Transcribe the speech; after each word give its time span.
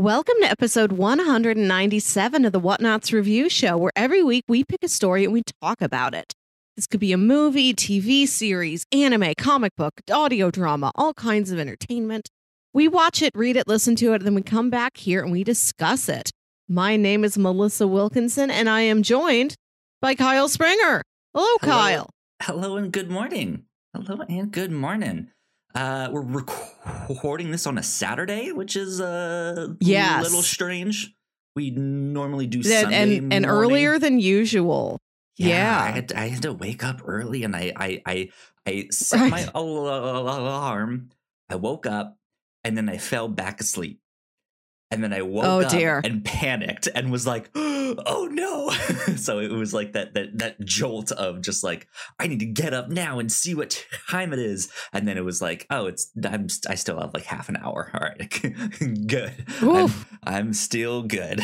Welcome 0.00 0.36
to 0.40 0.50
episode 0.50 0.92
197 0.92 2.46
of 2.46 2.52
the 2.52 2.58
Whatnauts 2.58 3.12
Review 3.12 3.50
Show, 3.50 3.76
where 3.76 3.92
every 3.94 4.22
week 4.22 4.46
we 4.48 4.64
pick 4.64 4.82
a 4.82 4.88
story 4.88 5.24
and 5.24 5.32
we 5.34 5.42
talk 5.60 5.82
about 5.82 6.14
it. 6.14 6.32
This 6.74 6.86
could 6.86 7.00
be 7.00 7.12
a 7.12 7.18
movie, 7.18 7.74
TV 7.74 8.26
series, 8.26 8.86
anime, 8.92 9.34
comic 9.36 9.76
book, 9.76 10.00
audio 10.10 10.50
drama, 10.50 10.90
all 10.94 11.12
kinds 11.12 11.50
of 11.52 11.58
entertainment. 11.58 12.30
We 12.72 12.88
watch 12.88 13.20
it, 13.20 13.32
read 13.34 13.58
it, 13.58 13.68
listen 13.68 13.94
to 13.96 14.14
it, 14.14 14.24
then 14.24 14.34
we 14.34 14.40
come 14.40 14.70
back 14.70 14.96
here 14.96 15.22
and 15.22 15.30
we 15.30 15.44
discuss 15.44 16.08
it. 16.08 16.30
My 16.66 16.96
name 16.96 17.22
is 17.22 17.36
Melissa 17.36 17.86
Wilkinson, 17.86 18.50
and 18.50 18.70
I 18.70 18.80
am 18.80 19.02
joined 19.02 19.54
by 20.00 20.14
Kyle 20.14 20.48
Springer. 20.48 21.02
Hello, 21.34 21.56
Hello. 21.60 21.72
Kyle. 21.72 22.10
Hello 22.40 22.78
and 22.78 22.90
good 22.90 23.10
morning. 23.10 23.64
Hello 23.94 24.24
and 24.30 24.50
good 24.50 24.72
morning. 24.72 25.28
Uh, 25.74 26.08
we're 26.10 26.42
recording 27.08 27.50
this 27.52 27.66
on 27.66 27.78
a 27.78 27.82
Saturday, 27.82 28.50
which 28.52 28.74
is 28.76 29.00
a 29.00 29.76
Yes. 29.80 30.22
little 30.24 30.42
strange. 30.42 31.14
We 31.54 31.70
normally 31.70 32.46
do 32.46 32.62
That- 32.62 32.82
Sunday 32.82 33.18
and 33.18 33.32
and 33.32 33.46
morning. 33.46 33.48
earlier 33.50 33.98
than 33.98 34.18
usual. 34.20 34.98
yeah. 35.36 35.80
I 35.80 35.90
had 35.90 36.08
to, 36.08 36.18
I 36.18 36.28
had 36.28 36.42
to 36.42 36.52
wake 36.52 36.84
up 36.84 37.02
early, 37.04 37.44
and 37.44 37.54
I 37.56 37.72
I 37.76 38.02
I, 38.06 38.28
I 38.66 38.86
set 38.90 39.20
Right. 39.20 39.30
my 39.30 39.50
al- 39.54 39.88
alarm. 39.88 41.10
I 41.48 41.54
woke 41.56 41.86
up, 41.86 42.18
and 42.64 42.76
then 42.76 42.88
I 42.88 42.98
fell 42.98 43.28
back 43.28 43.60
asleep. 43.60 44.00
And 44.92 45.04
then 45.04 45.12
I 45.12 45.22
woke 45.22 45.44
Oh, 45.44 45.60
up 45.60 45.70
dear. 45.70 46.00
and 46.02 46.24
panicked 46.24 46.88
and 46.94 47.12
was 47.12 47.24
like, 47.26 47.48
"Oh 47.54 48.28
no!" 48.30 48.70
so 49.16 49.38
it 49.38 49.52
was 49.52 49.72
like 49.72 49.92
that 49.92 50.14
that 50.14 50.36
that 50.38 50.60
jolt 50.64 51.12
of 51.12 51.42
just 51.42 51.62
like, 51.62 51.86
"I 52.18 52.26
need 52.26 52.40
to 52.40 52.46
get 52.46 52.74
up 52.74 52.88
now 52.88 53.18
and 53.20 53.30
see 53.30 53.54
what 53.54 53.86
time 54.08 54.32
it 54.32 54.40
is." 54.40 54.68
And 54.92 55.06
then 55.06 55.16
it 55.16 55.24
was 55.24 55.40
like, 55.40 55.64
"Oh, 55.70 55.86
it's 55.86 56.10
I'm 56.24 56.48
I 56.68 56.74
still 56.74 56.98
have 57.00 57.14
like 57.14 57.24
half 57.24 57.48
an 57.48 57.56
hour. 57.56 57.90
All 57.94 58.00
right, 58.00 59.06
good. 59.06 59.32
I'm, 59.62 59.92
I'm 60.24 60.52
still 60.52 61.02
good." 61.04 61.40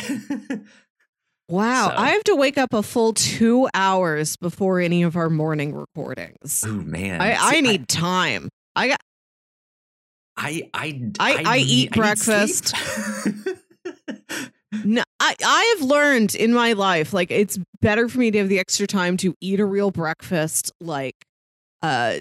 Wow. 1.48 1.91
So- 1.91 1.94
I 1.97 2.08
have 2.11 2.24
to 2.24 2.34
wake 2.34 2.58
up 2.58 2.74
a 2.74 2.83
full 2.83 3.12
two 3.12 3.69
hours 3.74 4.36
before 4.36 4.80
any 4.80 5.05
of 5.05 5.17
our 5.17 5.30
morning 5.30 5.72
recordings. 5.74 6.64
oh 6.67 6.72
man, 6.72 7.20
I, 7.20 7.34
I 7.39 7.61
need 7.61 7.89
time. 7.89 8.48
I 8.74 8.89
got 8.89 9.00
I 10.37 10.69
I 10.75 11.01
I- 11.19 11.42
I 11.47 11.59
eat 11.59 11.91
need 11.91 11.92
breakfast. 11.92 12.75
no 14.84 15.03
I, 15.20 15.34
I 15.45 15.77
have 15.79 15.89
learned 15.89 16.34
in 16.34 16.53
my 16.53 16.73
life 16.73 17.12
like 17.12 17.31
it's 17.31 17.59
better 17.81 18.09
for 18.09 18.19
me 18.19 18.31
to 18.33 18.39
have 18.39 18.48
the 18.48 18.59
extra 18.59 18.87
time 18.87 19.17
to 19.19 19.34
eat 19.41 19.61
a 19.61 19.64
real 19.64 19.91
breakfast, 19.91 20.73
like 20.81 21.14
uh 21.83 22.19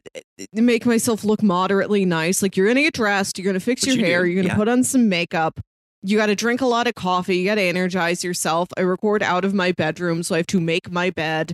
make 0.54 0.86
myself 0.86 1.24
look 1.24 1.42
moderately 1.44 2.06
nice. 2.06 2.42
Like 2.42 2.56
you're 2.56 2.68
gonna 2.68 2.84
get 2.84 2.94
dressed, 2.94 3.38
you're 3.38 3.46
gonna 3.46 3.60
fix 3.60 3.82
Which 3.82 3.96
your 3.96 4.06
you 4.06 4.12
hair, 4.12 4.24
do, 4.24 4.30
you're 4.30 4.44
gonna 4.44 4.54
yeah. 4.54 4.58
put 4.58 4.68
on 4.68 4.84
some 4.84 5.10
makeup. 5.10 5.60
You 6.08 6.18
got 6.18 6.28
to 6.28 6.36
drink 6.36 6.62
a 6.62 6.68
lot 6.68 6.86
of 6.86 6.94
coffee. 6.94 7.38
You 7.38 7.46
got 7.46 7.56
to 7.56 7.64
energize 7.64 8.24
yourself. 8.24 8.68
I 8.78 8.82
record 8.82 9.24
out 9.24 9.44
of 9.44 9.56
my 9.56 9.72
bedroom, 9.72 10.22
so 10.22 10.36
I 10.36 10.38
have 10.38 10.46
to 10.48 10.60
make 10.60 10.92
my 10.92 11.10
bed. 11.10 11.52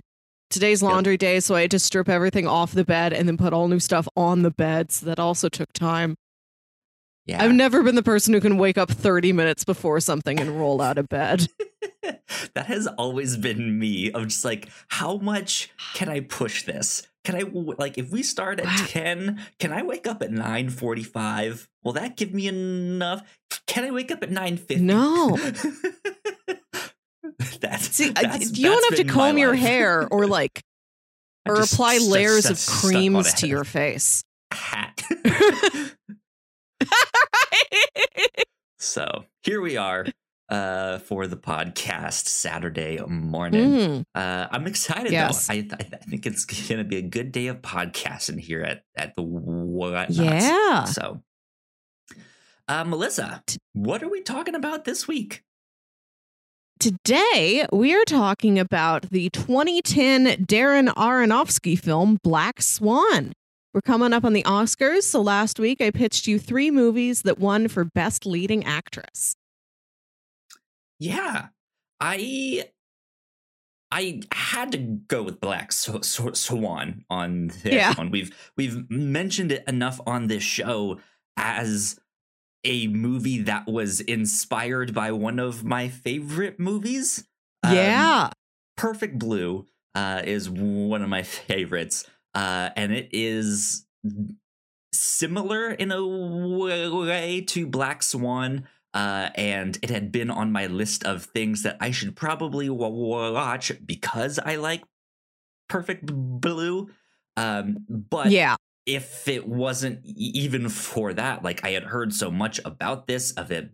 Today's 0.50 0.82
Yep. 0.82 0.90
laundry 0.90 1.16
day, 1.16 1.40
so 1.40 1.54
I 1.54 1.62
had 1.62 1.70
to 1.70 1.78
strip 1.78 2.06
everything 2.06 2.46
off 2.46 2.72
the 2.72 2.84
bed 2.84 3.14
and 3.14 3.26
then 3.26 3.38
put 3.38 3.54
all 3.54 3.66
new 3.68 3.80
stuff 3.80 4.06
on 4.14 4.42
the 4.42 4.50
bed. 4.50 4.92
So 4.92 5.06
that 5.06 5.18
also 5.18 5.48
took 5.48 5.72
time. 5.72 6.16
Yeah, 7.26 7.42
I've 7.42 7.52
never 7.52 7.82
been 7.82 7.94
the 7.94 8.02
person 8.02 8.34
who 8.34 8.40
can 8.40 8.58
wake 8.58 8.78
up 8.78 8.90
30 8.90 9.32
minutes 9.32 9.64
before 9.64 10.00
something 10.00 10.40
and 10.40 10.58
roll 10.58 10.80
out 10.80 10.98
of 10.98 11.08
bed. 11.08 11.46
that 12.54 12.66
has 12.66 12.86
always 12.86 13.36
been 13.36 13.78
me. 13.78 14.10
Of 14.10 14.28
just 14.28 14.44
like, 14.44 14.68
how 14.88 15.16
much 15.18 15.70
can 15.94 16.08
I 16.08 16.20
push 16.20 16.64
this? 16.64 17.06
Can 17.24 17.36
I 17.36 17.42
like 17.78 17.98
if 17.98 18.10
we 18.10 18.24
start 18.24 18.58
at 18.58 18.66
Wow. 18.66 18.84
ten? 18.88 19.40
Can 19.60 19.72
I 19.72 19.82
wake 19.82 20.08
up 20.08 20.22
at 20.22 20.32
nine 20.32 20.70
forty-five? 20.70 21.68
Will 21.84 21.92
that 21.92 22.16
give 22.16 22.34
me 22.34 22.48
enough? 22.48 23.22
Can 23.68 23.84
I 23.84 23.92
wake 23.92 24.10
up 24.10 24.24
at 24.24 24.30
nine 24.32 24.56
fifty? 24.56 24.82
No. 24.82 25.36
that's 27.60 27.94
See, 27.94 28.08
that's- 28.10 28.58
you 28.58 28.64
don't 28.64 28.84
have 28.90 28.98
to 28.98 29.04
comb 29.12 29.38
your 29.38 29.52
life. 29.52 29.60
hair 29.60 30.08
or 30.10 30.26
like 30.26 30.62
or 31.48 31.56
just 31.56 31.74
apply 31.74 31.98
layers 31.98 32.44
st- 32.44 32.58
of 32.58 32.66
creams 32.80 33.34
to 33.34 33.46
your 33.46 33.62
face. 33.62 34.24
hat. 34.52 35.00
so 38.78 39.24
here 39.42 39.60
we 39.60 39.76
are 39.76 40.06
uh, 40.48 40.98
for 40.98 41.26
the 41.26 41.36
podcast 41.36 42.26
Saturday 42.26 42.98
morning. 43.06 43.70
Mm. 43.70 44.04
Uh, 44.14 44.48
I'm 44.50 44.66
excited 44.66 45.12
Yes. 45.12 45.46
though. 45.46 45.54
I, 45.54 45.68
I 45.72 45.76
I 45.92 45.96
think 45.96 46.26
it's 46.26 46.44
going 46.44 46.78
to 46.78 46.84
be 46.84 46.96
a 46.98 47.02
good 47.02 47.32
day 47.32 47.46
of 47.46 47.62
podcasting 47.62 48.40
here 48.40 48.62
at 48.62 48.84
at 48.96 49.14
the 49.16 49.22
Whatnauts. 49.22 50.18
Yeah. 50.18 50.84
So, 50.84 51.22
uh, 52.68 52.84
Melissa, 52.84 53.42
what 53.72 54.02
are 54.02 54.08
we 54.08 54.20
talking 54.20 54.54
about 54.54 54.84
this 54.84 55.06
week? 55.08 55.42
Today, 56.80 57.64
we 57.72 57.94
are 57.94 58.04
talking 58.04 58.58
about 58.58 59.10
the 59.10 59.30
2010 59.30 60.44
Darren 60.46 60.88
Aronofsky 60.88 61.78
film 61.78 62.18
Black 62.24 62.60
Swan. 62.60 63.32
We're 63.74 63.80
coming 63.80 64.12
up 64.12 64.24
on 64.24 64.34
the 64.34 64.42
Oscars, 64.42 65.02
so 65.04 65.22
last 65.22 65.58
week 65.58 65.80
I 65.80 65.90
pitched 65.90 66.26
you 66.26 66.38
three 66.38 66.70
movies 66.70 67.22
that 67.22 67.38
won 67.38 67.68
for 67.68 67.84
Best 67.84 68.26
Leading 68.26 68.64
Actress. 68.64 69.34
Yeah, 70.98 71.48
I 72.00 72.66
I 73.90 74.20
had 74.32 74.72
to 74.72 74.78
go 74.78 75.22
with 75.22 75.40
Black 75.40 75.72
Sw- 75.72 76.02
Sw- 76.04 76.34
Swan 76.38 77.04
on 77.10 77.48
this 77.48 77.72
Yeah. 77.74 77.94
one. 77.94 78.10
We've 78.10 78.34
we've 78.56 78.88
mentioned 78.90 79.52
it 79.52 79.64
enough 79.66 80.00
on 80.06 80.26
this 80.26 80.42
show 80.42 81.00
as 81.36 81.98
a 82.64 82.86
movie 82.88 83.40
that 83.42 83.66
was 83.66 84.00
inspired 84.00 84.94
by 84.94 85.12
one 85.12 85.38
of 85.38 85.64
my 85.64 85.88
favorite 85.88 86.60
movies. 86.60 87.26
Um, 87.62 87.74
yeah. 87.74 88.30
Perfect 88.76 89.18
Blue 89.18 89.66
uh, 89.94 90.22
is 90.24 90.48
one 90.48 91.02
of 91.02 91.08
my 91.08 91.22
favorites, 91.22 92.04
uh, 92.34 92.70
and 92.76 92.92
it 92.92 93.10
is 93.12 93.86
similar 94.92 95.70
in 95.70 95.90
a 95.92 96.06
way 96.06 97.40
to 97.40 97.66
Black 97.66 98.02
Swan. 98.02 98.66
Uh, 98.94 99.30
and 99.36 99.78
it 99.82 99.88
had 99.88 100.12
been 100.12 100.30
on 100.30 100.52
my 100.52 100.66
list 100.66 101.02
of 101.04 101.24
things 101.24 101.62
that 101.62 101.78
I 101.80 101.92
should 101.92 102.14
probably 102.14 102.68
wa- 102.68 102.88
wa- 102.88 103.32
watch 103.32 103.72
because 103.86 104.38
I 104.38 104.56
like 104.56 104.82
Perfect 105.68 106.04
Blue. 106.12 106.90
Um, 107.38 107.78
but 107.88 108.30
yeah. 108.30 108.56
if 108.84 109.28
it 109.28 109.48
wasn't 109.48 110.04
even 110.04 110.68
for 110.68 111.14
that, 111.14 111.42
like 111.42 111.64
I 111.64 111.70
had 111.70 111.84
heard 111.84 112.12
so 112.12 112.30
much 112.30 112.60
about 112.66 113.06
this 113.06 113.32
of 113.32 113.50
it 113.50 113.70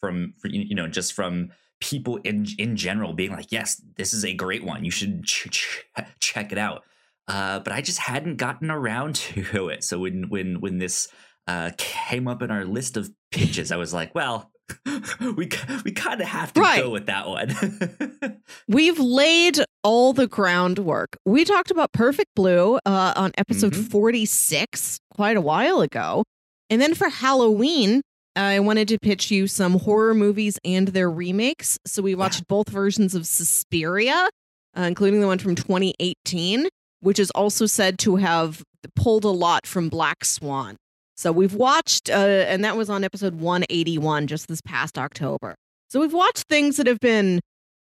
from 0.00 0.32
you 0.44 0.74
know 0.74 0.88
just 0.88 1.12
from 1.12 1.50
people 1.80 2.16
in 2.24 2.46
in 2.58 2.76
general 2.76 3.12
being 3.12 3.32
like, 3.32 3.52
yes, 3.52 3.82
this 3.96 4.14
is 4.14 4.24
a 4.24 4.32
great 4.32 4.64
one. 4.64 4.84
You 4.86 4.90
should 4.90 5.24
ch- 5.24 5.48
ch- 5.50 5.84
check 6.20 6.52
it 6.52 6.58
out. 6.58 6.84
Uh, 7.28 7.58
but 7.60 7.72
I 7.72 7.80
just 7.80 7.98
hadn't 7.98 8.36
gotten 8.36 8.70
around 8.70 9.14
to 9.44 9.68
it. 9.68 9.84
So 9.84 9.98
when 10.00 10.28
when 10.28 10.60
when 10.60 10.78
this 10.78 11.08
uh, 11.46 11.70
came 11.78 12.26
up 12.28 12.42
in 12.42 12.50
our 12.50 12.64
list 12.64 12.96
of 12.96 13.10
pitches, 13.32 13.70
I 13.72 13.76
was 13.76 13.92
like, 13.94 14.14
well, 14.14 14.50
we 15.20 15.48
we 15.84 15.92
kind 15.92 16.20
of 16.20 16.26
have 16.26 16.52
to 16.54 16.60
Right. 16.60 16.82
go 16.82 16.90
with 16.90 17.06
that 17.06 17.28
one. 17.28 18.40
We've 18.68 18.98
laid 18.98 19.58
all 19.84 20.12
the 20.12 20.26
groundwork. 20.26 21.16
We 21.24 21.44
talked 21.44 21.70
about 21.70 21.92
Perfect 21.92 22.30
Blue 22.34 22.76
uh, 22.84 23.12
on 23.16 23.32
episode 23.38 23.72
Mhm. 23.74 23.90
46 23.90 24.98
quite 25.10 25.36
a 25.36 25.40
while 25.40 25.80
ago. 25.82 26.24
And 26.68 26.80
then 26.82 26.94
for 26.94 27.08
Halloween, 27.08 28.02
I 28.34 28.58
wanted 28.60 28.88
to 28.88 28.98
pitch 28.98 29.30
you 29.30 29.46
some 29.46 29.78
horror 29.78 30.14
movies 30.14 30.58
and 30.64 30.88
their 30.88 31.10
remakes. 31.10 31.78
So 31.86 32.02
we 32.02 32.14
watched 32.16 32.46
both 32.48 32.68
versions 32.68 33.14
of 33.14 33.24
Suspiria, 33.26 34.28
uh, 34.76 34.82
including 34.82 35.20
the 35.20 35.26
one 35.28 35.38
from 35.38 35.54
2018, 35.54 36.66
which 37.00 37.18
is 37.18 37.30
also 37.32 37.66
said 37.66 37.98
to 38.00 38.16
have 38.16 38.62
pulled 38.94 39.24
a 39.24 39.30
lot 39.30 39.66
from 39.66 39.88
Black 39.88 40.24
Swan. 40.24 40.76
So 41.16 41.32
we've 41.32 41.54
watched, 41.54 42.10
uh, 42.10 42.12
and 42.12 42.64
that 42.64 42.76
was 42.76 42.90
on 42.90 43.02
episode 43.02 43.36
181 43.36 44.26
just 44.26 44.48
this 44.48 44.60
past 44.60 44.98
October. 44.98 45.54
So 45.88 46.00
we've 46.00 46.12
watched 46.12 46.44
things 46.48 46.76
that 46.76 46.86
have 46.86 47.00
been 47.00 47.40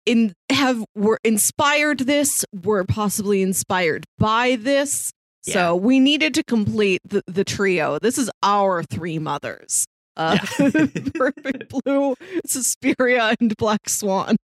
in 0.05 0.33
have 0.51 0.83
were 0.95 1.19
inspired 1.23 1.99
this, 1.99 2.43
were 2.63 2.83
possibly 2.83 3.41
inspired 3.41 4.05
by 4.17 4.57
this. 4.59 5.11
Yeah. 5.45 5.53
So 5.53 5.75
we 5.75 5.99
needed 5.99 6.33
to 6.35 6.43
complete 6.43 7.01
the, 7.03 7.21
the 7.27 7.43
trio. 7.43 7.99
This 7.99 8.17
is 8.17 8.29
our 8.43 8.83
three 8.83 9.19
mothers. 9.19 9.85
Uh, 10.17 10.37
Yeah. 10.59 10.67
Perfect 11.13 11.69
Blue, 11.69 12.15
Suspiria, 12.45 13.35
and 13.39 13.55
Black 13.57 13.87
Swan. 13.87 14.35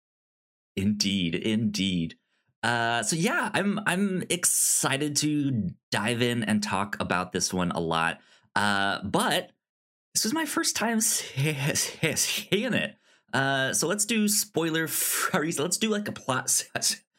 Indeed, 0.76 1.34
indeed. 1.34 2.16
Uh, 2.62 3.02
so 3.02 3.14
yeah, 3.16 3.50
I'm 3.54 3.78
I'm 3.86 4.24
excited 4.30 5.16
to 5.18 5.70
dive 5.90 6.22
in 6.22 6.42
and 6.42 6.62
talk 6.62 6.96
about 7.00 7.32
this 7.32 7.52
one 7.54 7.70
a 7.70 7.80
lot. 7.80 8.18
Uh, 8.56 8.98
but 9.04 9.50
this 10.14 10.24
was 10.24 10.32
my 10.34 10.44
first 10.44 10.74
time 10.74 11.00
se- 11.00 11.74
se- 11.74 12.14
seeing 12.16 12.74
it. 12.74 12.96
Uh, 13.32 13.72
so 13.72 13.86
let's 13.86 14.04
do 14.04 14.26
spoiler 14.26 14.88
free. 14.88 15.52
Let's 15.52 15.76
do 15.76 15.88
like 15.90 16.08
a 16.08 16.12
plot 16.12 16.50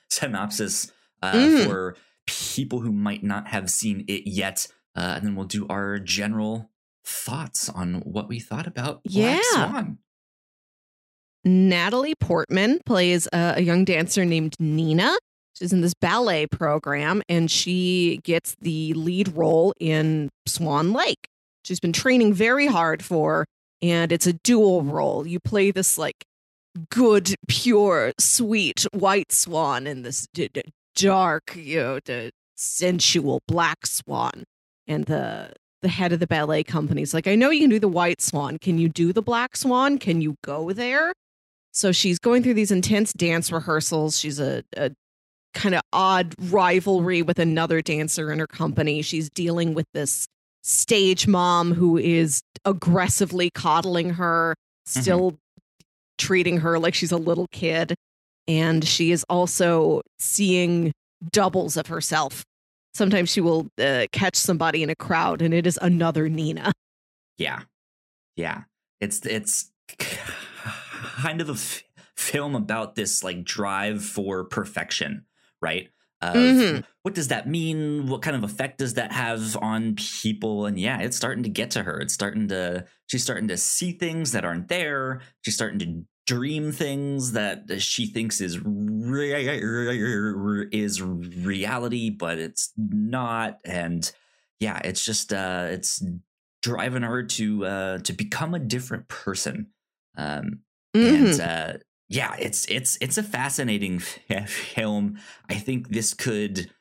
synopsis 0.09 0.91
uh, 1.21 1.31
Mm. 1.33 1.65
for 1.65 1.95
people 2.27 2.79
who 2.81 2.91
might 2.91 3.23
not 3.23 3.47
have 3.47 3.69
seen 3.69 4.03
it 4.07 4.27
yet, 4.29 4.67
uh, 4.95 5.13
and 5.17 5.25
then 5.25 5.35
we'll 5.35 5.45
do 5.45 5.65
our 5.69 5.99
general 5.99 6.69
thoughts 7.05 7.69
on 7.69 7.95
what 8.01 8.27
we 8.27 8.39
thought 8.39 8.67
about 8.67 9.03
Black 9.03 9.41
Yeah. 9.41 9.41
Swan. 9.53 9.97
Natalie 11.45 12.15
Portman 12.19 12.79
plays 12.85 13.27
a, 13.31 13.53
a 13.57 13.61
young 13.61 13.85
dancer 13.85 14.25
named 14.25 14.55
Nina. 14.59 15.15
She's 15.59 15.73
in 15.73 15.81
this 15.81 15.93
ballet 15.93 16.47
program 16.47 17.21
and 17.27 17.51
she 17.51 18.21
gets 18.23 18.55
the 18.61 18.93
lead 18.93 19.35
role 19.35 19.73
in 19.79 20.29
Swan 20.45 20.93
Lake. 20.93 21.27
She's 21.65 21.81
been 21.81 21.91
training 21.91 22.33
very 22.33 22.67
hard 22.67 23.03
for, 23.03 23.45
and 23.81 24.13
it's 24.13 24.25
a 24.25 24.33
dual 24.33 24.83
role. 24.83 25.27
You 25.27 25.41
play 25.41 25.71
this 25.71 25.97
like 25.97 26.23
good, 26.89 27.35
pure, 27.49 28.13
sweet 28.17 28.85
white 28.93 29.33
swan 29.33 29.85
and 29.85 30.05
this 30.05 30.27
d- 30.33 30.49
d- 30.53 30.63
dark, 30.95 31.55
you 31.57 31.79
know, 31.79 31.99
the 32.05 32.31
sensual 32.55 33.41
black 33.45 33.85
swan. 33.85 34.45
And 34.87 35.05
the 35.05 35.51
the 35.81 35.89
head 35.89 36.11
of 36.11 36.19
the 36.19 36.27
ballet 36.27 36.63
company 36.63 37.01
is 37.01 37.13
like, 37.13 37.27
I 37.27 37.35
know 37.35 37.49
you 37.49 37.61
can 37.61 37.69
do 37.69 37.79
the 37.79 37.87
white 37.87 38.21
swan. 38.21 38.57
Can 38.59 38.77
you 38.77 38.89
do 38.89 39.13
the 39.13 39.21
black 39.21 39.55
swan? 39.55 39.97
Can 39.97 40.21
you 40.21 40.35
go 40.43 40.71
there? 40.71 41.13
So 41.71 41.91
she's 41.91 42.19
going 42.19 42.43
through 42.43 42.55
these 42.55 42.71
intense 42.71 43.13
dance 43.13 43.51
rehearsals. 43.51 44.19
She's 44.19 44.39
a, 44.39 44.63
a 44.75 44.91
kind 45.53 45.75
of 45.75 45.81
odd 45.93 46.35
rivalry 46.51 47.21
with 47.21 47.39
another 47.39 47.81
dancer 47.81 48.31
in 48.31 48.39
her 48.39 48.47
company. 48.47 49.01
She's 49.01 49.29
dealing 49.29 49.73
with 49.73 49.85
this 49.93 50.27
stage 50.61 51.27
mom 51.27 51.73
who 51.73 51.97
is 51.97 52.41
aggressively 52.65 53.49
coddling 53.49 54.11
her, 54.11 54.55
still 54.85 55.37
treating 56.17 56.57
her 56.57 56.77
like 56.79 56.93
she's 56.93 57.11
a 57.11 57.17
little 57.17 57.47
kid. 57.51 57.95
And 58.47 58.85
she 58.85 59.11
is 59.11 59.25
also 59.29 60.01
seeing 60.17 60.91
doubles 61.31 61.77
of 61.77 61.87
herself. 61.87 62.43
Sometimes 62.93 63.29
she 63.29 63.41
will 63.41 63.67
uh, 63.79 64.07
catch 64.11 64.35
somebody 64.35 64.83
in 64.83 64.89
a 64.89 64.95
crowd 64.95 65.41
and 65.41 65.53
it 65.53 65.67
is 65.67 65.77
another 65.81 66.27
Nina. 66.27 66.71
Yeah. 67.37 67.61
Yeah. 68.35 68.63
It's 68.99 69.25
it's 69.25 69.71
kind 69.97 71.41
of 71.41 71.49
a 71.49 71.53
f- 71.53 71.83
film 72.15 72.55
about 72.55 72.95
this 72.95 73.23
like 73.23 73.43
drive 73.43 74.03
for 74.03 74.43
perfection, 74.43 75.25
right? 75.61 75.89
Of 76.21 76.35
Mhm. 76.35 76.83
what 77.03 77.15
does 77.15 77.29
that 77.29 77.47
mean? 77.47 78.07
What 78.07 78.21
kind 78.21 78.35
of 78.35 78.43
effect 78.43 78.79
does 78.79 78.95
that 78.95 79.11
have 79.13 79.55
on 79.57 79.95
people? 79.95 80.65
And 80.65 80.77
yeah, 80.79 80.99
it's 80.99 81.15
starting 81.15 81.43
to 81.43 81.49
get 81.49 81.71
to 81.71 81.83
her. 81.83 81.99
It's 82.01 82.13
starting 82.13 82.49
to 82.49 82.85
she's 83.07 83.23
starting 83.23 83.47
to 83.47 83.57
see 83.57 83.93
things 83.93 84.33
that 84.33 84.43
aren't 84.45 84.67
there. 84.67 85.21
She's 85.45 85.55
starting 85.55 85.79
to 85.79 86.03
dream 86.27 86.71
things 86.73 87.31
that 87.31 87.81
she 87.81 88.05
thinks 88.07 88.41
is 88.41 88.59
re- 88.63 89.31
is 90.71 91.01
reality, 91.01 92.09
but 92.09 92.37
it's 92.37 92.73
not. 92.77 93.59
And 93.65 94.11
yeah, 94.59 94.79
it's 94.83 95.03
just 95.03 95.33
uh 95.33 95.67
it's 95.71 96.03
driving 96.61 97.03
her 97.03 97.23
to 97.23 97.65
uh 97.65 97.97
to 97.99 98.13
become 98.13 98.53
a 98.53 98.59
different 98.59 99.07
person. 99.07 99.67
Um 100.17 100.61
Mhm. 100.95 101.31
and 101.31 101.39
uh 101.39 101.77
yeah 102.09 102.35
it's 102.39 102.65
it's 102.65 102.97
it's 103.01 103.17
a 103.17 103.23
fascinating 103.23 103.99
film 104.47 105.17
i 105.49 105.55
think 105.55 105.89
this 105.89 106.13
could 106.13 106.71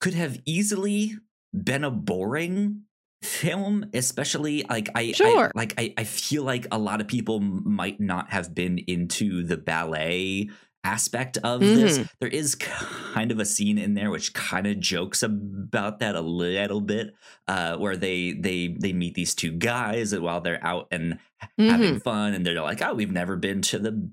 could 0.00 0.14
have 0.14 0.40
easily 0.46 1.14
been 1.52 1.84
a 1.84 1.90
boring 1.90 2.82
film 3.22 3.86
especially 3.94 4.64
like 4.68 4.88
i, 4.94 5.00
I 5.00 5.12
Sure. 5.12 5.50
like 5.54 5.74
I, 5.78 5.94
I 5.96 6.04
feel 6.04 6.42
like 6.44 6.66
a 6.70 6.78
lot 6.78 7.00
of 7.00 7.08
people 7.08 7.40
might 7.40 7.98
not 8.00 8.30
have 8.30 8.54
been 8.54 8.78
into 8.86 9.42
the 9.44 9.56
ballet 9.56 10.50
aspect 10.84 11.38
of 11.42 11.60
this 11.60 12.06
there 12.20 12.28
is 12.28 12.54
kind 12.54 13.32
of 13.32 13.40
a 13.40 13.44
scene 13.44 13.78
in 13.78 13.94
there 13.94 14.10
which 14.10 14.34
kind 14.34 14.66
of 14.66 14.78
jokes 14.78 15.22
about 15.22 15.98
that 16.00 16.14
a 16.14 16.20
little 16.20 16.80
bit 16.82 17.14
uh 17.48 17.76
where 17.76 17.96
they 17.96 18.32
they 18.32 18.68
they 18.78 18.92
meet 18.92 19.14
these 19.14 19.34
two 19.34 19.50
guys 19.50 20.12
and 20.12 20.22
while 20.22 20.40
they're 20.42 20.62
out 20.64 20.86
and 20.90 21.18
having 21.58 21.94
Mhm. 21.96 22.02
fun 22.02 22.34
and 22.34 22.44
they're 22.44 22.60
like 22.60 22.82
oh 22.82 22.92
we've 22.94 23.10
never 23.10 23.36
been 23.36 23.62
to 23.62 23.78
the 23.78 24.10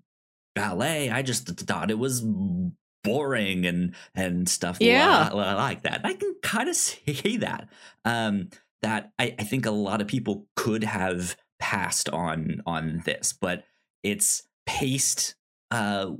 ballet 0.55 1.09
i 1.09 1.21
just 1.21 1.47
th- 1.47 1.59
thought 1.59 1.91
it 1.91 1.99
was 1.99 2.25
boring 3.03 3.65
and 3.65 3.95
and 4.15 4.47
stuff 4.47 4.77
Yeah. 4.79 5.29
li- 5.33 5.37
like 5.39 5.83
that 5.83 6.01
i 6.03 6.13
can 6.13 6.35
kind 6.43 6.69
of 6.69 6.75
say 6.75 7.37
that 7.37 7.67
um 8.05 8.49
that 8.81 9.11
I, 9.19 9.35
I 9.37 9.43
think 9.43 9.65
a 9.65 9.71
lot 9.71 10.01
of 10.01 10.07
people 10.07 10.47
could 10.55 10.83
have 10.83 11.35
passed 11.59 12.09
on 12.09 12.61
on 12.65 13.01
this 13.05 13.33
but 13.33 13.63
it's 14.03 14.43
paced 14.65 15.35
uh 15.69 16.11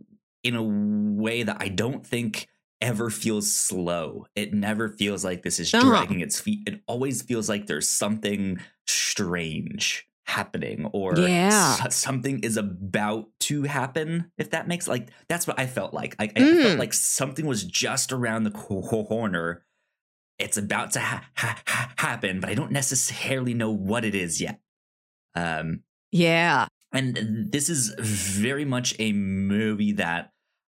in 0.44 0.56
a 0.56 0.64
way 0.64 1.44
that 1.44 1.58
i 1.60 1.68
don't 1.68 2.06
think 2.06 2.48
ever 2.82 3.10
feels 3.12 3.54
slow 3.54 4.26
it 4.36 4.54
never 4.54 4.90
feels 4.90 5.24
like 5.24 5.44
this 5.44 5.60
is 5.60 5.74
Uh-huh. 5.74 5.88
dragging 5.88 6.20
its 6.22 6.40
feet 6.40 6.62
it 6.68 6.82
always 6.88 7.22
feels 7.22 7.48
like 7.48 7.68
there's 7.68 7.90
something 7.90 8.60
strange 8.88 10.08
happening 10.26 10.86
or 10.94 11.18
Yeah. 11.20 11.90
something 11.90 12.40
is 12.40 12.56
about 12.58 13.28
to 13.42 13.64
happen 13.64 14.32
if 14.38 14.52
that 14.52 14.68
makes 14.68 14.88
like 14.88 15.10
that's 15.28 15.46
what 15.46 15.60
i 15.60 15.68
felt 15.68 15.94
like 15.94 16.16
i, 16.20 16.24
I 16.24 16.40
Mhm. 16.40 16.62
felt 16.64 16.80
like 16.80 16.94
something 16.94 17.46
was 17.46 17.64
just 17.66 18.12
around 18.14 18.44
the 18.46 18.52
corner 18.52 19.66
it's 20.40 20.58
about 20.58 20.92
to 20.94 21.00
ha- 21.02 21.26
ha- 21.36 21.62
ha- 21.68 21.94
happen 21.98 22.40
but 22.40 22.50
i 22.50 22.54
don't 22.56 22.72
necessarily 22.72 23.54
know 23.54 23.72
what 23.72 24.06
it 24.06 24.16
is 24.16 24.40
yet 24.42 24.60
um 25.36 25.84
Yeah. 26.12 26.68
And 26.94 27.52
this 27.52 27.70
is 27.70 27.94
very 28.00 28.66
much 28.66 28.96
a 29.00 29.12
movie 29.14 29.94
that 29.94 30.32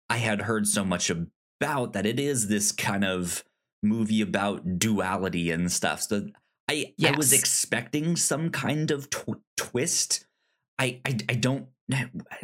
I 0.09 0.19
had 0.19 0.43
heard 0.43 0.67
so 0.67 0.85
much 0.85 1.11
about 1.11 1.93
that 1.93 2.07
it 2.07 2.19
is 2.21 2.49
this 2.49 2.73
kind 2.73 3.05
of 3.05 3.45
movie 3.83 4.21
about 4.21 4.79
duality 4.79 5.51
and 5.51 5.71
stuff. 5.71 6.03
So 6.03 6.29
I 6.69 6.95
I 7.05 7.13
was 7.13 7.33
expecting 7.33 8.17
some 8.17 8.51
kind 8.51 8.91
of 8.91 9.09
tw- 9.11 9.43
twist. 9.57 10.27
I, 10.79 11.01
I 11.05 11.17
I 11.29 11.35
don't 11.35 11.69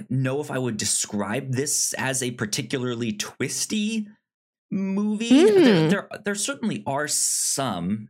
know 0.09 0.41
if 0.41 0.50
I 0.50 0.59
would 0.59 0.77
describe 0.77 1.53
this 1.53 1.93
as 1.94 2.23
a 2.23 2.31
particularly 2.32 3.12
twisty 3.12 4.09
movie. 4.70 5.29
There, 5.29 5.53
Mhm. 5.55 5.91
there 5.91 6.09
there 6.25 6.35
certainly 6.35 6.82
are 6.87 7.09
some 7.09 8.09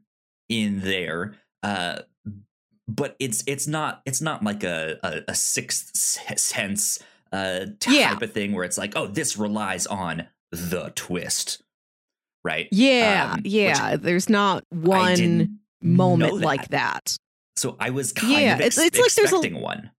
in 0.48 0.80
there. 0.80 1.34
Uh 1.62 2.00
but 2.88 3.16
it's 3.18 3.42
it's 3.46 3.66
not 3.66 4.02
it's 4.04 4.20
not 4.20 4.42
like 4.44 4.62
a 4.64 4.98
a, 5.02 5.22
a 5.28 5.34
sixth 5.34 5.96
sense 5.96 6.98
uh 7.32 7.60
type 7.80 7.94
Yeah. 7.94 8.18
of 8.20 8.32
thing 8.32 8.52
where 8.52 8.64
it's 8.64 8.78
like 8.78 8.92
oh 8.96 9.06
this 9.06 9.36
relies 9.36 9.86
on 9.86 10.26
the 10.50 10.92
twist 10.94 11.62
right 12.44 12.68
Yeah. 12.70 13.32
Um, 13.34 13.40
yeah. 13.44 13.96
There's 13.96 14.28
not 14.28 14.64
one 14.70 15.58
moment 15.82 16.34
that. 16.40 16.44
like 16.46 16.68
that. 16.68 17.16
so 17.56 17.76
i 17.80 17.90
was 17.90 18.12
kind 18.12 18.32
Yeah, 18.32 18.54
of 18.54 18.60
it's- 18.60 18.78
ex- 18.78 18.86
it's 18.86 18.98
like 18.98 19.30
there's 19.30 19.32
a- 19.44 19.58
one 19.58 19.90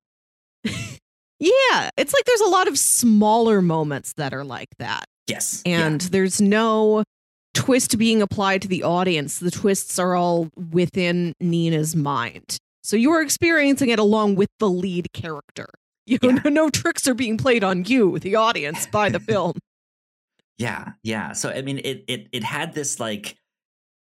Yeah. 1.39 1.89
It's 1.98 2.13
like 2.13 2.24
there's 2.25 2.42
a 2.42 2.48
lot 2.50 2.68
of 2.68 2.77
smaller 2.77 3.62
moments 3.62 4.13
that 4.13 4.34
are 4.34 4.44
like 4.46 4.70
that. 4.80 5.06
yes 5.27 5.62
yeah. 5.65 5.86
And 5.86 6.01
there's 6.01 6.39
no 6.39 7.04
twist 7.54 7.98
being 7.98 8.22
applied 8.22 8.62
to 8.63 8.68
the 8.68 8.84
audience. 8.84 9.39
The 9.39 9.51
twists 9.51 10.00
are 10.00 10.15
all 10.15 10.50
within 10.72 11.34
Nina's 11.42 11.96
mind. 11.96 12.58
So 12.86 12.96
you're 12.96 13.22
experiencing 13.22 13.89
it 13.89 13.98
along 14.00 14.36
with 14.36 14.50
the 14.60 14.70
lead 14.70 15.12
character. 15.13 15.68
You 16.08 16.20
Yeah. 16.22 16.34
know, 16.44 16.50
no 16.51 16.70
tricks 16.70 17.08
are 17.08 17.15
being 17.15 17.36
played 17.36 17.63
on 17.63 17.84
you, 17.86 18.20
the 18.20 18.36
audience, 18.36 18.86
by 18.86 19.10
the 19.10 19.20
film. 19.32 19.54
Yeah, 20.60 20.89
yeah. 21.01 21.34
So 21.34 21.50
I 21.50 21.63
mean, 21.63 21.80
it 21.84 22.04
it 22.08 22.27
it 22.32 22.44
had 22.44 22.74
this 22.74 23.00
like 23.00 23.38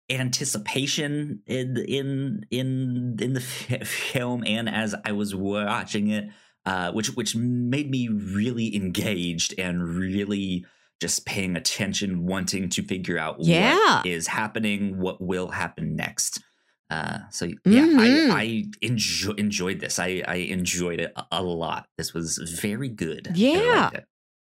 anticipation 0.09 1.41
in 1.47 1.77
in 1.87 2.45
in 2.51 3.15
in 3.21 3.33
the 3.33 3.39
film, 3.85 4.43
and 4.45 4.67
as 4.69 4.93
I 5.05 5.13
was 5.13 5.33
watching 5.33 6.09
it, 6.09 6.29
uh, 6.65 6.91
which 6.91 7.15
which 7.15 7.35
made 7.35 7.89
me 7.89 8.09
really 8.09 8.75
engaged 8.75 9.53
and 9.57 9.83
really 9.87 10.65
just 11.01 11.25
paying 11.25 11.55
attention, 11.55 12.25
wanting 12.25 12.69
to 12.69 12.83
figure 12.83 13.17
out 13.17 13.37
Yeah. 13.39 13.97
what 13.97 14.05
is 14.05 14.27
happening, 14.27 14.99
what 14.99 15.21
will 15.21 15.49
happen 15.49 15.95
next. 15.95 16.41
Uh, 16.89 17.19
so 17.31 17.45
yeah, 17.45 17.81
Mhm. 17.87 18.29
I 18.31 18.39
I 18.41 18.65
enjoy, 18.81 19.31
enjoyed 19.33 19.79
this. 19.79 19.97
I 19.99 20.23
I 20.27 20.35
enjoyed 20.35 20.99
it 20.99 21.11
a, 21.15 21.23
a 21.31 21.43
lot. 21.43 21.85
This 21.97 22.13
was 22.13 22.37
very 22.37 22.89
good. 22.89 23.29
Yeah. 23.35 23.89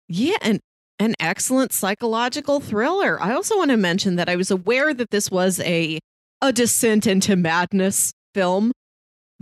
Yeah, 0.09 0.37
and 0.43 0.61
an 0.99 1.15
excellent 1.21 1.73
psychological 1.73 2.59
thriller. 2.61 3.21
I 3.23 3.33
also 3.33 3.57
want 3.59 3.71
to 3.71 3.77
mention 3.77 4.17
that 4.17 4.29
I 4.29 4.37
was 4.37 4.51
aware 4.51 4.93
that 4.95 5.11
this 5.11 5.31
was 5.31 5.61
a 5.61 5.99
a 6.43 6.53
descent 6.53 7.07
into 7.07 7.37
madness 7.37 8.13
film, 8.35 8.73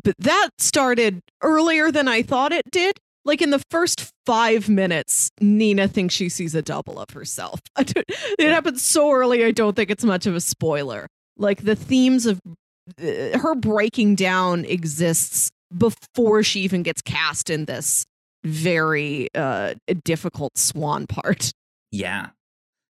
but 0.03 0.15
that 0.19 0.51
started 0.59 1.21
earlier 1.43 1.91
than 1.91 2.07
I 2.09 2.23
thought 2.23 2.53
it 2.53 2.71
did. 2.71 2.99
Like 3.27 3.41
in 3.41 3.51
the 3.51 3.63
first 3.71 4.13
five 4.27 4.69
minutes, 4.69 5.31
Nina 5.41 5.89
thinks 5.89 6.15
she 6.15 6.29
sees 6.29 6.55
a 6.55 6.61
double 6.63 6.99
of 6.99 7.11
herself. 7.11 7.61
It 7.79 8.51
happens 8.51 8.83
so 8.83 9.11
early, 9.13 9.45
I 9.45 9.51
don't 9.53 9.75
think 9.75 9.91
it's 9.91 10.05
much 10.05 10.27
of 10.27 10.35
a 10.35 10.41
spoiler. 10.41 11.07
Like 11.39 11.65
the 11.65 11.75
themes 11.77 12.27
of 12.27 12.39
her 12.99 13.55
breaking 13.55 14.15
down 14.15 14.65
exists 14.65 15.51
before 15.77 16.43
she 16.43 16.61
even 16.61 16.83
gets 16.83 17.03
cast 17.03 17.51
in 17.51 17.65
this 17.65 18.05
very 18.45 19.29
uh 19.35 19.75
difficult 20.05 20.57
swan 20.59 21.07
part. 21.07 21.51
Yeah. 21.91 22.31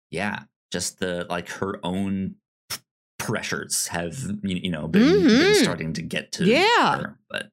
Yeah. 0.10 0.43
Just 0.71 1.00
the 1.00 1.25
like 1.29 1.50
her 1.50 1.79
own 1.83 2.36
p- 2.69 2.77
pressures 3.19 3.88
have 3.88 4.17
you 4.43 4.71
know 4.71 4.88
been, 4.88 5.24
been 5.24 5.27
Mhm. 5.27 5.55
starting 5.63 5.93
to 5.93 6.01
get 6.01 6.31
to 6.33 6.45
Yeah. 6.45 6.98
her. 7.01 7.19
But 7.29 7.50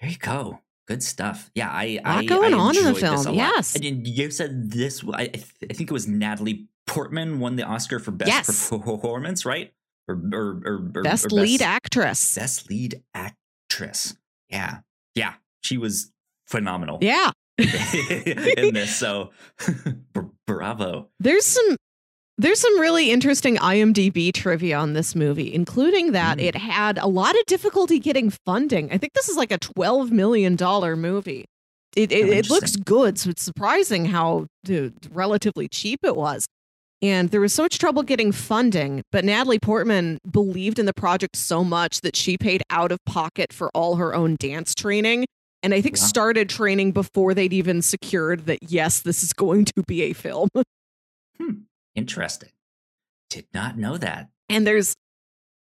there 0.00 0.10
you 0.10 0.18
go. 0.18 0.60
Good 0.88 1.02
stuff. 1.02 1.50
Yeah, 1.54 1.70
I 1.70 1.84
A 1.84 1.94
lot 1.96 2.18
I, 2.18 2.24
going 2.26 2.54
I 2.54 2.58
on 2.58 2.76
in 2.76 2.84
the 2.84 2.94
film, 2.94 3.34
yes. 3.34 3.74
And 3.76 3.84
you- 3.84 4.02
you 4.24 4.30
said 4.30 4.70
this. 4.70 5.02
I, 5.14 5.22
I 5.22 5.30
I 5.70 5.72
think 5.72 5.90
it 5.90 5.92
was 5.92 6.06
Natalie 6.06 6.66
Portman 6.86 7.38
won 7.40 7.56
the 7.56 7.62
Oscar 7.62 7.98
for 8.00 8.10
best 8.10 8.28
Yes. 8.28 8.68
performance, 8.68 9.46
right? 9.46 9.72
Or 10.08 10.14
or, 10.32 10.62
or, 10.64 10.90
or 10.96 11.02
Best 11.02 11.30
lead 11.32 11.62
actress. 11.62 12.34
Best 12.34 12.68
lead 12.70 13.02
actress. 13.14 14.16
Yeah, 14.48 14.78
yeah, 15.14 15.34
she 15.62 15.78
was 15.78 16.10
phenomenal 16.46 16.98
Yeah. 17.00 17.30
in 17.58 18.74
this. 18.74 18.94
So, 18.96 19.30
br- 20.12 20.22
bravo. 20.46 21.08
There's 21.20 21.46
some 21.46 21.76
there's 22.38 22.60
some 22.60 22.80
really 22.80 23.10
interesting 23.10 23.56
IMDb 23.58 24.32
trivia 24.32 24.76
on 24.78 24.94
this 24.94 25.14
movie, 25.14 25.52
including 25.54 26.12
that 26.12 26.38
Mm. 26.38 26.42
it 26.42 26.54
had 26.56 26.98
a 26.98 27.06
lot 27.06 27.38
of 27.38 27.44
difficulty 27.46 27.98
getting 27.98 28.30
funding. 28.44 28.90
I 28.90 28.98
think 28.98 29.12
this 29.12 29.28
is 29.28 29.36
like 29.36 29.52
a 29.52 29.58
twelve 29.58 30.10
million 30.10 30.56
dollar 30.56 30.96
movie. 30.96 31.44
It 31.94 32.10
it, 32.10 32.28
it 32.28 32.50
looks 32.50 32.74
good, 32.76 33.18
so 33.18 33.30
it's 33.30 33.42
surprising 33.42 34.06
how 34.06 34.46
uh, 34.70 34.88
relatively 35.10 35.68
cheap 35.68 36.00
it 36.02 36.16
was. 36.16 36.46
And 37.02 37.30
there 37.30 37.40
was 37.40 37.52
so 37.52 37.64
much 37.64 37.78
trouble 37.80 38.04
getting 38.04 38.30
funding, 38.30 39.02
but 39.10 39.24
Natalie 39.24 39.58
Portman 39.58 40.18
believed 40.30 40.78
in 40.78 40.86
the 40.86 40.94
project 40.94 41.34
so 41.36 41.64
much 41.64 42.00
that 42.02 42.14
she 42.14 42.38
paid 42.38 42.62
out 42.70 42.92
of 42.92 42.98
pocket 43.04 43.52
for 43.52 43.70
all 43.74 43.96
her 43.96 44.14
own 44.14 44.36
dance 44.38 44.72
training. 44.74 45.26
And 45.64 45.74
I 45.74 45.80
think 45.80 45.96
Wow. 45.96 46.06
started 46.06 46.48
training 46.48 46.92
before 46.92 47.34
they'd 47.34 47.52
even 47.52 47.82
secured 47.82 48.46
that, 48.46 48.58
yes, 48.70 49.00
this 49.00 49.22
is 49.24 49.32
going 49.32 49.64
to 49.66 49.82
be 49.86 50.02
a 50.02 50.12
film. 50.12 50.48
Interesting. 51.94 52.50
Did 53.30 53.46
not 53.52 53.76
know 53.76 53.96
that. 53.98 54.28
And 54.48 54.66
there's 54.66 54.94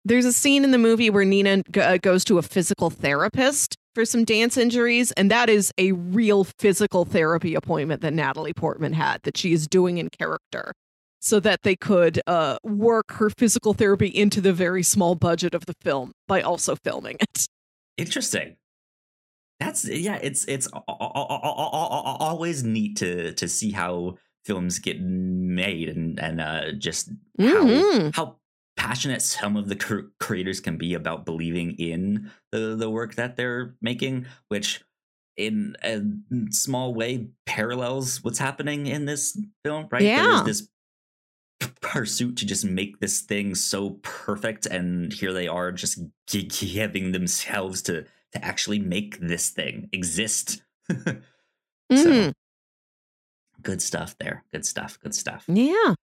there's 0.05 0.25
a 0.25 0.34
scene 0.34 0.63
in 0.63 0.72
the 0.72 0.77
movie 0.77 1.10
where 1.10 1.25
Nina 1.25 1.62
g- 1.72 1.81
uh, 1.81 1.98
goes 1.98 2.24
to 2.25 2.38
a 2.38 2.41
physical 2.41 2.89
therapist 2.89 3.75
for 3.93 4.05
some 4.05 4.24
dance 4.24 4.58
injuries, 4.58 5.12
and 5.13 5.29
that 5.29 5.50
is 5.50 5.72
a 5.77 5.91
real 5.91 6.46
physical 6.46 7.03
therapy 7.03 7.53
appointment 7.53 8.01
that 8.01 8.13
Natalie 8.13 8.53
Portman 8.53 8.93
had 8.93 9.22
that 9.24 9.36
she 9.38 9.51
is 9.51 9.67
doing 9.67 9.98
in 9.98 10.10
character, 10.10 10.72
so 11.20 11.40
that 11.42 11.64
they 11.64 11.76
could 11.76 12.22
uh, 12.28 12.58
work 12.64 13.12
her 13.14 13.30
physical 13.30 13.74
therapy 13.74 14.08
into 14.08 14.42
the 14.42 14.54
very 14.54 14.84
small 14.84 15.16
budget 15.16 15.54
of 15.54 15.66
the 15.66 15.74
film 15.82 16.12
by 16.28 16.42
also 16.42 16.76
filming 16.76 17.18
it. 17.20 17.48
Interesting. 17.98 18.56
That's 19.60 19.86
yeah. 19.88 20.20
It's 20.22 20.46
it's 20.46 20.68
always 20.74 22.64
neat 22.64 22.96
to 22.98 23.34
to 23.34 23.48
see 23.48 23.72
how 23.72 24.18
films 24.46 24.80
get 24.80 25.02
made 25.02 25.90
and 25.90 26.20
and 26.20 26.40
uh, 26.42 26.72
just 26.78 27.10
how 27.38 27.66
Mhm. 27.66 28.16
how 28.16 28.38
passionate 28.78 29.22
some 29.22 29.58
of 29.58 29.68
the 29.68 29.76
cr- 29.76 30.08
creators 30.22 30.62
can 30.62 30.78
be 30.78 30.94
about 30.94 31.26
believing 31.26 31.72
in 31.78 32.32
the 32.52 32.76
the 32.78 32.90
work 32.90 33.16
that 33.16 33.36
they're 33.36 33.76
making, 33.82 34.26
which 34.48 34.82
in 35.36 35.76
a 35.84 36.02
small 36.52 36.94
way 36.94 37.28
parallels 37.46 38.24
what's 38.24 38.40
happening 38.40 38.88
in 38.88 39.06
this 39.06 39.38
film. 39.66 39.88
Right? 39.92 40.02
Yeah. 40.04 40.24
There's 40.24 40.44
this 40.44 40.70
pursuit 41.82 42.38
to 42.38 42.46
just 42.46 42.63
make 42.66 43.00
this 43.00 43.22
thing 43.22 43.54
so 43.56 43.92
perfect 44.01 44.66
and 44.66 45.12
here 45.12 45.34
they 45.34 45.48
are 45.48 45.72
just 45.72 46.00
gi- 46.28 46.44
giving 46.44 47.12
themselves 47.12 47.82
to 47.84 48.04
to 48.32 48.46
actually 48.46 48.80
make 48.80 49.20
this 49.20 49.50
thing 49.50 49.89
exist. 49.92 50.62
So 51.92 51.96
Mhm. 52.12 52.34
good 53.63 53.82
stuff 53.82 54.16
there. 54.20 54.44
Good 54.54 54.63
stuff. 54.66 55.00
Good 55.01 55.16
stuff. 55.16 55.44
Yeah. 55.48 55.96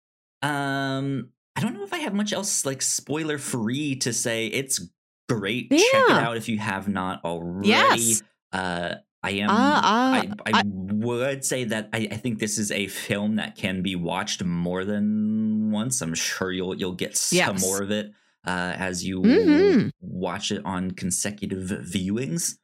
um 0.42 1.30
i 1.56 1.60
don't 1.62 1.72
know 1.72 1.84
if 1.84 1.92
i 1.94 1.98
have 1.98 2.12
much 2.12 2.32
else 2.34 2.66
like 2.66 2.82
spoiler 2.82 3.38
free 3.38 3.94
to 3.96 4.12
say. 4.12 4.48
It's 4.48 4.80
great. 5.28 5.70
Check 5.70 5.80
it 5.80 6.10
out 6.10 6.36
if 6.36 6.48
you 6.48 6.58
have 6.58 6.88
not 6.88 7.24
already. 7.24 7.68
Yes. 7.68 8.22
uh 8.52 8.96
I 9.22 9.30
am. 9.32 9.50
Uh, 9.50 9.52
uh, 9.52 9.80
I, 9.82 10.28
I, 10.46 10.50
I- 10.60 10.62
would 10.66 11.44
say 11.44 11.64
that 11.64 11.88
I, 11.92 12.08
I 12.12 12.16
think 12.16 12.38
this 12.38 12.58
is 12.58 12.70
a 12.70 12.86
film 12.86 13.36
that 13.36 13.56
can 13.56 13.82
be 13.82 13.96
watched 13.96 14.42
more 14.44 14.84
than 14.84 15.70
once. 15.72 16.00
I'm 16.00 16.14
sure 16.14 16.52
you'll 16.52 16.74
you'll 16.76 16.92
get 16.94 17.16
some 17.16 17.36
Yes. 17.36 17.60
more 17.60 17.82
of 17.82 17.90
it 17.90 18.12
uh, 18.46 18.74
as 18.76 19.04
you 19.04 19.20
Mhm. 19.22 19.90
watch 20.00 20.50
it 20.52 20.64
on 20.64 20.92
consecutive 20.92 21.68
viewings. 21.86 22.56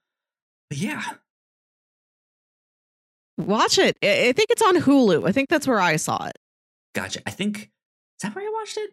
But 0.70 0.78
yeah, 0.78 1.02
Watch 3.38 3.78
it. 3.78 3.96
I 4.02 4.32
think 4.32 4.50
it's 4.50 4.62
on 4.62 4.76
Hulu. 4.76 5.26
I 5.26 5.32
think 5.32 5.48
that's 5.48 5.66
where 5.66 5.80
I 5.80 5.96
saw 5.96 6.26
it. 6.26 6.36
gotcha. 6.94 7.20
I 7.26 7.30
think 7.30 7.58
is 7.58 7.68
that 8.22 8.34
where 8.34 8.44
I 8.46 8.50
watched 8.52 8.76
it. 8.76 8.90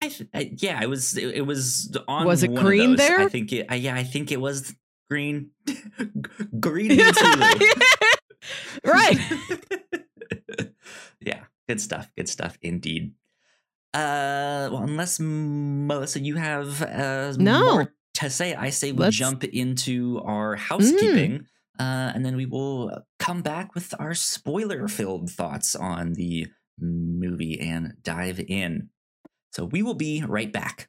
I, 0.00 0.38
I 0.38 0.52
yeah, 0.56 0.80
it 0.82 0.88
was 0.88 1.16
it, 1.16 1.34
it 1.36 1.46
was 1.46 1.94
on. 2.08 2.26
Was 2.26 2.42
it 2.42 2.50
one 2.50 2.58
of 2.60 2.64
green 2.64 2.96
there? 2.96 3.20
I 3.20 3.28
think 3.28 3.52
it. 3.52 3.66
Yeah, 3.74 3.94
I 3.94 4.04
think 4.04 4.32
it 4.32 4.40
was 4.40 4.74
green. 5.10 5.50
green 6.60 6.88
means 6.88 7.00
Hulu. 7.18 7.80
right. 8.84 9.18
yeah, 11.20 11.44
good 11.68 11.80
stuff. 11.80 12.10
Good 12.16 12.28
stuff 12.28 12.58
indeed. 12.62 13.12
Uh, 13.94 14.68
well, 14.72 14.82
unless 14.84 15.18
Melissa, 15.20 16.20
you 16.20 16.36
have 16.36 16.80
uh, 16.82 17.34
No. 17.38 17.74
more 17.74 17.92
to 18.14 18.30
say, 18.30 18.54
I 18.54 18.70
say 18.70 18.92
we 18.92 18.98
Let's- 18.98 19.16
jump 19.16 19.44
into 19.44 20.20
our 20.24 20.56
housekeeping, 20.56 21.46
uh, 21.78 22.12
and 22.14 22.24
then 22.24 22.36
we 22.36 22.46
will 22.46 23.02
come 23.18 23.42
back 23.42 23.74
with 23.74 23.94
our 23.98 24.14
spoiler-filled 24.14 25.30
thoughts 25.30 25.74
on 25.76 26.14
the 26.14 26.46
movie 26.80 27.60
and 27.60 27.94
dive 28.02 28.40
in. 28.48 28.88
So 29.52 29.66
we 29.66 29.82
will 29.82 29.94
be 29.94 30.24
right 30.26 30.50
back. 30.50 30.88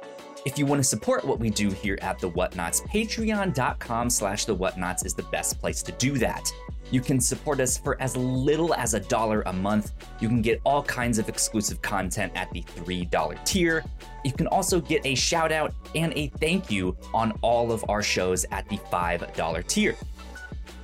If 0.43 0.57
you 0.57 0.65
want 0.65 0.79
to 0.79 0.83
support 0.83 1.23
what 1.23 1.39
we 1.39 1.51
do 1.51 1.69
here 1.69 1.99
at 2.01 2.17
The 2.17 2.29
Whatnauts, 2.29 2.81
patreon.com 2.87 4.09
slash 4.09 4.45
The 4.45 4.55
Whatnauts 4.55 5.05
is 5.05 5.13
the 5.13 5.23
best 5.23 5.59
place 5.59 5.83
to 5.83 5.91
do 5.93 6.17
that. 6.17 6.51
You 6.89 6.99
can 6.99 7.21
support 7.21 7.59
us 7.59 7.77
for 7.77 7.95
as 8.01 8.17
little 8.17 8.73
as 8.73 8.95
a 8.95 8.99
dollar 8.99 9.43
a 9.43 9.53
month. 9.53 9.93
You 10.19 10.27
can 10.27 10.41
get 10.41 10.59
all 10.65 10.81
kinds 10.83 11.19
of 11.19 11.29
exclusive 11.29 11.81
content 11.83 12.33
at 12.35 12.51
the 12.51 12.63
$3 12.63 13.45
tier. 13.45 13.83
You 14.25 14.33
can 14.33 14.47
also 14.47 14.81
get 14.81 15.05
a 15.05 15.13
shout 15.13 15.51
out 15.51 15.73
and 15.93 16.11
a 16.15 16.27
thank 16.39 16.71
you 16.71 16.97
on 17.13 17.37
all 17.41 17.71
of 17.71 17.87
our 17.87 18.01
shows 18.01 18.43
at 18.51 18.67
the 18.67 18.77
$5 18.77 19.67
tier. 19.67 19.95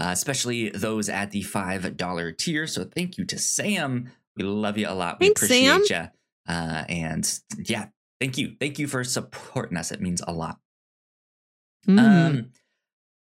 uh, 0.00 0.08
especially 0.12 0.70
those 0.70 1.08
at 1.08 1.30
the 1.30 1.42
$5 1.42 2.38
tier. 2.38 2.66
So 2.66 2.84
thank 2.84 3.18
you 3.18 3.24
to 3.26 3.38
Sam. 3.38 4.10
We 4.36 4.44
love 4.44 4.78
you 4.78 4.88
a 4.88 4.94
lot. 4.94 5.20
We 5.20 5.26
Thanks, 5.26 5.46
Sam. 5.46 5.76
appreciate 5.76 6.00
you. 6.48 6.52
Uh, 6.54 6.84
and 6.88 7.40
yeah, 7.58 7.86
thank 8.20 8.38
you. 8.38 8.56
Thank 8.58 8.78
you 8.78 8.86
for 8.88 9.04
supporting 9.04 9.76
us. 9.76 9.92
It 9.92 10.00
means 10.00 10.22
a 10.26 10.32
lot. 10.32 10.58
Mm. 11.86 11.98
Um, 12.00 12.50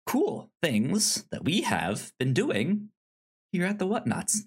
cool 0.06 0.52
things 0.62 1.26
that 1.32 1.44
we 1.44 1.62
have 1.62 2.14
been 2.20 2.34
doing 2.34 2.90
here 3.52 3.66
at 3.66 3.80
the 3.80 3.88
Whatnauts. 3.88 4.38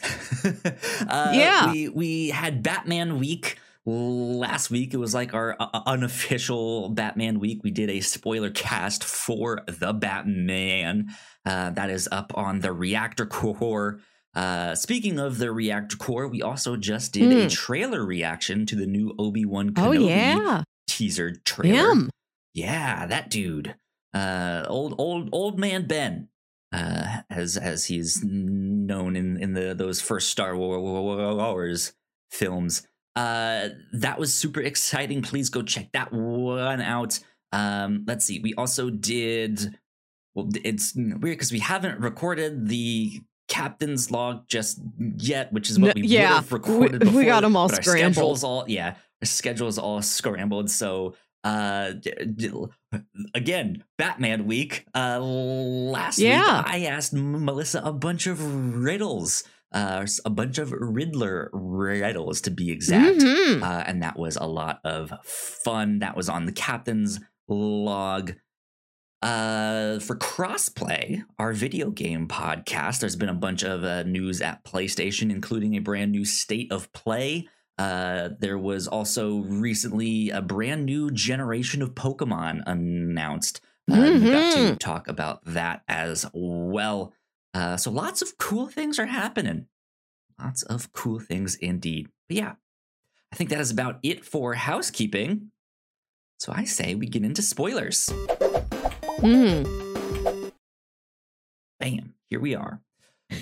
uh, 1.09 1.33
Yeah. 1.35 1.73
we 1.73 1.89
we 1.89 2.29
had 2.29 2.63
Batman 2.63 3.19
Week 3.19 3.59
last 3.85 4.71
week. 4.71 4.95
It 4.95 4.99
was 4.99 5.15
like 5.15 5.35
our 5.35 5.57
uh, 5.59 5.81
unofficial 5.87 6.91
Batman 6.91 7.41
Week. 7.41 7.61
We 7.65 7.71
did 7.71 7.91
a 7.91 8.01
spoiler 8.01 8.51
cast 8.51 9.05
for 9.05 9.63
the 9.67 9.93
Batman. 9.93 11.09
Uh, 11.45 11.71
that 11.71 11.91
is 11.91 12.09
up 12.13 12.33
on 12.37 12.61
the 12.61 12.73
Reactor 12.73 13.27
Core. 13.27 14.01
Uh, 14.35 14.75
speaking 14.75 15.19
of 15.19 15.39
the 15.39 15.53
Reactor 15.53 15.97
Core, 15.97 16.27
we 16.29 16.41
also 16.43 16.77
just 16.77 17.13
did 17.13 17.31
a 17.33 17.43
Hmm. 17.43 17.49
trailer 17.49 18.05
reaction 18.05 18.65
to 18.67 18.77
the 18.77 18.87
new 18.87 19.15
Obi 19.19 19.45
Wan 19.45 19.73
oh 19.77 19.91
Kenobi 19.91 20.09
yeah. 20.09 20.63
teaser 20.89 21.33
trailer. 21.45 21.91
Him. 21.93 22.11
Yeah, 22.55 23.07
that 23.07 23.29
dude. 23.31 23.75
Uh 24.15 24.65
old 24.69 24.95
old 24.99 25.31
old 25.33 25.59
man 25.59 25.87
Ben. 25.87 26.29
Uh 26.71 27.23
as 27.31 27.57
as 27.57 27.87
he's 27.87 28.23
known 28.23 29.17
in 29.17 29.43
in 29.43 29.55
the 29.55 29.75
those 29.75 30.01
first 30.03 30.29
Star 30.31 30.55
Wars 30.57 31.93
films. 32.31 32.87
Uh, 33.15 33.69
that 33.93 34.19
was 34.19 34.33
super 34.33 34.61
exciting. 34.61 35.23
Please 35.23 35.49
go 35.51 35.63
check 35.63 35.91
that 35.93 36.13
one 36.13 36.81
out. 36.81 37.19
Um, 37.53 38.05
let's 38.07 38.25
see. 38.25 38.41
We 38.41 38.55
also 38.55 38.89
did. 38.91 39.79
Well, 40.35 40.49
it's 40.65 40.95
weird 40.97 41.21
because 41.21 41.53
we 41.53 41.59
haven't 41.59 42.01
recorded 42.01 42.69
the 42.69 43.21
captain's 43.49 44.11
log 44.11 44.49
just 44.49 44.81
yet, 45.19 45.53
which 45.53 45.69
is 45.69 45.79
what 45.79 45.95
we 45.95 46.03
yeah, 46.07 46.31
would 46.31 46.35
have 46.37 46.53
recorded. 46.53 46.93
we, 46.93 46.99
before, 47.01 47.19
we 47.21 47.27
got 47.27 47.41
them 47.43 47.55
all 47.55 47.71
our 47.71 47.83
scrambled. 47.83 48.15
schedule's 48.15 48.45
all 48.45 48.65
yeah, 48.67 48.95
our 49.21 49.27
schedule's 49.27 49.77
all 49.79 50.01
scrambled. 50.01 50.71
So 50.71 51.15
uh 51.45 51.95
again 53.35 53.83
batman 53.99 54.47
week 54.47 54.87
uh 54.95 55.19
last 55.21 56.21
Yeah. 56.21 56.59
week 56.59 56.67
i 56.73 56.85
asked 56.85 57.13
melissa 57.13 57.83
a 57.85 57.93
bunch 57.93 58.29
of 58.29 58.41
riddles 58.77 59.43
uh 59.73 60.07
a 60.25 60.31
bunch 60.31 60.59
of 60.59 60.73
riddler 60.73 61.51
riddles 61.53 62.41
to 62.43 62.51
be 62.51 62.71
exact 62.71 63.19
Mhm. 63.21 63.63
uh, 63.63 63.85
and 63.87 64.03
that 64.03 64.19
was 64.19 64.37
a 64.37 64.47
lot 64.47 64.81
of 64.85 65.13
fun. 65.25 65.99
That 66.01 66.17
was 66.17 66.29
on 66.29 66.47
the 66.47 66.53
captain's 66.53 67.21
log. 67.49 68.35
Uh, 69.23 70.01
for 70.01 70.17
crossplay, 70.17 71.23
our 71.39 71.53
video 71.53 71.91
game 71.91 72.27
podcast, 72.27 72.99
there's 72.99 73.15
been 73.15 73.29
a 73.29 73.35
bunch 73.35 73.63
of 73.63 73.85
uh, 73.85 74.03
news 74.03 74.41
at 74.43 74.65
PlayStation, 74.65 75.31
including 75.31 75.77
a 75.77 75.81
brand 75.81 76.11
new 76.11 76.25
state 76.25 76.73
of 76.73 76.93
play. 76.93 77.47
Uh, 77.79 78.31
there 78.41 78.59
was 78.59 78.89
also 78.89 79.37
recently 79.43 80.31
a 80.31 80.43
brand 80.43 80.85
new 80.85 81.09
generation 81.13 81.83
of 81.83 81.95
Pokemon 81.95 82.63
announced. 82.67 83.61
Uh, 83.91 83.95
We 84.01 84.31
got 84.31 84.53
to 84.55 84.59
Mhm. 84.59 84.79
talk 84.81 85.07
about 85.09 85.45
that 85.45 85.83
as 85.89 86.27
well. 86.35 87.13
Uh, 87.55 87.77
so 87.77 87.91
lots 87.91 88.23
of 88.23 88.39
cool 88.39 88.69
things 88.69 88.99
are 88.99 89.07
happening. 89.07 89.67
Lots 90.41 90.63
of 90.63 90.93
cool 90.93 91.21
things 91.21 91.55
indeed. 91.57 92.09
But 92.29 92.37
yeah, 92.37 92.53
I 93.33 93.37
think 93.37 93.51
that 93.51 93.61
is 93.61 93.71
about 93.71 93.99
it 94.03 94.25
for 94.25 94.55
housekeeping. 94.55 95.51
So 96.41 96.53
I 96.55 96.65
say 96.65 96.95
we 96.95 97.07
get 97.07 97.25
into 97.25 97.43
spoilers. 97.43 98.07
Mhm. 99.21 100.53
Bam, 101.79 102.15
here 102.29 102.41
we 102.41 102.55
are. 102.55 102.81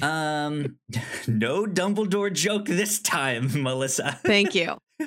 Um, 0.02 0.76
no 1.26 1.67
Dumbledore 1.67 2.33
joke 2.33 2.67
this 2.67 3.00
time, 3.00 3.50
Melissa. 3.62 4.19
Thank 4.25 4.55
you. 4.55 4.76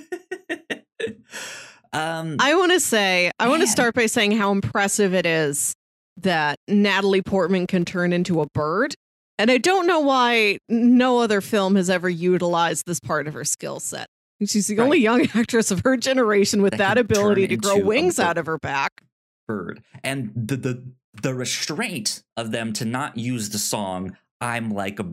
um, 1.94 2.38
I 2.40 2.56
want 2.56 2.72
to 2.72 2.80
say, 2.80 3.32
I 3.40 3.48
want 3.50 3.62
to 3.62 3.68
start 3.68 3.94
by 3.94 4.08
saying 4.08 4.32
how 4.32 4.52
impressive 4.52 5.14
it 5.14 5.26
is 5.26 5.76
that 6.18 6.60
Natalie 6.68 7.22
Portman 7.22 7.68
can 7.68 7.86
turn 7.86 8.14
into 8.14 8.42
a 8.42 8.48
bird. 8.48 8.96
And 9.40 9.50
I 9.50 9.58
don't 9.58 9.88
know 9.88 10.00
why 10.00 10.60
no 10.70 11.20
other 11.20 11.42
film 11.42 11.76
has 11.76 11.90
ever 11.90 12.08
utilized 12.10 12.86
this 12.86 13.00
part 13.00 13.28
of 13.28 13.34
her 13.34 13.44
skill 13.44 13.80
set. 13.80 14.08
She's 14.46 14.68
the 14.68 14.80
only 14.80 15.00
young 15.00 15.22
actress 15.36 15.72
of 15.72 15.82
her 15.86 15.98
generation 15.98 16.62
with 16.62 16.72
That 16.72 16.78
that, 16.80 16.98
ability 16.98 17.48
to 17.48 17.58
grow 17.58 17.80
wings 17.80 18.20
out 18.20 18.38
of 18.38 18.46
her 18.46 18.58
back. 18.60 19.02
bird 19.48 19.82
and 20.04 20.32
the 20.36 20.56
the 20.58 20.84
the 21.22 21.34
restraint 21.34 22.24
of 22.38 22.52
them 22.52 22.74
to 22.74 22.86
not 22.86 23.18
use 23.18 23.50
the 23.50 23.60
song 23.60 24.18
"I'm 24.42 24.72
like 24.72 25.00
a 25.00 25.06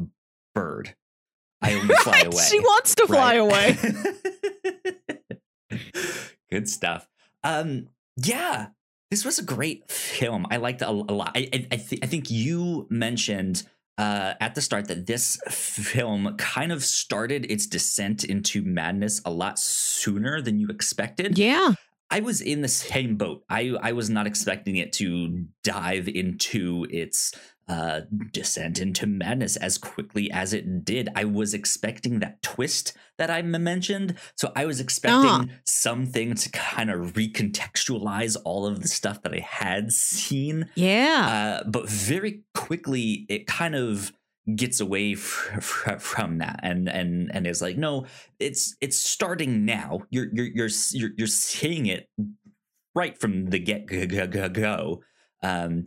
bird." 0.54 0.94
I 1.62 1.74
only 1.80 1.94
fly 1.96 2.20
away. 2.20 2.42
She 2.48 2.58
wants 2.60 2.94
to 2.96 3.06
fly 3.06 3.38
right? 3.38 3.78
away. 3.78 3.78
Good 6.50 6.68
stuff. 6.68 7.08
Um, 7.44 7.88
yeah, 8.16 8.68
this 9.10 9.24
was 9.24 9.38
a 9.38 9.42
great 9.42 9.90
film. 9.90 10.46
I 10.50 10.58
liked 10.58 10.82
it 10.82 10.86
a, 10.86 10.90
a 10.90 10.92
lot. 10.92 11.32
I 11.34 11.48
I, 11.70 11.76
th- 11.76 12.00
I 12.02 12.06
think 12.06 12.30
you 12.30 12.86
mentioned 12.90 13.64
uh, 13.98 14.34
at 14.40 14.54
the 14.54 14.62
start 14.62 14.88
that 14.88 15.06
this 15.06 15.38
film 15.48 16.36
kind 16.36 16.72
of 16.72 16.82
started 16.84 17.50
its 17.50 17.66
descent 17.66 18.24
into 18.24 18.62
madness 18.62 19.20
a 19.24 19.30
lot 19.30 19.58
sooner 19.58 20.40
than 20.40 20.58
you 20.58 20.68
expected. 20.68 21.36
Yeah. 21.36 21.74
I 22.10 22.20
was 22.20 22.40
in 22.40 22.62
the 22.62 22.68
same 22.68 23.16
boat. 23.16 23.44
I 23.48 23.76
I 23.80 23.92
was 23.92 24.10
not 24.10 24.26
expecting 24.26 24.76
it 24.76 24.92
to 24.94 25.44
dive 25.62 26.08
into 26.08 26.86
its 26.90 27.32
uh, 27.70 28.00
descent 28.32 28.80
into 28.80 29.06
madness 29.06 29.54
as 29.56 29.78
quickly 29.78 30.30
as 30.32 30.52
it 30.52 30.84
did. 30.84 31.08
I 31.14 31.24
was 31.24 31.54
expecting 31.54 32.18
that 32.20 32.42
twist 32.42 32.86
that 33.18 33.30
I 33.30 33.42
mentioned, 33.42 34.08
so 34.36 34.50
I 34.56 34.64
was 34.70 34.80
expecting 34.80 35.30
Ah. 35.30 35.44
something 35.64 36.34
to 36.34 36.48
kind 36.50 36.90
of 36.90 37.12
recontextualize 37.12 38.36
all 38.44 38.66
of 38.66 38.80
the 38.82 38.88
stuff 38.88 39.22
that 39.22 39.32
I 39.32 39.40
had 39.40 39.92
seen. 39.92 40.68
Yeah. 40.74 41.60
Uh, 41.64 41.68
but 41.68 41.88
very 41.88 42.42
quickly, 42.54 43.26
it 43.28 43.46
kind 43.46 43.74
of 43.74 44.12
gets 44.56 44.80
away 44.80 45.14
fr- 45.14 45.60
fr- 45.60 45.98
from 45.98 46.38
that 46.38 46.58
and 46.62 46.88
and 46.88 47.30
and 47.32 47.46
is 47.46 47.62
like 47.62 47.76
no 47.76 48.06
it's 48.40 48.74
it's 48.80 48.96
starting 48.96 49.64
now 49.64 50.00
you're 50.10 50.26
you're 50.32 50.46
you're 50.56 50.68
you're, 50.92 51.10
you're 51.18 51.26
seeing 51.28 51.86
it 51.86 52.08
right 52.94 53.16
from 53.20 53.50
the 53.50 53.58
get 53.60 53.86
go. 54.52 55.02
um 55.42 55.84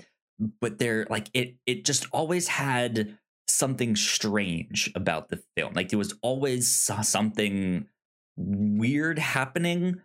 but 0.60 0.80
they're 0.80 1.06
like 1.10 1.30
it 1.34 1.56
it 1.66 1.86
just 1.86 2.08
always 2.12 2.48
had 2.48 3.18
something 3.48 3.96
strange 3.96 4.92
about 4.96 5.30
the 5.30 5.42
film. 5.56 5.74
Like 5.74 5.90
there 5.90 6.00
was 6.00 6.16
always 6.22 6.72
something 6.72 7.88
weird 8.36 9.20
happening 9.20 10.02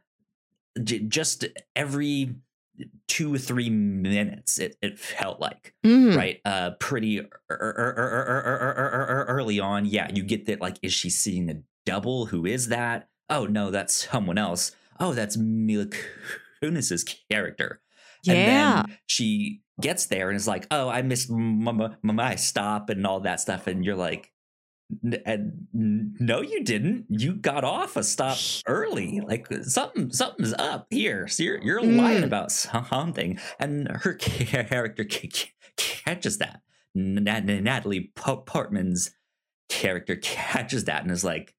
J- 0.83 1.01
just 1.01 1.46
every 1.74 2.37
two 3.09 3.35
or 3.35 3.38
three 3.38 3.70
minutes 3.70 4.59
it, 4.59 4.77
it 4.81 4.98
felt 4.98 5.40
like 5.40 5.74
mm. 5.85 6.16
right 6.16 6.40
uh 6.44 6.70
pretty 6.79 7.22
early 7.51 9.59
on 9.59 9.85
yeah 9.85 10.09
you 10.14 10.22
get 10.22 10.46
that 10.46 10.61
like 10.61 10.79
is 10.83 10.92
she 10.92 11.11
seeing 11.11 11.51
a 11.51 11.57
double 11.85 12.27
who 12.27 12.46
is 12.46 12.68
that 12.68 13.09
oh 13.31 13.46
no 13.46 13.72
that's 13.72 14.09
someone 14.09 14.38
else 14.38 14.77
oh 15.01 15.12
that's 15.12 15.37
mila 15.37 15.87
kunis's 16.62 17.05
character 17.31 17.81
yeah. 18.24 18.33
and 18.35 18.88
then 18.88 18.98
she 19.07 19.61
gets 19.81 20.07
there 20.07 20.28
and 20.28 20.37
is 20.37 20.48
like 20.48 20.66
oh 20.70 20.88
i 20.88 21.02
missed 21.02 21.31
m- 21.31 21.66
m- 21.68 21.81
m- 21.81 21.96
my 22.02 22.35
stop 22.35 22.90
and 22.90 23.07
all 23.07 23.20
that 23.20 23.40
stuff 23.40 23.66
and 23.68 23.85
you're 23.85 23.94
like 23.94 24.33
"N- 25.04 25.22
and 25.24 25.68
no 25.72 26.40
you 26.40 26.64
didn't 26.64 27.07
you 27.11 27.35
got 27.35 27.62
off 27.62 27.96
a 27.96 28.02
stop 28.02 28.38
early 28.66 29.20
like 29.20 29.46
something 29.62 30.11
something's 30.11 30.52
up 30.54 30.87
here 30.90 31.28
so 31.28 31.42
you're, 31.44 31.62
you're 31.62 31.83
lying 31.83 32.22
Mm. 32.22 32.26
about 32.26 32.50
something 32.50 33.38
and 33.61 33.88
her 33.88 34.14
character 34.14 35.04
ca- 35.04 35.28
ca- 35.33 35.52
catches 35.76 36.38
that 36.38 36.61
natalie 36.94 38.11
Po- 38.16 38.38
portman's 38.38 39.12
character 39.68 40.16
catches 40.16 40.85
that 40.85 41.02
and 41.02 41.11
is 41.12 41.22
like 41.22 41.54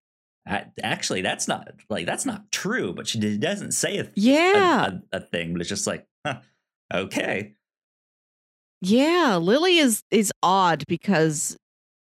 actually 0.81 1.21
that's 1.21 1.47
not 1.47 1.69
like 1.89 2.05
that's 2.07 2.25
not 2.25 2.51
true 2.51 2.91
but 2.93 3.07
she 3.07 3.37
doesn't 3.37 3.71
say 3.71 3.99
a, 3.99 4.03
th- 4.03 4.17
a- 4.17 4.19
yeah. 4.19 4.89
a, 5.13 5.17
a 5.17 5.19
thing 5.21 5.53
but 5.53 5.61
it's 5.61 5.69
just 5.69 5.85
like 5.87 6.05
okay 6.93 7.53
Yeah, 8.81 9.37
Lily 9.41 9.77
is 9.77 10.01
is 10.11 10.31
odd 10.41 10.83
because 10.87 11.57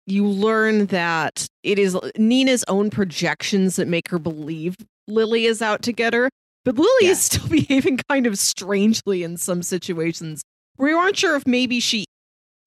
you 0.06 0.26
learn 0.26 0.86
that 0.86 1.46
it 1.62 1.78
is 1.78 1.94
uh, 1.94 2.10
Nina's 2.16 2.64
own 2.68 2.90
projections 2.90 3.76
that 3.76 3.88
make 3.88 4.08
her 4.08 4.18
believe 4.18 4.76
Lily 5.08 5.46
is 5.46 5.62
out 5.62 5.82
to 5.82 5.92
get 5.92 6.12
her. 6.14 6.28
But 6.64 6.76
Lily 6.76 6.88
Yeah. 7.02 7.10
is 7.10 7.22
still 7.22 7.48
behaving 7.50 7.98
kind 8.08 8.26
of 8.26 8.38
strangely 8.38 9.22
in 9.22 9.36
some 9.36 9.62
situations 9.62 10.42
where 10.76 10.90
you 10.90 10.96
aren't 10.96 11.16
sure 11.16 11.36
if 11.36 11.46
maybe 11.46 11.80
she 11.80 12.04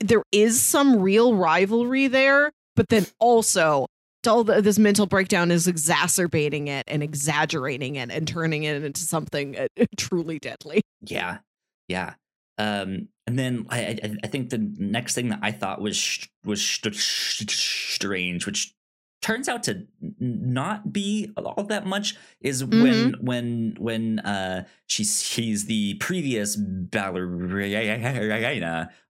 there 0.02 0.24
is 0.34 0.62
some 0.62 0.98
real 1.02 1.36
rivalry 1.36 2.08
there, 2.08 2.52
but 2.76 2.90
then 2.90 3.06
also 3.20 3.86
all 4.28 4.44
the, 4.44 4.62
this 4.62 4.78
mental 4.80 5.06
breakdown 5.06 5.52
is 5.52 5.68
exacerbating 5.68 6.68
it 6.68 6.84
and 6.88 7.02
exaggerating 7.04 7.96
it 7.96 8.12
and 8.12 8.28
turning 8.28 8.64
it 8.64 8.84
into 8.84 9.02
something 9.02 9.58
uh, 9.58 9.68
truly 9.98 10.40
deadly. 10.40 10.82
Yeah, 11.02 11.40
yeah. 11.88 12.14
Um, 12.58 13.10
and 13.28 13.38
then 13.38 13.66
I, 13.70 13.80
I, 13.80 14.16
I 14.24 14.28
think 14.28 14.50
the 14.50 14.58
next 14.78 15.16
thing 15.16 15.30
that 15.30 15.40
I 15.42 15.52
thought 15.52 15.82
was 15.82 15.98
sh- 15.98 16.28
was 16.46 16.62
sh- 16.62 16.82
sh- 16.92 17.94
strange, 17.94 18.46
which 18.46 18.74
turns 19.22 19.50
out 19.50 19.64
to 19.64 19.88
not 20.20 20.94
be 20.94 21.32
all 21.36 21.64
that 21.64 21.86
much, 21.86 22.16
is 22.42 22.64
when 22.64 23.16
when 23.20 23.76
when 23.80 24.20
uh, 24.20 24.66
she 24.88 25.04
sees 25.04 25.66
the 25.66 25.96
previous 25.96 26.56
ballerina, 26.56 27.30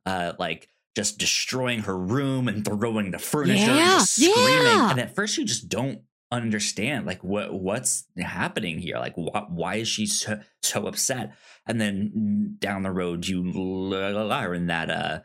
uh, 0.05 0.33
like 0.39 0.69
just 0.95 1.17
destroying 1.17 1.81
her 1.81 1.97
room 1.97 2.47
and 2.47 2.63
throwing 2.63 3.11
the 3.11 3.19
furniture, 3.19 3.69
and 3.71 3.77
Yeah, 3.77 3.97
just 3.99 4.15
screaming. 4.15 4.35
yeah. 4.63 4.91
And 4.91 4.99
at 4.99 5.13
first, 5.15 5.37
you 5.37 5.45
just 5.45 5.67
don't 5.69 6.01
understand 6.31 7.05
like 7.05 7.23
what 7.23 7.53
what's 7.53 8.05
happening 8.17 8.79
here? 8.79 8.97
Like 8.97 9.15
wh- 9.15 9.49
why 9.51 9.75
is 9.75 9.87
she 9.87 10.05
so, 10.07 10.39
so 10.63 10.87
upset? 10.87 11.33
And 11.67 11.79
then 11.79 12.55
down 12.59 12.83
the 12.83 12.91
road 12.91 13.27
you 13.27 13.43
learn 13.43 14.67
that 14.67 14.89
uh 14.89 15.19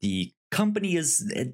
the 0.00 0.32
company 0.50 0.96
is 0.96 1.32
uh, 1.36 1.44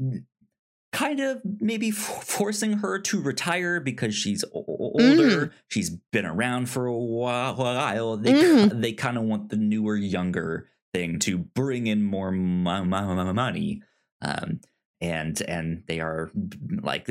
kind 0.93 1.21
of 1.21 1.41
maybe 1.61 1.89
f- 1.91 2.25
forcing 2.25 2.79
her 2.79 2.99
to 2.99 3.21
retire 3.21 3.79
because 3.81 4.15
she's 4.15 4.43
o- 4.55 4.65
older. 4.67 5.53
She's 5.69 5.91
been 6.13 6.25
around 6.27 6.69
for 6.71 6.87
a 6.87 6.97
while, 6.97 8.17
they 8.17 8.33
ki- 8.33 8.71
they 8.75 8.93
kind 8.93 9.17
of 9.19 9.25
want 9.25 9.51
the 9.51 9.57
newer 9.57 9.97
younger 9.97 10.69
thing 10.95 11.19
to 11.21 11.39
bring 11.39 11.87
in 11.87 12.03
more 12.03 12.31
mo- 12.31 12.85
mo- 12.85 13.15
mo- 13.15 13.33
money 13.33 13.83
um 14.23 14.61
and 15.01 15.41
and 15.43 15.85
they 15.87 16.01
are 16.01 16.31
like 16.83 17.07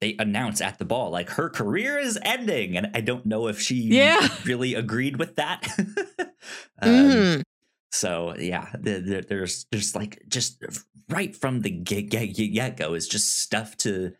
they 0.00 0.16
announce 0.18 0.60
at 0.60 0.78
the 0.78 0.84
ball 0.84 1.10
like 1.10 1.28
her 1.30 1.48
career 1.48 1.96
is 1.98 2.18
ending 2.22 2.76
and 2.76 2.90
i 2.94 3.00
don't 3.00 3.24
know 3.26 3.46
if 3.46 3.60
she 3.60 3.74
Yeah. 3.76 4.26
really 4.44 4.74
agreed 4.74 5.16
with 5.18 5.36
that 5.36 5.68
um, 6.82 6.88
Mhm. 6.88 7.42
so 7.92 8.34
yeah 8.38 8.68
the, 8.78 9.00
the, 9.00 9.24
there's 9.28 9.66
there's 9.70 9.94
like 9.94 10.22
just 10.28 10.62
right 11.08 11.34
from 11.36 11.60
the 11.60 11.70
get, 11.70 12.08
get, 12.10 12.26
get 12.34 12.76
go 12.76 12.94
is 12.94 13.06
just 13.06 13.38
stuff 13.38 13.76
to 13.78 14.12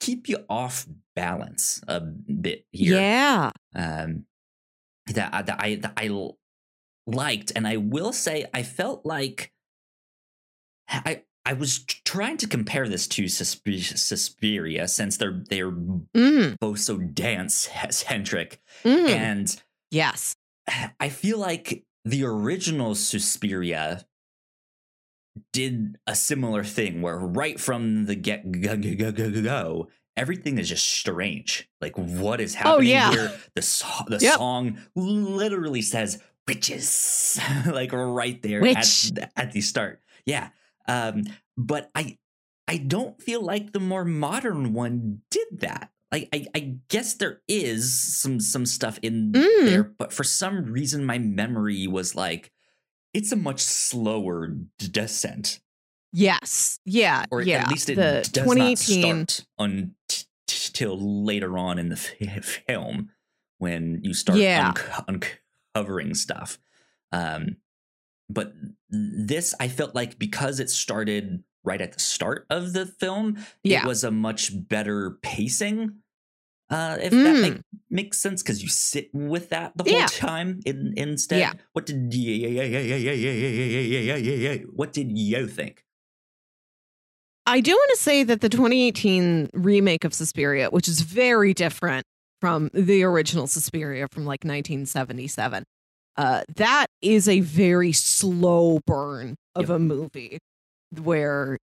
keep 0.00 0.28
you 0.28 0.38
off 0.48 0.86
balance 1.14 1.82
a 1.88 2.00
bit 2.00 2.64
here 2.72 2.98
Yeah. 3.00 3.50
um, 3.74 4.24
that 5.12 5.32
I- 5.34 5.42
that 5.42 5.56
I 5.62 5.74
that 5.76 5.92
I 5.96 6.08
liked, 7.06 7.52
and 7.54 7.66
I 7.66 7.76
will 7.76 8.12
say 8.12 8.46
I 8.52 8.62
felt 8.62 9.04
like 9.06 9.52
I 10.88 11.22
I 11.44 11.52
was 11.52 11.78
trying 12.04 12.36
to 12.38 12.48
compare 12.48 12.88
this 12.88 13.06
to 13.08 13.24
Suspe- 13.24 13.96
Suspiria 13.96 14.88
since 14.88 15.16
they're 15.16 15.42
they're 15.48 15.70
Mm. 15.70 16.58
both 16.58 16.80
so 16.80 16.98
dance 16.98 17.68
centric, 17.90 18.60
Mm. 18.84 19.08
and 19.10 19.62
yes. 19.90 20.34
I 21.00 21.08
feel 21.08 21.38
like 21.38 21.84
the 22.04 22.24
original 22.24 22.94
Suspiria 22.94 24.04
did 25.52 25.98
a 26.06 26.14
similar 26.14 26.64
thing 26.64 27.02
where 27.02 27.18
right 27.18 27.60
from 27.60 28.06
the 28.06 28.14
get 28.14 28.50
go, 28.50 28.76
go, 28.76 28.94
go, 28.94 29.12
go, 29.12 29.30
go, 29.30 29.42
go, 29.42 29.88
everything 30.16 30.58
is 30.58 30.68
just 30.68 30.86
strange. 30.88 31.68
Like 31.80 31.96
what 31.96 32.40
is 32.40 32.54
happening 32.54 32.74
Oh, 32.76 32.80
yeah. 32.80 33.10
here? 33.10 33.40
The 33.54 33.62
so- 33.62 34.04
the 34.08 34.18
Yep. 34.18 34.34
song 34.36 34.78
literally 34.94 35.82
says 35.82 36.22
witches 36.46 37.38
like 37.66 37.92
right 37.92 38.40
there 38.42 38.60
Witch. 38.60 39.12
at, 39.16 39.32
at 39.36 39.52
the 39.52 39.60
start. 39.60 40.00
Yeah. 40.24 40.50
Um 40.88 41.24
but 41.56 41.90
I 41.94 42.18
I 42.68 42.78
don't 42.78 43.20
feel 43.20 43.42
like 43.42 43.72
the 43.72 43.80
more 43.80 44.04
modern 44.04 44.72
one 44.72 45.20
did 45.30 45.46
that. 45.60 45.90
Like 46.12 46.28
I, 46.32 46.46
I 46.54 46.76
guess 46.88 47.14
there 47.14 47.40
is 47.48 47.98
some 48.20 48.38
some 48.40 48.64
stuff 48.66 48.98
in 49.02 49.32
Mm. 49.32 49.64
there, 49.66 49.84
but 49.84 50.12
for 50.12 50.24
some 50.24 50.64
reason 50.64 51.04
my 51.04 51.18
memory 51.18 51.86
was 51.86 52.14
like 52.14 52.52
it's 53.12 53.32
a 53.32 53.36
much 53.36 53.60
slower 53.60 54.46
d- 54.48 54.88
descent, 54.90 55.60
Yes. 56.12 56.78
Yeah. 56.84 57.24
or 57.30 57.40
yeah. 57.42 57.62
at 57.62 57.70
least 57.70 57.88
it 57.90 57.96
the 57.96 58.20
does 58.30 58.44
2018. 58.44 59.18
not 59.18 59.30
start 59.30 60.26
until 60.38 61.24
later 61.24 61.56
on 61.58 61.78
in 61.78 61.88
the 61.88 61.96
film 62.66 63.10
when 63.58 64.00
you 64.02 64.12
start 64.14 64.38
Yeah 64.38 64.72
covering 65.76 66.14
stuff. 66.14 66.58
Um, 67.12 67.56
but 68.28 68.52
this, 68.88 69.54
I 69.60 69.68
felt 69.68 69.94
like 69.94 70.18
because 70.18 70.58
it 70.60 70.70
started 70.70 71.44
right 71.64 71.80
at 71.80 71.92
the 71.92 72.00
start 72.00 72.46
of 72.50 72.72
the 72.72 72.86
film, 72.86 73.38
yeah. 73.62 73.82
it 73.82 73.86
was 73.86 74.04
a 74.04 74.10
much 74.10 74.50
better 74.68 75.18
pacing. 75.22 75.96
Uh, 76.68 76.96
if 77.00 77.12
mm. 77.12 77.22
that 77.22 77.40
make, 77.40 77.60
makes 77.90 78.18
sense, 78.18 78.42
because 78.42 78.62
you 78.62 78.68
sit 78.68 79.08
with 79.12 79.50
that 79.50 79.76
the 79.76 79.84
whole 79.84 79.92
yeah. 79.92 80.06
time. 80.06 80.60
In, 80.66 80.94
instead, 80.96 81.38
yeah. 81.38 81.52
what 81.74 81.86
did 81.86 82.12
what 84.74 84.92
did 84.92 85.16
yo 85.16 85.46
think? 85.46 85.84
I 87.48 87.60
do 87.60 87.70
want 87.70 87.90
to 87.94 88.02
say 88.02 88.24
that 88.24 88.40
the 88.40 88.48
2018 88.48 89.50
remake 89.52 90.04
of 90.04 90.12
Suspiria, 90.12 90.68
which 90.70 90.88
is 90.88 91.02
very 91.02 91.54
different 91.54 92.04
from 92.40 92.70
the 92.74 93.02
original 93.02 93.46
Suspiria 93.46 94.06
from 94.10 94.24
like 94.24 94.44
1977, 94.44 95.64
uh, 96.16 96.42
that 96.56 96.86
is 97.02 97.28
a 97.28 97.40
very 97.40 97.92
slow 97.92 98.80
burn 98.86 99.36
of 99.54 99.68
Yep. 99.68 99.76
a 99.76 99.78
movie 99.78 100.38
where 101.02 101.58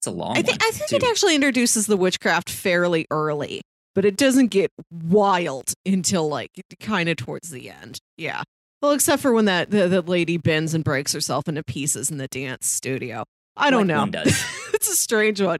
It's 0.00 0.06
a 0.06 0.10
long. 0.10 0.36
I 0.36 0.42
think 0.42 0.60
one, 0.62 0.68
I 0.68 0.70
think 0.72 0.92
it 0.92 1.06
actually 1.08 1.34
introduces 1.34 1.86
the 1.86 1.96
witchcraft 1.96 2.50
fairly 2.50 3.06
early, 3.10 3.62
but 3.94 4.04
it 4.04 4.16
doesn't 4.16 4.48
get 4.48 4.70
wild 4.90 5.72
until 5.84 6.28
like 6.28 6.50
kind 6.80 7.08
of 7.08 7.16
towards 7.16 7.50
the 7.50 7.70
end. 7.70 7.98
Yeah. 8.16 8.42
Well, 8.80 8.92
except 8.92 9.20
for 9.22 9.32
when 9.32 9.46
that 9.46 9.70
the, 9.72 9.88
the 9.88 10.02
lady 10.02 10.36
bends 10.36 10.72
and 10.72 10.84
breaks 10.84 11.12
herself 11.12 11.48
into 11.48 11.64
pieces 11.64 12.10
in 12.10 12.18
the 12.18 12.28
dance 12.28 12.66
studio. 12.68 13.24
I 13.56 13.70
don't 13.70 13.88
Like 13.88 14.12
know. 14.12 14.22
does. 14.22 14.44
it's 14.72 14.88
a 14.88 14.94
strange 14.94 15.40
one. 15.40 15.58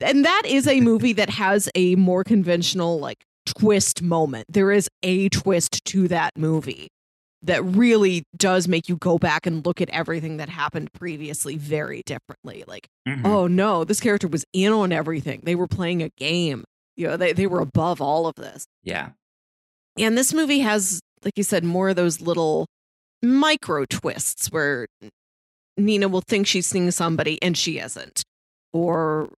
And 0.00 0.24
that 0.24 0.42
is 0.46 0.68
a 0.68 0.80
movie 0.80 1.12
that 1.14 1.28
has 1.30 1.68
a 1.74 1.96
more 1.96 2.22
conventional 2.22 3.00
like 3.00 3.24
twist 3.46 4.02
moment. 4.02 4.46
There 4.48 4.70
is 4.72 4.88
a 5.02 5.28
twist 5.30 5.84
to 5.86 6.08
that 6.08 6.32
movie 6.36 6.88
that 7.44 7.64
really 7.64 8.22
does 8.36 8.68
make 8.68 8.88
you 8.88 8.96
go 8.96 9.18
back 9.18 9.46
and 9.46 9.66
look 9.66 9.80
at 9.80 9.90
everything 9.90 10.36
that 10.36 10.48
happened 10.48 10.92
previously 10.92 11.56
very 11.56 12.02
differently. 12.06 12.62
Like, 12.68 12.86
Mhm. 13.08 13.26
oh 13.26 13.46
no, 13.48 13.82
this 13.84 13.98
character 14.00 14.28
was 14.28 14.44
in 14.52 14.72
on 14.72 14.92
everything. 14.92 15.40
They 15.42 15.56
were 15.56 15.66
playing 15.66 16.02
a 16.02 16.08
game. 16.10 16.62
You 16.96 17.08
know, 17.08 17.16
they, 17.16 17.32
they 17.32 17.46
were 17.48 17.60
above 17.60 18.00
all 18.00 18.26
of 18.28 18.34
this. 18.36 18.64
yeah, 18.84 19.10
And 19.98 20.16
this 20.16 20.32
movie 20.32 20.60
has, 20.60 21.00
like 21.24 21.32
you 21.36 21.42
said, 21.42 21.64
more 21.64 21.88
of 21.88 21.96
those 21.96 22.20
little 22.20 22.66
micro 23.22 23.86
twists 23.86 24.48
where 24.52 24.86
Nina 25.76 26.08
will 26.08 26.22
think 26.28 26.46
she's 26.46 26.66
seeing 26.66 26.90
somebody 26.90 27.42
and 27.42 27.56
she 27.56 27.78
isn't. 27.78 28.22
Or 28.72 29.30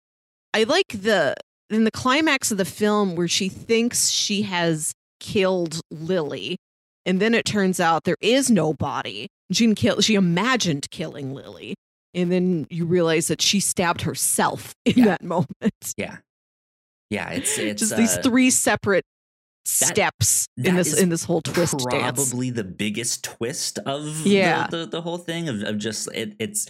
I 0.55 0.65
like 0.65 0.88
the 0.88 1.35
in 1.74 1.85
the 1.85 1.90
climax 1.90 2.50
of 2.52 2.58
the 2.58 2.64
film 2.64 3.14
where 3.16 3.28
she 3.28 3.48
thinks 3.48 4.08
she 4.11 4.42
has 4.42 4.92
killed 5.20 5.80
Lily, 5.90 6.56
and 7.06 7.20
then 7.20 7.35
it 7.35 7.44
turns 7.44 7.80
out 7.80 8.04
there 8.04 8.16
is 8.20 8.50
no 8.50 8.72
body. 8.74 9.28
She 9.52 9.72
kill 9.74 10.00
she 10.00 10.14
imagined 10.14 10.90
killing 10.90 11.35
Lily. 11.35 11.74
And 12.14 12.30
then 12.30 12.66
you 12.68 12.85
realize 12.85 13.28
that 13.28 13.40
she 13.40 13.58
stabbed 13.58 14.02
herself 14.02 14.74
in 14.85 14.98
Yeah. 14.98 15.04
that 15.06 15.22
moment. 15.22 15.54
yeah, 15.96 16.18
yeah. 17.08 17.30
It's 17.30 17.56
it's 17.58 17.80
Just 17.80 17.96
these 17.96 18.16
uh, 18.18 18.22
three 18.22 18.50
separate 18.50 19.04
steps 19.64 20.46
in 20.56 20.74
this 20.76 20.98
in 20.98 21.08
this 21.08 21.24
whole 21.24 21.40
twist 21.40 21.78
dance. 21.90 22.30
probably 22.30 22.50
the 22.50 22.64
biggest 22.64 23.24
twist 23.24 23.78
of 23.87 24.26
Yeah. 24.26 24.66
the, 24.70 24.78
the, 24.78 24.87
the 24.87 25.00
whole 25.02 25.18
thing 25.18 25.48
of, 25.48 25.62
of 25.62 25.78
just 25.78 26.08
it, 26.12 26.35
it's 26.38 26.68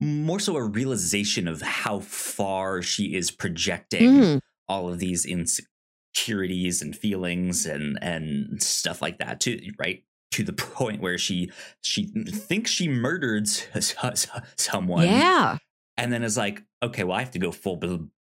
more 0.00 0.38
so 0.40 0.56
a 0.56 0.62
realization 0.62 1.48
of 1.48 1.62
how 1.62 2.00
far 2.00 2.82
she 2.82 3.14
is 3.14 3.30
projecting 3.30 4.10
Mhm. 4.12 4.40
all 4.68 4.88
of 4.88 4.98
these 4.98 5.24
insecurities 5.24 6.82
and 6.82 6.94
feelings 6.96 7.64
and 7.66 7.98
and 8.02 8.62
stuff 8.62 9.00
like 9.00 9.18
that 9.18 9.40
too 9.40 9.58
right 9.78 10.02
to 10.32 10.42
the 10.42 10.52
point 10.52 11.00
where 11.00 11.16
she 11.18 11.50
she 11.82 12.04
thinks 12.28 12.70
she 12.70 12.88
murdered 12.88 13.48
someone 14.56 15.04
Yeah. 15.06 15.58
and 15.96 16.12
then 16.12 16.22
is 16.22 16.36
like, 16.36 16.62
okay, 16.82 17.04
well, 17.04 17.16
I 17.16 17.20
have 17.20 17.30
to 17.32 17.38
go 17.38 17.52
full 17.52 17.80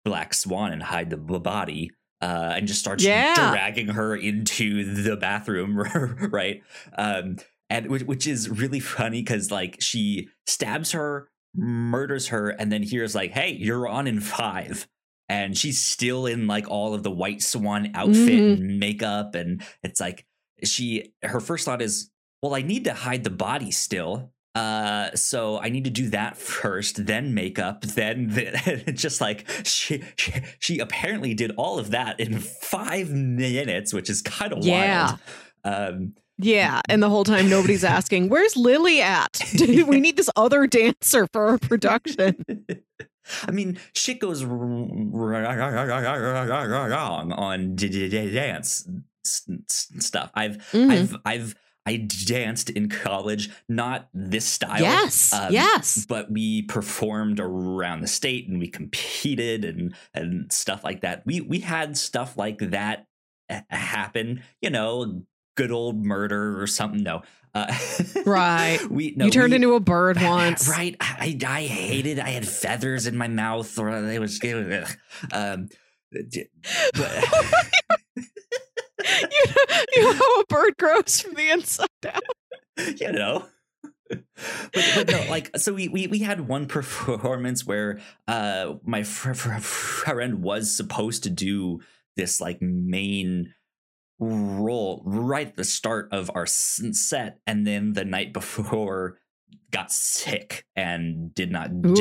black 0.04 0.34
swan 0.34 0.74
and 0.74 0.84
hide 0.84 1.10
the 1.10 1.18
body, 1.18 1.92
uh, 2.22 2.54
and 2.58 2.68
just 2.68 2.80
starts 2.82 3.04
Yeah. 3.04 3.52
dragging 3.52 3.88
her 3.88 4.16
into 4.16 4.94
the 5.04 5.16
bathroom, 5.16 5.78
right? 6.32 6.62
Um, 6.98 7.38
and 7.70 7.88
which, 7.88 8.04
which 8.04 8.28
is 8.28 8.50
really 8.50 8.80
funny 8.82 9.22
because 9.22 9.50
like 9.52 9.78
she 9.82 10.28
stabs 10.46 10.92
her, 10.92 11.30
murders 11.56 12.28
her, 12.30 12.50
and 12.50 12.72
then 12.72 12.84
hears 12.84 13.14
like, 13.16 13.32
hey, 13.32 13.52
you're 13.52 13.88
on 13.88 14.08
in 14.08 14.20
five. 14.20 14.88
And 15.30 15.58
she's 15.58 15.80
still 15.82 16.26
in 16.26 16.48
like 16.48 16.70
all 16.70 16.94
of 16.94 17.04
the 17.04 17.12
white 17.12 17.42
swan 17.42 17.92
outfit 17.96 18.40
Mhm. 18.40 18.54
and 18.54 18.80
makeup, 18.80 19.36
and 19.36 19.62
it's 19.82 20.00
like 20.00 20.26
she 20.64 21.14
her 21.24 21.40
first 21.40 21.66
thought 21.66 21.82
is, 21.82 22.12
well, 22.42 22.54
I 22.54 22.62
need 22.62 22.84
to 22.86 22.94
hide 22.94 23.24
the 23.24 23.30
body 23.30 23.72
still. 23.72 24.32
Uh, 24.56 25.10
so 25.16 25.58
I 25.60 25.70
need 25.70 25.86
to 25.86 25.90
do 25.90 26.10
that 26.10 26.38
first, 26.38 27.06
then 27.08 27.34
makeup, 27.34 27.82
then 27.82 28.28
the, 28.36 28.92
just 28.96 29.20
like 29.22 29.48
she, 29.64 30.04
she 30.18 30.34
she 30.60 30.80
apparently 30.80 31.34
did 31.34 31.52
all 31.58 31.80
of 31.80 31.92
that 31.92 32.20
in 32.20 32.38
five 32.40 33.10
minutes, 33.10 33.94
which 33.94 34.10
is 34.10 34.22
kind 34.22 34.54
of 34.54 34.64
Yeah. 34.64 35.06
wild. 35.08 35.20
Um, 35.66 36.16
Yeah. 36.38 36.82
And 36.90 37.02
the 37.02 37.10
whole 37.10 37.24
time 37.24 37.50
nobody's 37.50 37.84
asking, 37.84 38.30
where's 38.30 38.56
Lily 38.56 39.02
at? 39.02 39.40
we 39.60 40.00
need 40.00 40.18
this 40.18 40.30
other 40.36 40.68
dancer 40.68 41.28
for 41.32 41.48
our 41.50 41.58
production. 41.58 42.44
I 43.44 43.52
mean, 43.52 43.80
shit 43.94 44.20
goes 44.20 44.44
wrong 44.44 45.12
on 47.32 47.76
dance 47.76 48.88
stuff. 50.00 50.32
I've 50.34 50.58
Mhm. 50.72 50.92
I've 50.92 51.16
I've 51.26 51.56
I 51.86 51.98
danced 51.98 52.70
in 52.70 52.88
college, 52.88 53.50
not 53.68 54.08
this 54.14 54.46
style. 54.46 54.82
Yes. 54.82 55.34
um, 55.34 55.52
yes. 55.52 56.06
but 56.08 56.32
we 56.32 56.62
performed 56.62 57.42
around 57.42 58.02
the 58.02 58.08
state 58.08 58.48
and 58.48 58.58
we 58.60 58.68
competed 58.68 59.66
and 59.66 59.94
and 60.14 60.52
stuff 60.52 60.84
like 60.84 61.02
that. 61.02 61.24
We 61.26 61.42
we 61.42 61.60
had 61.60 61.98
stuff 61.98 62.38
like 62.38 62.60
that 62.60 63.06
happen. 63.70 64.44
You 64.62 64.70
know, 64.70 65.24
good 65.56 65.72
old 65.72 66.04
murder 66.04 66.62
or 66.62 66.68
something. 66.68 67.04
No, 67.04 67.22
uh, 67.54 67.74
Right. 68.26 68.80
We 68.90 69.14
no, 69.16 69.26
you 69.26 69.32
turned 69.32 69.52
we- 69.52 69.58
into 69.58 69.74
a 69.74 69.80
bird 69.80 70.18
once. 70.22 70.68
Right, 70.70 70.96
I, 71.00 71.38
I 71.48 71.62
hated. 71.64 72.20
I 72.20 72.30
had 72.30 72.48
feathers 72.48 73.08
in 73.08 73.16
my 73.18 73.28
mouth, 73.28 73.78
or 73.78 73.90
it 73.90 74.20
was. 74.20 74.40
Um, 75.32 75.70
but, 76.12 76.36
you, 76.36 76.46
know, 76.96 77.22
you 79.96 80.04
know 80.04 80.14
how 80.14 80.40
a 80.42 80.46
bird 80.48 80.78
grows 80.78 81.20
from 81.22 81.34
the 81.34 81.50
inside 81.52 81.88
out. 82.08 82.22
you 83.00 83.12
know, 83.12 83.46
but, 84.10 84.22
but 84.96 85.08
no, 85.12 85.26
like 85.30 85.56
so 85.58 85.74
we, 85.74 85.88
we 85.88 86.08
we 86.08 86.20
had 86.20 86.48
one 86.48 86.66
performance 86.68 87.66
where 87.66 88.00
uh 88.28 88.74
my 88.84 89.04
fr- 89.04 89.34
fr- 89.34 89.60
friend 89.60 90.42
was 90.44 90.76
supposed 90.76 91.24
to 91.24 91.30
do 91.30 91.80
this 92.16 92.40
like 92.42 92.62
main 92.62 93.54
role 94.24 95.02
right 95.06 95.48
at 95.48 95.56
the 95.56 95.64
start 95.64 96.10
of 96.12 96.32
our 96.34 96.46
set 96.46 97.40
and 97.46 97.66
then 97.66 97.94
the 97.94 98.06
night 98.06 98.34
before 98.34 99.20
got 99.72 99.92
sick 99.92 100.66
and 100.76 101.34
did 101.34 101.52
not 101.52 101.82
do 101.82 101.94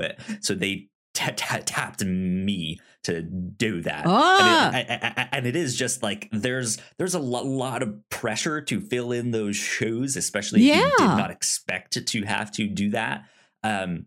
it 0.00 0.18
so 0.40 0.54
they 0.54 0.88
tapped 1.14 2.04
me 2.04 2.78
to 3.02 3.22
do 3.22 3.82
that 3.82 4.04
ah. 4.06 4.70
and, 4.72 4.86
it, 4.88 5.28
and, 5.32 5.46
it 5.46 5.56
is 5.56 5.76
just 5.76 6.02
like 6.02 6.28
there's 6.30 6.78
there's 6.96 7.14
a 7.14 7.18
lot 7.18 7.82
of 7.82 8.08
pressure 8.08 8.60
to 8.60 8.80
fill 8.80 9.12
in 9.12 9.30
those 9.30 9.56
shoes 9.56 10.16
especially 10.16 10.62
yeah. 10.62 10.74
if 10.74 10.84
you 10.84 10.98
did 10.98 11.16
not 11.16 11.30
expect 11.30 12.06
to 12.06 12.24
have 12.24 12.52
to 12.52 12.68
do 12.68 12.90
that 12.90 13.24
um 13.64 14.06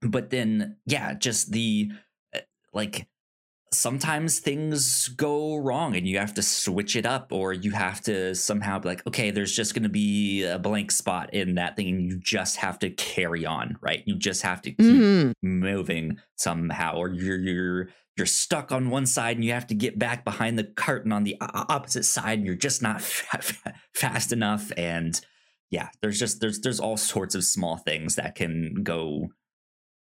but 0.00 0.30
then 0.30 0.76
yeah 0.86 1.14
just 1.14 1.52
the 1.52 1.90
uh, 2.34 2.40
like 2.72 3.06
sometimes 3.72 4.38
things 4.38 5.08
go 5.08 5.56
wrong 5.56 5.94
and 5.96 6.06
you 6.08 6.18
have 6.18 6.34
to 6.34 6.42
switch 6.42 6.96
it 6.96 7.04
up 7.06 7.32
or 7.32 7.52
you 7.52 7.70
have 7.72 8.00
to 8.00 8.34
somehow 8.34 8.78
be 8.78 8.88
like 8.88 9.06
okay 9.06 9.30
there's 9.30 9.54
just 9.54 9.74
going 9.74 9.82
to 9.82 9.88
be 9.88 10.42
a 10.44 10.58
blank 10.58 10.90
spot 10.90 11.32
in 11.34 11.54
that 11.56 11.76
thing 11.76 11.88
and 11.88 12.00
you 12.02 12.18
just 12.18 12.56
have 12.56 12.78
to 12.78 12.90
carry 12.90 13.44
on 13.44 13.76
right 13.80 14.02
you 14.06 14.16
just 14.16 14.42
have 14.42 14.62
to 14.62 14.70
keep 14.70 14.78
Mhm. 14.96 15.32
moving 15.42 16.18
somehow 16.36 16.94
or 16.96 17.08
you're 17.10 17.38
you're 17.38 17.88
you're 18.16 18.26
stuck 18.26 18.72
on 18.72 18.90
one 18.90 19.06
side 19.06 19.36
and 19.36 19.44
you 19.44 19.52
have 19.52 19.66
to 19.68 19.74
get 19.74 19.98
back 19.98 20.24
behind 20.24 20.58
the 20.58 20.64
curtain 20.64 21.12
on 21.12 21.22
the 21.24 21.36
opposite 21.40 22.04
side 22.04 22.38
and 22.38 22.46
you're 22.46 22.56
just 22.56 22.82
not 22.82 23.00
fa- 23.02 23.42
fa- 23.42 23.74
fast 23.94 24.32
enough 24.32 24.72
and 24.76 25.20
yeah 25.70 25.88
there's 26.00 26.18
just 26.18 26.40
there's 26.40 26.60
there's 26.60 26.80
all 26.80 26.96
sorts 26.96 27.34
of 27.34 27.44
small 27.44 27.76
things 27.76 28.14
that 28.16 28.34
can 28.34 28.82
go 28.82 29.28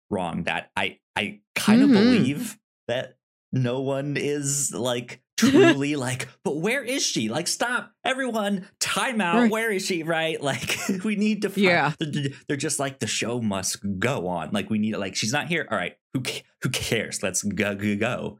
wrong 0.09 0.43
that 0.43 0.69
i 0.75 0.97
i 1.15 1.39
kind 1.55 1.81
of 1.81 1.89
Mhm. 1.89 1.93
believe 1.93 2.57
that 2.87 3.15
no 3.53 3.79
one 3.81 4.17
is 4.17 4.73
like 4.73 5.21
truly 5.37 5.95
like 5.95 6.27
but 6.43 6.57
where 6.57 6.83
is 6.83 7.05
she? 7.05 7.29
Like 7.29 7.47
stop 7.47 7.91
everyone 8.03 8.67
time 8.79 9.21
out 9.21 9.35
Right. 9.43 9.51
where 9.51 9.71
is 9.71 9.85
she? 9.85 10.03
Right? 10.03 10.41
Like 10.43 10.77
we 11.05 11.15
need 11.15 11.41
to 11.43 11.49
find, 11.49 11.63
Yeah. 11.63 11.93
they're, 11.99 12.29
they're 12.47 12.57
just 12.57 12.79
like 12.79 12.99
the 12.99 13.07
show 13.07 13.39
must 13.41 13.79
go 13.99 14.27
on. 14.27 14.49
Like 14.51 14.69
we 14.69 14.77
need 14.79 14.95
like 14.97 15.15
she's 15.15 15.31
not 15.33 15.47
here. 15.47 15.65
All 15.71 15.77
right 15.77 15.95
who 16.13 16.21
who 16.61 16.69
cares? 16.69 17.23
Let's 17.23 17.41
go 17.43 17.75
go 17.75 17.95
go. 17.95 18.39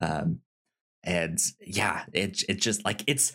Um 0.00 0.40
and 1.04 1.38
yeah 1.60 2.04
it 2.12 2.42
it 2.48 2.60
just 2.60 2.84
like 2.84 3.02
it's 3.06 3.34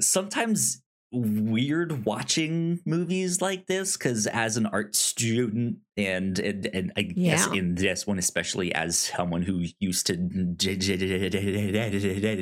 sometimes 0.00 0.82
weird 1.14 2.04
watching 2.04 2.80
movies 2.84 3.40
like 3.40 3.66
this 3.66 3.96
because 3.96 4.26
as 4.26 4.56
an 4.56 4.66
art 4.66 4.94
student 4.96 5.78
and 5.96 6.38
and, 6.38 6.66
and 6.66 6.92
I 6.96 7.02
guess 7.02 7.46
in 7.48 7.74
this 7.76 8.06
one 8.06 8.18
especially 8.18 8.74
as 8.74 8.98
someone 8.98 9.42
who 9.42 9.64
used 9.78 10.06
to 10.08 10.16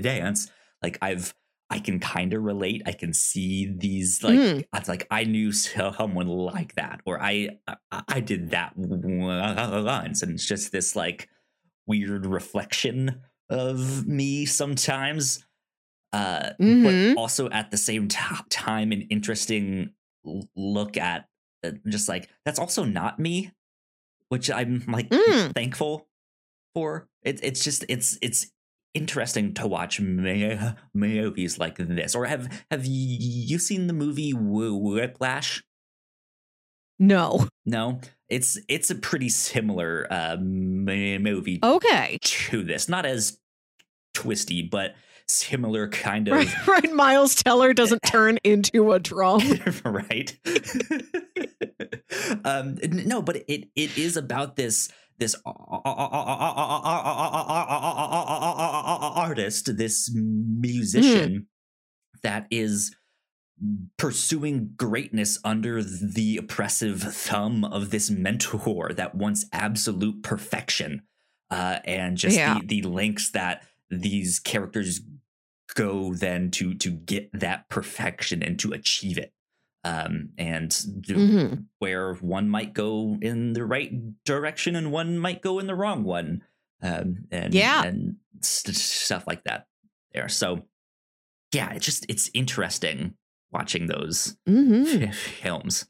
dance 0.01 0.51
like 0.83 0.99
I've 1.03 1.35
I 1.71 1.79
can 1.79 2.01
kind 2.01 2.35
of 2.35 2.43
relate 2.43 2.83
I 2.87 2.93
can 2.93 3.15
see 3.15 3.73
these 3.77 4.23
like 4.23 4.39
Mm. 4.39 4.65
it's 4.75 4.89
like 4.89 5.07
I 5.11 5.25
knew 5.25 5.53
someone 5.53 6.27
like 6.29 6.75
that 6.75 7.01
or 7.07 7.23
I 7.23 7.59
I, 7.91 8.03
I 8.09 8.21
did 8.21 8.51
that 8.51 8.73
once 8.77 10.23
and 10.23 10.33
it's 10.33 10.47
just 10.47 10.73
this 10.73 10.95
like 10.97 11.29
weird 11.87 12.27
reflection 12.27 13.21
of 13.51 14.07
me 14.07 14.47
sometimes 14.47 15.45
uh 16.13 16.51
Mhm. 16.61 17.15
but 17.15 17.21
also 17.21 17.49
at 17.51 17.71
the 17.71 17.77
same 17.77 18.09
time 18.09 18.93
an 18.93 19.03
interesting 19.03 19.93
look 20.57 20.97
at 20.97 21.29
uh, 21.65 21.71
just 21.89 22.09
like 22.09 22.29
that's 22.45 22.59
also 22.59 22.85
not 22.85 23.19
me 23.19 23.51
which 24.29 24.51
i'm 24.51 24.85
like 24.89 25.09
Mm. 25.11 25.53
thankful 25.55 26.07
for 26.75 27.09
it, 27.23 27.41
it's 27.43 27.63
just 27.65 27.85
it's 27.89 28.19
it's 28.23 28.51
interesting 28.95 29.55
to 29.55 29.67
watch 29.67 30.01
movies 30.01 31.59
like 31.59 31.77
this 31.79 32.15
or 32.15 32.27
have 32.27 32.65
have 32.71 32.85
you 32.85 33.59
seen 33.59 33.87
the 33.87 33.93
movie 33.95 34.33
whiplash 34.33 35.63
No. 36.99 37.49
no 37.67 38.01
it's 38.29 38.59
it's 38.69 38.91
a 38.91 38.95
pretty 38.95 39.29
similar 39.29 40.07
uh 40.11 40.37
movie 40.39 41.59
Okay. 41.63 42.19
to 42.23 42.63
this 42.63 42.89
not 42.89 43.07
as 43.07 43.39
twisty 44.15 44.63
but 44.63 44.95
similar 45.33 45.89
kind 45.89 46.29
of 46.29 46.35
Right, 46.35 46.67
right. 46.67 46.93
Miles 46.93 47.35
Teller 47.35 47.73
doesn't 47.73 48.01
turn 48.03 48.39
into 48.45 48.93
a 48.93 48.99
drum. 48.99 49.41
right 49.85 50.37
um 52.45 52.79
no 52.91 53.23
but 53.23 53.37
it 53.49 53.69
it 53.75 53.97
is 53.99 54.17
about 54.17 54.57
this 54.57 54.91
this 55.19 55.35
artist 59.17 59.77
this 59.77 60.11
musician 60.15 61.47
that 62.23 62.47
is 62.51 62.95
pursuing 63.97 64.73
greatness 64.77 65.39
under 65.45 65.83
the 65.83 66.37
oppressive 66.37 67.01
thumb 67.03 67.65
of 67.65 67.91
this 67.91 68.11
mentor 68.11 68.91
that 68.95 69.15
wants 69.15 69.47
absolute 69.53 70.23
perfection 70.23 71.03
uh 71.51 71.79
and 71.85 72.17
just 72.17 72.37
Yeah. 72.37 72.59
the 72.61 72.83
the 72.83 72.89
lengths 72.89 73.31
that 73.33 73.63
these 73.91 74.41
characters 74.41 75.01
go 75.75 76.15
then 76.15 76.51
to 76.53 76.75
to 76.75 76.91
get 76.91 77.31
that 77.33 77.69
perfection 77.69 78.43
and 78.43 78.59
to 78.61 78.73
achieve 78.73 79.19
it 79.19 79.33
um 79.85 80.31
and 80.39 80.71
Mhm. 80.71 81.67
where 81.79 82.15
one 82.15 82.49
might 82.49 82.73
go 82.73 83.19
in 83.21 83.53
the 83.55 83.65
right 83.65 83.91
direction 84.25 84.77
and 84.77 84.93
one 84.93 85.19
might 85.19 85.43
go 85.43 85.59
in 85.59 85.67
the 85.67 85.75
wrong 85.75 86.05
one 86.05 86.43
um 86.83 87.25
and 87.31 87.53
Yeah. 87.55 87.83
and 87.85 88.17
st- 88.43 88.77
stuff 88.77 89.27
like 89.27 89.45
that 89.45 89.67
there 90.13 90.29
so 90.29 90.63
yeah 91.53 91.73
it's 91.73 91.87
just 91.87 92.07
it's 92.09 92.31
interesting 92.35 93.15
watching 93.51 93.87
those 93.87 94.37
Mhm. 94.49 95.09
f- 95.09 95.17
films 95.43 95.87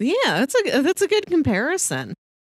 Yeah, 0.00 0.14
that's 0.24 0.54
a 0.56 0.82
that's 0.82 1.02
a 1.02 1.06
good 1.08 1.26
comparison. 1.26 2.14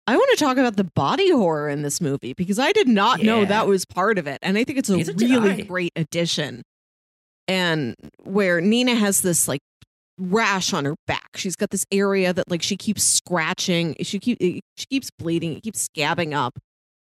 I 0.07 0.15
want 0.15 0.37
to 0.37 0.43
talk 0.43 0.57
about 0.57 0.75
the 0.75 0.83
body 0.83 1.31
horror 1.31 1.67
in 1.67 1.81
this 1.81 1.99
movie 1.99 2.33
because 2.33 2.59
I 2.59 2.71
did 2.71 2.87
not 2.87 3.23
know 3.23 3.43
that 3.45 3.67
was 3.67 3.85
part 3.85 4.17
of 4.17 4.27
it, 4.27 4.37
and 4.41 4.57
I 4.57 4.63
think 4.63 4.77
it's 4.77 4.89
a 4.89 4.97
Neither 4.97 5.13
really 5.13 5.63
great 5.63 5.93
addition. 5.95 6.61
And 7.47 7.95
where 8.23 8.61
Nina 8.61 8.95
has 8.95 9.21
this 9.21 9.47
like 9.47 9.61
rash 10.19 10.73
on 10.73 10.85
her 10.85 10.95
back, 11.07 11.29
she's 11.35 11.55
got 11.55 11.71
this 11.71 11.85
area 11.91 12.33
that 12.33 12.49
like 12.51 12.61
she 12.61 12.77
keeps 12.77 13.03
scratching, 13.03 13.95
she 14.01 14.19
keep 14.19 14.37
she 14.39 14.85
keeps 14.89 15.09
bleeding, 15.17 15.57
it 15.57 15.63
keeps 15.63 15.87
scabbing 15.87 16.35
up, 16.35 16.59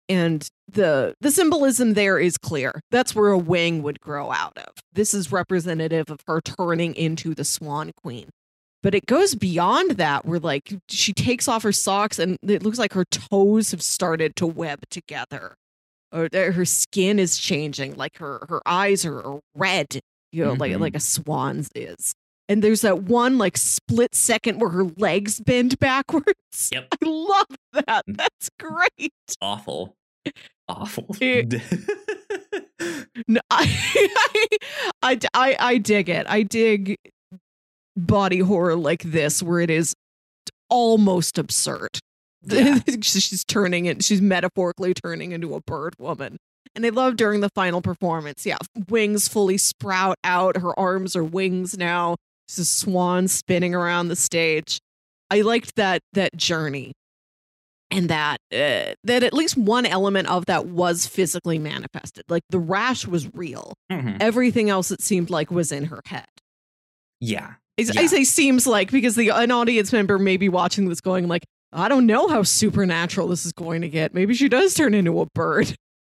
and 0.09 0.49
the 0.69 1.15
the 1.21 1.33
symbolism 1.33 1.95
there 1.95 2.21
is 2.21 2.38
clear. 2.38 2.81
That's 2.93 3.17
where 3.17 3.31
a 3.31 3.38
wing 3.38 3.83
would 3.83 4.01
grow 4.01 4.31
out 4.31 4.57
of. 4.57 4.75
This 4.93 5.12
is 5.12 5.33
representative 5.33 6.09
of 6.09 6.21
her 6.29 6.41
turning 6.41 6.95
into 6.95 7.35
the 7.35 7.45
Swan 7.45 7.91
Queen 7.97 8.31
but 8.83 8.95
it 8.95 9.07
goes 9.07 9.35
beyond 9.35 9.92
that 9.92 10.25
where 10.27 10.38
like 10.40 10.75
she 10.88 11.12
takes 11.12 11.49
off 11.49 11.62
her 11.62 11.73
socks 11.73 12.18
and 12.18 12.37
it 12.42 12.62
looks 12.62 12.79
like 12.79 12.92
her 12.92 13.05
toes 13.05 13.71
have 13.71 13.83
started 13.83 14.35
to 14.37 14.47
web 14.47 14.81
together. 14.90 15.55
Or 16.12 16.29
her 16.33 16.64
skin 16.66 17.18
is 17.18 17.38
changing 17.38 17.95
like 17.97 18.18
her 18.18 18.45
her 18.49 18.61
eyes 18.66 19.07
are, 19.07 19.40
red 19.55 20.01
you 20.31 20.45
know 20.45 20.53
like 20.55 20.73
Mhm. 20.73 20.81
like 20.81 20.95
a 20.97 21.01
swan's 21.01 21.71
is. 21.75 22.12
And 22.49 22.62
there's 22.62 22.83
that 22.83 23.05
one 23.05 23.38
like 23.38 23.57
split 23.57 24.14
second 24.14 24.61
where 24.61 24.71
her 24.71 24.85
legs 24.97 25.40
bend 25.40 25.79
backwards. 25.81 26.71
Yep. 26.73 26.88
i 27.03 27.07
love 27.07 27.47
that. 27.73 28.05
That's 28.07 28.51
great. 28.59 29.12
Awful. 29.40 29.95
Awful. 30.68 31.07
It- 31.21 31.62
No, 33.29 33.40
I, 33.51 34.11
I, 35.03 35.18
I, 35.35 35.57
I 35.59 35.79
dig 35.79 36.09
it. 36.09 36.27
I 36.29 36.42
dig 36.42 36.97
body 37.97 38.39
horror 38.41 38.77
like 38.77 39.03
this, 39.03 39.43
where 39.43 39.61
it 39.61 39.71
is 39.71 39.95
almost 40.69 41.39
absurd. 41.39 41.99
Yeah. 42.45 42.79
she's 43.03 43.45
turning 43.45 43.87
it. 43.87 44.03
She's 44.05 44.21
metaphorically 44.21 44.95
turning 44.95 45.33
into 45.33 45.55
a 45.55 45.61
bird 45.61 45.95
woman. 45.99 46.39
And 46.75 46.87
I 46.87 46.89
love 46.89 47.17
during 47.17 47.41
the 47.41 47.51
final 47.55 47.83
performance. 47.83 48.47
Yeah, 48.47 48.57
wings 48.89 49.29
fully 49.29 49.59
sprout 49.59 50.17
out. 50.25 50.57
Her 50.57 50.79
arms 50.79 51.15
are 51.15 51.23
wings 51.25 51.77
now. 51.77 52.17
She's 52.49 52.61
a 52.61 52.65
swan 52.65 53.29
spinning 53.29 53.75
around 53.75 54.09
the 54.09 54.17
stage. 54.17 54.79
I 55.31 55.43
liked 55.43 55.77
that 55.77 56.01
that 56.15 56.35
journey, 56.37 56.93
and 57.91 58.09
that 58.09 58.39
uh, 58.53 58.95
that 59.05 59.23
at 59.23 59.33
least 59.35 59.57
one 59.59 59.85
element 59.87 60.29
of 60.29 60.47
that 60.47 60.67
was 60.67 61.07
physically 61.07 61.59
manifested. 61.59 62.25
Like 62.29 62.43
the 62.51 62.59
rash 62.59 63.07
was 63.07 63.33
real. 63.35 63.75
Mhm. 63.91 64.17
Everything 64.21 64.71
else 64.71 64.91
it 64.91 65.03
seemed 65.03 65.29
like 65.31 65.51
was 65.51 65.73
in 65.73 65.85
her 65.87 66.01
head. 66.07 66.27
yeah 67.21 67.55
I, 67.79 67.85
I 67.97 68.07
say 68.07 68.25
seems 68.25 68.67
like 68.67 68.91
because 68.91 69.15
the 69.17 69.31
an 69.31 69.51
audience 69.51 69.93
member 69.93 70.19
may 70.19 70.37
be 70.37 70.49
watching 70.49 70.89
this 70.89 71.01
going 71.01 71.27
like, 71.29 71.45
I 71.73 71.89
don't 71.89 72.07
know 72.07 72.29
how 72.29 72.43
supernatural 72.43 73.29
this 73.29 73.47
is 73.47 73.53
going 73.53 73.81
to 73.83 73.89
get. 73.89 74.13
Maybe 74.15 74.35
she 74.35 74.49
does 74.49 74.75
turn 74.75 74.93
into 74.95 75.21
a 75.21 75.27
bird. 75.35 75.75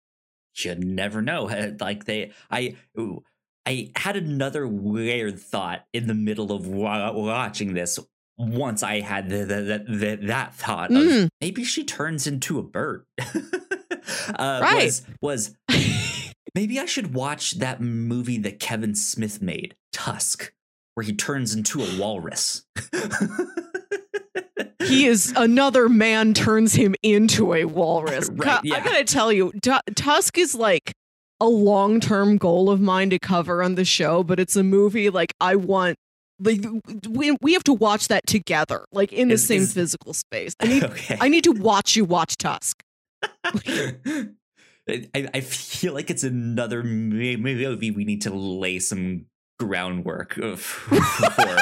you 0.56 0.74
never 0.74 1.22
know. 1.22 1.48
Like 1.80 2.04
they, 2.06 2.32
I, 2.50 2.76
ooh, 2.98 3.22
I 3.66 3.90
had 3.96 4.16
another 4.16 4.66
weird 4.66 5.38
thought 5.38 5.84
in 5.92 6.06
the 6.06 6.14
middle 6.14 6.52
of 6.52 6.66
wa- 6.66 7.12
watching 7.12 7.74
this. 7.74 7.98
Once 8.36 8.82
I 8.82 8.98
had 9.00 9.28
the, 9.30 9.44
the, 9.44 9.60
the, 9.62 9.84
the 9.96 10.26
that 10.26 10.54
thought 10.56 10.90
of 10.90 10.96
Mm. 10.96 11.28
maybe 11.40 11.62
she 11.62 11.84
turns 11.84 12.26
into 12.26 12.58
a 12.58 12.64
bird. 12.64 13.04
uh, 13.20 14.58
Right. 14.60 14.84
Was, 14.86 15.02
was 15.20 15.56
maybe 16.54 16.80
I 16.80 16.86
should 16.86 17.14
watch 17.14 17.52
that 17.52 17.80
movie 17.80 18.38
that 18.38 18.58
Kevin 18.58 18.94
Smith 18.96 19.40
made, 19.40 19.76
Tusk, 19.92 20.52
where 20.94 21.04
he 21.04 21.12
turns 21.12 21.54
into 21.54 21.82
a 21.82 21.98
walrus. 21.98 22.64
he 24.82 25.06
is 25.06 25.32
another 25.36 25.88
man 25.88 26.34
turns 26.34 26.74
him 26.74 26.94
into 27.02 27.54
a 27.54 27.64
walrus. 27.64 28.30
Right, 28.34 28.60
yeah. 28.64 28.76
I 28.76 28.80
gotta 28.80 29.04
tell 29.04 29.32
you, 29.32 29.52
Tu- 29.62 29.92
Tusk 29.94 30.38
is 30.38 30.54
like 30.54 30.92
a 31.40 31.46
long 31.48 32.00
term 32.00 32.36
goal 32.36 32.70
of 32.70 32.80
mine 32.80 33.10
to 33.10 33.18
cover 33.18 33.62
on 33.62 33.74
the 33.74 33.84
show, 33.84 34.22
but 34.22 34.38
it's 34.40 34.56
a 34.56 34.62
movie 34.62 35.10
like 35.10 35.32
I 35.40 35.56
want. 35.56 35.96
Like 36.40 36.64
we 37.08 37.36
we 37.40 37.52
have 37.52 37.64
to 37.64 37.72
watch 37.72 38.08
that 38.08 38.26
together, 38.26 38.84
like 38.92 39.12
in 39.12 39.28
the 39.28 39.34
Is- 39.34 39.46
same 39.46 39.62
is- 39.62 39.72
physical 39.72 40.12
space. 40.12 40.54
I 40.60 40.66
need 40.66 40.84
okay. 40.90 41.16
I 41.20 41.28
need 41.28 41.44
to 41.44 41.52
watch 41.52 41.96
you 41.96 42.04
watch 42.04 42.36
Tusk. 42.36 42.82
I, 43.44 44.28
I 45.32 45.40
feel 45.40 45.94
like 45.94 46.10
it's 46.10 46.24
another 46.24 46.82
mo- 46.82 47.36
movie 47.38 47.90
we 47.90 48.04
need 48.04 48.22
to 48.22 48.30
lay 48.34 48.78
some 48.80 49.26
groundwork 49.58 50.36
of- 50.38 50.60
for. 50.60 51.56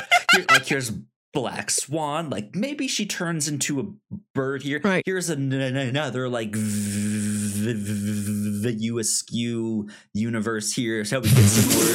Like 0.50 0.66
here's 0.66 0.92
Black 1.34 1.70
Swan. 1.70 2.30
Like 2.30 2.54
maybe 2.54 2.86
she 2.88 3.06
turns 3.06 3.48
into 3.48 3.80
a 3.80 4.16
bird 4.34 4.62
here. 4.62 4.80
Right. 4.82 5.02
Here's 5.06 5.30
an, 5.30 5.52
another 5.52 6.28
like 6.28 6.54
v- 6.54 7.72
v- 7.72 8.60
the 8.62 8.90
USQ 8.90 9.90
universe 10.14 10.72
here. 10.72 11.04
So 11.04 11.20
we 11.20 11.28
get 11.30 11.38
some 11.38 11.74
more 11.74 11.94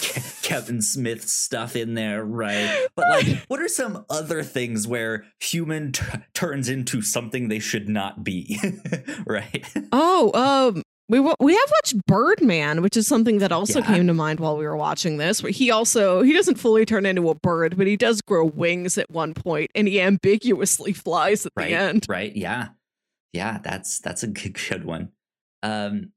Ke- 0.00 0.42
Kevin 0.42 0.80
Smith 0.80 1.28
stuff 1.28 1.76
in 1.76 1.94
there, 1.94 2.24
right? 2.24 2.86
But 2.96 3.08
like, 3.08 3.26
what 3.48 3.60
are 3.60 3.68
some 3.68 4.04
other 4.08 4.42
things 4.42 4.86
where 4.86 5.24
human 5.40 5.92
t- 5.92 6.04
turns 6.34 6.68
into 6.68 7.02
something 7.02 7.48
they 7.48 7.58
should 7.58 7.88
not 7.88 8.24
be, 8.24 8.58
right? 9.26 9.64
Oh, 9.92 10.32
um, 10.74 10.82
we 11.08 11.20
wa- 11.20 11.36
we 11.40 11.54
have 11.54 11.70
watched 11.70 12.06
Birdman, 12.06 12.82
which 12.82 12.96
is 12.96 13.06
something 13.06 13.38
that 13.38 13.52
also 13.52 13.80
Yeah. 13.80 13.86
came 13.86 14.06
to 14.06 14.14
mind 14.14 14.40
while 14.40 14.56
we 14.56 14.64
were 14.64 14.76
watching 14.76 15.16
this. 15.16 15.42
Where 15.42 15.52
he 15.52 15.70
also 15.70 16.22
he 16.22 16.32
doesn't 16.32 16.56
fully 16.56 16.84
turn 16.84 17.06
into 17.06 17.28
a 17.30 17.34
bird, 17.34 17.76
but 17.76 17.86
he 17.86 17.96
does 17.96 18.20
grow 18.22 18.44
wings 18.44 18.98
at 18.98 19.10
one 19.10 19.34
point, 19.34 19.70
and 19.74 19.88
he 19.88 20.00
ambiguously 20.00 20.92
flies 21.04 21.46
at 21.46 21.52
right 21.56 21.68
the 21.70 21.74
end. 21.74 22.06
right 22.08 22.34
yeah 22.36 22.68
yeah 23.32 23.58
that's 23.62 24.00
that's 24.00 24.22
a 24.22 24.26
good, 24.38 24.58
good 24.68 24.84
one 24.84 25.10
um 25.62 26.12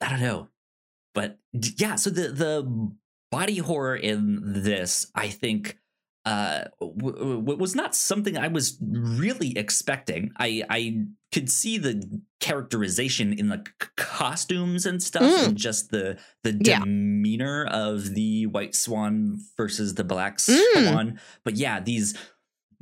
i 0.00 0.08
don't 0.08 0.20
know 0.20 0.48
but 1.14 1.38
yeah 1.52 1.96
so 1.96 2.08
the 2.08 2.28
the 2.28 2.90
body 3.30 3.58
horror 3.58 3.94
in 3.96 4.40
this 4.62 5.06
i 5.14 5.28
think 5.28 5.76
uh 6.24 6.64
w- 6.80 7.12
w- 7.40 7.56
was 7.58 7.74
not 7.74 7.94
something 7.94 8.36
i 8.38 8.48
was 8.48 8.78
really 8.80 9.56
expecting 9.58 10.30
i 10.38 10.62
i 10.70 11.04
could 11.32 11.50
see 11.50 11.78
the 11.78 12.20
characterization 12.40 13.32
in 13.32 13.48
the 13.48 13.62
c- 13.80 13.88
costumes 13.96 14.86
and 14.86 15.02
stuff 15.02 15.22
Mm. 15.22 15.48
and 15.48 15.56
just 15.56 15.90
the 15.90 16.18
the 16.42 16.58
Yeah. 16.64 16.80
demeanor 16.80 17.66
of 17.66 18.14
the 18.14 18.46
white 18.46 18.74
swan 18.74 19.38
versus 19.56 19.94
the 19.94 20.04
black 20.04 20.38
Mm. 20.38 20.90
swan 20.90 21.20
but 21.44 21.56
yeah 21.56 21.80
these 21.80 22.16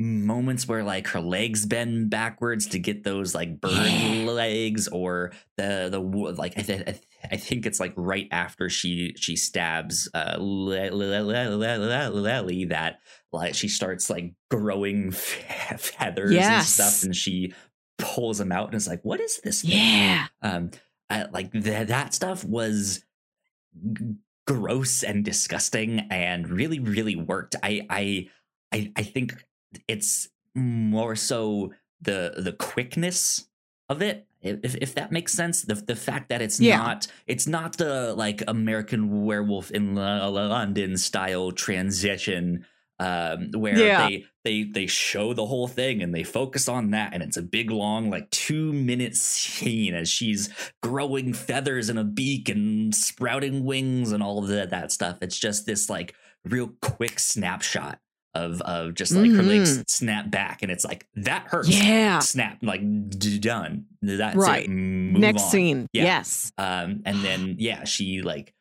moments 0.00 0.68
where 0.68 0.84
like 0.84 1.08
her 1.08 1.20
legs 1.20 1.66
bend 1.66 2.08
backwards 2.08 2.68
to 2.68 2.78
get 2.78 3.02
those 3.02 3.34
like 3.34 3.60
bird 3.60 3.72
Yeah. 3.72 4.30
legs 4.30 4.86
or 4.88 5.32
the 5.56 5.88
the 5.90 5.98
like 5.98 6.56
I, 6.56 6.62
th- 6.62 6.82
I 6.82 6.92
th- 6.92 7.02
I 7.32 7.36
think 7.36 7.66
it's 7.66 7.80
like 7.80 7.94
right 7.96 8.28
after 8.30 8.70
she 8.70 9.12
she 9.18 9.34
stabs 9.34 10.08
uh 10.14 10.36
Lily 10.38 10.88
that 12.66 13.00
like 13.32 13.54
she 13.54 13.68
starts 13.68 14.08
like 14.08 14.32
growing 14.50 15.10
fe- 15.10 15.76
feathers 15.78 16.34
and 16.36 16.64
stuff 16.64 17.02
and 17.02 17.14
she 17.14 17.52
pulls 18.18 18.40
him 18.40 18.50
out 18.52 18.66
and 18.68 18.74
is 18.74 18.88
like 18.88 19.04
what 19.04 19.20
is 19.20 19.40
this 19.44 19.62
thing? 19.62 19.70
Yeah. 19.72 20.26
um 20.42 20.70
I, 21.10 21.24
like 21.32 21.52
th- 21.52 21.86
that 21.88 22.12
stuff 22.14 22.44
was 22.44 23.04
g- 23.92 24.14
gross 24.46 25.02
and 25.02 25.24
disgusting 25.24 26.00
and 26.10 26.48
really 26.48 26.80
really 26.80 27.16
worked 27.16 27.54
i 27.62 27.86
i 27.90 28.28
i, 28.72 28.92
I 28.96 29.02
think 29.02 29.44
it's 29.86 30.28
more 30.54 31.14
so 31.16 31.72
the 32.00 32.34
the 32.36 32.52
quickness 32.52 33.46
of 33.88 34.02
it 34.02 34.26
if, 34.40 34.74
if 34.76 34.94
that 34.94 35.10
makes 35.12 35.32
sense 35.32 35.62
the, 35.62 35.74
the 35.74 35.96
fact 35.96 36.28
that 36.30 36.40
it's 36.40 36.60
Yeah. 36.60 36.76
not 36.78 37.06
it's 37.26 37.46
not 37.46 37.76
the 37.76 38.14
like 38.14 38.42
american 38.48 39.24
werewolf 39.26 39.70
in 39.70 39.94
Lo- 39.94 40.30
london 40.30 40.96
style 40.96 41.52
transition 41.52 42.64
um 43.00 43.50
where 43.52 43.78
Yeah. 43.78 44.08
they 44.08 44.24
they 44.44 44.62
they 44.64 44.86
show 44.86 45.32
the 45.32 45.46
whole 45.46 45.68
thing 45.68 46.02
and 46.02 46.14
they 46.14 46.24
focus 46.24 46.68
on 46.68 46.90
that 46.90 47.14
and 47.14 47.22
it's 47.22 47.36
a 47.36 47.42
big 47.42 47.70
long 47.70 48.10
like 48.10 48.28
two 48.30 48.72
minute 48.72 49.14
scene 49.14 49.94
as 49.94 50.08
she's 50.08 50.48
growing 50.82 51.32
feathers 51.32 51.88
and 51.88 51.98
a 51.98 52.04
beak 52.04 52.48
and 52.48 52.94
sprouting 52.94 53.64
wings 53.64 54.10
and 54.12 54.22
all 54.22 54.38
of 54.38 54.48
that, 54.48 54.70
that 54.70 54.90
stuff 54.92 55.18
it's 55.22 55.38
just 55.38 55.64
this 55.66 55.88
like 55.88 56.14
real 56.44 56.72
quick 56.82 57.18
snapshot 57.20 57.98
of 58.34 58.60
of 58.62 58.94
just 58.94 59.12
like 59.12 59.30
her 59.30 59.42
legs 59.42 59.82
snap 59.88 60.30
back 60.30 60.62
and 60.62 60.70
it's 60.70 60.84
like 60.84 61.06
that 61.14 61.44
hurts 61.48 61.68
Mm-hmm. 61.70 61.86
Yeah. 61.88 62.18
snap 62.18 62.58
like 62.62 62.80
d- 63.10 63.38
done 63.38 63.86
that's. 64.02 64.36
Right. 64.36 64.68
Next 64.68 65.42
on. 65.44 65.50
scene. 65.50 65.86
Yeah. 65.92 66.04
Yes. 66.04 66.52
um 66.58 67.02
and 67.06 67.18
then 67.24 67.56
yeah 67.58 67.84
she 67.84 68.22
like 68.22 68.54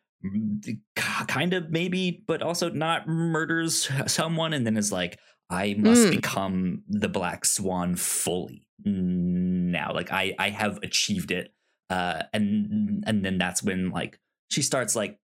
kind 0.96 1.54
of 1.54 1.70
maybe 1.70 2.24
but 2.28 2.42
also 2.42 2.70
not 2.70 3.08
murders 3.08 3.90
someone 4.08 4.54
and 4.54 4.66
then 4.66 4.78
is 4.78 4.92
like 4.92 5.20
i 5.50 5.76
must 5.78 6.08
Mm. 6.08 6.12
become 6.12 6.84
the 6.90 7.10
black 7.10 7.46
swan 7.46 7.96
fully 7.96 8.66
now 8.84 9.94
like 9.94 10.12
i 10.12 10.34
i 10.40 10.50
have 10.50 10.80
achieved 10.84 11.32
it 11.32 11.54
uh 11.90 12.24
and 12.34 13.04
and 13.06 13.24
then 13.24 13.38
that's 13.38 13.64
when 13.64 13.92
like 13.92 14.20
she 14.50 14.62
starts 14.62 14.96
like 14.96 15.20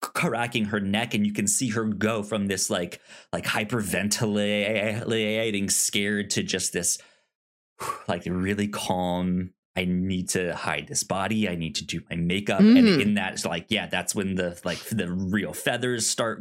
cracking 0.00 0.66
her 0.66 0.80
neck 0.80 1.14
and 1.14 1.26
you 1.26 1.32
can 1.32 1.46
see 1.46 1.68
her 1.70 1.84
go 1.84 2.22
from 2.22 2.46
this 2.46 2.70
like 2.70 3.00
like 3.32 3.44
hyperventilating 3.44 5.70
scared 5.70 6.30
to 6.30 6.42
just 6.42 6.72
this 6.72 6.98
like 8.08 8.22
really 8.26 8.68
calm 8.68 9.50
i 9.78 9.84
need 9.84 10.28
to 10.28 10.54
hide 10.54 10.86
this 10.88 11.02
body 11.04 11.48
i 11.48 11.54
need 11.54 11.74
to 11.76 11.84
do 11.84 12.00
my 12.10 12.16
makeup 12.16 12.60
and 12.60 12.76
Mm. 12.76 13.00
in 13.02 13.14
that 13.14 13.32
it's 13.34 13.44
like 13.46 13.66
yeah 13.68 13.86
that's 13.86 14.14
when 14.14 14.34
the 14.34 14.60
like 14.64 14.78
the 14.90 15.10
real 15.10 15.52
feathers 15.52 16.06
start 16.06 16.40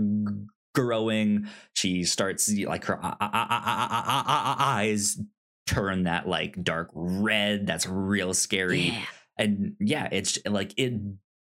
growing 0.75 1.47
she 1.73 2.03
starts 2.03 2.51
like 2.65 2.85
her 2.85 3.03
eye- 3.03 3.15
eye- 3.19 3.29
eye- 3.31 3.87
eye- 4.07 4.23
eye- 4.27 4.55
eyes 4.81 5.17
turn 5.65 6.03
that 6.03 6.27
like 6.27 6.61
dark 6.63 6.89
red 6.93 7.65
that's 7.67 7.87
real 7.87 8.33
scary 8.33 8.79
Yeah. 8.89 9.01
and 9.37 9.75
yeah 9.79 10.07
it's 10.11 10.37
like 10.45 10.73
it 10.77 10.93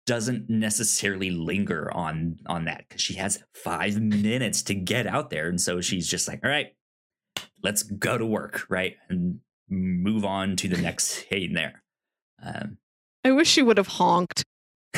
doesn't 0.06 0.49
necessarily 0.49 1.30
linger 1.30 1.91
on 1.93 2.38
on 2.47 2.65
that 2.65 2.86
because 2.88 3.02
she 3.02 3.13
has 3.15 3.43
five 3.54 4.02
minutes 4.02 4.63
to 4.63 4.73
get 4.73 5.06
out 5.06 5.30
there 5.30 5.47
and 5.47 5.62
so 5.62 5.80
she's 5.82 6.08
just 6.08 6.28
like 6.28 6.39
all 6.43 6.49
right 6.49 6.73
let's 7.63 7.84
go 7.84 8.17
to 8.17 8.25
work 8.25 8.65
right 8.69 8.95
and 9.10 9.39
move 9.69 10.25
on 10.25 10.55
to 10.55 10.67
the 10.67 10.77
next 10.82 11.05
scene 11.29 11.53
there 11.53 11.82
um, 12.43 12.77
I 13.25 13.32
wish 13.32 13.49
she 13.49 13.62
would 13.62 13.77
have 13.77 13.88
honked. 13.88 14.45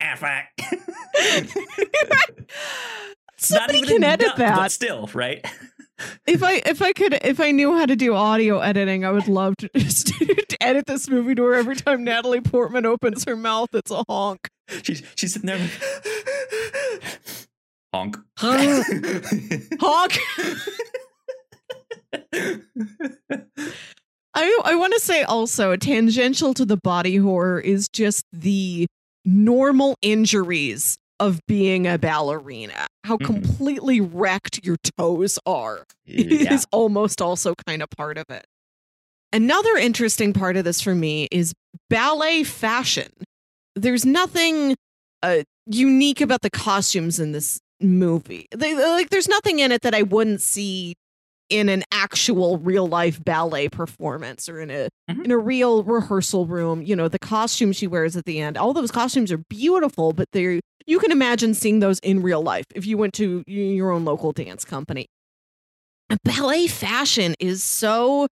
Aflac. 0.00 0.44
It's 1.14 1.54
not 3.50 3.70
Somebody 3.70 3.78
even 3.78 3.88
can 3.96 4.04
edit 4.04 4.26
enough, 4.26 4.36
but 4.36 4.56
that. 4.56 4.72
still 4.72 5.08
right 5.14 5.44
If 6.26 6.42
I 6.42 6.62
if 6.66 6.80
I 6.82 6.92
could 6.92 7.18
if 7.22 7.40
I 7.40 7.50
knew 7.52 7.76
how 7.76 7.86
to 7.86 7.96
do 7.96 8.14
audio 8.14 8.58
editing, 8.60 9.04
I 9.04 9.10
would 9.10 9.28
love 9.28 9.56
to 9.58 9.70
just 9.76 10.08
to 10.08 10.56
edit 10.62 10.86
this 10.86 11.08
movie 11.08 11.34
to 11.34 11.42
where 11.42 11.54
every 11.54 11.76
time 11.76 12.04
Natalie 12.04 12.40
Portman 12.40 12.86
opens 12.86 13.24
her 13.24 13.36
mouth, 13.36 13.70
it's 13.74 13.90
a 13.90 14.04
honk. 14.08 14.48
she's 14.82 15.02
she's 15.14 15.32
sitting 15.34 15.46
there 15.46 15.58
like, 15.58 15.70
honk 17.94 18.16
Honk. 18.38 20.18
I 24.32 24.60
I 24.64 24.74
want 24.76 24.92
to 24.94 25.00
say 25.00 25.22
also 25.22 25.74
tangential 25.76 26.54
to 26.54 26.64
the 26.64 26.76
body 26.76 27.16
horror 27.16 27.60
is 27.60 27.88
just 27.88 28.24
the 28.32 28.86
normal 29.24 29.96
injuries 30.02 30.96
of 31.18 31.40
being 31.46 31.86
a 31.86 31.98
ballerina. 31.98 32.86
How 33.04 33.16
Mhm. 33.18 33.26
completely 33.26 34.00
wrecked 34.00 34.64
your 34.64 34.76
toes 34.96 35.38
are 35.44 35.84
yeah. 36.06 36.54
is 36.54 36.66
almost 36.72 37.20
also 37.20 37.54
kind 37.66 37.82
of 37.82 37.90
part 37.90 38.16
of 38.16 38.24
it. 38.30 38.44
Another 39.32 39.76
interesting 39.76 40.32
part 40.32 40.56
of 40.56 40.64
this 40.64 40.80
for 40.80 40.94
me 40.94 41.28
is 41.30 41.52
ballet 41.88 42.42
fashion. 42.44 43.10
There's 43.76 44.04
nothing 44.06 44.76
uh, 45.22 45.42
unique 45.66 46.20
about 46.20 46.40
the 46.42 46.50
costumes 46.50 47.20
in 47.20 47.32
this 47.32 47.60
movie. 47.80 48.46
They, 48.54 48.74
like, 48.74 49.10
there's 49.10 49.28
nothing 49.28 49.58
in 49.58 49.72
it 49.72 49.82
that 49.82 49.94
I 49.94 50.02
wouldn't 50.02 50.40
see 50.42 50.94
in 51.48 51.68
an 51.68 51.82
actual 51.90 52.58
real 52.58 52.86
life 52.86 53.22
ballet 53.24 53.68
performance 53.68 54.48
or 54.48 54.60
in 54.60 54.70
a 54.70 54.88
Mhm. 55.10 55.24
in 55.24 55.30
a 55.32 55.38
real 55.38 55.82
rehearsal 55.82 56.46
room. 56.46 56.82
You 56.82 56.94
know, 56.94 57.08
the 57.08 57.18
costume 57.18 57.72
she 57.72 57.88
wears 57.88 58.14
at 58.16 58.24
the 58.24 58.38
end, 58.40 58.56
all 58.56 58.72
those 58.72 58.92
costumes 58.92 59.32
are 59.32 59.38
beautiful, 59.48 60.12
but 60.12 60.28
they're 60.32 60.60
you 60.86 60.98
can 60.98 61.10
imagine 61.12 61.54
seeing 61.54 61.80
those 61.80 61.98
in 62.00 62.22
real 62.22 62.42
life 62.42 62.64
if 62.74 62.86
you 62.86 62.96
went 62.96 63.14
to 63.14 63.42
your 63.46 63.90
own 63.90 64.04
local 64.04 64.32
dance 64.32 64.64
company. 64.64 65.06
Ballet 66.24 66.66
fashion 66.66 67.34
is 67.38 67.62
so 67.62 68.26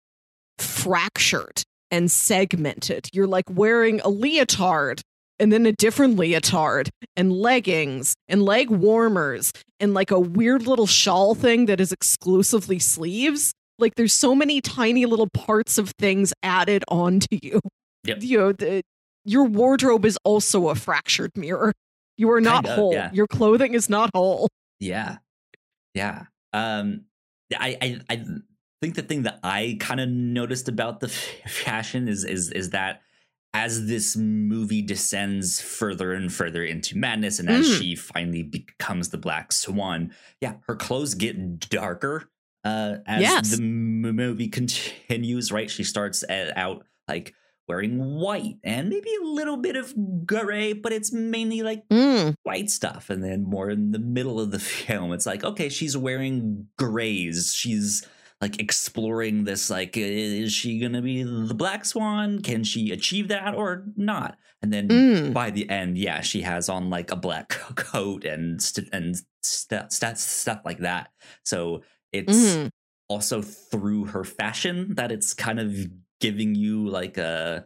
fractured 0.57 1.63
and 1.91 2.09
segmented. 2.11 3.09
You're 3.13 3.27
like 3.27 3.45
wearing 3.49 3.99
a 4.01 4.09
leotard 4.09 5.01
and 5.39 5.51
then 5.51 5.65
a 5.65 5.71
different 5.71 6.17
leotard 6.17 6.89
and 7.15 7.31
leggings 7.31 8.15
and 8.27 8.43
leg 8.43 8.69
warmers 8.69 9.51
and 9.79 9.93
like 9.93 10.11
a 10.11 10.19
weird 10.19 10.65
little 10.67 10.87
shawl 10.87 11.35
thing 11.35 11.65
that 11.67 11.79
is 11.79 11.91
exclusively 11.91 12.79
sleeves. 12.79 13.53
Like 13.79 13.95
there's 13.95 14.13
so 14.13 14.33
many 14.33 14.61
tiny 14.61 15.05
little 15.05 15.29
parts 15.29 15.77
of 15.77 15.91
things 15.99 16.33
added 16.41 16.83
onto 16.87 17.37
you. 17.41 17.59
Yep. 18.05 18.17
You 18.21 18.37
know, 18.39 18.51
the, 18.53 18.81
your 19.25 19.43
wardrobe 19.43 20.05
is 20.05 20.17
also 20.23 20.69
a 20.69 20.75
fractured 20.75 21.31
mirror. 21.35 21.73
You 22.17 22.31
are 22.31 22.41
not 22.41 22.63
Kinda, 22.63 22.75
whole. 22.75 22.93
yeah. 22.93 23.11
Your 23.13 23.27
clothing 23.27 23.75
is 23.75 23.89
not 23.89 24.09
whole. 24.15 24.47
Yeah. 24.79 25.17
Yeah. 25.93 26.23
Um 26.53 27.05
I 27.55 27.77
I 27.81 27.99
I 28.09 28.25
think 28.81 28.95
the 28.95 29.01
thing 29.03 29.23
that 29.23 29.39
I 29.43 29.77
kind 29.79 29.99
of 29.99 30.09
noticed 30.09 30.67
about 30.67 30.99
the 30.99 31.07
f- 31.07 31.35
fashion 31.51 32.07
is 32.07 32.23
is 32.23 32.51
is 32.51 32.71
that 32.71 33.01
as 33.63 33.87
this 33.87 34.15
movie 34.15 34.81
descends 34.81 35.59
further 35.61 36.13
and 36.13 36.31
further 36.31 36.63
into 36.63 36.97
madness 36.97 37.39
and 37.39 37.49
as 37.49 37.67
Mm. 37.67 37.79
she 37.79 37.95
finally 37.95 38.43
becomes 38.43 39.09
the 39.09 39.17
black 39.17 39.51
swan, 39.51 40.11
yeah, 40.41 40.53
her 40.67 40.75
clothes 40.75 41.13
get 41.15 41.59
darker 41.69 42.29
uh 42.63 42.97
as 43.05 43.21
Yes. 43.21 43.55
the 43.55 43.63
m- 43.63 44.01
movie 44.01 44.47
continues, 44.49 45.51
right? 45.51 45.69
She 45.69 45.83
starts 45.83 46.23
uh, 46.23 46.51
out 46.55 46.85
like 47.07 47.33
wearing 47.67 47.97
white 47.99 48.55
and 48.63 48.87
maybe 48.89 49.09
a 49.21 49.25
little 49.25 49.57
bit 49.57 49.75
of 49.75 49.93
gray, 50.25 50.71
but 50.73 50.91
it's 50.93 51.11
mainly 51.11 51.61
like 51.63 51.87
Mm. 51.89 52.33
white 52.43 52.69
stuff 52.69 53.09
and 53.09 53.23
then 53.23 53.43
more 53.43 53.69
in 53.69 53.91
the 53.91 53.99
middle 53.99 54.39
of 54.39 54.51
the 54.51 54.59
film 54.77 55.11
it's 55.13 55.25
like 55.25 55.43
okay 55.43 55.69
she's 55.69 55.95
wearing 55.97 56.67
grays 56.77 57.53
she's 57.53 58.05
like 58.41 58.59
exploring 58.59 59.43
this 59.45 59.69
like 59.69 59.97
is 59.97 60.53
she 60.53 60.79
gonna 60.79 61.01
be 61.01 61.23
the 61.23 61.53
black 61.55 61.83
swan 61.85 62.41
can 62.41 62.63
she 62.63 62.91
achieve 62.91 63.27
that 63.29 63.55
or 63.55 63.85
not 63.95 64.37
and 64.61 64.71
then 64.71 64.87
Mm. 64.87 65.33
by 65.33 65.49
the 65.49 65.67
end 65.69 65.97
yeah 65.97 66.21
she 66.21 66.41
has 66.41 66.69
on 66.69 66.89
like 66.89 67.11
a 67.11 67.15
black 67.15 67.49
coat 67.75 68.23
and 68.25 68.61
st- 68.61 68.89
and 68.93 69.15
st- 69.43 69.91
st- 69.91 70.17
stuff 70.17 70.61
like 70.65 70.79
that 70.79 71.09
so 71.43 71.81
it's 72.13 72.33
Mm. 72.55 72.69
also 73.09 73.41
through 73.41 74.05
her 74.05 74.23
fashion 74.23 74.93
that 74.95 75.11
it's 75.11 75.33
kind 75.33 75.59
of 75.59 75.75
giving 76.19 76.53
you 76.55 76.87
like 76.89 77.17
a 77.17 77.65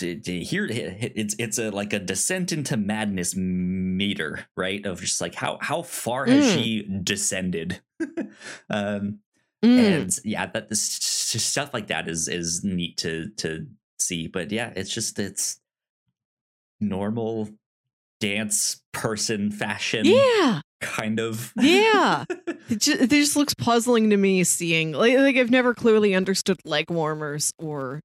here 0.00 0.68
it's 0.70 1.34
it's 1.38 1.58
a 1.58 1.70
like 1.70 1.92
a 1.92 1.98
descent 1.98 2.52
into 2.52 2.76
madness 2.76 3.34
meter 3.36 4.46
right 4.56 4.86
of 4.86 5.00
just 5.00 5.20
like 5.20 5.34
how 5.34 5.58
how 5.60 5.82
far 5.82 6.26
has 6.26 6.44
Mm. 6.44 6.54
she 6.54 6.88
descended 7.02 7.80
um 8.70 9.18
Mm. 9.64 9.78
and 9.78 10.10
yeah 10.24 10.44
that 10.46 10.68
this 10.68 10.82
stuff 10.82 11.72
like 11.72 11.86
that 11.86 12.06
is 12.06 12.28
is 12.28 12.62
neat 12.62 12.98
to 12.98 13.30
to 13.38 13.66
see 13.98 14.26
but 14.26 14.52
yeah 14.52 14.72
it's 14.76 14.92
just 14.92 15.18
it's 15.18 15.58
normal 16.80 17.48
dance 18.20 18.82
person 18.92 19.50
fashion 19.50 20.04
yeah. 20.04 20.60
kind 20.80 21.18
of 21.18 21.52
Yeah. 21.56 22.24
It 22.70 22.80
just, 22.80 23.02
it 23.02 23.10
just 23.10 23.36
looks 23.36 23.52
puzzling 23.52 24.08
to 24.08 24.16
me 24.16 24.42
seeing 24.42 24.92
like, 24.92 25.18
like 25.18 25.36
I've 25.36 25.50
never 25.50 25.74
clearly 25.74 26.14
understood 26.14 26.56
leg 26.64 26.90
warmers 26.90 27.52
or 27.58 28.00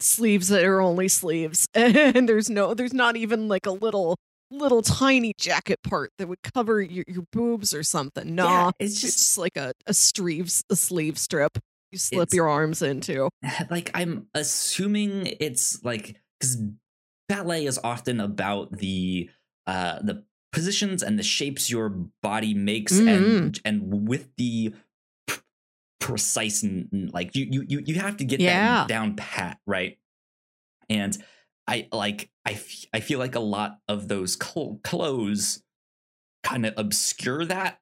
sleeves 0.00 0.48
that 0.48 0.64
are 0.64 0.80
only 0.80 1.08
sleeves 1.08 1.66
and 1.74 2.26
there's 2.26 2.48
no 2.48 2.72
there's 2.72 2.94
not 2.94 3.16
even 3.16 3.48
like 3.48 3.66
a 3.66 3.70
little 3.70 4.16
little 4.52 4.82
tiny 4.82 5.32
jacket 5.38 5.80
part 5.82 6.10
that 6.18 6.28
would 6.28 6.42
cover 6.42 6.80
your, 6.80 7.04
your 7.08 7.24
boobs 7.32 7.72
or 7.74 7.82
something. 7.82 8.34
No, 8.34 8.44
Yeah, 8.44 8.70
it's 8.78 8.92
it's 8.92 9.00
just 9.00 9.18
just 9.18 9.38
like 9.38 9.56
a 9.56 9.72
a 9.86 9.94
sleeves 9.94 10.62
a 10.70 10.76
sleeve 10.76 11.18
strip 11.18 11.58
you 11.90 11.98
slip 11.98 12.32
your 12.32 12.48
arms 12.48 12.80
into. 12.82 13.28
like 13.70 13.90
I'm 13.94 14.26
assuming 14.34 15.26
it's 15.40 15.82
like 15.84 16.16
because 16.40 16.56
ballet 17.28 17.66
is 17.66 17.78
often 17.84 18.20
about 18.20 18.72
the 18.78 19.28
uh 19.66 19.98
the 20.02 20.24
positions 20.52 21.02
and 21.02 21.18
the 21.18 21.22
shapes 21.22 21.70
your 21.70 21.88
body 22.22 22.52
makes 22.54 22.98
and 22.98 23.58
and 23.64 24.06
with 24.08 24.28
the 24.36 24.74
p- 25.26 25.36
precise 26.00 26.62
and 26.62 26.88
and, 26.92 27.12
like 27.12 27.34
you 27.34 27.46
you 27.50 27.64
you 27.68 27.82
you 27.86 27.94
have 28.00 28.16
to 28.18 28.24
get 28.24 28.40
Yeah. 28.40 28.80
that 28.80 28.88
down 28.88 29.16
pat 29.16 29.58
right 29.66 29.98
and 30.90 31.16
I 31.66 31.88
like 31.92 32.30
I 32.44 32.52
f- 32.52 32.84
I 32.92 33.00
feel 33.00 33.18
like 33.18 33.34
a 33.34 33.40
lot 33.40 33.78
of 33.88 34.08
those 34.08 34.36
cl- 34.40 34.80
clothes 34.82 35.62
kind 36.42 36.66
of 36.66 36.74
obscure 36.76 37.44
that 37.44 37.78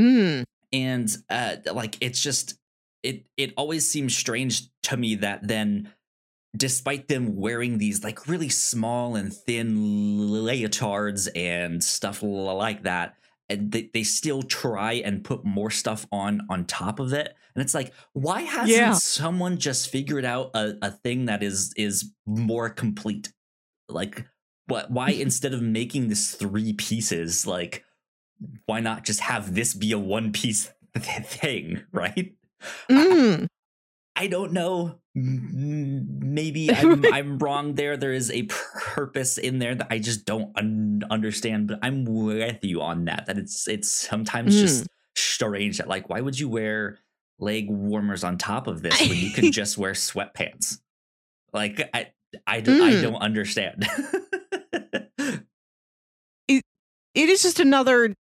Mm. 0.00 0.44
and 0.72 1.16
uh 1.28 1.56
like 1.74 1.98
it's 2.00 2.22
just 2.22 2.54
it 3.02 3.26
it 3.36 3.52
always 3.56 3.90
seems 3.90 4.16
strange 4.16 4.62
to 4.84 4.96
me 4.96 5.16
that 5.16 5.46
then 5.46 5.92
despite 6.56 7.08
them 7.08 7.36
wearing 7.36 7.76
these 7.78 8.02
like 8.02 8.26
really 8.26 8.48
small 8.48 9.14
and 9.14 9.32
thin 9.32 9.76
leotards 10.18 11.28
and 11.36 11.84
stuff 11.84 12.22
like 12.22 12.84
that 12.84 13.14
and 13.50 13.72
they, 13.72 13.90
they 13.92 14.02
still 14.02 14.42
try 14.42 14.94
and 14.94 15.22
put 15.24 15.44
more 15.44 15.70
stuff 15.70 16.06
on 16.12 16.40
on 16.48 16.64
top 16.64 16.98
of 17.00 17.12
it 17.12 17.34
and 17.54 17.62
it's 17.62 17.74
like 17.74 17.92
why 18.12 18.42
hasn't 18.42 18.70
Yeah. 18.70 18.92
someone 18.94 19.58
just 19.58 19.90
figured 19.90 20.24
out 20.24 20.50
a, 20.54 20.74
a 20.80 20.90
thing 20.90 21.26
that 21.26 21.42
is 21.42 21.72
is 21.76 22.12
more 22.26 22.70
complete 22.70 23.32
like 23.88 24.24
what 24.66 24.90
why 24.90 25.10
instead 25.26 25.52
of 25.52 25.60
making 25.62 26.08
this 26.08 26.34
three 26.34 26.72
pieces 26.72 27.46
like 27.46 27.84
why 28.66 28.80
not 28.80 29.04
just 29.04 29.20
have 29.20 29.54
this 29.54 29.74
be 29.74 29.92
a 29.92 29.98
one 29.98 30.32
piece 30.32 30.70
thing 30.98 31.82
right 31.92 32.34
Mm. 32.90 33.46
I 34.20 34.26
don't 34.26 34.52
know. 34.52 34.96
Maybe 35.14 36.70
I'm, 36.74 37.02
I'm 37.10 37.38
wrong 37.38 37.74
there. 37.74 37.96
There 37.96 38.12
is 38.12 38.30
a 38.30 38.42
purpose 38.42 39.38
in 39.38 39.58
there 39.58 39.74
that 39.74 39.86
I 39.90 39.98
just 39.98 40.26
don't 40.26 40.52
un- 40.58 41.02
understand. 41.10 41.68
But 41.68 41.78
I'm 41.82 42.04
with 42.04 42.62
you 42.62 42.82
on 42.82 43.06
that. 43.06 43.24
That 43.26 43.38
it's 43.38 43.66
it's 43.66 43.90
sometimes 43.90 44.54
Mm. 44.54 44.60
just 44.60 44.86
strange 45.16 45.78
that 45.78 45.88
like 45.88 46.10
why 46.10 46.20
would 46.20 46.38
you 46.38 46.50
wear 46.50 46.98
leg 47.38 47.70
warmers 47.70 48.22
on 48.22 48.36
top 48.36 48.66
of 48.66 48.82
this 48.82 49.00
when 49.00 49.16
you 49.16 49.30
can 49.30 49.52
just 49.60 49.78
wear 49.78 49.92
sweatpants? 49.92 50.78
Like 51.54 51.80
I 51.94 52.08
I, 52.46 52.60
do, 52.60 52.84
I 52.84 52.90
Mm. 52.92 53.02
don't 53.02 53.16
understand. 53.22 53.88
it, 56.46 56.62
it 57.14 57.28
is 57.28 57.42
just 57.42 57.58
another 57.58 58.14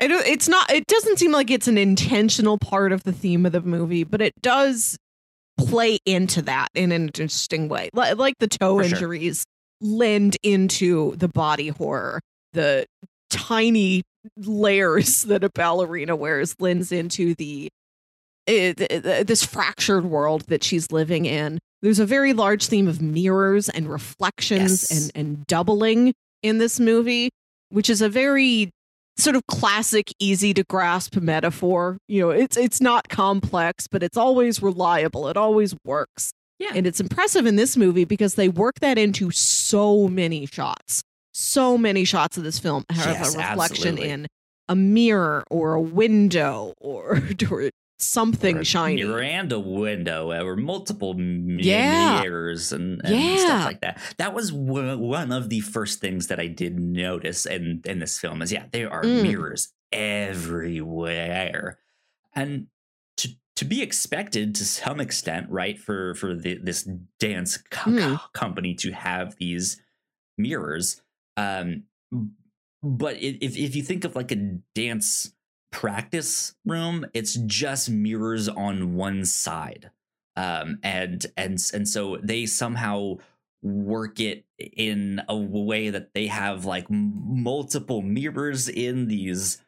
I 0.00 0.06
don't, 0.06 0.26
it's 0.26 0.48
not 0.48 0.70
it 0.72 0.86
doesn't 0.86 1.18
seem 1.18 1.30
like 1.32 1.50
it's 1.50 1.68
an 1.68 1.76
intentional 1.76 2.56
part 2.56 2.90
of 2.92 3.04
the 3.04 3.12
theme 3.12 3.44
of 3.44 3.52
the 3.52 3.60
movie 3.60 4.02
but 4.02 4.22
it 4.22 4.32
does 4.40 4.96
play 5.68 5.98
into 6.06 6.42
that 6.42 6.68
in 6.74 6.92
an 6.92 7.02
interesting 7.06 7.68
way 7.68 7.90
like, 7.92 8.34
the 8.38 8.46
toe 8.48 8.78
For 8.78 8.84
sure. 8.84 8.96
injuries 8.96 9.44
lend 9.80 10.36
into 10.42 11.14
the 11.16 11.28
body 11.28 11.68
horror 11.68 12.20
the 12.52 12.86
tiny 13.30 14.02
layers 14.36 15.22
that 15.24 15.44
a 15.44 15.50
ballerina 15.50 16.16
wears 16.16 16.54
lends 16.58 16.92
into 16.92 17.34
the 17.36 17.68
eh, 18.46 18.72
th- 18.74 19.02
th- 19.02 19.26
this 19.26 19.44
fractured 19.44 20.04
world 20.04 20.42
that 20.48 20.62
she's 20.64 20.90
living 20.92 21.24
in 21.26 21.58
there's 21.82 21.98
a 21.98 22.06
very 22.06 22.32
large 22.32 22.66
theme 22.66 22.88
of 22.88 23.00
mirrors 23.00 23.68
and 23.68 23.88
reflections 23.88 24.86
Yes. 24.90 24.90
and 24.90 25.12
and 25.14 25.46
doubling 25.46 26.12
in 26.42 26.58
this 26.58 26.78
movie 26.80 27.30
which 27.70 27.88
is 27.88 28.02
a 28.02 28.08
very 28.08 28.70
sort 29.16 29.36
of 29.36 29.46
classic 29.46 30.12
easy 30.18 30.54
to 30.54 30.64
grasp 30.64 31.16
metaphor 31.16 31.98
you 32.08 32.20
know 32.20 32.30
it's 32.30 32.56
it's 32.56 32.80
not 32.80 33.08
complex 33.08 33.86
but 33.86 34.02
it's 34.02 34.16
always 34.16 34.62
reliable 34.62 35.28
it 35.28 35.36
always 35.36 35.74
works 35.84 36.32
yeah. 36.58 36.72
and 36.74 36.86
it's 36.86 37.00
impressive 37.00 37.44
in 37.46 37.56
this 37.56 37.76
movie 37.76 38.04
because 38.04 38.34
they 38.34 38.48
work 38.48 38.80
that 38.80 38.96
into 38.96 39.30
so 39.30 40.08
many 40.08 40.46
shots 40.46 41.02
so 41.32 41.76
many 41.78 42.04
shots 42.04 42.36
of 42.36 42.44
this 42.44 42.58
film 42.58 42.84
have 42.90 43.06
Yes, 43.18 43.34
a 43.34 43.38
reflection 43.38 43.88
absolutely. 43.88 44.08
in 44.10 44.26
a 44.68 44.76
mirror 44.76 45.44
or 45.50 45.74
a 45.74 45.80
window 45.80 46.74
or, 46.80 47.20
or 47.50 47.70
something 48.02 48.56
Or 48.56 48.60
a 48.60 48.64
shiny 48.64 49.02
a 49.02 49.06
window 49.60 50.32
or 50.44 50.56
multiple 50.56 51.14
Yeah. 51.18 52.20
mirrors 52.22 52.72
and, 52.72 53.00
and 53.04 53.14
Yeah. 53.14 53.36
stuff 53.36 53.64
like 53.66 53.80
that 53.82 54.00
that 54.18 54.34
was 54.34 54.50
w- 54.50 54.98
one 54.98 55.32
of 55.32 55.48
the 55.48 55.60
first 55.60 56.00
things 56.00 56.26
that 56.28 56.40
i 56.40 56.46
did 56.46 56.78
notice 56.78 57.46
in 57.46 57.82
in 57.84 57.98
this 57.98 58.18
film 58.18 58.42
is 58.42 58.50
yeah 58.52 58.66
there 58.72 58.90
are 58.90 59.04
Mm. 59.04 59.22
mirrors 59.22 59.72
everywhere 59.92 61.78
and 62.34 62.66
to 63.16 63.28
to 63.56 63.64
be 63.64 63.82
expected 63.82 64.54
to 64.54 64.64
some 64.64 65.00
extent 65.00 65.46
right 65.50 65.78
for 65.78 66.14
for 66.14 66.34
the, 66.34 66.58
this 66.62 66.88
dance 67.18 67.56
co- 67.70 67.90
Mm. 67.90 68.20
company 68.32 68.74
to 68.76 68.92
have 68.92 69.36
these 69.36 69.80
mirrors 70.38 71.02
um 71.36 71.84
but 72.82 73.16
if 73.22 73.56
if 73.56 73.76
you 73.76 73.82
think 73.82 74.04
of 74.04 74.16
like 74.16 74.32
a 74.32 74.36
dance 74.74 75.32
practice 75.70 76.54
room 76.64 77.06
it's 77.14 77.34
just 77.34 77.90
mirrors 77.90 78.48
on 78.48 78.94
one 78.94 79.24
side. 79.24 79.90
Um 80.36 80.78
and 80.82 81.26
and 81.36 81.58
and 81.72 81.88
so 81.88 82.18
they 82.22 82.46
somehow 82.46 83.16
work 83.62 84.20
it 84.20 84.44
in 84.58 85.20
a 85.28 85.36
way 85.36 85.90
that 85.90 86.14
they 86.14 86.26
have 86.28 86.64
like 86.64 86.86
multiple 86.88 88.00
mirrors 88.00 88.68
in 88.68 89.06
these 89.08 89.58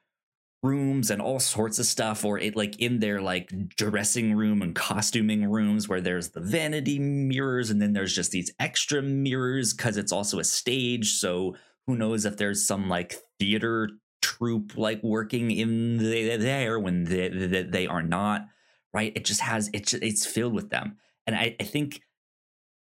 rooms 0.63 1.11
and 1.11 1.21
all 1.21 1.41
sorts 1.41 1.79
of 1.79 1.87
stuff 1.87 2.25
or 2.25 2.39
it 2.39 2.57
like 2.57 2.79
in 2.81 3.01
their 3.01 3.21
like 3.21 3.51
dressing 3.77 4.33
room 4.33 4.63
and 4.63 4.77
costuming 4.77 5.45
rooms 5.51 5.89
where 5.89 6.01
there's 6.01 6.31
the 6.31 6.41
vanity 6.41 7.01
mirrors 7.01 7.69
and 7.69 7.83
then 7.83 7.93
there's 7.93 8.15
just 8.15 8.31
these 8.31 8.53
extra 8.61 9.03
mirrors 9.03 9.75
because 9.75 9.97
it's 9.97 10.13
also 10.13 10.39
a 10.39 10.45
stage 10.45 11.15
so 11.15 11.57
who 11.87 11.97
knows 11.97 12.25
if 12.25 12.37
there's 12.37 12.65
some 12.65 12.89
like 12.89 13.17
theater 13.41 13.91
troupe 14.23 14.77
like 14.79 15.03
working 15.03 15.51
in 15.51 15.99
the, 15.99 16.37
there 16.37 16.79
when 16.79 17.05
they, 17.05 17.29
they, 17.29 17.63
they 17.65 17.87
are 17.87 18.03
not 18.03 18.47
right 18.95 19.13
it 19.17 19.25
just 19.25 19.41
has 19.41 19.69
it's 19.75 19.93
it's 19.95 20.25
filled 20.25 20.55
with 20.55 20.71
them 20.71 20.97
and 21.27 21.37
i, 21.37 21.55
I 21.61 21.65
think 21.65 22.01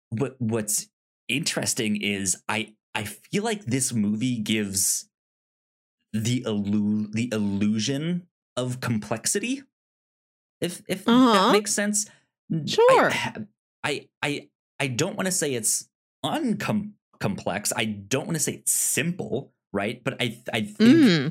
what 0.10 0.36
what's 0.40 0.90
interesting 1.28 2.02
is 2.02 2.36
i 2.50 2.74
i 2.94 3.04
feel 3.06 3.44
like 3.44 3.64
this 3.66 3.94
movie 3.94 4.38
gives 4.38 5.08
the 6.14 6.42
illu- 6.46 7.12
the 7.14 7.30
illusion 7.32 8.28
of 8.58 8.82
complexity 8.82 9.64
if 10.60 10.82
if 10.88 11.08
Uh-huh. 11.08 11.34
that 11.34 11.52
makes 11.54 11.74
sense 11.74 12.06
Sure. 12.66 13.10
I 13.14 13.46
I 13.84 14.10
I, 14.22 14.50
I 14.78 14.88
don't 14.88 15.16
want 15.16 15.28
to 15.28 15.32
say 15.32 15.54
it's 15.54 15.88
uncomplex. 16.26 17.72
I 17.76 17.86
don't 17.86 18.26
want 18.28 18.36
to 18.36 18.44
say 18.44 18.56
it's 18.56 18.74
simple, 18.74 19.54
right? 19.74 20.04
But 20.04 20.22
I 20.22 20.38
I 20.54 20.62
think 20.62 20.98
Mm. 21.04 21.30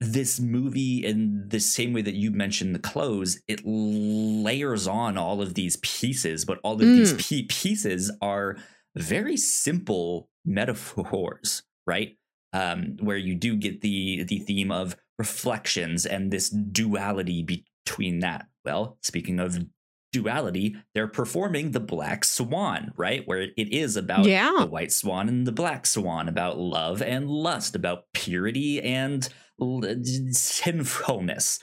this 0.00 0.38
movie 0.40 1.04
in 1.04 1.48
the 1.48 1.60
same 1.60 1.92
way 1.92 2.02
that 2.02 2.14
you 2.14 2.30
mentioned 2.30 2.74
the 2.74 2.78
clothes, 2.80 3.40
it 3.48 3.62
layers 3.64 4.86
on 4.86 5.16
all 5.16 5.40
of 5.42 5.54
these 5.54 5.76
pieces, 5.78 6.44
but 6.44 6.58
all 6.62 6.74
of 6.74 6.80
these 6.80 7.12
Mm. 7.14 7.28
pe- 7.28 7.46
pieces 7.48 8.10
are 8.20 8.56
very 8.94 9.36
simple 9.36 10.28
metaphors, 10.44 11.62
right? 11.86 12.16
Um, 12.52 12.96
where 13.00 13.16
you 13.18 13.34
do 13.34 13.56
get 13.56 13.80
the 13.80 14.22
the 14.24 14.38
theme 14.38 14.70
of 14.70 14.96
reflections 15.18 16.06
and 16.06 16.30
this 16.30 16.50
duality 16.50 17.42
between 17.42 18.20
that. 18.20 18.46
Well, 18.64 18.98
speaking 19.02 19.40
of 19.40 19.58
duality, 20.20 20.76
they're 20.94 21.08
performing 21.08 21.70
the 21.72 21.80
Black 21.80 22.24
Swan, 22.24 22.92
right? 22.96 23.22
Where 23.26 23.42
it 23.42 23.52
is 23.72 23.96
about 23.96 24.24
Yeah. 24.24 24.52
the 24.60 24.66
white 24.66 24.92
swan 24.92 25.28
and 25.28 25.46
the 25.46 25.52
black 25.52 25.86
swan, 25.86 26.28
about 26.28 26.58
love 26.58 27.02
and 27.02 27.28
lust, 27.28 27.74
about 27.76 28.04
purity 28.12 28.80
and 28.82 29.28
l- 29.60 29.82
sinfulness, 30.32 31.58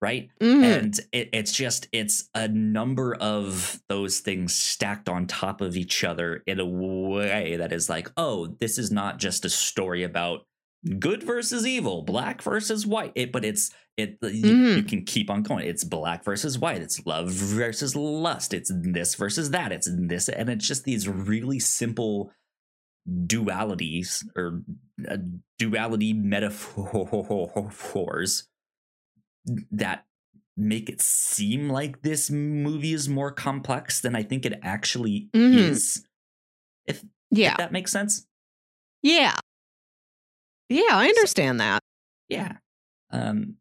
right? 0.00 0.28
Mhm. 0.40 0.62
And 0.64 1.00
it, 1.12 1.28
it's 1.32 1.52
just 1.52 1.88
it's 1.92 2.28
a 2.34 2.46
number 2.48 3.14
of 3.16 3.80
those 3.88 4.20
things 4.20 4.54
stacked 4.54 5.08
on 5.08 5.26
top 5.26 5.60
of 5.60 5.76
each 5.76 6.04
other 6.04 6.42
in 6.46 6.60
a 6.60 6.66
way 6.66 7.56
that 7.56 7.72
is 7.72 7.88
like, 7.88 8.10
oh, 8.16 8.56
this 8.60 8.78
is 8.78 8.90
not 8.92 9.18
just 9.18 9.44
a 9.44 9.50
story 9.50 10.02
about 10.04 10.40
good 10.98 11.22
versus 11.22 11.66
evil, 11.66 12.02
black 12.02 12.42
versus 12.42 12.86
white. 12.86 13.12
It, 13.14 13.32
but 13.32 13.44
it's 13.44 13.70
it 13.96 14.18
you, 14.22 14.28
you 14.30 14.82
Mhm. 14.82 14.88
can 14.88 15.04
keep 15.04 15.28
on 15.30 15.42
going. 15.42 15.66
It's 15.66 15.84
black 15.84 16.24
versus 16.24 16.58
white. 16.58 16.80
It's 16.82 17.04
love 17.04 17.30
versus 17.30 17.96
lust. 17.96 18.54
It's 18.54 18.70
this 18.74 19.14
versus 19.16 19.50
that. 19.50 19.72
It's 19.72 19.88
this, 19.92 20.28
and 20.28 20.48
it's 20.48 20.66
just 20.68 20.84
these 20.84 21.08
really 21.08 21.58
simple 21.58 22.30
dualities 23.08 24.24
or 24.36 24.62
uh, 25.10 25.16
duality 25.58 26.12
metaphors 26.12 28.46
that 29.70 30.04
make 30.56 30.88
it 30.88 31.00
seem 31.00 31.68
like 31.70 32.02
this 32.02 32.30
movie 32.30 32.92
is 32.92 33.08
more 33.08 33.30
complex 33.32 34.00
than 34.00 34.14
I 34.16 34.22
think 34.22 34.44
it 34.44 34.58
actually 34.62 35.28
Mhm. 35.34 35.54
is. 35.56 36.04
If, 36.86 37.04
yeah. 37.30 37.52
if 37.52 37.56
that 37.58 37.72
makes 37.72 37.92
sense. 37.92 38.26
Yeah. 39.02 39.36
Yeah, 40.68 40.82
I 40.92 41.06
understand 41.08 41.60
that. 41.60 41.82
Yeah. 42.28 42.56
Um, 43.10 43.56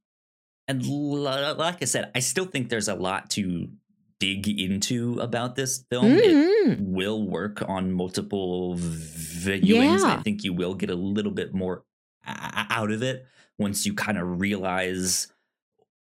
and 0.68 0.84
l- 0.84 1.56
like 1.56 1.82
I 1.82 1.86
said, 1.86 2.12
I 2.14 2.20
still 2.20 2.46
think 2.46 2.70
there's 2.70 2.90
a 2.90 2.96
lot 2.96 3.30
to 3.32 3.70
dig 4.20 4.48
into 4.60 5.20
about 5.20 5.56
this 5.56 5.86
film. 5.90 6.14
It 6.18 6.34
Mhm. 6.68 6.88
will 6.88 7.26
work 7.26 7.62
on 7.68 7.94
multiple 7.94 8.76
viewings. 8.78 10.02
I 10.04 10.22
think 10.22 10.44
you 10.44 10.54
will 10.54 10.74
get 10.74 10.90
a 10.90 10.96
little 10.96 11.32
bit 11.32 11.54
more 11.54 11.84
out 12.26 12.92
of 12.92 13.04
it 13.04 13.26
once 13.58 13.86
you 13.86 13.94
kind 13.94 14.18
of 14.18 14.42
realize 14.42 15.32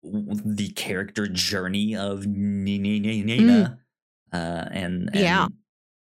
the 0.01 0.69
character 0.75 1.27
journey 1.27 1.95
of 1.95 2.23
N- 2.23 2.63
Nina 2.63 3.79
uh, 4.31 4.35
and, 4.71 5.09
and 5.09 5.09
Mm. 5.13 5.19
Yeah. 5.19 5.47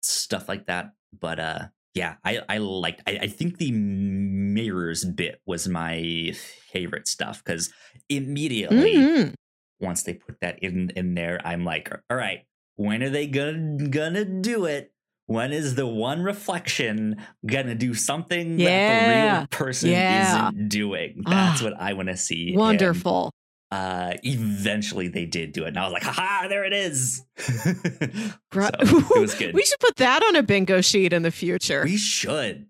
stuff 0.00 0.48
like 0.48 0.66
that. 0.66 0.92
But 1.18 1.40
uh, 1.40 1.68
yeah, 1.94 2.16
I 2.24 2.40
I 2.48 2.58
liked. 2.58 3.02
I, 3.06 3.18
I 3.22 3.26
think 3.26 3.58
the 3.58 3.72
mirrors 3.72 5.04
bit 5.04 5.40
was 5.46 5.68
my 5.68 6.32
favorite 6.72 7.08
stuff 7.08 7.42
because 7.44 7.72
immediately 8.08 8.94
Mhm. 8.94 9.34
once 9.80 10.02
they 10.02 10.14
put 10.14 10.40
that 10.40 10.58
in 10.62 10.90
in 10.96 11.14
there, 11.14 11.40
I'm 11.44 11.64
like, 11.64 11.90
all 12.10 12.16
right, 12.16 12.40
when 12.76 13.02
are 13.02 13.10
they 13.10 13.26
gonna 13.26 13.88
gonna 13.88 14.24
do 14.24 14.64
it? 14.66 14.92
When 15.26 15.52
is 15.52 15.76
the 15.76 15.86
one 15.86 16.22
reflection 16.22 17.16
gonna 17.46 17.76
do 17.76 17.94
something 17.94 18.56
that 18.56 18.64
the 19.04 19.38
real 19.38 19.46
person 19.48 19.90
Yeah. 19.90 20.48
isn't 20.48 20.68
doing? 20.68 21.22
That's 21.24 21.60
Ah. 21.60 21.64
what 21.64 21.74
I 21.80 21.92
want 21.92 22.08
to 22.08 22.16
see. 22.16 22.52
Wonderful. 22.56 23.30
Uh, 23.70 24.14
eventually 24.22 25.08
they 25.08 25.26
did 25.26 25.52
do 25.52 25.64
it, 25.64 25.68
and 25.68 25.78
I 25.78 25.84
was 25.84 25.92
like, 25.92 26.02
haha, 26.02 26.48
there 26.48 26.64
it 26.64 26.72
is. 26.72 27.22
So, 28.52 28.68
it 29.16 29.20
was 29.20 29.34
good. 29.38 29.54
we 29.54 29.62
should 29.64 29.78
put 29.78 29.96
that 29.96 30.22
on 30.24 30.34
a 30.36 30.42
bingo 30.42 30.80
sheet 30.80 31.12
in 31.12 31.22
the 31.22 31.30
future. 31.30 31.82
We 31.84 31.96
should. 31.96 32.66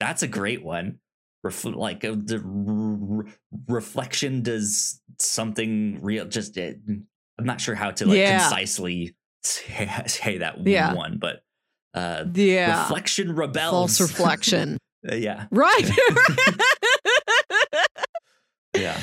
That's 0.00 0.22
a 0.24 0.28
great 0.28 0.64
one. 0.64 0.98
Ref- 1.44 1.64
like 1.64 2.04
uh, 2.04 2.16
the 2.16 3.24
reflection 3.68 4.42
does 4.42 5.00
something 5.20 6.00
real. 6.02 6.24
Just 6.26 6.58
uh, 6.58 6.72
I'm 6.88 7.04
not 7.44 7.60
sure 7.60 7.74
how 7.76 7.92
to 7.92 8.06
like 8.06 8.18
Yeah. 8.18 8.40
concisely 8.40 9.14
say, 9.44 9.88
say 10.06 10.38
that 10.38 10.66
Yeah. 10.66 10.94
one, 10.94 11.18
but 11.18 11.42
uh, 11.94 12.24
yeah. 12.34 12.82
reflection 12.82 13.34
rebels. 13.36 13.70
False 13.70 14.00
reflection. 14.00 14.78
Uh, 15.10 15.14
yeah, 15.14 15.46
right. 15.50 15.90
yeah. 18.76 19.00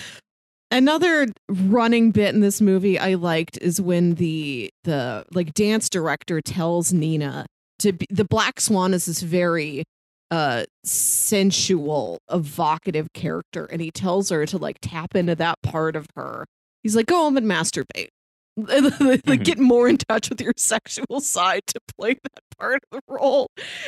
Another 0.72 1.26
running 1.50 2.12
bit 2.12 2.34
in 2.36 2.42
this 2.42 2.62
movie 2.62 3.00
I 3.00 3.16
liked 3.16 3.58
is 3.60 3.82
when 3.82 4.16
the 4.16 4.70
the 4.84 5.26
like 5.34 5.54
dance 5.54 5.90
director 5.90 6.42
tells 6.42 6.94
Nina 6.94 7.46
to 7.80 7.94
be 7.94 8.06
the 8.10 8.26
Black 8.26 8.62
Swan 8.62 8.94
is 8.94 9.06
this 9.06 9.22
very 9.22 9.84
uh 10.32 10.66
sensual, 10.86 12.20
evocative 12.32 13.08
character, 13.14 13.66
and 13.66 13.82
he 13.82 13.90
tells 13.90 14.30
her 14.30 14.46
to 14.46 14.58
like 14.58 14.78
tap 14.82 15.16
into 15.16 15.34
that 15.36 15.60
part 15.64 15.96
of 15.96 16.06
her. 16.16 16.46
He's 16.84 16.96
like, 16.96 17.08
go 17.08 17.16
home 17.16 17.38
and 17.38 17.48
masturbate. 17.50 18.10
like 18.58 19.24
Mhm. 19.24 19.44
get 19.46 19.58
more 19.58 19.88
in 19.88 19.98
touch 19.98 20.30
with 20.30 20.40
your 20.42 20.54
sexual 20.58 21.20
side 21.22 21.62
to 21.68 21.80
play 21.98 22.14
that 22.14 22.44
part 22.60 22.84
of 22.92 23.00
the 23.08 23.14
role. 23.14 23.48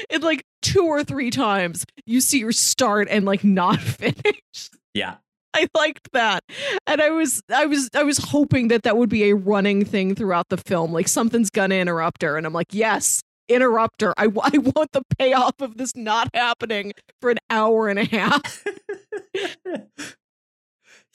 And 0.09 0.23
like 0.23 0.43
two 0.61 0.83
or 0.85 1.03
three 1.03 1.29
times 1.29 1.85
you 2.05 2.21
see 2.21 2.41
her 2.41 2.51
start 2.53 3.07
and 3.11 3.25
like 3.25 3.43
not 3.43 3.79
finish. 3.81 4.69
Yeah. 4.93 5.17
I 5.55 5.67
liked 5.75 6.11
that. 6.13 6.43
And 6.87 7.01
I 7.01 7.09
was 7.09 7.41
I 7.53 7.65
was 7.65 7.89
I 7.93 8.03
was 8.03 8.17
hoping 8.17 8.69
that 8.69 8.83
that 8.83 8.97
would 8.97 9.09
be 9.09 9.29
a 9.29 9.35
running 9.35 9.85
thing 9.85 10.15
throughout 10.15 10.49
the 10.49 10.57
film 10.57 10.91
like 10.93 11.07
something's 11.07 11.49
to 11.49 11.61
interrupt 11.63 12.21
her 12.23 12.37
and 12.37 12.45
I'm 12.45 12.53
like, 12.53 12.73
"Yes, 12.73 13.21
interrupt 13.47 14.01
her. 14.01 14.13
I, 14.17 14.23
I 14.43 14.57
want 14.57 14.91
the 14.93 15.03
payoff 15.17 15.59
of 15.61 15.77
this 15.77 15.95
not 15.95 16.29
happening 16.33 16.93
for 17.19 17.29
an 17.29 17.37
hour 17.49 17.87
and 17.89 17.99
a 17.99 18.05
half." 18.05 18.63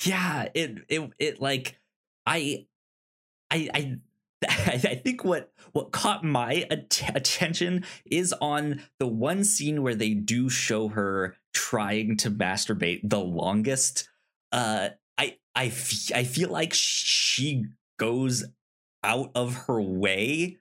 yeah 0.05 0.49
it 0.55 0.79
it 0.89 1.11
it 1.19 1.41
like 1.41 1.79
i 2.27 2.67
i 3.51 3.69
i 3.73 3.97
I 4.49 5.01
think 5.03 5.25
what 5.25 5.53
what 5.73 5.93
caught 5.93 6.23
my 6.23 6.67
att- 6.71 7.11
attention 7.15 7.85
is 8.05 8.35
on 8.41 8.83
the 8.99 9.07
one 9.07 9.45
scene 9.45 9.83
where 9.83 9.95
they 9.95 10.15
do 10.15 10.49
show 10.49 10.89
her 10.89 11.37
trying 11.53 12.17
to 12.19 12.31
masturbate 12.31 13.01
the 13.03 13.21
longest. 13.21 14.09
Uh, 14.53 14.91
I 15.19 15.37
I 15.55 15.67
f- 15.67 16.13
I 16.15 16.25
feel 16.25 16.51
like 16.51 16.73
she 16.75 17.65
goes 17.99 18.45
out 19.05 19.31
of 19.35 19.55
her 19.67 19.81
way 19.81 20.59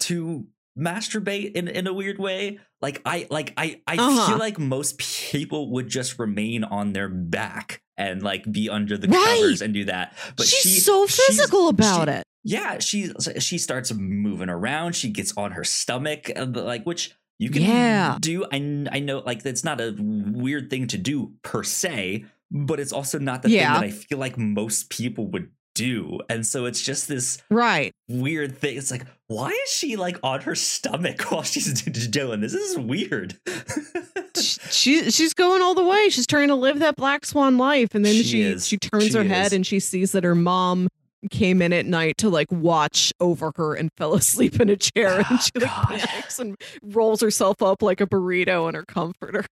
to 0.00 0.46
masturbate 0.78 1.52
in, 1.52 1.68
in 1.68 1.86
a 1.86 1.92
weird 1.92 2.18
way. 2.18 2.58
Like 2.80 3.02
I 3.04 3.26
like 3.30 3.52
I 3.56 3.80
I 3.86 3.96
Uh-huh. 3.96 4.26
feel 4.28 4.38
like 4.38 4.58
most 4.58 4.98
people 4.98 5.70
would 5.72 5.88
just 5.88 6.18
remain 6.18 6.64
on 6.64 6.92
their 6.92 7.08
back 7.08 7.82
and 7.96 8.22
like 8.22 8.50
be 8.50 8.68
under 8.70 8.96
the 8.96 9.08
Right. 9.08 9.24
covers 9.40 9.60
and 9.62 9.74
do 9.74 9.84
that. 9.84 10.16
But 10.36 10.46
She's 10.46 10.60
she, 10.74 10.80
so 10.80 11.06
she's- 11.06 11.26
physical 11.26 11.68
about 11.68 12.08
she- 12.08 12.14
it. 12.14 12.22
Yeah, 12.44 12.78
she 12.80 13.12
she 13.38 13.58
starts 13.58 13.92
moving 13.92 14.48
around. 14.48 14.96
She 14.96 15.10
gets 15.10 15.32
on 15.36 15.52
her 15.52 15.62
stomach, 15.62 16.28
uh, 16.34 16.46
like 16.46 16.84
which 16.84 17.12
you 17.38 17.50
can 17.50 17.62
Yeah. 17.62 18.16
do. 18.20 18.44
I 18.50 18.56
I 18.90 18.98
know 19.00 19.18
like 19.20 19.42
that's 19.44 19.62
not 19.62 19.80
a 19.80 19.94
weird 19.98 20.68
thing 20.70 20.88
to 20.88 20.98
do 20.98 21.34
per 21.42 21.62
se, 21.62 22.24
but 22.52 22.78
it's 22.78 22.92
also 22.92 23.18
not 23.18 23.42
the 23.42 23.50
Yeah. 23.50 23.72
thing 23.80 23.80
that 23.80 23.86
I 23.86 23.90
feel 23.98 24.18
like 24.18 24.36
most 24.38 24.90
people 24.90 25.26
would 25.28 25.50
do. 25.74 26.20
And 26.28 26.46
so 26.46 26.66
it's 26.66 26.82
just 26.82 27.08
this 27.08 27.42
Right. 27.50 27.92
weird 28.06 28.58
thing. 28.58 28.76
It's 28.76 28.90
like, 28.90 29.06
why 29.26 29.48
is 29.48 29.70
she 29.72 29.96
like 29.96 30.18
on 30.22 30.42
her 30.42 30.54
stomach 30.54 31.22
while 31.32 31.42
she's 31.42 31.80
doing 31.82 32.40
this? 32.42 32.52
This 32.52 32.70
is 32.72 32.78
weird. 32.78 33.36
She 34.70 35.10
she's 35.10 35.34
going 35.34 35.60
all 35.60 35.74
the 35.74 35.84
way. 35.84 36.08
She's 36.08 36.26
trying 36.26 36.48
to 36.48 36.54
live 36.54 36.78
that 36.78 36.96
black 36.96 37.26
swan 37.26 37.58
life, 37.58 37.94
and 37.94 38.04
then 38.04 38.14
She 38.14 38.22
she 38.22 38.40
is. 38.42 38.66
she 38.66 38.78
turns 38.78 39.08
She 39.08 39.12
her 39.12 39.20
is. 39.20 39.28
head 39.28 39.52
and 39.52 39.66
she 39.66 39.78
sees 39.78 40.12
that 40.12 40.24
her 40.24 40.34
mom 40.34 40.88
came 41.30 41.60
in 41.60 41.72
at 41.72 41.84
night 41.86 42.16
to 42.18 42.30
like 42.30 42.50
watch 42.50 43.12
over 43.20 43.52
her 43.56 43.74
and 43.74 43.90
fell 43.98 44.14
asleep 44.14 44.58
in 44.60 44.70
a 44.70 44.76
chair, 44.76 45.22
and 45.28 45.40
she 45.40 45.50
like 45.54 45.64
God. 45.68 45.86
panics 46.00 46.38
and 46.38 46.56
rolls 46.82 47.20
herself 47.20 47.62
up 47.62 47.82
like 47.82 48.00
a 48.00 48.06
burrito 48.06 48.68
in 48.70 48.74
her 48.74 48.84
comforter. 48.86 49.44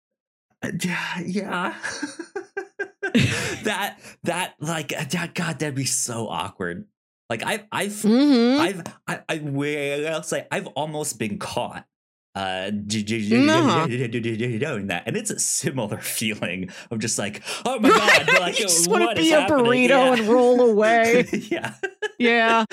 Uh, 0.62 0.70
yeah, 0.82 1.20
yeah. 1.26 1.74
that 3.64 3.98
that 4.24 4.54
like 4.60 4.92
uh, 4.96 5.04
that 5.10 5.34
God, 5.34 5.58
that'd 5.58 5.74
be 5.74 5.84
so 5.84 6.28
awkward. 6.28 6.86
Like 7.30 7.42
I've 7.44 7.64
I've 7.70 7.92
Mm-hmm. 7.92 8.60
I've 8.60 8.82
I, 9.06 9.20
I 9.28 9.38
will 9.38 10.22
say 10.22 10.46
I've 10.50 10.66
almost 10.68 11.18
been 11.18 11.38
caught 11.38 11.84
uh 12.34 12.70
d- 12.70 13.02
d- 13.02 13.28
d- 13.28 13.48
Uh-huh. 13.48 13.86
doing 13.86 14.86
that 14.88 15.04
and 15.06 15.16
it's 15.16 15.30
a 15.30 15.38
similar 15.38 15.98
feeling 16.00 16.70
of 16.90 16.98
just 17.00 17.18
like 17.18 17.42
oh 17.64 17.78
my 17.80 17.88
Right? 17.88 18.26
god 18.26 18.40
like 18.40 18.58
you 18.60 18.66
just 18.66 18.88
want 18.88 19.16
to 19.16 19.20
be 19.22 19.32
a 19.32 19.40
happening? 19.40 19.64
burrito 19.64 19.88
Yeah. 19.88 20.12
and 20.12 20.28
roll 20.28 20.60
away. 20.70 21.26
yeah 21.32 21.74
yeah, 22.18 22.64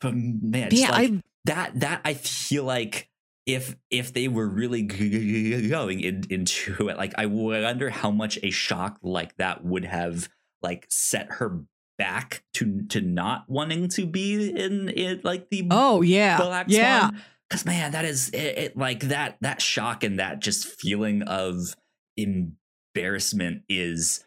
but 0.00 0.14
man 0.14 0.68
yeah. 0.72 0.90
like, 0.90 1.10
I 1.12 1.22
that 1.44 1.80
that 1.80 2.00
I 2.04 2.14
feel 2.14 2.64
like 2.64 3.08
if 3.46 3.76
if 3.90 4.12
they 4.12 4.28
were 4.28 4.48
really 4.48 4.82
going 4.82 6.00
in, 6.00 6.24
into 6.30 6.88
it, 6.88 6.96
like 6.96 7.12
I 7.18 7.26
wonder 7.26 7.90
how 7.90 8.10
much 8.10 8.38
a 8.42 8.50
shock 8.50 8.98
like 9.02 9.36
that 9.36 9.64
would 9.64 9.84
have 9.84 10.28
like 10.62 10.86
set 10.88 11.32
her 11.32 11.64
back 11.98 12.42
to 12.54 12.82
to 12.88 13.00
not 13.00 13.44
wanting 13.48 13.88
to 13.88 14.06
be 14.06 14.50
in 14.50 14.88
it 14.88 15.24
like 15.24 15.50
the 15.50 15.66
oh 15.70 16.02
yeah, 16.02 16.38
Black 16.38 16.66
yeah. 16.68 17.10
Because 17.48 17.66
man, 17.66 17.92
that 17.92 18.04
is 18.04 18.30
it, 18.30 18.58
it. 18.58 18.76
Like 18.76 19.00
that 19.00 19.36
that 19.42 19.60
shock 19.60 20.02
and 20.02 20.18
that 20.18 20.40
just 20.40 20.66
feeling 20.66 21.22
of 21.22 21.76
embarrassment 22.16 23.62
is 23.68 24.24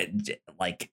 uh, 0.00 0.04
like 0.58 0.90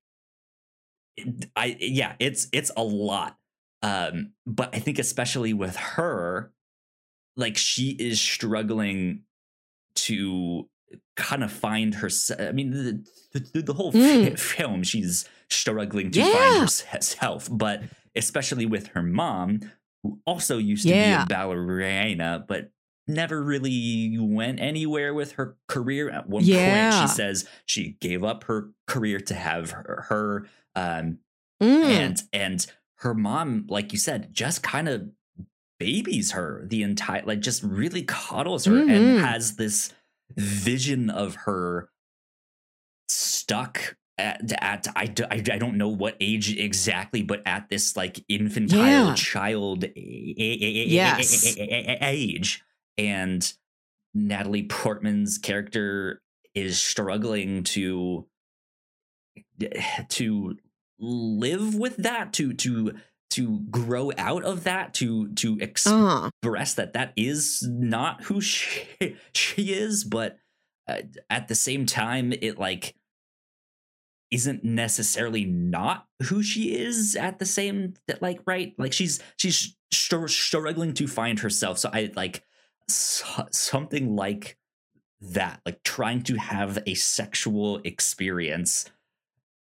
I 1.55 1.77
yeah, 1.79 2.15
it's 2.19 2.47
it's 2.51 2.71
a 2.75 2.83
lot. 2.83 3.37
Um, 3.81 4.33
but 4.45 4.75
I 4.75 4.79
think 4.79 4.99
especially 4.99 5.53
with 5.53 5.75
her, 5.75 6.51
like 7.35 7.57
she 7.57 7.89
is 7.91 8.19
struggling 8.21 9.21
to 9.95 10.69
kind 11.15 11.43
of 11.43 11.51
find 11.51 11.95
herself. 11.95 12.39
I 12.41 12.51
mean, 12.51 12.71
the, 12.71 13.39
the, 13.53 13.61
the 13.61 13.73
whole 13.73 13.91
Mm. 13.91 14.29
fi- 14.31 14.35
film, 14.35 14.83
she's 14.83 15.27
struggling 15.49 16.11
to 16.11 16.19
Yeah. 16.19 16.31
find 16.33 16.69
herself, 16.91 17.49
but 17.51 17.83
especially 18.15 18.65
with 18.65 18.87
her 18.87 19.03
mom, 19.03 19.71
who 20.03 20.19
also 20.25 20.57
used 20.57 20.83
to 20.83 20.89
Yeah. 20.89 21.19
be 21.19 21.23
a 21.23 21.25
ballerina, 21.35 22.43
but 22.47 22.71
never 23.07 23.41
really 23.43 24.17
went 24.19 24.59
anywhere 24.59 25.13
with 25.13 25.33
her 25.33 25.57
career. 25.67 26.09
At 26.09 26.29
one 26.29 26.43
point, 26.45 26.93
she 26.93 27.07
says 27.07 27.47
she 27.65 27.97
gave 28.01 28.23
up 28.23 28.45
her 28.45 28.69
career 28.87 29.19
to 29.21 29.33
have 29.33 29.71
her, 29.71 30.05
her 30.09 30.47
um, 30.75 31.19
Mm. 31.61 31.83
and 31.85 32.23
and 32.33 32.65
her 32.97 33.13
mom 33.13 33.65
like 33.69 33.93
you 33.93 33.99
said 33.99 34.33
just 34.33 34.63
kind 34.63 34.89
of 34.89 35.09
babies 35.79 36.31
her 36.31 36.65
the 36.67 36.83
entire 36.83 37.23
like 37.25 37.39
just 37.41 37.63
really 37.63 38.03
coddles 38.03 38.65
her 38.65 38.71
Mhm. 38.73 38.91
and 38.95 39.19
has 39.25 39.55
this 39.55 39.91
vision 40.35 41.09
of 41.09 41.35
her 41.35 41.89
stuck 43.09 43.95
at, 44.17 44.51
at 44.61 44.87
I, 44.95 45.13
I, 45.29 45.35
I 45.35 45.57
don't 45.57 45.77
know 45.77 45.89
what 45.89 46.15
age 46.19 46.55
exactly 46.55 47.21
but 47.23 47.41
at 47.45 47.69
this 47.69 47.97
like 47.97 48.23
infantile 48.29 49.07
Yeah. 49.07 49.13
child 49.15 49.83
a- 49.83 49.87
a- 49.87 49.93
a- 49.97 50.83
a- 50.83 50.87
Yes. 50.87 51.55
age 52.01 52.61
and 52.97 53.53
natalie 54.13 54.63
portman's 54.67 55.37
character 55.39 56.21
is 56.53 56.79
struggling 56.79 57.63
to 57.63 58.27
to 60.09 60.57
live 60.99 61.75
with 61.75 61.97
that 61.97 62.33
to 62.33 62.53
to 62.53 62.93
to 63.33 63.59
grow 63.71 64.11
out 64.17 64.43
of 64.43 64.63
that 64.63 64.93
to 64.93 65.27
to 65.33 65.53
uh-huh. 65.53 66.29
express 66.41 66.73
that 66.75 66.93
that 66.93 67.13
is 67.15 67.67
not 67.67 68.23
who 68.23 68.41
she 68.41 69.15
she 69.33 69.73
is 69.73 70.03
but 70.03 70.37
uh, 70.87 71.01
at 71.29 71.47
the 71.47 71.55
same 71.55 71.85
time 71.85 72.33
it 72.33 72.57
like 72.57 72.95
isn't 74.33 74.63
necessarily 74.63 75.45
not 75.45 76.07
who 76.23 76.41
she 76.41 76.75
is 76.75 77.15
at 77.15 77.37
the 77.37 77.45
same 77.45 77.93
that 78.07 78.19
like 78.19 78.39
right? 78.47 78.73
Like 78.79 78.91
she's 78.91 79.21
she's 79.37 79.77
struggling 79.91 80.93
to 80.95 81.07
find 81.07 81.39
herself. 81.39 81.77
So 81.77 81.91
i 81.93 82.11
like 82.15 82.43
so- 82.89 83.47
something 83.51 84.15
like 84.15 84.57
that 85.21 85.61
like 85.65 85.81
trying 85.83 86.21
to 86.23 86.35
have 86.35 86.79
a 86.85 86.95
sexual 86.95 87.79
experience 87.85 88.85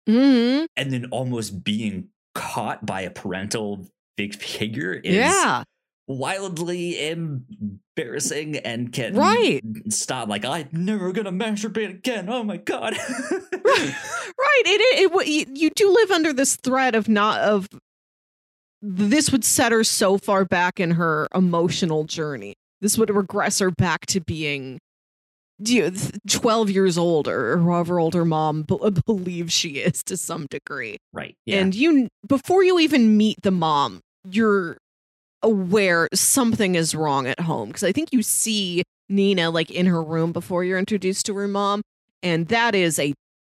hmm 0.07 0.65
and 0.77 0.93
then 0.93 1.07
almost 1.11 1.65
being 1.65 2.09
caught 2.35 2.85
by 2.87 3.03
a 3.03 3.11
parental 3.11 3.87
big 4.17 4.35
figure 4.35 4.93
is 4.93 5.15
Yeah. 5.15 5.65
wildly 6.07 7.09
embarrassing 7.09 8.57
and 8.57 8.93
can 8.93 9.15
Right. 9.15 9.61
stop 9.89 10.29
like 10.29 10.45
i'm 10.45 10.69
never 10.73 11.13
gonna 11.13 11.33
masturbate 11.33 11.91
again 11.91 12.29
oh 12.29 12.43
my 12.43 12.57
god 12.57 12.95
Right. 13.63 14.63
It, 14.67 14.81
it, 14.81 15.13
it, 15.13 15.27
you, 15.29 15.47
you 15.55 15.71
do 15.71 15.93
live 15.93 16.11
under 16.11 16.33
this 16.33 16.57
threat 16.57 16.95
of 16.95 17.09
not 17.09 17.41
of 17.41 17.69
this 18.83 19.31
would 19.31 19.45
set 19.45 19.73
her 19.73 19.85
so 19.85 20.19
far 20.19 20.45
back 20.45 20.81
in 20.81 20.93
her 20.93 21.29
emotional 21.35 22.05
journey. 22.05 22.55
This 22.81 22.97
would 22.97 23.11
regress 23.11 23.59
her 23.59 23.71
back 23.71 24.07
to 24.07 24.21
being 24.21 24.79
you 25.63 25.91
know, 25.91 25.97
12 26.29 26.71
years 26.71 26.97
old 26.99 27.29
or 27.29 27.59
however 27.59 27.99
old 28.01 28.15
her 28.15 28.25
mom 28.25 28.63
b- 28.63 28.79
believes 29.07 29.53
she 29.53 29.71
is 29.79 30.03
to 30.05 30.17
some 30.17 30.47
degree. 30.47 30.97
right 31.13 31.35
yeah 31.47 31.59
And 31.59 31.75
you 31.75 32.09
before 32.27 32.63
you 32.65 32.79
even 32.81 33.17
meet 33.17 33.37
the 33.43 33.51
mom, 33.51 34.01
you're 34.31 34.77
aware 35.43 36.09
something 36.15 36.75
is 36.75 36.95
wrong 36.95 37.27
at 37.27 37.41
home 37.41 37.69
because 37.69 37.85
I 37.85 37.93
think 37.93 38.09
you 38.13 38.23
see 38.23 38.83
Nina 39.09 39.51
like 39.51 39.71
in 39.71 39.87
her 39.87 40.03
room 40.03 40.33
before 40.33 40.65
you're 40.65 40.79
introduced 40.79 41.27
to 41.27 41.35
her 41.37 41.49
mom 41.49 41.83
and 42.23 42.49
that 42.49 42.75
is 42.75 42.99
a 42.99 43.15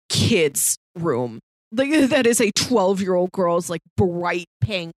kid's 0.08 0.76
room. 0.96 1.40
Like 1.72 1.90
that 2.10 2.26
is 2.26 2.40
a 2.40 2.50
12-year-old 2.52 3.32
girl's 3.32 3.68
like 3.70 3.82
bright 3.96 4.46
pink 4.60 4.92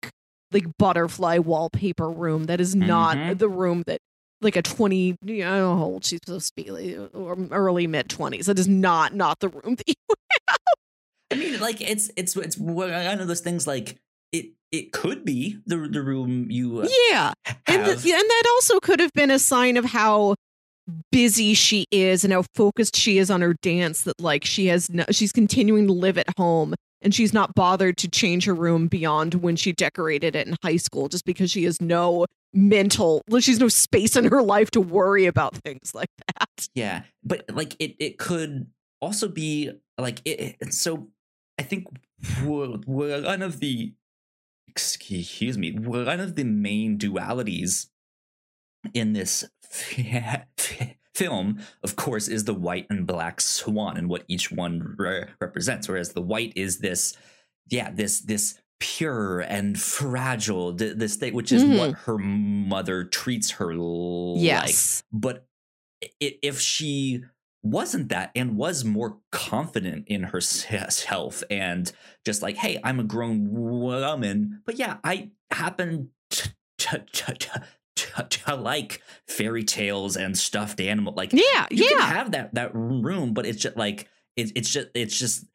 like 0.52 0.64
butterfly 0.78 1.38
wallpaper 1.38 2.08
room. 2.08 2.44
That 2.44 2.60
is 2.60 2.74
not 2.76 3.16
Mhm. 3.16 3.38
the 3.38 3.48
room 3.48 3.82
that 3.86 3.98
like 4.40 4.56
a 4.56 4.62
20 4.62 5.16
you 5.24 5.44
know, 5.44 5.52
I 5.52 5.58
don't 5.58 5.60
know 5.60 5.76
how 5.76 5.84
old 5.84 6.04
she's 6.04 6.20
supposed 6.24 6.54
to 6.56 6.62
be 6.62 6.70
like, 6.70 7.14
or 7.14 7.36
early 7.50 7.86
mid 7.86 8.08
20s. 8.08 8.46
That 8.46 8.58
is 8.58 8.68
not 8.68 9.14
not 9.14 9.40
the 9.40 9.48
room 9.48 9.74
that 9.76 9.88
you 9.88 9.94
i 11.32 11.34
mean 11.34 11.58
like 11.60 11.80
it's 11.80 12.10
it's 12.16 12.36
it's 12.36 12.56
one 12.56 12.90
of 12.92 13.26
those 13.26 13.40
things 13.40 13.66
like 13.66 13.96
it 14.32 14.52
it 14.70 14.92
could 14.92 15.24
be 15.24 15.58
the 15.66 15.76
the 15.76 16.02
room 16.02 16.46
you 16.50 16.80
uh, 16.80 16.88
Yeah. 17.10 17.32
And, 17.66 17.82
have 17.82 18.02
th- 18.02 18.14
and 18.14 18.30
that 18.30 18.42
also 18.54 18.78
could 18.80 19.00
have 19.00 19.12
been 19.12 19.30
a 19.30 19.38
sign 19.38 19.76
of 19.76 19.84
how 19.84 20.36
busy 21.10 21.54
she 21.54 21.86
is 21.90 22.22
and 22.22 22.32
how 22.32 22.44
focused 22.54 22.94
she 22.96 23.18
is 23.18 23.30
on 23.30 23.40
her 23.40 23.54
dance 23.60 24.02
that 24.02 24.20
like 24.20 24.44
she 24.44 24.66
has 24.66 24.88
no, 24.90 25.04
she's 25.10 25.32
continuing 25.32 25.86
to 25.86 25.92
live 25.92 26.16
at 26.16 26.26
home 26.36 26.74
and 27.02 27.14
she's 27.14 27.32
not 27.32 27.54
bothered 27.54 27.96
to 27.98 28.08
change 28.08 28.44
her 28.44 28.54
room 28.54 28.86
beyond 28.86 29.34
when 29.34 29.56
she 29.56 29.72
decorated 29.72 30.36
it 30.36 30.46
in 30.46 30.56
high 30.62 30.76
school 30.76 31.08
just 31.08 31.24
because 31.24 31.50
she 31.50 31.64
has 31.64 31.80
no 31.80 32.26
mental 32.56 33.22
she's 33.38 33.60
no 33.60 33.68
space 33.68 34.16
in 34.16 34.24
her 34.24 34.42
life 34.42 34.70
to 34.70 34.80
worry 34.80 35.26
about 35.26 35.54
things 35.56 35.94
like 35.94 36.10
that. 36.26 36.68
Yeah, 36.74 37.02
but 37.22 37.44
like 37.52 37.76
it, 37.78 37.96
it 37.98 38.18
could 38.18 38.66
also 39.00 39.28
be 39.28 39.72
like 39.98 40.20
it. 40.24 40.72
So 40.72 41.08
I 41.58 41.62
think 41.62 41.86
one 42.42 43.42
of 43.42 43.60
the 43.60 43.94
excuse 44.68 45.56
me, 45.56 45.72
one 45.72 46.20
of 46.20 46.34
the 46.34 46.44
main 46.44 46.98
dualities 46.98 47.86
in 48.92 49.12
this 49.12 49.44
film, 51.14 51.60
of 51.82 51.96
course, 51.96 52.28
is 52.28 52.44
the 52.44 52.54
white 52.54 52.86
and 52.90 53.06
black 53.06 53.40
swan 53.40 53.96
and 53.96 54.08
what 54.08 54.24
each 54.28 54.52
one 54.52 54.94
re- 54.98 55.26
represents. 55.40 55.88
Whereas 55.88 56.12
the 56.12 56.20
white 56.20 56.52
is 56.56 56.78
this, 56.78 57.16
yeah, 57.68 57.90
this 57.90 58.20
this 58.20 58.58
pure 58.78 59.40
and 59.40 59.80
fragile, 59.80 60.74
th- 60.74 60.96
this 60.96 61.16
thing, 61.16 61.34
which 61.34 61.52
is 61.52 61.64
what 61.64 61.90
mm-hmm. 61.92 62.10
her 62.10 62.18
mother 62.18 63.04
treats 63.04 63.52
her 63.52 63.74
like 63.74 64.42
Yes. 64.42 65.02
but 65.12 65.46
i- 66.04 66.38
if 66.42 66.60
she 66.60 67.22
wasn't 67.62 68.10
that 68.10 68.30
and 68.36 68.56
was 68.56 68.84
more 68.84 69.18
confident 69.32 70.04
in 70.06 70.22
herself 70.24 71.42
and 71.50 71.90
just 72.24 72.40
like 72.40 72.56
hey 72.56 72.78
i'm 72.84 73.00
a 73.00 73.04
grown 73.04 73.48
woman 73.50 74.62
but 74.64 74.78
yeah 74.78 74.98
i 75.02 75.30
happen 75.50 76.10
to, 76.30 76.52
to, 76.78 77.04
like 78.56 79.02
fairy 79.26 79.64
tales 79.64 80.16
and 80.16 80.38
stuffed 80.38 80.80
animal 80.80 81.12
like 81.16 81.32
Yeah, 81.32 81.66
you 81.70 81.88
can 81.88 81.98
yeah. 81.98 82.06
have 82.06 82.30
that 82.32 82.54
that 82.54 82.70
room 82.74 83.34
but 83.34 83.46
it's 83.46 83.60
just 83.60 83.76
like 83.76 84.08
it, 84.36 84.52
it's 84.54 84.70
just 84.70 84.88
it's 84.94 85.18
just 85.18 85.46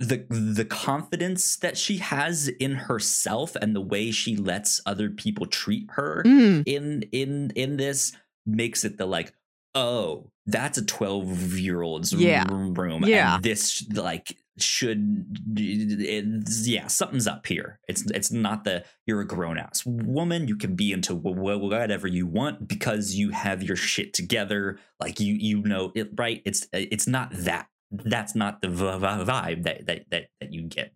the 0.00 0.26
the 0.30 0.64
confidence 0.64 1.56
that 1.56 1.76
she 1.78 1.98
has 1.98 2.48
in 2.48 2.72
herself 2.74 3.54
and 3.56 3.74
the 3.74 3.80
way 3.80 4.10
she 4.10 4.36
lets 4.36 4.80
other 4.84 5.08
people 5.10 5.46
treat 5.46 5.86
her 5.92 6.22
Mm. 6.26 6.64
in 6.66 7.02
in 7.12 7.52
in 7.54 7.76
this 7.76 8.12
makes 8.44 8.84
it 8.84 8.98
the 8.98 9.06
like 9.06 9.32
oh 9.74 10.30
that's 10.46 10.78
a 10.78 10.84
12 10.84 11.58
year 11.58 11.82
old's 11.82 12.12
Yeah. 12.12 12.44
room 12.50 13.04
Yeah. 13.06 13.36
and 13.36 13.44
this 13.44 13.86
like 13.92 14.36
should 14.58 15.26
yeah 15.56 16.86
something's 16.86 17.26
up 17.26 17.46
here 17.46 17.78
it's 17.88 18.02
it's 18.12 18.32
not 18.32 18.64
the 18.64 18.84
you're 19.06 19.20
a 19.20 19.26
grown-ass 19.26 19.84
woman 19.86 20.48
you 20.48 20.56
can 20.56 20.74
be 20.74 20.92
into 20.92 21.14
wh- 21.14 21.36
wh- 21.36 21.60
whatever 21.62 22.06
you 22.08 22.26
want 22.26 22.66
because 22.66 23.14
you 23.14 23.30
have 23.30 23.62
your 23.62 23.76
shit 23.76 24.14
together 24.14 24.78
like 25.00 25.20
you 25.20 25.34
you 25.34 25.62
know 25.62 25.92
it 25.94 26.08
right 26.16 26.42
it's 26.44 26.66
it's 26.72 27.06
not 27.06 27.30
that 27.32 27.68
that's 27.90 28.34
not 28.34 28.60
the 28.62 28.68
vibe 28.68 29.62
that 29.62 29.86
that 29.86 30.10
that, 30.10 30.26
that 30.40 30.52
you 30.52 30.62
get 30.62 30.92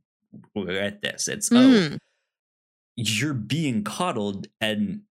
at 0.68 1.03
this 1.03 1.28
it's 1.28 1.51
oh 1.53 1.57
Mm. 1.57 1.99
you're 2.97 3.34
being 3.34 3.82
coddled 3.84 4.47
and 4.61 5.03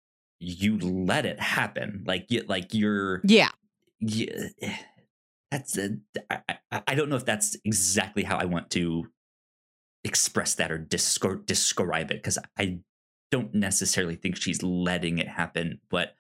you 0.41 0.79
let 0.79 1.25
it 1.27 1.41
happen 1.41 2.05
like 2.07 2.27
you 2.31 2.45
like 2.49 2.73
you're 2.75 3.21
Yeah. 3.25 3.49
yeah, 4.01 4.49
that's 5.51 5.77
a, 5.79 5.97
I, 6.31 6.81
I- 6.87 6.95
don't 6.95 7.09
know 7.09 7.17
if 7.17 7.25
that's 7.25 7.57
exactly 7.65 8.23
how 8.23 8.37
I 8.37 8.45
want 8.45 8.71
to 8.71 9.07
express 10.05 10.55
that 10.57 10.71
or 10.71 10.79
descri- 10.79 11.45
describe 11.47 12.11
it 12.13 12.19
because 12.19 12.39
I 12.59 12.79
don't 13.31 13.53
necessarily 13.55 14.15
think 14.15 14.37
she's 14.37 14.63
letting 14.63 15.19
it 15.19 15.27
happen, 15.29 15.81
but 15.91 16.15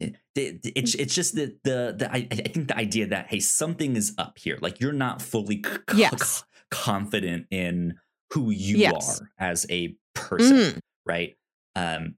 it, 0.00 0.16
it- 0.34 0.72
it's 0.76 0.94
it's 0.94 1.14
just 1.14 1.34
the 1.34 1.56
the 1.64 1.94
the 1.98 2.08
I, 2.12 2.26
I 2.30 2.34
think 2.36 2.68
the 2.68 2.76
idea 2.76 3.06
that 3.08 3.26
hey 3.28 3.40
something 3.40 3.96
is 3.96 4.14
up 4.18 4.38
here 4.38 4.58
like 4.60 4.80
you're 4.80 4.92
not 4.92 5.20
fully 5.20 5.62
c- 5.64 5.78
c- 6.18 6.42
confident 6.70 7.46
in 7.50 7.94
who 8.32 8.50
you 8.50 8.78
Yes. 8.78 9.20
are 9.20 9.30
as 9.38 9.66
a 9.70 9.96
person 10.14 10.56
Mm. 10.56 10.78
right? 11.06 11.36
Um, 11.74 12.16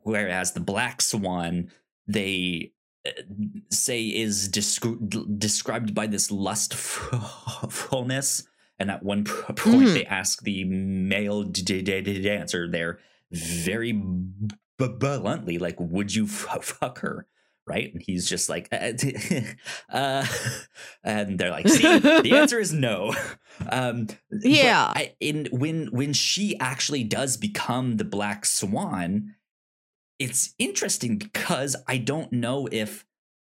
whereas 0.00 0.52
the 0.52 0.60
black 0.60 1.00
swan, 1.00 1.70
they 2.06 2.72
uh, 3.06 3.10
say 3.70 4.04
is 4.06 4.48
descri- 4.48 5.38
described 5.38 5.94
by 5.94 6.06
this 6.06 6.30
lustfulness, 6.30 8.46
and 8.78 8.90
at 8.90 9.02
one 9.02 9.24
point 9.24 9.58
Mhm. 9.88 9.94
they 9.94 10.04
ask 10.04 10.42
the 10.42 10.64
male 10.64 11.42
d- 11.44 11.62
d- 11.82 12.22
dancer 12.22 12.70
there 12.70 12.98
very 13.32 13.92
b- 14.78 14.88
bluntly, 14.88 15.58
like, 15.58 15.76
"Would 15.78 16.14
you 16.14 16.24
f- 16.24 16.46
fuck 16.62 16.98
her?" 17.00 17.26
Right, 17.68 17.92
and 17.92 18.00
he's 18.00 18.28
just 18.28 18.48
like, 18.48 18.68
uh, 18.70 18.92
uh, 19.92 20.24
and 21.04 21.36
they're 21.38 21.50
like, 21.50 21.66
"See, 21.68 21.82
the 21.98 22.30
answer 22.36 22.60
is 22.60 22.72
no." 22.72 23.12
Um, 23.68 24.06
Yeah. 24.30 24.92
I, 24.94 25.14
in 25.18 25.48
when 25.50 25.86
when 25.92 26.12
she 26.12 26.56
actually 26.60 27.02
does 27.04 27.36
become 27.36 27.96
the 27.96 28.04
black 28.04 28.44
swan, 28.46 29.34
it's 30.20 30.54
interesting 30.58 31.18
because 31.18 31.74
I 31.88 31.98
don't 31.98 32.32
know 32.32 32.68
if 32.70 33.04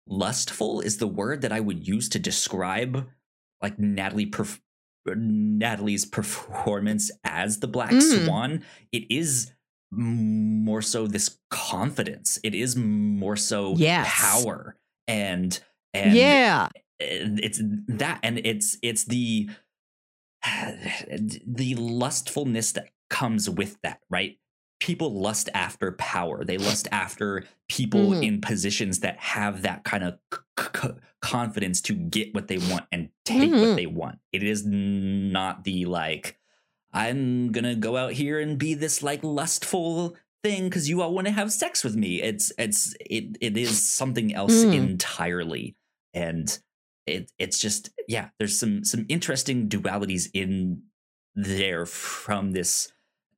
lustful 0.08 0.82
is 0.82 0.98
the 0.98 1.08
word 1.08 1.42
that 1.42 1.52
I 1.52 1.60
would 1.60 1.88
use 1.88 2.10
to 2.10 2.20
describe 2.20 3.08
like 3.62 3.78
Natalie 3.78 4.26
perf- 4.32 4.62
Natalie's 5.06 6.06
performance 6.06 7.12
as 7.24 7.60
the 7.60 7.68
black 7.68 7.92
Mm. 7.92 8.26
swan. 8.26 8.64
It 8.92 9.04
is 9.12 9.52
more 9.92 10.82
so 10.82 11.08
this 11.08 11.38
confidence. 11.50 12.40
It 12.44 12.54
is 12.56 12.76
more 12.76 13.36
so 13.36 13.76
Yes. 13.78 14.08
power 14.12 14.76
and 15.08 15.60
and 15.94 16.14
yeah. 16.14 16.68
it's 17.00 17.62
that 17.88 18.20
and 18.24 18.40
it's 18.44 18.78
it's 18.82 19.06
the 19.06 19.50
the 21.46 21.76
lustfulness 21.76 22.72
that 22.74 22.90
comes 23.10 23.50
with 23.50 23.78
that 23.84 24.02
right 24.10 24.38
people 24.80 25.14
lust 25.20 25.50
after 25.56 25.94
power 25.94 26.44
they 26.44 26.58
lust 26.58 26.88
after 26.92 27.44
people 27.70 28.12
Mhm. 28.12 28.24
in 28.26 28.42
positions 28.42 29.00
that 29.00 29.18
have 29.18 29.62
that 29.64 29.84
kind 29.84 30.04
of 30.04 30.20
c- 30.34 30.40
c- 30.82 30.90
confidence 31.22 31.82
to 31.82 31.94
get 31.94 32.36
what 32.36 32.48
they 32.48 32.58
want 32.60 32.86
and 32.92 33.10
take 33.26 33.50
Mhm. 33.50 33.62
what 33.70 33.76
they 33.76 33.88
want 33.88 34.20
it 34.32 34.44
is 34.44 34.64
not 34.66 35.64
the 35.64 35.86
like 35.86 36.38
i'm 36.94 37.52
gonna 37.52 37.76
go 37.76 37.98
out 37.98 38.14
here 38.14 38.40
and 38.40 38.58
be 38.58 38.74
this 38.74 39.02
like 39.04 39.24
lustful 39.24 40.16
thing 40.44 40.66
because 40.66 40.88
you 40.90 41.02
all 41.02 41.14
want 41.14 41.26
to 41.28 41.34
have 41.34 41.52
sex 41.52 41.84
with 41.84 41.96
me 41.96 42.22
it's 42.22 42.52
it's 42.58 42.96
it, 43.00 43.38
it 43.42 43.58
is 43.58 43.88
something 43.92 44.34
else 44.34 44.64
Mm. 44.66 44.74
entirely 44.76 45.76
and 46.14 46.60
it 47.06 47.32
it's 47.40 47.60
just 47.60 47.90
yeah 48.08 48.30
there's 48.40 48.60
some 48.60 48.84
some 48.84 49.06
interesting 49.10 49.68
dualities 49.70 50.28
in 50.34 50.84
there 51.36 51.86
from 51.86 52.52
this 52.52 52.92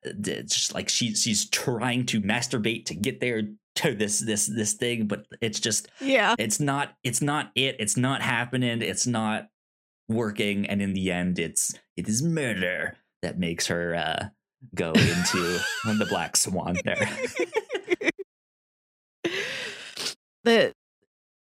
uh, 0.05 0.11
it's 0.25 0.55
just 0.55 0.73
like 0.73 0.89
she 0.89 1.13
she's 1.15 1.49
trying 1.49 2.05
to 2.07 2.21
masturbate 2.21 2.85
to 2.85 2.95
get 2.95 3.19
there 3.21 3.43
to 3.75 3.93
this 3.93 4.19
this 4.19 4.47
this 4.47 4.73
thing 4.73 5.07
but 5.07 5.25
it's 5.41 5.59
just 5.59 5.87
Yeah. 6.01 6.35
it's 6.37 6.59
not 6.59 6.95
it's 7.03 7.21
not 7.21 7.51
it 7.55 7.75
it's 7.79 7.95
not 7.97 8.21
happening 8.21 8.81
it's 8.81 9.07
not 9.07 9.47
working 10.07 10.65
and 10.65 10.81
in 10.81 10.93
the 10.93 11.11
end 11.11 11.39
it's 11.39 11.75
it 11.95 12.07
is 12.09 12.21
murder 12.23 12.97
that 13.21 13.37
makes 13.37 13.67
her 13.67 13.95
uh 13.95 14.25
go 14.75 14.91
into 14.91 15.59
the 15.85 16.05
black 16.09 16.35
swan 16.35 16.77
there 16.83 17.09
the 20.43 20.73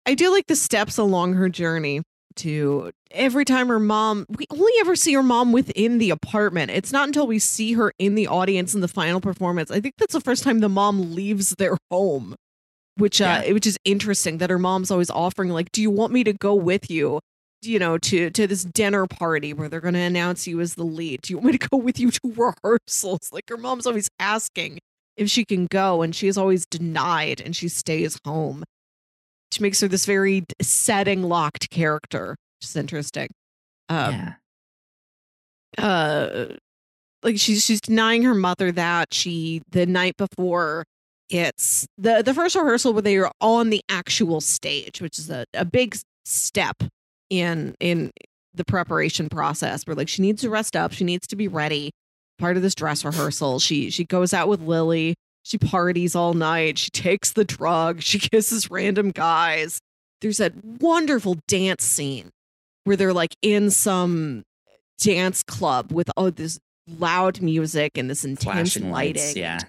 I 0.06 0.14
do 0.14 0.30
like 0.30 0.46
the 0.46 0.56
steps 0.56 0.96
along 0.96 1.34
her 1.34 1.48
journey 1.48 2.02
to 2.36 2.92
every 3.10 3.44
time 3.44 3.68
her 3.68 3.78
mom 3.78 4.24
we 4.30 4.46
only 4.50 4.72
ever 4.80 4.96
see 4.96 5.12
her 5.14 5.22
mom 5.22 5.52
within 5.52 5.98
the 5.98 6.10
apartment. 6.10 6.70
It's 6.70 6.92
not 6.92 7.08
until 7.08 7.26
we 7.26 7.38
see 7.38 7.74
her 7.74 7.92
in 7.98 8.14
the 8.14 8.26
audience 8.26 8.74
in 8.74 8.80
the 8.80 8.88
final 8.88 9.20
performance. 9.20 9.70
I 9.70 9.80
think 9.80 9.94
that's 9.98 10.14
the 10.14 10.20
first 10.20 10.44
time 10.44 10.60
the 10.60 10.68
mom 10.68 11.14
leaves 11.14 11.50
their 11.58 11.76
home. 11.90 12.34
Which 12.96 13.20
uh 13.20 13.42
which 13.42 13.66
is 13.66 13.78
interesting 13.84 14.38
that 14.38 14.50
her 14.50 14.58
mom's 14.58 14.90
always 14.90 15.10
offering 15.10 15.50
like 15.50 15.70
do 15.72 15.82
you 15.82 15.90
want 15.90 16.12
me 16.12 16.24
to 16.24 16.32
go 16.32 16.54
with 16.54 16.90
you? 16.90 17.20
You 17.62 17.78
know, 17.78 17.98
to 17.98 18.30
to 18.30 18.46
this 18.46 18.64
dinner 18.64 19.06
party 19.06 19.52
where 19.52 19.68
they're 19.68 19.80
going 19.80 19.94
to 19.94 20.00
announce 20.00 20.46
you 20.46 20.60
as 20.60 20.74
the 20.74 20.84
lead. 20.84 21.22
Do 21.22 21.32
you 21.32 21.38
want 21.38 21.46
me 21.46 21.58
to 21.58 21.68
go 21.68 21.76
with 21.76 21.98
you 21.98 22.10
to 22.10 22.20
rehearsals? 22.24 23.30
Like 23.32 23.48
her 23.48 23.56
mom's 23.56 23.86
always 23.86 24.08
asking 24.18 24.78
if 25.18 25.28
she 25.28 25.44
can 25.44 25.66
go 25.66 26.00
and 26.00 26.14
she 26.14 26.28
is 26.28 26.38
always 26.38 26.64
denied 26.64 27.40
and 27.40 27.54
she 27.54 27.68
stays 27.68 28.18
home 28.24 28.64
which 29.50 29.60
makes 29.60 29.80
her 29.80 29.88
this 29.88 30.06
very 30.06 30.44
setting 30.62 31.22
locked 31.22 31.68
character 31.70 32.36
which 32.58 32.68
is 32.68 32.76
interesting 32.76 33.28
um 33.88 34.12
yeah 34.14 34.34
uh 35.76 36.46
like 37.22 37.38
she's 37.38 37.64
she's 37.64 37.80
denying 37.80 38.22
her 38.22 38.34
mother 38.34 38.72
that 38.72 39.12
she 39.12 39.60
the 39.70 39.84
night 39.84 40.16
before 40.16 40.84
it's 41.28 41.86
the 41.98 42.22
the 42.22 42.32
first 42.32 42.54
rehearsal 42.54 42.92
where 42.92 43.02
they 43.02 43.16
are 43.16 43.30
on 43.40 43.70
the 43.70 43.82
actual 43.88 44.40
stage 44.40 45.00
which 45.02 45.18
is 45.18 45.28
a, 45.28 45.44
a 45.52 45.64
big 45.64 45.96
step 46.24 46.76
in 47.30 47.74
in 47.80 48.10
the 48.54 48.64
preparation 48.64 49.28
process 49.28 49.84
where 49.86 49.94
like 49.94 50.08
she 50.08 50.22
needs 50.22 50.42
to 50.42 50.50
rest 50.50 50.74
up 50.74 50.92
she 50.92 51.04
needs 51.04 51.26
to 51.28 51.36
be 51.36 51.48
ready. 51.48 51.90
Part 52.38 52.56
of 52.56 52.62
this 52.62 52.74
dress 52.74 53.04
rehearsal 53.04 53.58
she 53.58 53.90
she 53.90 54.04
goes 54.04 54.32
out 54.32 54.48
with 54.48 54.60
lily 54.60 55.14
she 55.42 55.58
parties 55.58 56.14
all 56.14 56.34
night 56.34 56.78
she 56.78 56.90
takes 56.90 57.32
the 57.32 57.44
drug 57.44 58.02
she 58.02 58.18
kisses 58.18 58.70
random 58.70 59.10
guys. 59.10 59.80
There's 60.20 60.38
that 60.38 60.52
wonderful 60.64 61.36
dance 61.46 61.84
scene 61.84 62.30
where 62.84 62.96
they're 62.96 63.12
like 63.12 63.36
in 63.42 63.70
some 63.70 64.42
dance 65.00 65.42
club 65.42 65.92
with 65.92 66.10
all 66.16 66.30
this 66.30 66.58
loud 66.98 67.40
music 67.40 67.96
and 67.96 68.08
this 68.10 68.24
intense 68.24 68.42
flashing 68.42 68.90
lighting. 68.90 69.22
lights 69.22 69.36
yeah 69.36 69.60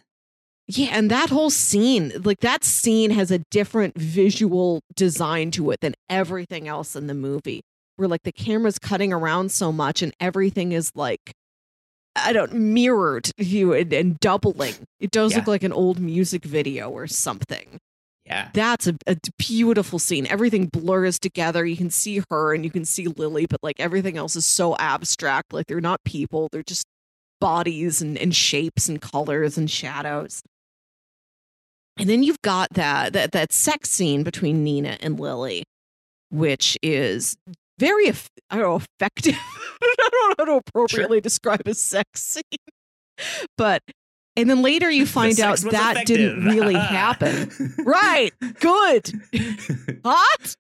yeah, 0.72 0.90
and 0.92 1.10
that 1.10 1.32
whole 1.32 1.50
scene, 1.50 2.14
like 2.24 2.42
that 2.42 2.64
scene 2.64 3.10
has 3.10 3.32
a 3.32 3.40
different 3.50 3.98
visual 3.98 4.82
design 4.96 5.50
to 5.52 5.72
it 5.72 5.80
than 5.82 5.96
everything 6.08 6.68
else 6.68 6.96
in 6.96 7.08
the 7.08 7.16
movie. 7.16 7.62
Where 7.96 8.08
like 8.08 8.22
the 8.22 8.32
camera's 8.32 8.78
cutting 8.78 9.12
around 9.12 9.52
so 9.52 9.72
much 9.72 10.04
and 10.04 10.14
everything 10.20 10.72
is 10.72 10.92
like 10.94 11.34
I 12.16 12.34
don't 12.34 12.54
mirrored 12.54 13.32
you 13.38 13.74
and, 13.74 13.92
and 13.92 14.20
doubling. 14.20 14.76
It 15.00 15.10
does 15.10 15.36
look 15.36 15.48
like 15.48 15.64
an 15.64 15.74
old 15.74 16.00
music 16.00 16.46
video 16.46 16.92
or 16.92 17.08
something. 17.08 17.80
yeah 18.26 18.50
That's 18.54 18.86
a, 18.86 18.96
a 19.08 19.18
beautiful 19.40 19.98
scene. 19.98 20.28
Everything 20.28 20.68
blurs 20.68 21.18
together. 21.18 21.66
You 21.66 21.78
can 21.78 21.90
see 21.90 22.22
her 22.30 22.54
and 22.54 22.64
you 22.64 22.70
can 22.70 22.86
see 22.86 23.08
Lily, 23.08 23.48
but 23.48 23.60
like 23.64 23.80
everything 23.80 24.18
else 24.18 24.36
is 24.36 24.46
so 24.46 24.78
abstract. 24.78 25.52
Like 25.52 25.66
they're 25.66 25.82
not 25.82 26.04
people, 26.06 26.48
they're 26.52 26.62
just 26.62 26.86
bodies 27.42 28.04
and, 28.04 28.20
and 28.20 28.36
shapes 28.36 28.88
and 28.88 29.02
colors 29.02 29.58
and 29.58 29.70
shadows. 29.70 30.44
And 32.00 32.10
then 32.10 32.24
you've 32.24 32.42
got 32.42 32.70
that 32.74 33.14
that 33.14 33.34
that 33.34 33.52
sex 33.52 33.90
scene 33.90 34.24
between 34.24 34.64
Nina 34.64 34.98
and 35.02 35.20
Lily, 35.20 35.64
which 36.30 36.78
is 36.82 37.36
very 37.78 38.10
I 38.50 38.58
don't 38.58 38.62
know 38.62 38.82
effective. 39.00 39.36
I 39.82 39.96
don't 39.98 40.14
know 40.14 40.36
how 40.38 40.46
to 40.46 40.64
appropriately 40.66 41.22
describe 41.22 41.68
a 41.68 41.74
sex 41.74 42.24
scene, 42.24 42.44
but 43.58 43.84
and 44.36 44.50
then 44.50 44.62
later 44.62 44.90
you 44.90 45.06
find 45.20 45.40
out 45.40 45.60
that 45.60 46.06
didn't 46.06 46.46
really 46.46 46.76
happen. 46.76 47.52
right? 47.80 48.32
Good. 48.60 49.12
Hot. 50.06 50.56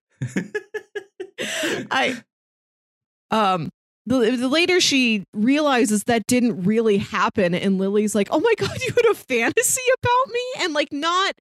I 1.92 2.22
Um, 3.32 3.70
the, 4.06 4.32
the 4.36 4.47
later 4.47 4.80
she 4.80 5.24
realizes 5.34 6.04
that 6.06 6.26
didn't 6.28 6.64
really 6.64 6.97
happen, 6.97 7.54
and 7.54 7.78
Lily's 7.78 8.16
like, 8.16 8.28
"Oh 8.32 8.39
my 8.39 8.54
god, 8.58 8.78
you 8.88 8.93
had 8.95 9.12
a 9.12 9.16
fantasy 9.16 9.82
about 10.02 10.34
me," 10.34 10.41
and 10.64 10.74
like 10.74 10.91
not 10.91 11.34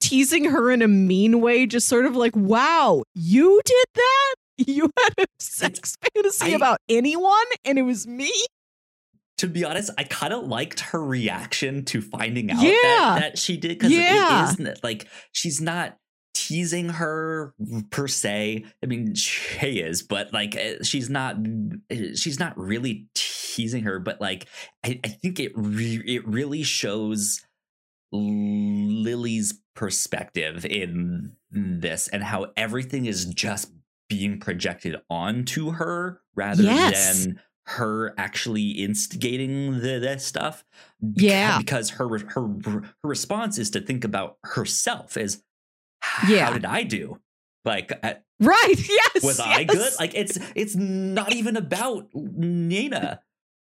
teasing 0.00 0.44
her 0.46 0.70
in 0.70 0.82
a 0.82 0.88
mean 0.88 1.40
way, 1.40 1.66
just 1.66 1.86
sort 1.88 2.06
of 2.06 2.16
like, 2.16 2.34
"Wow, 2.36 3.02
you 3.14 3.60
did 3.64 3.86
that." 3.94 4.34
You 4.56 4.88
had 5.02 5.14
a 5.18 5.24
sex 5.40 5.96
fantasy 6.14 6.52
I- 6.52 6.56
about 6.56 6.78
anyone, 6.88 7.44
and 7.64 7.76
it 7.76 7.82
was 7.82 8.06
me. 8.06 8.30
to 9.38 9.48
be 9.48 9.64
honest, 9.64 9.90
I 9.98 10.04
kind 10.04 10.32
of 10.32 10.44
liked 10.46 10.78
her 10.78 11.04
reaction 11.04 11.84
to 11.86 12.00
finding 12.00 12.52
out 12.52 12.62
Yeah. 12.62 12.70
that, 12.84 13.18
that 13.20 13.38
she 13.38 13.56
did 13.56 13.70
because 13.70 13.90
Yeah. 13.90 14.48
it 14.48 14.52
isn't 14.60 14.84
like 14.84 15.08
she's 15.32 15.60
not 15.60 15.96
teasing 16.48 16.88
her 16.90 17.54
per 17.90 18.06
se. 18.08 18.64
I 18.82 18.86
mean, 18.86 19.14
she 19.14 19.78
is, 19.80 20.02
but 20.02 20.32
like 20.32 20.56
eh, 20.56 20.76
she's 20.82 21.08
not. 21.10 21.36
eh, 21.90 22.14
She's 22.14 22.38
not 22.40 22.56
really 22.58 23.06
teasing 23.14 23.84
her, 23.84 23.98
but 23.98 24.20
like 24.20 24.46
I, 24.84 25.00
I 25.04 25.08
think 25.08 25.38
it 25.40 25.52
re- 25.54 26.02
it 26.06 26.26
really 26.26 26.62
shows 26.62 27.40
Lily's 28.12 29.54
perspective 29.74 30.64
in 30.64 31.32
this 31.50 32.08
and 32.08 32.22
how 32.22 32.46
everything 32.56 33.06
is 33.06 33.24
just 33.26 33.70
being 34.08 34.38
projected 34.38 34.96
onto 35.10 35.72
her 35.72 36.20
rather 36.34 36.62
Yes. 36.62 37.24
than 37.24 37.40
her 37.66 38.14
actually 38.18 38.70
instigating 38.72 39.80
the, 39.80 39.98
this 39.98 40.24
stuff. 40.24 40.64
Yeah. 41.00 41.58
because 41.58 41.90
her 41.90 42.08
her 42.18 42.48
her 42.64 42.82
response 43.02 43.58
is 43.58 43.70
to 43.70 43.80
think 43.80 44.04
about 44.04 44.36
herself 44.44 45.16
as 45.16 45.42
how 46.44 46.52
did 46.52 46.64
I 46.64 46.82
do? 46.82 47.20
Like 47.64 47.92
Right? 48.40 48.74
Yes. 48.88 49.22
was 49.22 49.40
I 49.40 49.64
good? 49.64 49.92
Like 49.98 50.14
it's 50.14 50.38
it's 50.54 50.74
not 50.76 51.32
even 51.32 51.56
about 51.56 52.08
Nina, 52.14 53.20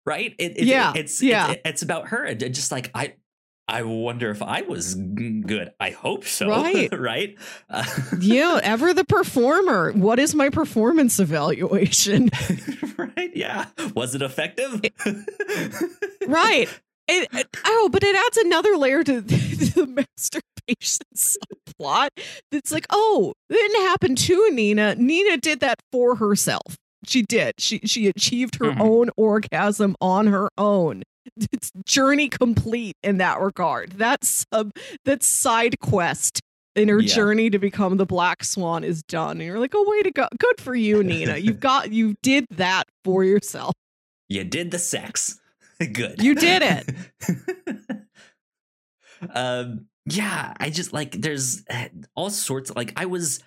right? 0.06 0.34
It, 0.38 0.58
it- 0.58 0.64
Yeah, 0.66 0.92
it's 0.94 1.22
yeah. 1.22 1.50
It's, 1.52 1.60
it's 1.64 1.82
about 1.82 2.08
her. 2.08 2.24
And 2.24 2.38
just 2.54 2.70
like 2.72 2.90
I, 2.94 3.14
I 3.68 3.82
wonder 3.82 4.30
if 4.30 4.42
I 4.42 4.62
was 4.62 4.94
good. 4.94 5.70
I 5.78 5.90
hope 5.90 6.24
so. 6.24 6.48
Right. 6.48 6.88
right. 6.98 7.36
Uh, 7.68 7.84
yeah, 8.20 8.58
ever 8.64 8.92
the 8.94 9.04
performer. 9.04 9.92
What 9.92 10.18
is 10.18 10.34
my 10.34 10.50
performance 10.50 11.20
evaluation? 11.20 12.30
right. 12.96 13.30
Yeah. 13.36 13.66
Was 13.94 14.14
it 14.14 14.22
effective? 14.22 14.80
right. 16.26 16.68
It, 17.10 17.28
it- 17.32 17.48
oh, 17.64 17.88
but 17.92 18.02
it 18.02 18.16
adds 18.16 18.36
another 18.38 18.76
layer 18.76 19.02
to 19.04 19.20
the 19.20 19.86
masturbation 19.86 21.06
subplot. 21.16 22.08
It's 22.52 22.72
like, 22.72 22.86
oh, 22.90 23.32
it 23.48 23.54
didn't 23.54 23.82
happen 23.82 24.14
to 24.16 24.50
Nina. 24.52 24.94
Nina 24.94 25.36
did 25.36 25.60
that 25.60 25.80
for 25.92 26.16
herself. 26.16 26.76
She 27.06 27.22
did. 27.22 27.54
She 27.58 27.78
she 27.84 28.08
achieved 28.08 28.56
her 28.56 28.72
Mhm. 28.72 28.80
own 28.80 29.10
orgasm 29.16 29.96
on 30.00 30.26
her 30.26 30.50
own. 30.58 31.02
It's 31.52 31.70
journey 31.86 32.28
complete 32.28 32.96
in 33.02 33.16
that 33.18 33.40
regard. 33.40 33.92
That 33.92 34.22
sub 34.24 34.72
that 35.06 35.22
side 35.22 35.78
quest 35.80 36.40
in 36.76 36.88
her 36.88 37.00
Yeah. 37.00 37.14
journey 37.14 37.48
to 37.50 37.58
become 37.58 37.96
the 37.96 38.04
black 38.06 38.44
swan 38.44 38.84
is 38.84 39.02
done. 39.02 39.32
And 39.38 39.42
you're 39.42 39.58
like, 39.58 39.72
oh, 39.74 39.88
way 39.88 40.02
to 40.02 40.10
go. 40.10 40.28
Good 40.38 40.60
for 40.60 40.74
you, 40.74 41.02
Nina. 41.02 41.38
You've 41.38 41.60
got 41.70 41.90
you 41.90 42.14
did 42.22 42.44
that 42.50 42.84
for 43.04 43.24
yourself. 43.24 43.72
you 44.28 44.44
did 44.44 44.70
the 44.70 44.78
sex. 44.78 45.40
Good. 45.92 46.22
You 46.22 46.34
did 46.34 46.62
it. 46.62 48.06
um 49.34 49.86
yeah, 50.06 50.54
I 50.58 50.70
just 50.70 50.92
like 50.92 51.12
there's 51.12 51.62
eh, 51.68 51.88
all 52.14 52.30
sorts 52.30 52.74
like 52.74 52.92
I 52.96 53.06
was 53.06 53.42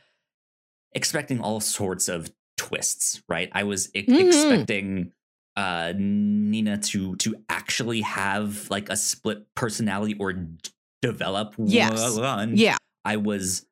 expecting 0.93 1.39
all 1.41 1.59
sorts 1.59 2.07
of 2.07 2.31
twists, 2.57 3.21
right? 3.27 3.49
I 3.53 3.63
was 3.63 3.89
e- 3.95 4.05
Mhm. 4.05 4.27
expecting 4.27 5.11
uh 5.55 5.93
Nina 5.97 6.77
to 6.77 7.15
to 7.17 7.35
actually 7.49 8.01
have 8.01 8.69
like 8.69 8.89
a 8.89 8.95
split 8.95 9.45
personality 9.55 10.15
or 10.19 10.33
d- 10.33 10.57
develop 11.01 11.55
Yes. 11.57 12.17
one. 12.17 12.55
Yeah. 12.57 12.77
I 13.03 13.17
was 13.17 13.65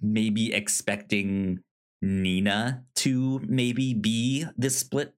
maybe 0.00 0.52
expecting 0.52 1.60
Nina 2.02 2.84
to 2.96 3.40
maybe 3.46 3.94
be 3.94 4.44
the 4.58 4.68
split 4.68 5.14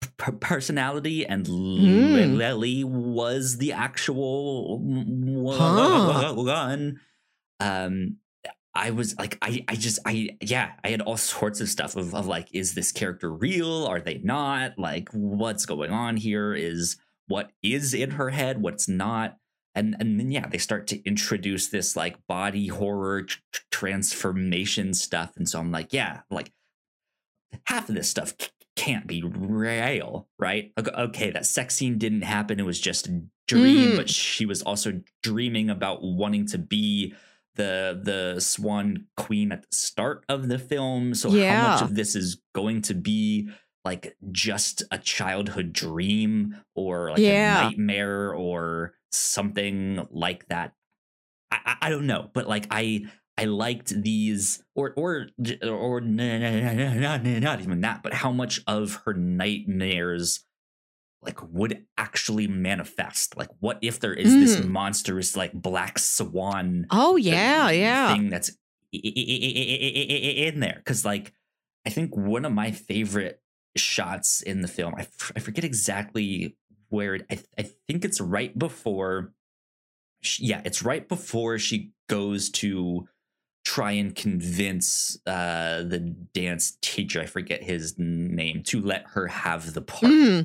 p- 0.00 0.32
personality, 0.40 1.26
and 1.26 1.46
Mm. 1.46 2.36
Lily 2.36 2.84
was 2.84 3.58
the 3.58 3.72
actual 3.72 4.78
Huh. 5.56 6.34
one. 6.34 7.00
Um, 7.60 8.16
I 8.74 8.90
was 8.90 9.18
like, 9.18 9.38
I, 9.42 9.64
I 9.66 9.74
just, 9.74 9.98
I, 10.06 10.36
yeah, 10.40 10.74
I 10.84 10.88
had 10.90 11.00
all 11.00 11.16
sorts 11.16 11.60
of 11.60 11.68
stuff 11.68 11.96
of, 11.96 12.14
of 12.14 12.26
like, 12.26 12.48
is 12.52 12.74
this 12.74 12.92
character 12.92 13.32
real? 13.32 13.86
Are 13.86 14.00
they 14.00 14.18
not? 14.18 14.78
Like, 14.78 15.08
what's 15.12 15.66
going 15.66 15.90
on 15.90 16.16
here? 16.16 16.54
Is 16.54 16.96
what 17.26 17.50
is 17.62 17.92
in 17.92 18.12
her 18.12 18.30
head? 18.30 18.62
What's 18.62 18.88
not? 18.88 19.36
And 19.74 19.96
and 20.00 20.18
then 20.18 20.30
yeah, 20.30 20.46
they 20.48 20.58
start 20.58 20.86
to 20.88 21.02
introduce 21.04 21.68
this 21.68 21.94
like 21.96 22.24
body 22.26 22.68
horror 22.68 23.22
tr- 23.22 23.38
tr- 23.52 23.62
transformation 23.70 24.94
stuff, 24.94 25.32
and 25.36 25.48
so 25.48 25.58
I'm 25.60 25.70
like, 25.70 25.92
yeah, 25.92 26.20
like 26.30 26.52
half 27.66 27.88
of 27.88 27.94
this 27.94 28.08
stuff 28.10 28.34
c- 28.40 28.48
can't 28.78 29.06
be 29.06 29.22
real, 29.22 30.28
right? 30.38 30.72
Ok- 30.78 30.92
Okay, 30.96 31.30
that 31.30 31.46
sex 31.46 31.74
scene 31.74 31.98
didn't 31.98 32.22
happen; 32.22 32.58
it 32.60 32.64
was 32.66 32.80
just 32.80 33.08
a 33.08 33.22
dream. 33.46 33.92
Mhm. 33.92 33.96
But 33.96 34.08
she 34.10 34.46
was 34.46 34.62
also 34.62 35.00
dreaming 35.22 35.68
about 35.70 36.02
wanting 36.02 36.46
to 36.46 36.58
be 36.58 37.14
the 37.56 38.00
the 38.02 38.40
Swan 38.40 39.06
Queen 39.16 39.50
at 39.52 39.62
the 39.62 39.76
start 39.76 40.24
of 40.28 40.48
the 40.48 40.58
film. 40.58 41.14
So 41.14 41.30
how 41.30 41.68
much 41.72 41.82
of 41.82 41.94
this 41.94 42.14
is 42.14 42.40
going 42.54 42.82
to 42.82 42.94
be 42.94 43.50
like 43.84 44.16
just 44.30 44.82
a 44.90 44.98
childhood 44.98 45.72
dream 45.72 46.54
or 46.74 47.10
like 47.10 47.18
Yeah. 47.20 47.60
a 47.60 47.70
nightmare 47.70 48.32
or 48.32 48.94
something 49.10 50.06
like 50.10 50.46
that? 50.48 50.74
I, 51.50 51.76
I 51.82 51.90
don't 51.90 52.06
know, 52.06 52.30
but 52.34 52.46
like 52.48 52.66
I 52.70 53.06
I 53.38 53.44
liked 53.44 53.90
these 54.02 54.62
or 54.74 54.92
or 54.96 55.28
or 55.64 56.00
not 56.00 57.24
not 57.24 57.60
even 57.60 57.80
that, 57.82 58.02
but 58.02 58.12
how 58.12 58.32
much 58.32 58.60
of 58.66 59.00
her 59.04 59.14
nightmares 59.14 60.44
like 61.22 61.38
would 61.52 61.84
actually 61.96 62.46
manifest 62.46 63.36
like 63.36 63.48
what 63.60 63.78
if 63.82 63.98
there 64.00 64.14
is 64.14 64.32
this 64.34 64.56
Mm. 64.56 64.68
monstrous 64.68 65.36
like 65.36 65.52
black 65.52 65.98
swan 65.98 66.86
Oh 66.90 67.16
yeah, 67.16 67.70
yeah. 67.70 68.12
thing 68.14 68.30
that's 68.30 68.50
in 68.92 70.60
there 70.60 70.74
because 70.76 71.04
like 71.04 71.32
i 71.86 71.90
think 71.90 72.16
one 72.16 72.44
of 72.44 72.52
my 72.52 72.70
favorite 72.70 73.42
shots 73.76 74.40
in 74.42 74.62
the 74.62 74.68
film 74.68 74.94
i, 74.96 75.00
f- 75.02 75.32
I 75.36 75.40
forget 75.40 75.64
exactly 75.64 76.56
where 76.88 77.16
it, 77.16 77.26
I, 77.30 77.34
th- 77.34 77.48
I 77.58 77.62
think 77.86 78.04
it's 78.04 78.20
right 78.20 78.56
before 78.58 79.32
she, 80.22 80.46
yeah 80.46 80.62
it's 80.64 80.82
right 80.82 81.06
before 81.08 81.58
she 81.58 81.90
goes 82.08 82.48
to 82.50 83.06
try 83.68 83.92
and 83.92 84.14
convince 84.14 85.18
uh 85.26 85.82
the 85.82 85.98
dance 86.32 86.78
teacher 86.80 87.20
i 87.20 87.26
forget 87.26 87.62
his 87.62 87.94
name 87.98 88.62
to 88.62 88.80
let 88.80 89.04
her 89.08 89.26
have 89.26 89.74
the 89.74 89.82
part 89.82 90.10
Mhm. 90.10 90.42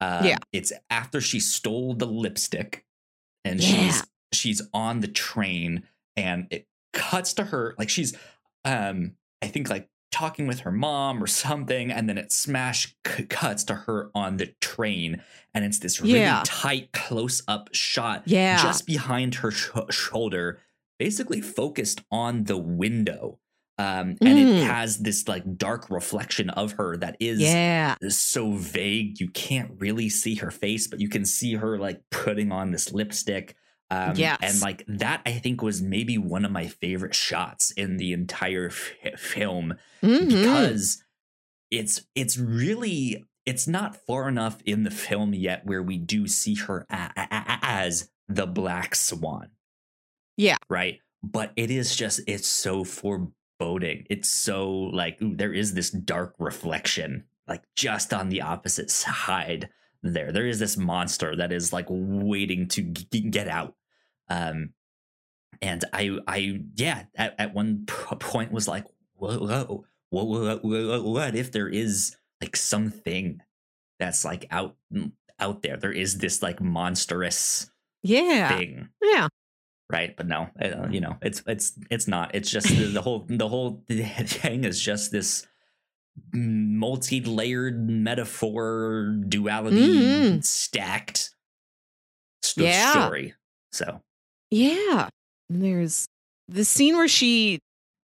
uh, 0.00 0.22
Yeah. 0.24 0.38
It's 0.52 0.72
after 0.90 1.20
she 1.20 1.38
stole 1.38 1.94
the 1.94 2.06
lipstick 2.06 2.84
and 3.44 3.60
Yeah. 3.62 3.68
she's 3.68 4.02
she's 4.32 4.62
on 4.74 4.98
the 5.00 5.06
train 5.08 5.84
and 6.16 6.48
it 6.50 6.66
cuts 6.92 7.34
to 7.34 7.44
her 7.44 7.74
like 7.78 7.88
she's 7.88 8.14
um 8.64 9.12
I 9.42 9.46
think 9.46 9.70
like 9.70 9.88
talking 10.10 10.46
with 10.48 10.60
her 10.60 10.72
mom 10.72 11.22
or 11.22 11.26
something 11.28 11.92
and 11.92 12.08
then 12.08 12.18
it 12.18 12.32
smash 12.32 12.96
c- 13.06 13.24
cuts 13.26 13.62
to 13.64 13.74
her 13.74 14.10
on 14.14 14.38
the 14.38 14.48
train 14.60 15.22
and 15.54 15.64
it's 15.64 15.78
this 15.78 16.00
really 16.00 16.18
Yeah. 16.18 16.42
tight 16.44 16.90
close 16.92 17.42
up 17.46 17.68
shot 17.72 18.22
Yeah. 18.26 18.60
just 18.60 18.86
behind 18.86 19.36
her 19.36 19.50
sh- 19.52 19.70
shoulder 19.90 20.58
basically 20.98 21.40
focused 21.40 22.00
on 22.10 22.44
the 22.44 22.56
window 22.56 23.38
um 23.78 24.16
and 24.22 24.38
Mm. 24.38 24.62
it 24.62 24.64
has 24.64 24.98
this 24.98 25.28
like 25.28 25.56
dark 25.58 25.90
reflection 25.90 26.48
of 26.50 26.72
her 26.72 26.96
that 26.96 27.16
is 27.20 27.40
yeah. 27.40 27.96
so 28.08 28.52
vague 28.52 29.20
you 29.20 29.28
can't 29.28 29.72
really 29.78 30.08
see 30.08 30.36
her 30.36 30.50
face 30.50 30.86
but 30.86 31.00
you 31.00 31.08
can 31.10 31.24
see 31.26 31.54
her 31.54 31.78
like 31.78 32.00
putting 32.10 32.50
on 32.52 32.70
this 32.70 32.92
lipstick 32.92 33.54
um 33.90 34.14
Yes. 34.16 34.38
and 34.42 34.60
like 34.62 34.82
that 34.88 35.20
i 35.26 35.32
think 35.32 35.60
was 35.62 35.82
maybe 35.82 36.16
one 36.16 36.44
of 36.46 36.50
my 36.52 36.66
favorite 36.68 37.14
shots 37.14 37.70
in 37.72 37.98
the 37.98 38.12
entire 38.14 38.68
f- 38.68 39.20
film 39.20 39.74
Mhm. 40.02 40.28
because 40.28 41.02
it's 41.70 42.06
it's 42.14 42.38
really 42.38 43.24
it's 43.44 43.68
not 43.68 43.94
far 43.94 44.26
enough 44.28 44.58
in 44.64 44.84
the 44.84 44.90
film 44.90 45.34
yet 45.34 45.66
where 45.66 45.82
we 45.82 45.98
do 45.98 46.26
see 46.26 46.54
her 46.54 46.86
a- 46.88 47.10
a- 47.16 47.28
a- 47.30 47.58
as 47.62 48.10
the 48.28 48.46
black 48.46 48.94
swan 48.94 49.48
Yeah. 50.36 50.56
right 50.68 51.00
but 51.22 51.52
it 51.56 51.70
is 51.70 51.94
just 51.96 52.20
it's 52.26 52.46
so 52.48 52.84
foreboding 52.84 54.06
it's 54.10 54.28
so 54.28 54.70
like 54.72 55.20
ooh, 55.22 55.34
there 55.34 55.52
is 55.52 55.74
this 55.74 55.90
dark 55.90 56.34
reflection 56.38 57.24
like 57.48 57.62
just 57.74 58.12
on 58.12 58.28
the 58.28 58.42
opposite 58.42 58.90
side 58.90 59.68
there 60.02 60.30
there 60.32 60.46
is 60.46 60.58
this 60.58 60.76
monster 60.76 61.34
that 61.36 61.52
is 61.52 61.72
like 61.72 61.86
waiting 61.88 62.68
to 62.68 62.82
g- 62.82 63.20
get 63.30 63.48
out 63.48 63.74
um 64.28 64.70
and 65.62 65.84
i 65.92 66.16
i 66.28 66.60
yeah 66.74 67.04
at, 67.16 67.34
at 67.38 67.54
one 67.54 67.84
point 67.86 68.52
was 68.52 68.68
like 68.68 68.84
whoa, 69.14 69.38
whoa, 69.38 69.84
whoa, 70.10 70.24
whoa, 70.24 70.58
whoa, 70.62 71.02
what 71.02 71.34
if 71.34 71.50
there 71.52 71.68
is 71.68 72.16
like 72.42 72.54
something 72.56 73.40
that's 73.98 74.24
like 74.26 74.46
out 74.50 74.76
out 75.38 75.62
there. 75.62 75.76
There 75.76 75.92
is 75.92 76.18
this 76.18 76.42
like 76.42 76.60
monstrous 76.60 77.70
Yeah. 78.02 78.56
thing, 78.56 78.88
Yeah. 79.02 79.28
Right? 79.90 80.16
But 80.16 80.26
no, 80.26 80.48
uh, 80.60 80.88
you 80.90 81.00
know, 81.00 81.16
it's 81.22 81.42
it's 81.46 81.72
it's 81.90 82.08
not. 82.08 82.34
It's 82.34 82.50
just 82.50 82.68
the, 82.68 82.86
the 82.86 83.02
whole 83.02 83.24
the 83.28 83.48
whole 83.48 83.82
thing 83.88 84.64
is 84.64 84.80
just 84.80 85.12
this 85.12 85.46
multi-layered 86.32 87.88
metaphor 87.88 89.14
duality 89.28 89.76
Mhm. 89.76 90.44
stacked 90.44 91.34
st- 92.42 92.66
Yeah. 92.68 92.92
story. 93.04 93.34
So 93.72 94.00
Yeah. 94.50 95.08
And 95.50 95.62
there's 95.62 96.06
the 96.48 96.64
scene 96.64 96.96
where 96.96 97.08
she 97.08 97.58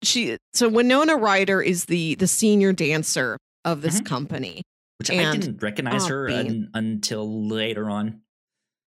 she 0.02 0.36
so 0.54 0.68
Winona 0.68 1.16
Ryder 1.16 1.60
is 1.60 1.86
the 1.86 2.14
the 2.16 2.28
senior 2.28 2.72
dancer 2.72 3.36
of 3.64 3.82
this 3.82 4.00
Mhm. 4.00 4.06
company. 4.06 4.62
which 4.98 5.10
I 5.12 5.30
didn't 5.32 5.62
recognize 5.62 6.06
oh, 6.06 6.08
her 6.08 6.28
un, 6.28 6.70
until 6.74 7.46
later 7.48 7.88
on. 7.88 8.20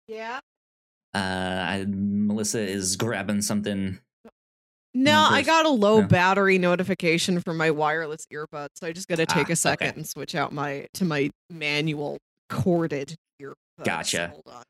Yeah. 0.07 0.39
Uh, 1.13 1.17
I, 1.17 1.85
Melissa 1.87 2.59
is 2.59 2.95
grabbing 2.95 3.41
something. 3.41 3.99
No, 4.93 5.19
I 5.29 5.43
got 5.43 5.65
a 5.65 5.69
low 5.69 6.01
no. 6.01 6.07
battery 6.07 6.57
notification 6.57 7.41
from 7.41 7.57
my 7.57 7.71
wireless 7.71 8.25
earbuds. 8.33 8.69
So 8.75 8.87
I 8.87 8.91
just 8.91 9.07
got 9.07 9.17
to 9.17 9.25
take 9.25 9.49
Ah, 9.49 9.53
a 9.53 9.55
second 9.55 9.87
okay. 9.89 9.95
and 9.97 10.07
switch 10.07 10.33
out 10.35 10.51
my 10.51 10.87
to 10.95 11.05
my 11.05 11.29
manual 11.49 12.17
corded 12.49 13.15
earbuds. 13.41 13.53
Gotcha. 13.83 14.29
Hold 14.29 14.43
on. 14.47 14.63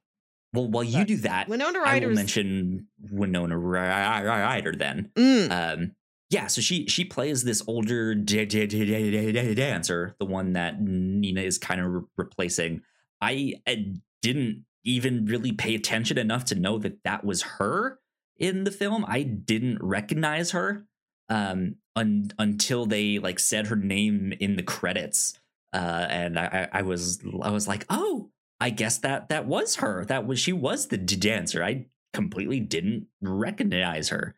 Well, 0.54 0.68
while 0.68 0.84
you 0.84 1.00
But 1.00 1.08
do 1.08 1.18
that, 1.18 1.48
Winona 1.48 1.80
I 1.86 2.00
will 2.00 2.10
mention 2.12 2.88
Winona 3.12 3.58
Ry- 3.58 4.24
Ryder 4.24 4.74
then. 4.76 5.12
Mm, 5.16 5.52
Um, 5.52 5.92
yeah, 6.32 6.48
so 6.48 6.60
she 6.62 6.88
she 6.88 7.06
plays 7.06 7.44
this 7.44 7.62
older 7.68 8.14
da- 8.16 8.46
da- 8.46 8.66
da- 8.68 8.86
da- 8.86 9.12
da- 9.12 9.32
da- 9.32 9.54
dancer, 9.56 10.16
the 10.20 10.26
one 10.26 10.54
that 10.54 10.82
Nina 10.82 11.42
is 11.42 11.58
kind 11.58 11.80
of 11.82 11.88
re- 11.88 12.02
replacing. 12.18 12.82
I, 13.22 13.56
I 13.68 13.94
didn't 14.22 14.66
even 14.90 15.26
really 15.26 15.52
pay 15.52 15.76
attention 15.76 16.18
enough 16.18 16.46
to 16.46 16.56
know 16.56 16.80
that 16.80 17.04
that 17.04 17.24
was 17.24 17.44
her 17.44 18.00
in 18.38 18.64
the 18.64 18.72
film. 18.72 19.06
I 19.08 19.22
didn't 19.24 19.78
recognize 19.82 20.52
her 20.52 20.86
um, 21.30 21.76
un- 21.96 22.32
until 22.40 22.86
they 22.86 23.20
like 23.20 23.40
said 23.40 23.68
her 23.68 23.76
name 23.76 24.34
in 24.40 24.56
the 24.56 24.64
credits, 24.64 25.40
uh, 25.74 26.08
and 26.10 26.40
I, 26.40 26.68
I, 26.72 26.82
was 26.82 27.20
I 27.42 27.52
was 27.52 27.68
like, 27.68 27.86
oh, 27.90 28.32
I 28.60 28.72
guess 28.72 28.98
that 29.00 29.30
that 29.30 29.46
was 29.46 29.76
her. 29.76 30.06
That 30.06 30.26
was 30.26 30.40
she 30.40 30.54
was 30.54 30.88
the 30.88 30.98
dancer. 30.98 31.64
I 31.64 31.86
completely 32.14 32.60
didn't 32.60 33.08
recognize 33.22 34.10
her. 34.10 34.36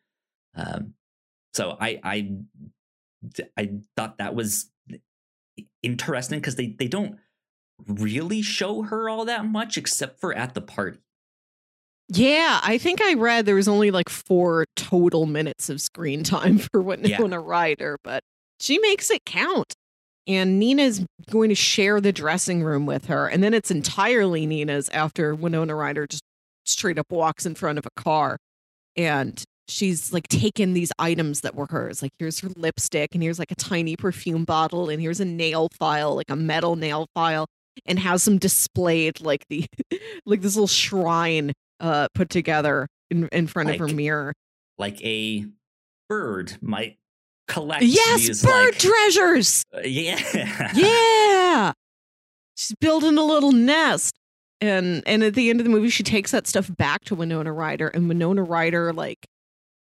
Um, 0.56 0.96
so 1.54 1.78
I 1.80 2.00
I 2.04 2.32
I 3.56 3.72
thought 3.96 4.18
that 4.18 4.36
was 4.36 4.70
interesting 5.82 6.40
because 6.40 6.56
they 6.56 6.76
they 6.78 6.88
don't 6.88 7.18
really 7.88 8.42
show 8.42 8.84
her 8.84 9.10
all 9.10 9.26
that 9.26 9.46
much 9.46 9.78
except 9.78 10.20
for 10.20 10.34
at 10.34 10.54
the 10.54 10.62
party. 10.62 11.00
yeah, 12.10 12.60
I 12.64 12.78
think 12.78 13.02
I 13.02 13.14
read 13.14 13.46
there 13.46 13.56
was 13.56 13.68
only 13.70 13.90
like 13.92 14.10
four 14.10 14.66
total 14.76 15.26
minutes 15.26 15.70
of 15.70 15.80
screen 15.82 16.24
time 16.24 16.58
for 16.72 16.82
Winona 16.82 17.40
Ryder, 17.40 17.98
but 18.04 18.24
she 18.60 18.80
makes 18.80 19.10
it 19.10 19.26
count. 19.26 19.74
And 20.28 20.60
Nina's 20.60 21.04
going 21.32 21.50
to 21.50 21.56
share 21.56 22.00
the 22.00 22.12
dressing 22.14 22.64
room 22.64 22.86
with 22.86 23.06
her, 23.06 23.28
and 23.28 23.44
then 23.44 23.54
it's 23.54 23.72
entirely 23.72 24.46
Nina's 24.46 24.88
after 24.90 25.34
Winona 25.34 25.74
Ryder 25.76 26.06
just 26.08 26.24
straight 26.66 27.00
up 27.00 27.08
walks 27.12 27.46
in 27.46 27.56
front 27.56 27.80
of 27.80 27.86
a 27.88 28.02
car, 28.02 28.38
and 28.96 29.44
she's 29.68 30.14
like 30.14 30.28
taken 30.28 30.74
these 30.74 30.92
items 31.00 31.42
that 31.42 31.56
were 31.56 31.68
hers. 31.70 32.02
Like 32.04 32.12
here's 32.20 32.40
her 32.42 32.50
lipstick, 32.56 33.10
and 33.14 33.24
here's 33.24 33.40
like 33.40 33.52
a 33.52 33.56
tiny 33.56 33.96
perfume 33.96 34.44
bottle, 34.44 34.90
and 34.90 35.02
here's 35.02 35.20
a 35.20 35.26
nail 35.26 35.70
file, 35.80 36.16
like 36.16 36.30
a 36.30 36.36
metal 36.36 36.76
nail 36.76 37.08
file, 37.16 37.48
and 37.86 38.00
has 38.00 38.26
them 38.26 38.38
displayed 38.38 39.22
like 39.22 39.46
the 39.50 39.66
like 40.26 40.42
this 40.42 40.56
little 40.56 40.68
shrine 40.68 41.54
uh 41.80 42.08
put 42.14 42.30
together 42.30 42.88
in, 43.10 43.28
in 43.32 43.48
front 43.48 43.70
of 43.70 43.78
her 43.80 43.88
mirror. 43.88 44.34
Like 44.78 45.04
a 45.04 45.46
bird 46.10 46.58
might 46.62 46.98
collect 47.48 47.84
Yes, 47.84 48.28
these 48.28 48.44
bird 48.44 48.66
like 48.66 48.78
treasures. 48.78 49.64
uh, 49.76 49.82
yeah 49.84 50.72
Yeah. 50.76 51.74
She's 52.56 52.76
building 52.80 53.18
a 53.18 53.24
little 53.24 53.52
nest. 53.52 54.14
And 54.60 55.02
and 55.08 55.24
at 55.24 55.34
the 55.34 55.50
end 55.50 55.60
of 55.60 55.64
the 55.66 55.72
movie, 55.72 55.90
she 55.90 56.04
takes 56.04 56.30
that 56.32 56.46
stuff 56.46 56.70
back 56.78 57.04
to 57.06 57.16
Winona 57.16 57.52
Ryder, 57.52 57.88
and 57.88 58.08
Winona 58.08 58.44
Ryder 58.44 58.94
like 58.94 59.26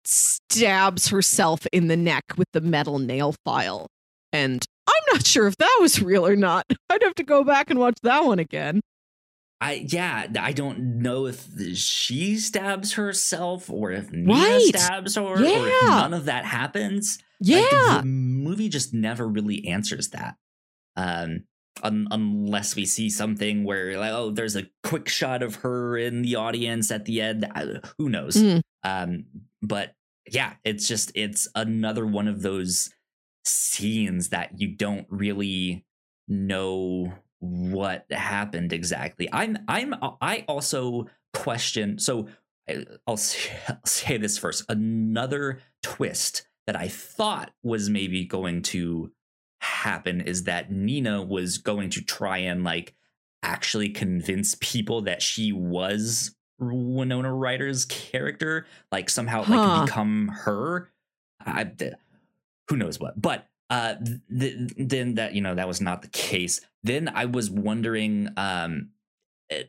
stabs 0.04 1.08
herself 1.08 1.66
in 1.72 1.88
the 1.88 1.96
neck 1.96 2.24
with 2.36 2.48
the 2.52 2.60
metal 2.60 2.98
nail 2.98 3.34
file. 3.44 3.86
And 4.32 4.64
I'm 4.88 5.14
not 5.14 5.26
sure 5.26 5.46
if 5.46 5.56
that 5.58 5.78
was 5.80 6.02
real 6.02 6.26
or 6.26 6.36
not. 6.36 6.64
I'd 6.90 7.02
have 7.02 7.14
to 7.16 7.24
go 7.24 7.44
back 7.44 7.70
and 7.70 7.78
watch 7.78 7.98
that 8.02 8.24
one 8.24 8.38
again. 8.38 8.80
I 9.60 9.84
yeah, 9.88 10.26
I 10.40 10.52
don't 10.52 11.00
know 11.02 11.26
if 11.26 11.46
she 11.74 12.36
stabs 12.38 12.92
herself 12.94 13.68
or 13.68 13.90
if 13.90 14.10
Nina 14.12 14.32
Right. 14.32 14.62
stabs 14.68 15.16
her 15.16 15.22
or 15.22 15.40
if 15.42 15.82
none 15.84 16.14
of 16.14 16.26
that 16.26 16.44
happens. 16.44 17.18
Yeah. 17.40 17.66
Like, 17.88 18.00
the 18.02 18.06
movie 18.06 18.68
just 18.68 18.94
never 18.94 19.26
really 19.28 19.66
answers 19.66 20.08
that. 20.10 20.36
Um 20.96 21.44
un- 21.82 22.08
unless 22.10 22.74
we 22.76 22.84
see 22.86 23.10
something 23.10 23.64
where 23.64 23.98
like 23.98 24.12
oh 24.12 24.30
there's 24.30 24.56
a 24.56 24.66
quick 24.84 25.08
shot 25.08 25.42
of 25.42 25.56
her 25.56 25.96
in 25.96 26.22
the 26.22 26.36
audience 26.36 26.90
at 26.90 27.04
the 27.04 27.20
end 27.20 27.44
I- 27.54 27.80
who 27.98 28.08
knows 28.08 28.36
Mm. 28.36 28.60
um 28.84 29.24
but 29.62 29.92
yeah 30.30 30.54
it's 30.64 30.86
just 30.88 31.12
it's 31.14 31.46
another 31.54 32.04
one 32.06 32.26
of 32.28 32.42
those 32.42 32.90
scenes 33.48 34.28
that 34.30 34.60
you 34.60 34.68
don't 34.68 35.06
really 35.10 35.84
know 36.28 37.12
what 37.40 38.04
happened 38.10 38.72
exactly 38.72 39.28
i'm 39.32 39.56
i'm 39.68 39.94
i 40.20 40.44
also 40.48 41.06
question 41.32 41.98
so 41.98 42.28
I'll 43.06 43.16
say, 43.16 43.50
I'll 43.68 43.86
say 43.86 44.16
this 44.16 44.38
first. 44.38 44.64
Another 44.68 45.60
twist 45.82 46.46
that 46.66 46.76
I 46.76 46.88
thought 46.88 47.50
was 47.62 47.88
maybe 47.88 48.24
going 48.24 48.62
to 48.62 49.10
happen 49.60 50.20
is 50.20 50.44
that 50.44 50.70
Nina 50.70 51.22
was 51.22 51.58
going 51.58 51.90
to 51.90 52.02
try 52.02 52.38
and 52.38 52.64
like 52.64 52.94
actually 53.42 53.88
convince 53.88 54.56
people 54.60 55.02
that 55.02 55.22
she 55.22 55.52
was 55.52 56.34
Winona 56.58 57.32
Ryder's 57.32 57.84
character, 57.86 58.66
like 58.92 59.08
somehow 59.08 59.42
Huh. 59.44 59.56
like 59.56 59.86
become 59.86 60.28
her. 60.44 60.90
I, 61.44 61.70
who 62.68 62.76
knows 62.76 62.98
what, 63.00 63.20
but 63.20 63.46
uh, 63.70 63.94
th- 64.38 64.72
then 64.76 65.14
that 65.16 65.34
you 65.34 65.40
know 65.40 65.54
that 65.54 65.68
was 65.68 65.80
not 65.80 66.02
the 66.02 66.08
case. 66.08 66.60
Then 66.82 67.08
I 67.14 67.24
was 67.26 67.50
wondering, 67.50 68.28
um, 68.36 68.90
eh, 69.50 69.64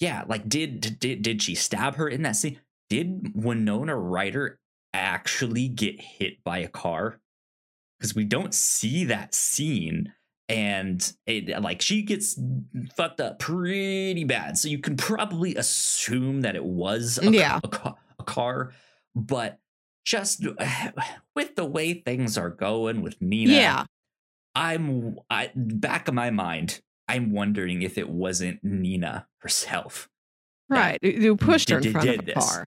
yeah, 0.00 0.24
like 0.28 0.48
did 0.48 0.98
did 0.98 1.22
did 1.22 1.42
she 1.42 1.54
stab 1.54 1.96
her 1.96 2.08
in 2.08 2.22
that 2.22 2.36
scene? 2.36 2.60
Did 2.90 3.32
Winona 3.34 3.96
Ryder 3.96 4.58
actually 4.94 5.68
get 5.68 6.00
hit 6.00 6.42
by 6.44 6.58
a 6.58 6.68
car? 6.68 7.20
Because 7.98 8.14
we 8.14 8.24
don't 8.24 8.54
see 8.54 9.04
that 9.04 9.34
scene, 9.34 10.12
and 10.48 11.12
it, 11.26 11.60
like 11.62 11.82
she 11.82 12.02
gets 12.02 12.40
fucked 12.96 13.20
up 13.20 13.38
pretty 13.40 14.24
bad. 14.24 14.56
So 14.56 14.68
you 14.68 14.78
can 14.78 14.96
probably 14.96 15.54
assume 15.56 16.42
that 16.42 16.54
it 16.56 16.64
was 16.64 17.18
a, 17.22 17.30
Yeah. 17.30 17.58
a, 17.64 17.94
a 18.20 18.22
car, 18.24 18.72
but 19.16 19.58
just 20.08 20.44
with 21.36 21.54
the 21.56 21.64
way 21.64 21.92
things 21.94 22.38
are 22.38 22.50
going 22.50 23.02
with 23.02 23.20
Nina, 23.20 23.52
Yeah. 23.52 23.84
I'm 24.54 25.18
I 25.30 25.50
back 25.54 26.08
of 26.08 26.14
my 26.14 26.30
mind. 26.30 26.80
I'm 27.06 27.30
wondering 27.32 27.82
if 27.82 27.96
it 27.98 28.08
wasn't 28.08 28.62
Nina 28.64 29.26
herself. 29.38 30.08
Right. 30.68 30.98
Who 31.02 31.36
pushed 31.36 31.70
her 31.70 31.78
in 31.78 31.92
front 31.92 32.08
of 32.20 32.24
this. 32.26 32.34
car. 32.34 32.64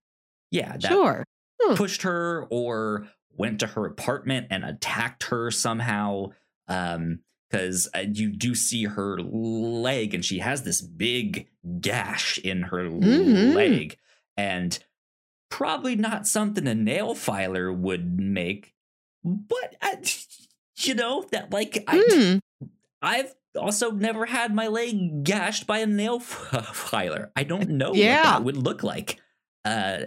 Yeah, 0.52 0.78
that 0.78 0.88
Sure. 0.92 1.26
Hmm. 1.62 1.76
pushed 1.76 2.02
her 2.04 2.46
or 2.50 3.08
went 3.36 3.60
to 3.60 3.68
her 3.68 3.86
apartment 3.86 4.48
and 4.50 4.64
attacked 4.64 5.24
her 5.26 5.52
somehow. 5.52 6.28
Um, 6.68 7.20
because 7.50 7.90
uh, 7.94 8.06
you 8.14 8.30
do 8.30 8.56
see 8.56 8.86
her 8.86 9.20
leg, 9.20 10.14
and 10.14 10.24
she 10.24 10.40
has 10.40 10.64
this 10.64 10.80
big 10.82 11.50
gash 11.82 12.38
in 12.38 12.62
her 12.62 12.86
Mhm. 12.90 13.54
leg, 13.54 13.98
and 14.38 14.80
probably 15.52 15.96
not 15.96 16.26
something 16.26 16.66
a 16.68 16.74
nail 16.74 17.14
filer 17.14 17.72
would 17.72 18.20
make. 18.20 18.74
But 19.24 19.76
I, 19.82 20.02
you 20.78 20.96
know 20.96 21.24
that 21.32 21.52
like 21.52 21.84
I, 21.88 22.04
Hmm. 22.10 22.38
I've 23.04 23.34
also 23.56 23.92
never 23.92 24.26
had 24.26 24.56
my 24.56 24.68
leg 24.68 25.24
gashed 25.24 25.68
by 25.68 25.80
a 25.80 25.86
nail 25.86 26.20
filer. 26.74 27.32
I 27.36 27.44
don't 27.44 27.70
know 27.70 27.94
Yeah. 27.94 28.18
what 28.18 28.24
that 28.24 28.44
would 28.46 28.58
look 28.58 28.82
like. 28.82 29.20
Uh, 29.66 30.06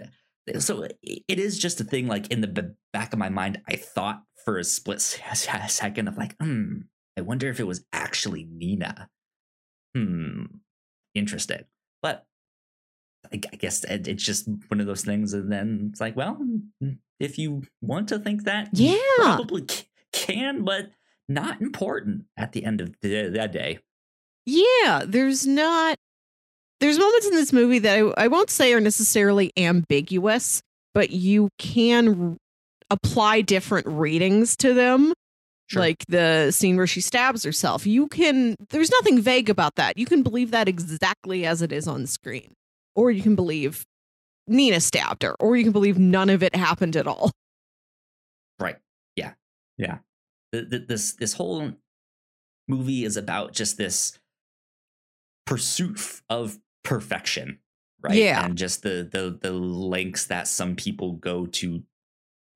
so 0.59 0.83
it 0.83 0.99
it 1.03 1.39
is 1.39 1.57
just 1.57 1.79
a 1.79 1.83
thing. 1.85 2.07
Like 2.07 2.27
in 2.31 2.41
the 2.41 2.47
b- 2.47 2.61
back 2.91 3.13
of 3.13 3.19
my 3.19 3.29
mind, 3.29 3.61
I 3.69 3.77
thought 3.77 4.23
for 4.43 4.57
a 4.57 4.63
split 4.63 4.99
second 5.01 6.07
of 6.07 6.17
like, 6.17 6.35
hmm, 6.41 6.79
I 7.17 7.21
wonder 7.21 7.47
if 7.49 7.59
it 7.59 7.67
was 7.67 7.85
actually 7.93 8.43
Nina. 8.51 9.09
Hmm, 9.95 10.43
interesting. 11.13 11.63
But 12.01 12.25
I, 13.51 13.55
guess 13.55 13.83
it, 13.83 14.07
it's 14.07 14.23
just 14.23 14.47
one 14.67 14.79
of 14.79 14.87
those 14.87 15.03
things, 15.03 15.33
and 15.33 15.51
then 15.51 15.89
it's 15.91 16.01
like, 16.01 16.15
well, 16.15 16.37
mm, 16.83 16.97
if 17.19 17.37
you 17.37 17.63
want 17.81 18.09
to 18.09 18.19
think 18.19 18.43
that, 18.43 18.69
you 18.73 18.91
Yeah. 19.17 19.35
probably 19.35 19.65
can, 20.11 20.63
but 20.63 20.91
not 21.27 21.61
important 21.61 22.25
at 22.37 22.51
the 22.51 22.63
end 22.65 22.81
of 22.81 22.93
the, 23.01 23.29
that 23.29 23.51
day. 23.51 23.79
Yeah, 24.45 25.03
there's 25.05 25.47
not. 25.47 25.97
There's 26.81 26.99
moments 26.99 27.25
in 27.27 27.33
this 27.33 27.53
movie 27.53 27.79
that 27.79 27.97
I, 27.97 28.25
I 28.25 28.27
won't 28.27 28.49
say 28.49 28.73
are 28.73 28.81
necessarily 28.81 29.51
ambiguous, 29.57 30.61
but 30.93 31.09
you 31.09 31.49
can 31.57 32.31
r- 32.31 32.37
apply 32.91 33.41
different 33.41 33.87
readings 33.87 34.55
to 34.57 34.73
them. 34.73 35.13
Sure. 35.67 35.79
Like 35.81 36.03
the 36.09 36.51
scene 36.51 36.77
where 36.77 36.85
she 36.85 37.01
stabs 37.01 37.43
herself. 37.43 37.87
You 37.87 38.07
can, 38.07 38.55
there's 38.69 38.91
nothing 38.91 39.19
vague 39.19 39.49
about 39.49 39.75
that. 39.75 39.97
You 39.97 40.05
can 40.05 40.21
believe 40.21 40.51
that 40.51 40.67
exactly 40.67 41.43
as 41.45 41.63
it 41.63 41.71
is 41.71 41.87
on 41.87 42.05
screen. 42.05 42.53
Or 42.95 43.11
you 43.11 43.21
can 43.21 43.35
believe 43.35 43.85
Nina 44.47 44.79
stabbed 44.79 45.23
her, 45.23 45.35
or 45.39 45.55
you 45.55 45.63
can 45.63 45.73
believe 45.73 45.97
none 45.97 46.29
of 46.29 46.43
it 46.43 46.55
happened 46.55 46.95
at 46.95 47.07
all. 47.07 47.31
Right. 48.59 48.77
Yeah. 49.15 49.33
Yeah. 49.77 49.97
The, 50.51 50.61
the, 50.61 50.79
this 50.79 51.13
this 51.13 51.33
whole 51.33 51.73
movie 52.67 53.03
is 53.03 53.17
about 53.17 53.53
just 53.53 53.77
this 53.77 54.17
pursuit 55.45 56.21
of 56.29 56.57
perfection, 56.83 57.59
right? 58.01 58.15
Yeah. 58.15 58.45
And 58.45 58.57
just 58.57 58.83
the 58.83 59.07
the 59.11 59.37
the 59.41 59.51
lengths 59.51 60.25
that 60.27 60.47
some 60.47 60.75
people 60.75 61.13
go 61.13 61.45
to 61.47 61.83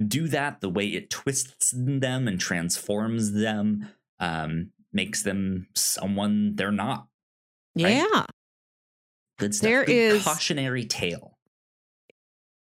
do 0.06 0.28
that, 0.30 0.62
the 0.62 0.70
way 0.70 0.88
it 0.88 1.10
twists 1.10 1.74
them 1.76 2.28
and 2.28 2.40
transforms 2.40 3.34
them, 3.34 3.90
um, 4.20 4.72
makes 4.94 5.24
them 5.24 5.68
someone 5.76 6.56
they're 6.56 6.72
not. 6.72 7.08
Right. 7.78 7.96
Yeah. 7.96 8.26
Good 9.40 9.56
stuff. 9.56 9.68
There 9.68 9.86
Good 9.86 9.96
is- 9.96 10.24
cautionary 10.24 10.86
tale. 10.86 11.34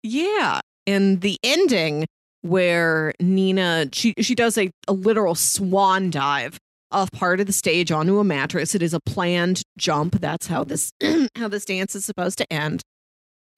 Yeah. 0.03 0.61
And 0.87 1.21
the 1.21 1.37
ending 1.43 2.07
where 2.43 3.13
Nina 3.21 3.89
she 3.93 4.15
she 4.21 4.35
does 4.35 4.57
a, 4.57 4.71
a 4.87 4.93
literal 4.93 5.35
swan 5.35 6.11
dive 6.11 6.57
off 6.91 7.11
part 7.13 7.41
of 7.41 7.47
the 7.47 7.53
stage 7.53 7.93
onto 7.93 8.19
a 8.19 8.25
mattress. 8.25 8.75
It 8.75 8.83
is 8.83 8.95
a 8.95 9.01
planned 9.01 9.61
jump. 9.77 10.21
That's 10.21 10.47
how 10.47 10.65
this 10.65 10.91
how 11.37 11.49
this 11.49 11.65
dance 11.65 11.95
is 11.95 12.05
supposed 12.05 12.39
to 12.39 12.51
end. 12.51 12.81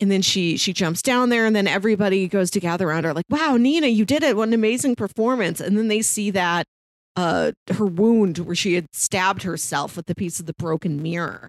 And 0.00 0.10
then 0.10 0.22
she 0.22 0.56
she 0.56 0.72
jumps 0.72 1.02
down 1.02 1.28
there 1.28 1.44
and 1.46 1.54
then 1.54 1.68
everybody 1.68 2.26
goes 2.26 2.50
to 2.52 2.60
gather 2.60 2.88
around 2.88 3.04
her 3.04 3.12
like, 3.12 3.26
"Wow, 3.28 3.56
Nina, 3.58 3.86
you 3.88 4.04
did 4.06 4.22
it. 4.22 4.34
What 4.34 4.48
an 4.48 4.54
amazing 4.54 4.96
performance." 4.96 5.60
And 5.60 5.76
then 5.76 5.88
they 5.88 6.00
see 6.02 6.30
that 6.30 6.64
uh 7.16 7.52
her 7.74 7.86
wound 7.86 8.38
where 8.38 8.54
she 8.56 8.74
had 8.74 8.86
stabbed 8.92 9.42
herself 9.42 9.94
with 9.96 10.06
the 10.06 10.14
piece 10.14 10.40
of 10.40 10.46
the 10.46 10.54
broken 10.58 11.02
mirror. 11.02 11.48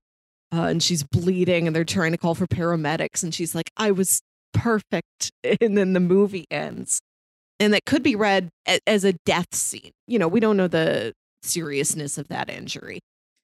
Uh, 0.53 0.63
and 0.63 0.83
she's 0.83 1.03
bleeding 1.03 1.65
and 1.67 1.75
they're 1.75 1.83
trying 1.85 2.11
to 2.11 2.17
call 2.17 2.35
for 2.35 2.45
paramedics 2.47 3.23
and 3.23 3.33
she's 3.33 3.55
like, 3.55 3.71
"I 3.77 3.91
was 3.91 4.21
perfect." 4.53 5.31
And 5.61 5.77
then 5.77 5.93
the 5.93 5.99
movie 5.99 6.45
ends. 6.51 6.99
And 7.59 7.73
that 7.73 7.85
could 7.85 8.01
be 8.03 8.15
read 8.15 8.49
as 8.87 9.03
a 9.05 9.13
death 9.25 9.53
scene. 9.53 9.91
You 10.07 10.17
know, 10.19 10.27
we 10.27 10.39
don't 10.39 10.57
know 10.57 10.67
the 10.67 11.13
seriousness 11.43 12.17
of 12.17 12.27
that 12.29 12.49
injury. 12.49 12.99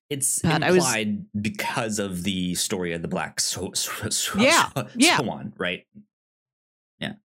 It's 0.09 0.39
But 0.39 0.63
I 0.63 0.71
was- 0.71 0.83
implied 0.85 1.25
because 1.39 1.99
of 1.99 2.23
the 2.23 2.55
story 2.55 2.93
of 2.93 3.01
the 3.01 3.07
black 3.07 3.39
so, 3.39 3.71
so, 3.73 4.09
so, 4.09 4.39
Yeah, 4.39 4.69
yeah. 4.95 5.17
swan, 5.17 5.53
right? 5.57 5.85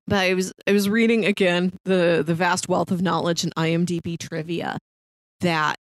but 0.07 0.18
I 0.18 0.35
was 0.35 0.53
I 0.66 0.72
was 0.72 0.89
reading 0.89 1.24
again 1.24 1.72
the 1.85 2.22
the 2.26 2.35
vast 2.35 2.68
wealth 2.68 2.91
of 2.91 3.01
knowledge 3.01 3.43
in 3.45 3.51
IMDb 3.57 4.18
trivia 4.18 4.78
that 5.41 5.76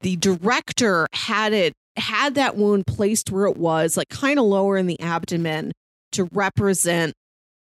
the 0.00 0.16
director 0.16 1.06
had 1.12 1.52
it 1.52 1.72
had 2.00 2.34
that 2.34 2.56
wound 2.56 2.86
placed 2.86 3.30
where 3.30 3.46
it 3.46 3.56
was 3.56 3.96
like 3.96 4.08
kind 4.08 4.38
of 4.38 4.44
lower 4.46 4.76
in 4.76 4.86
the 4.86 4.98
abdomen 5.00 5.72
to 6.12 6.28
represent 6.32 7.14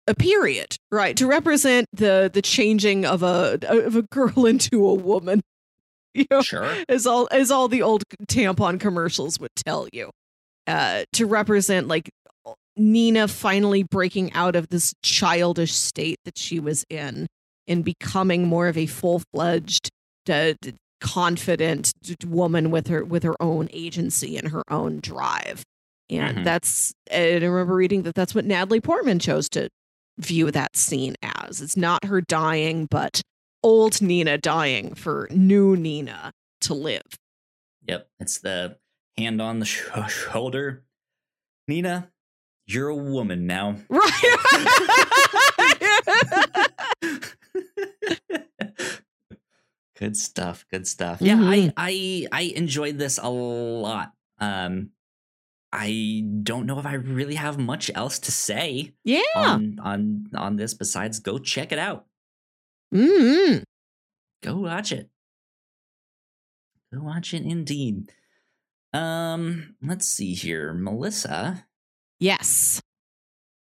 a 0.08 0.14
period 0.16 0.76
right? 0.92 1.16
To 1.18 1.28
represent 1.28 1.88
the 1.94 2.30
the 2.34 2.42
changing 2.42 3.06
of 3.06 3.24
a 3.24 3.58
of 3.64 3.96
a 3.96 4.02
girl 4.04 4.46
into 4.48 4.86
a 4.88 4.94
woman. 4.94 5.42
You 6.16 6.26
know 6.30 6.42
Sure. 6.44 6.72
as 6.88 7.08
all 7.08 7.28
as 7.32 7.50
all 7.50 7.68
the 7.68 7.82
old 7.82 8.04
tampon 8.28 8.80
commercials 8.80 9.40
would 9.40 9.56
tell 9.56 9.88
you. 9.92 10.12
Uh 10.68 11.06
to 11.14 11.26
represent 11.26 11.88
like 11.88 12.10
Nina 12.78 13.28
finally 13.28 13.82
breaking 13.84 14.32
out 14.34 14.56
of 14.56 14.68
this 14.70 14.94
childish 15.04 15.74
state 15.74 16.18
that 16.26 16.38
she 16.38 16.60
was 16.60 16.86
in 16.90 17.28
and 17.68 17.84
becoming 17.86 18.48
more 18.48 18.68
of 18.68 18.78
a 18.78 18.86
full-fledged 18.86 19.90
uh, 20.30 20.54
confident 21.04 21.92
woman 22.26 22.72
with 22.72 22.88
her 22.88 23.04
with 23.04 23.24
her 23.24 23.36
own 23.42 23.68
agency 23.74 24.38
and 24.38 24.48
her 24.48 24.64
own 24.72 25.00
drive 25.02 25.62
and 26.10 26.38
Mhm. 26.40 26.44
that's 26.46 26.94
and 27.12 27.44
I 27.44 27.48
remember 27.48 27.76
reading 27.76 28.04
that 28.04 28.16
that's 28.16 28.34
what 28.34 28.46
Natalie 28.46 28.80
Portman 28.82 29.20
chose 29.20 29.50
to 29.50 29.70
view 30.18 30.50
that 30.52 30.78
scene 30.78 31.16
as 31.22 31.60
it's 31.62 31.76
not 31.76 32.06
her 32.06 32.22
dying 32.22 32.88
but 32.90 33.22
old 33.62 34.02
Nina 34.02 34.38
dying 34.38 34.96
for 34.96 35.28
new 35.30 35.76
Nina 35.76 36.32
to 36.62 36.74
live 36.74 37.04
Yep. 37.86 38.08
It's 38.22 38.40
the 38.40 38.78
hand 39.18 39.42
on 39.42 39.60
the 39.60 39.66
sh- 39.66 39.90
shoulder. 40.08 40.84
Nina, 41.68 42.10
you're 42.66 42.88
a 42.88 42.96
woman 42.96 43.46
now. 43.46 43.76
right 43.90 44.10
good 50.04 50.18
stuff. 50.18 50.66
Good 50.70 50.86
stuff. 50.88 51.22
Yeah, 51.22 51.38
Mhm. 51.38 51.74
I, 51.78 52.28
I 52.32 52.40
I 52.40 52.42
enjoyed 52.56 52.98
this 52.98 53.18
a 53.18 53.30
lot. 53.30 54.12
Um 54.40 54.92
I 55.72 56.22
don't 56.44 56.68
know 56.68 56.78
if 56.78 56.86
I 56.86 56.94
really 56.94 57.36
have 57.36 57.58
much 57.58 57.90
else 57.96 58.20
to 58.20 58.32
say 58.32 58.94
yeah 59.04 59.22
on 59.36 59.80
on 59.82 60.28
on 60.36 60.56
this 60.58 60.74
besides 60.74 61.20
go 61.20 61.40
check 61.40 61.72
it 61.72 61.80
out. 61.80 62.06
mm 62.94 63.64
Go 64.44 64.58
watch 64.60 64.92
it. 64.92 65.10
Go 66.94 67.02
watch 67.02 67.34
it 67.34 67.44
indeed. 67.44 68.12
Um, 68.94 69.76
let's 69.82 70.06
see 70.06 70.34
here. 70.36 70.74
Melissa, 70.74 71.66
yes 72.20 72.82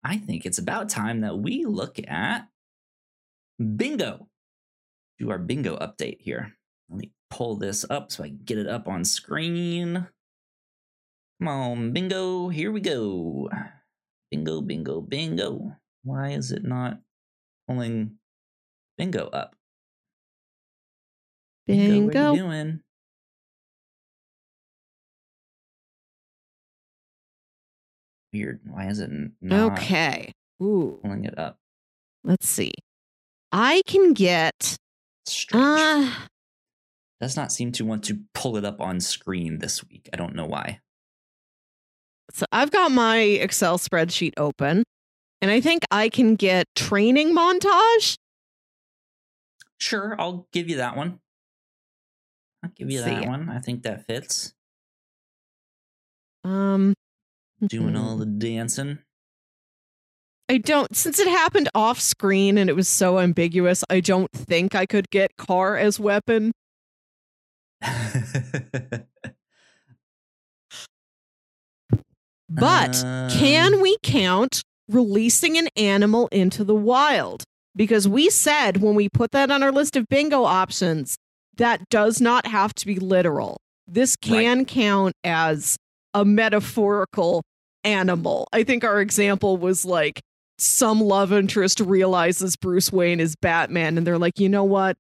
I 0.04 0.18
think 0.18 0.46
it's 0.46 0.58
about 0.58 0.90
time 0.90 1.22
that 1.22 1.38
we 1.38 1.66
look 1.66 2.00
at 2.08 2.48
bingo. 3.60 4.30
Do 5.20 5.32
our 5.32 5.38
bingo 5.38 5.78
update 5.78 6.22
here. 6.22 6.54
Let 6.90 7.00
me 7.00 7.12
pull 7.30 7.58
this 7.58 7.86
up 7.90 8.12
so 8.12 8.24
I 8.24 8.28
can 8.28 8.40
get 8.44 8.58
it 8.58 8.68
up 8.68 8.88
on 8.88 9.04
screen. 9.04 10.08
Come 11.40 11.48
on, 11.48 11.94
bingo. 11.94 12.50
Here 12.50 12.72
we 12.72 12.80
go. 12.80 13.50
Bingo, 14.32 14.62
bingo, 14.62 15.02
bingo. 15.02 15.76
Why 16.04 16.30
is 16.30 16.52
it 16.52 16.64
not 16.64 17.00
pulling 17.68 18.18
bingo 18.98 19.28
up? 19.28 19.56
what 21.66 21.76
are 21.76 21.78
bingo 21.78 22.34
you 22.34 22.40
doing? 22.40 22.80
Weird. 28.32 28.60
Why 28.66 28.88
is 28.88 29.00
it 29.00 29.12
not 29.42 29.74
okay 29.74 30.32
ooh 30.62 31.00
pulling 31.02 31.26
it 31.26 31.38
up? 31.38 31.58
let's 32.24 32.48
see 32.48 32.72
i 33.52 33.82
can 33.88 34.14
get 34.14 34.76
Strange. 35.30 35.80
uh 35.80 36.12
Does 37.22 37.36
not 37.36 37.52
seem 37.52 37.72
to 37.74 37.86
want 37.86 38.04
to 38.06 38.20
pull 38.34 38.58
it 38.58 38.66
up 38.66 38.80
on 38.82 39.00
screen 39.00 39.60
this 39.60 39.84
week. 39.88 40.10
I 40.14 40.18
don't 40.18 40.36
know 40.36 40.46
why. 40.46 40.80
so 42.32 42.46
i've 42.52 42.72
got 42.72 42.92
my 42.92 43.18
excel 43.20 43.78
spreadsheet 43.80 44.34
open 44.38 44.84
and 45.42 45.50
i 45.50 45.60
think 45.60 45.84
i 45.92 46.10
can 46.10 46.36
get 46.36 46.66
training 46.76 47.36
montage 47.36 48.18
Sure, 49.82 50.14
I'll 50.20 50.46
give 50.52 50.68
you 50.70 50.76
that 50.78 50.98
one. 50.98 51.20
I'll 52.62 52.70
give 52.76 52.92
you 52.92 53.02
that 53.02 53.26
one. 53.28 53.50
I 53.50 53.60
think 53.60 53.84
that 53.84 54.06
fits. 54.08 54.54
um 56.44 56.94
Doing 57.66 57.96
all 57.96 58.18
the 58.18 58.26
dancing. 58.26 59.00
I 60.50 60.58
don't 60.58 60.96
since 60.96 61.20
it 61.20 61.28
happened 61.28 61.70
off 61.76 62.00
screen 62.00 62.58
and 62.58 62.70
it 62.70 62.76
was 62.76 62.88
so 62.88 63.20
ambiguous, 63.20 63.84
I 63.90 64.00
don't 64.00 64.32
think 64.32 64.74
I 64.74 64.86
could 64.86 65.10
get 65.12 65.38
car 65.38 65.78
as 65.78 66.00
weapon. 66.00 66.52
But 72.50 73.04
Um, 73.04 73.30
can 73.30 73.80
we 73.80 73.98
count 74.02 74.64
releasing 74.88 75.58
an 75.58 75.68
animal 75.78 76.28
into 76.32 76.64
the 76.64 76.76
wild? 76.76 77.44
Because 77.76 78.08
we 78.08 78.30
said 78.30 78.78
when 78.78 78.96
we 78.96 79.08
put 79.08 79.32
that 79.32 79.52
on 79.52 79.62
our 79.62 79.72
list 79.72 79.96
of 79.96 80.08
bingo 80.10 80.44
options, 80.44 81.16
that 81.58 81.88
does 81.90 82.20
not 82.20 82.48
have 82.48 82.74
to 82.76 82.88
be 82.88 82.96
literal. 82.96 83.58
This 83.88 84.16
can 84.16 84.66
count 84.66 85.14
as 85.24 85.78
a 86.14 86.26
metaphorical 86.26 87.44
animal. 87.84 88.48
I 88.52 88.64
think 88.64 88.84
our 88.84 89.00
example 89.00 89.58
was 89.58 89.86
like 89.86 90.22
some 90.62 91.00
love 91.02 91.32
interest 91.34 91.80
realizes 91.80 92.56
Bruce 92.56 92.92
Wayne 92.92 93.20
is 93.20 93.36
Batman 93.36 93.98
and 93.98 94.06
they're 94.06 94.18
like, 94.18 94.40
"You 94.40 94.50
know 94.50 94.64
what? 94.64 94.98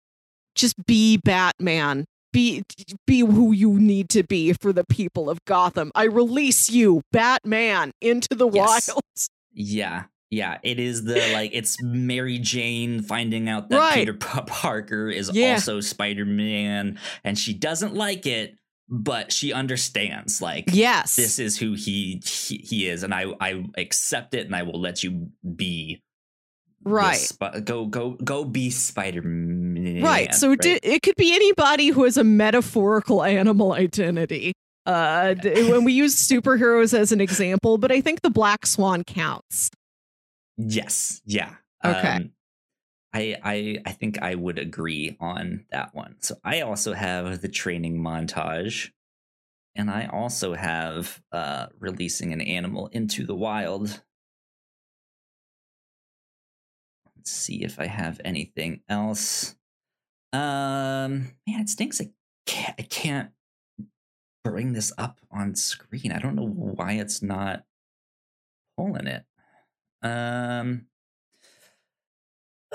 Just 0.56 0.76
be 0.86 1.18
Batman. 1.18 2.06
Be 2.31 2.64
be 3.07 3.22
who 3.22 3.52
you 3.52 3.80
need 3.80 4.10
to 4.10 4.23
be 4.23 4.53
for 4.53 4.72
the 4.72 4.84
people 4.86 5.30
of 5.30 5.44
Gotham. 5.45 5.91
I 5.95 6.03
release 6.03 6.69
you, 6.69 7.02
Batman, 7.11 7.91
into 8.02 8.30
the 8.36 8.48
Yes. 8.49 8.90
wild." 8.90 9.03
Yeah, 9.53 10.03
Yeah, 10.31 10.60
it 10.61 10.80
is 10.80 11.06
the 11.06 11.15
like 11.34 11.49
it's 11.53 11.76
Mary 11.81 12.38
Jane 12.38 13.02
finding 13.02 13.49
out 13.49 13.69
that 13.69 13.77
Right. 13.80 13.95
Peter 13.95 14.14
Parker 14.14 15.10
is 15.10 15.31
Yeah. 15.34 15.53
also 15.53 15.81
Spider 15.81 16.23
Man, 16.26 16.99
and 17.23 17.38
she 17.38 17.53
doesn't 17.56 17.95
like 17.95 18.27
it, 18.27 18.59
but 18.90 19.32
she 19.32 19.53
understands. 19.53 20.41
Like 20.41 20.66
Yes. 20.72 21.16
this 21.16 21.40
is 21.40 21.57
who 21.57 21.74
he, 21.74 22.22
he 22.26 22.57
he 22.57 22.88
is, 22.88 23.03
and 23.03 23.14
I 23.14 23.26
I 23.40 23.64
accept 23.78 24.34
it, 24.34 24.45
and 24.45 24.56
I 24.56 24.64
will 24.64 24.80
let 24.80 25.03
you 25.03 25.30
be 25.56 26.02
right. 26.84 27.14
Sp- 27.18 27.64
go 27.64 27.86
go 27.86 28.11
go 28.24 28.44
be 28.45 28.70
Spider 28.70 29.22
Man. 29.22 30.02
Right. 30.02 30.34
So 30.34 30.53
it, 30.53 30.61
di- 30.61 30.80
it 30.84 31.02
could 31.03 31.16
be 31.16 31.34
anybody 31.34 31.90
who 31.90 32.03
has 32.03 32.18
a 32.18 32.24
metaphorical 32.24 33.24
animal 33.24 33.74
identity. 33.74 34.53
Uh, 34.86 35.36
d- 35.36 35.70
when 35.70 35.84
we 35.84 35.94
use 35.94 36.16
superheroes 36.16 36.98
as 36.98 37.11
an 37.11 37.22
example, 37.22 37.78
but 37.78 37.91
I 37.91 38.02
think 38.02 38.22
the 38.22 38.32
black 38.32 38.66
swan 38.66 39.03
counts. 39.03 39.70
Yes. 40.57 41.22
Yeah. 41.26 41.53
Okay. 41.86 42.07
Um, 42.16 42.32
I 43.14 43.36
I 43.44 43.77
I 43.86 43.91
think 43.91 44.22
I 44.22 44.36
would 44.36 44.60
agree 44.60 45.18
on 45.19 45.65
that 45.72 45.95
one. 45.95 46.15
So 46.19 46.36
I 46.44 46.61
also 46.61 46.94
have 46.94 47.41
the 47.41 47.48
training 47.48 47.99
montage, 47.99 48.91
and 49.76 49.90
I 49.90 50.06
also 50.07 50.53
have 50.53 51.22
uh, 51.31 51.68
releasing 51.80 52.34
an 52.34 52.41
animal 52.41 52.88
into 52.88 53.26
the 53.26 53.36
wild. 53.36 54.03
Let's 57.15 57.31
see 57.31 57.64
if 57.64 57.80
I 57.80 57.88
have 57.88 58.22
anything 58.23 58.81
else. 58.88 59.56
Um, 60.31 61.34
man, 61.48 61.61
it 61.61 61.69
stinks. 61.69 61.99
I 61.99 62.11
can't, 62.45 62.76
I 62.77 62.84
can't 62.84 63.31
bring 64.44 64.73
this 64.73 64.94
up 64.98 65.19
on 65.31 65.56
screen. 65.56 66.11
I 66.11 66.19
don't 66.19 66.36
know 66.36 66.48
why 66.48 66.94
it's 66.94 67.22
not 67.23 67.64
pulling 68.77 69.07
it. 69.07 69.26
Um. 70.03 70.86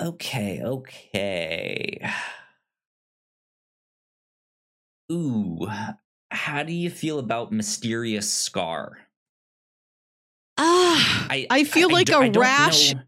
Okay, 0.01 0.61
okay. 0.63 1.99
Ooh, 5.11 5.67
how 6.31 6.63
do 6.63 6.73
you 6.73 6.89
feel 6.89 7.19
about 7.19 7.51
mysterious 7.51 8.31
scar? 8.31 8.97
Ah, 10.57 11.27
I, 11.29 11.47
I 11.49 11.63
feel 11.63 11.91
like 11.91 12.07
do- 12.07 12.19
a 12.21 12.31
rash. 12.31 12.93
know. 12.93 13.01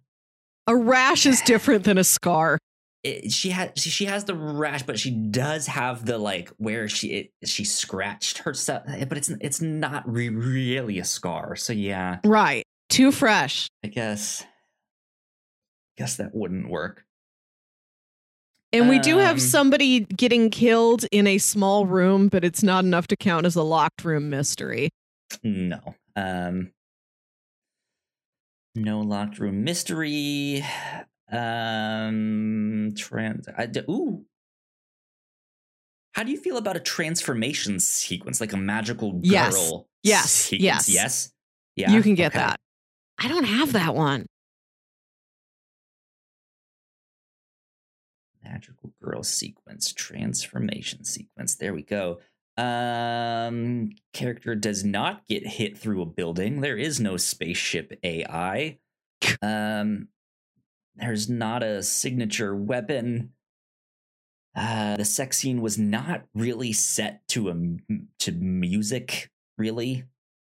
A 0.67 0.75
rash 0.75 1.25
is 1.25 1.41
different 1.41 1.85
than 1.85 1.97
a 1.97 2.03
scar. 2.03 2.57
It- 3.03 3.31
she 3.31 3.49
has 3.49 3.71
she, 3.75 3.89
she 3.89 4.05
has 4.05 4.25
the 4.25 4.35
rash, 4.35 4.83
but 4.83 4.99
she 4.99 5.11
does 5.11 5.67
have 5.67 6.05
the 6.05 6.17
like 6.17 6.49
where 6.57 6.87
she 6.89 7.07
it, 7.09 7.31
she 7.45 7.63
scratched 7.63 8.39
herself, 8.39 8.83
but 9.07 9.17
it's 9.17 9.29
it's 9.41 9.61
not 9.61 10.07
re- 10.09 10.29
really 10.29 10.99
a 10.99 11.05
scar. 11.05 11.55
So 11.55 11.73
yeah, 11.73 12.19
Right. 12.23 12.63
Too 12.89 13.11
fresh. 13.11 13.67
I 13.83 13.87
guess 13.87 14.43
guess 15.97 16.17
that 16.17 16.33
wouldn't 16.33 16.69
work. 16.69 17.03
And 18.73 18.89
we 18.89 18.99
do 18.99 19.17
have 19.17 19.35
Um, 19.37 19.39
somebody 19.39 20.01
getting 20.01 20.49
killed 20.49 21.05
in 21.11 21.25
a 21.25 21.37
small 21.37 21.85
room, 21.85 22.27
but 22.27 22.43
it's 22.43 22.61
not 22.61 22.83
enough 22.83 23.07
to 23.07 23.15
count 23.15 23.45
as 23.45 23.55
a 23.55 23.63
locked 23.63 24.03
room 24.03 24.29
mystery. 24.29 24.89
No. 25.43 25.95
Um 26.15 26.71
no 28.75 28.99
locked 29.01 29.39
room 29.39 29.63
mystery. 29.63 30.63
Um 31.29 32.93
trans 32.97 33.49
I 33.57 33.65
d- 33.65 33.81
ooh. 33.89 34.23
How 36.13 36.23
do 36.23 36.31
you 36.31 36.37
feel 36.37 36.55
about 36.55 36.77
a 36.77 36.79
transformation 36.79 37.81
sequence 37.81 38.39
like 38.39 38.53
a 38.53 38.57
magical 38.57 39.11
girl 39.11 39.21
Yes. 39.23 39.73
Yes. 40.03 40.31
sequence? 40.31 40.63
Yes. 40.63 40.89
Yes. 40.89 41.31
Yeah. 41.75 41.91
You 41.91 42.01
can 42.01 42.15
get 42.15 42.31
okay. 42.31 42.39
that. 42.45 42.59
I 43.19 43.27
don't 43.27 43.43
have 43.43 43.73
that 43.73 43.93
one. 43.93 44.25
Magical 48.51 48.91
girl 49.03 49.23
sequence, 49.23 49.91
transformation 49.93 51.03
sequence. 51.03 51.55
There 51.55 51.73
we 51.73 51.83
go. 51.83 52.19
Um 52.57 53.91
character 54.13 54.55
does 54.55 54.83
not 54.83 55.27
get 55.27 55.45
hit 55.45 55.77
through 55.77 56.01
a 56.01 56.05
building. 56.05 56.61
There 56.61 56.77
is 56.77 56.99
no 56.99 57.17
spaceship 57.17 57.99
AI. 58.03 58.79
Um 59.41 60.07
there's 60.95 61.29
not 61.29 61.61
a 61.61 61.83
signature 61.83 62.55
weapon. 62.55 63.33
Uh 64.55 64.97
the 64.97 65.05
sex 65.05 65.37
scene 65.37 65.61
was 65.61 65.77
not 65.77 66.23
really 66.33 66.73
set 66.73 67.27
to 67.29 67.49
a 67.49 67.55
to 68.19 68.31
music, 68.31 69.29
really. 69.57 70.05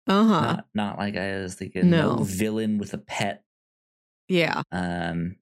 Uh 0.07 0.25
huh. 0.25 0.41
Not 0.41 0.67
not 0.75 0.99
like 0.99 1.17
I 1.17 1.39
was 1.39 1.55
thinking 1.55 1.91
no 1.91 2.17
No. 2.17 2.23
villain 2.23 2.79
with 2.79 2.95
a 2.95 2.99
pet. 2.99 3.43
Yeah. 4.29 4.63
Um, 4.71 5.37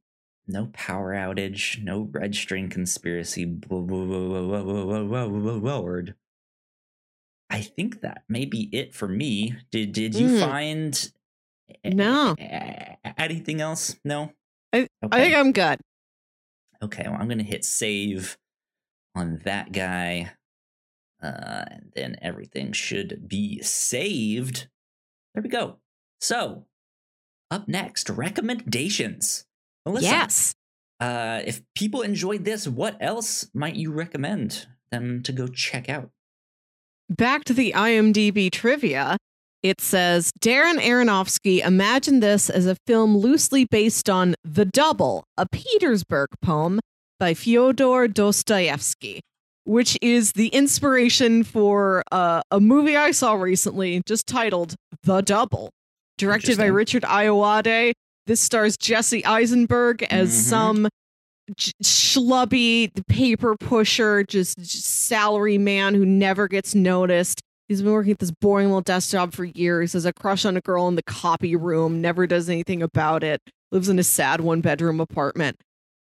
no 0.46 0.70
power 0.72 1.12
outage, 1.12 1.82
no 1.82 2.08
red 2.10 2.34
string 2.34 2.68
conspiracy. 2.68 3.44
Word. 3.44 3.64
I 7.48 7.62
think 7.62 8.00
that 8.00 8.24
may 8.28 8.44
be 8.44 8.68
it 8.72 8.94
for 8.94 9.08
me. 9.08 9.56
Did 9.70 9.92
did 9.92 10.14
you 10.14 10.28
mm. 10.28 10.40
find 10.40 11.12
no 11.84 12.34
anything 13.18 13.60
else? 13.60 13.96
No. 14.04 14.32
I, 14.72 14.88
okay. 15.04 15.08
I 15.12 15.20
think 15.20 15.36
I'm 15.36 15.52
good. 15.52 15.80
Okay, 16.82 17.04
well 17.06 17.16
I'm 17.18 17.28
gonna 17.28 17.42
hit 17.42 17.64
save 17.64 18.36
on 19.14 19.40
that 19.44 19.72
guy, 19.72 20.32
uh, 21.22 21.64
and 21.70 21.92
then 21.94 22.16
everything 22.20 22.72
should 22.72 23.28
be 23.28 23.62
saved. 23.62 24.68
There 25.34 25.42
we 25.42 25.48
go. 25.48 25.78
So 26.20 26.66
up 27.50 27.68
next, 27.68 28.10
recommendations. 28.10 29.45
Melissa, 29.86 30.06
Yes. 30.06 30.52
uh, 31.00 31.40
if 31.46 31.62
people 31.74 32.02
enjoyed 32.02 32.44
this, 32.44 32.66
what 32.68 32.96
else 33.00 33.48
might 33.54 33.76
you 33.76 33.92
recommend 33.92 34.66
them 34.90 35.22
to 35.22 35.32
go 35.32 35.46
check 35.46 35.88
out? 35.88 36.10
Back 37.08 37.44
to 37.44 37.54
the 37.54 37.72
IMDb 37.72 38.50
trivia. 38.50 39.16
It 39.62 39.80
says 39.80 40.30
Darren 40.40 40.78
Aronofsky 40.80 41.64
imagined 41.64 42.22
this 42.22 42.50
as 42.50 42.66
a 42.66 42.76
film 42.86 43.16
loosely 43.16 43.64
based 43.64 44.10
on 44.10 44.34
The 44.44 44.64
Double, 44.64 45.24
a 45.36 45.46
Petersburg 45.50 46.28
poem 46.42 46.78
by 47.18 47.32
Fyodor 47.34 48.06
Dostoevsky, 48.08 49.20
which 49.64 49.96
is 50.02 50.32
the 50.32 50.48
inspiration 50.48 51.42
for 51.42 52.02
uh, 52.12 52.42
a 52.50 52.60
movie 52.60 52.96
I 52.96 53.12
saw 53.12 53.34
recently 53.34 54.02
just 54.06 54.26
titled 54.26 54.74
The 55.04 55.20
Double, 55.22 55.70
directed 56.18 56.58
by 56.58 56.66
Richard 56.66 57.02
Ayoade. 57.04 57.92
This 58.26 58.40
stars 58.40 58.76
Jesse 58.76 59.24
Eisenberg 59.24 60.02
as 60.04 60.30
Mhm. 60.30 60.48
some 60.48 60.88
j- 61.56 61.72
schlubby 61.82 62.90
paper 63.06 63.56
pusher, 63.58 64.24
just, 64.24 64.58
just 64.58 64.84
salary 65.06 65.58
man 65.58 65.94
who 65.94 66.04
never 66.04 66.48
gets 66.48 66.74
noticed. 66.74 67.40
He's 67.68 67.82
been 67.82 67.92
working 67.92 68.12
at 68.12 68.18
this 68.18 68.32
boring 68.40 68.66
little 68.68 68.80
desk 68.80 69.10
job 69.10 69.32
for 69.32 69.44
years, 69.44 69.92
has 69.94 70.04
a 70.04 70.12
crush 70.12 70.44
on 70.44 70.56
a 70.56 70.60
girl 70.60 70.88
in 70.88 70.94
the 70.96 71.02
copy 71.04 71.56
room, 71.56 72.00
never 72.00 72.26
does 72.26 72.48
anything 72.48 72.82
about 72.82 73.22
it, 73.24 73.40
lives 73.72 73.88
in 73.88 73.98
a 73.98 74.04
sad 74.04 74.40
one 74.40 74.60
bedroom 74.60 75.00
apartment. 75.00 75.56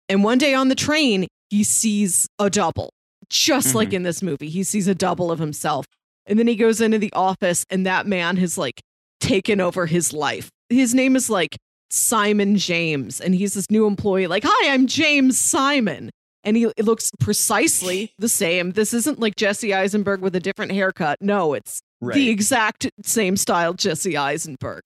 And 0.08 0.22
one 0.22 0.38
day 0.38 0.54
on 0.54 0.68
the 0.68 0.74
train, 0.74 1.26
he 1.50 1.64
sees 1.64 2.28
a 2.38 2.48
double, 2.50 2.90
just 3.28 3.74
like 3.74 3.92
in 3.92 4.02
this 4.04 4.22
movie. 4.22 4.48
He 4.48 4.62
sees 4.64 4.86
a 4.86 4.94
double 4.94 5.30
of 5.30 5.38
himself. 5.38 5.84
And 6.26 6.38
then 6.38 6.46
he 6.46 6.56
goes 6.56 6.80
into 6.80 6.98
the 6.98 7.12
office, 7.12 7.64
and 7.70 7.86
that 7.86 8.06
man 8.06 8.36
has 8.36 8.56
like 8.58 8.80
taken 9.20 9.60
over 9.60 9.86
his 9.86 10.12
life. 10.12 10.48
His 10.68 10.94
name 10.94 11.16
is 11.16 11.30
like 11.30 11.56
Simon 11.90 12.56
James, 12.56 13.20
and 13.20 13.34
he's 13.34 13.54
this 13.54 13.70
new 13.70 13.86
employee, 13.86 14.26
like, 14.26 14.44
Hi, 14.46 14.72
I'm 14.72 14.86
James 14.86 15.38
Simon. 15.38 16.10
And 16.44 16.56
he 16.56 16.70
it 16.76 16.84
looks 16.84 17.10
precisely 17.18 18.12
the 18.18 18.28
same. 18.28 18.70
This 18.70 18.94
isn't 18.94 19.18
like 19.18 19.34
Jesse 19.34 19.74
Eisenberg 19.74 20.20
with 20.20 20.36
a 20.36 20.40
different 20.40 20.70
haircut. 20.70 21.18
No, 21.20 21.54
it's 21.54 21.80
the 22.00 22.28
exact 22.30 22.88
same 23.02 23.36
style 23.36 23.74
Jesse 23.74 24.16
Eisenberg. 24.16 24.84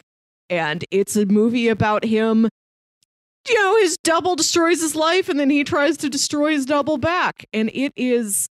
And 0.48 0.84
it's 0.90 1.16
a 1.16 1.26
movie 1.26 1.68
about 1.68 2.02
him. 2.04 2.48
You 3.46 3.54
know, 3.54 3.76
his 3.76 3.98
double 4.02 4.36
destroys 4.36 4.80
his 4.80 4.94
life 4.96 5.28
and 5.28 5.38
then 5.38 5.50
he 5.50 5.62
tries 5.64 5.98
to 5.98 6.08
destroy 6.08 6.52
his 6.52 6.64
double 6.64 6.96
back. 6.96 7.44
And 7.52 7.70
it 7.74 7.92
is 7.94 8.48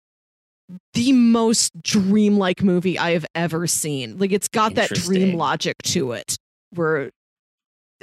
the 0.94 1.14
most 1.14 1.82
dreamlike 1.82 2.62
movie 2.62 3.00
I 3.00 3.12
have 3.12 3.26
ever 3.36 3.68
seen. 3.68 4.18
Like, 4.18 4.34
it's 4.34 4.50
got 4.50 4.76
that 4.76 4.90
dream 4.90 5.38
logic 5.38 5.78
to 5.84 6.12
it 6.12 6.36
where. 6.72 7.10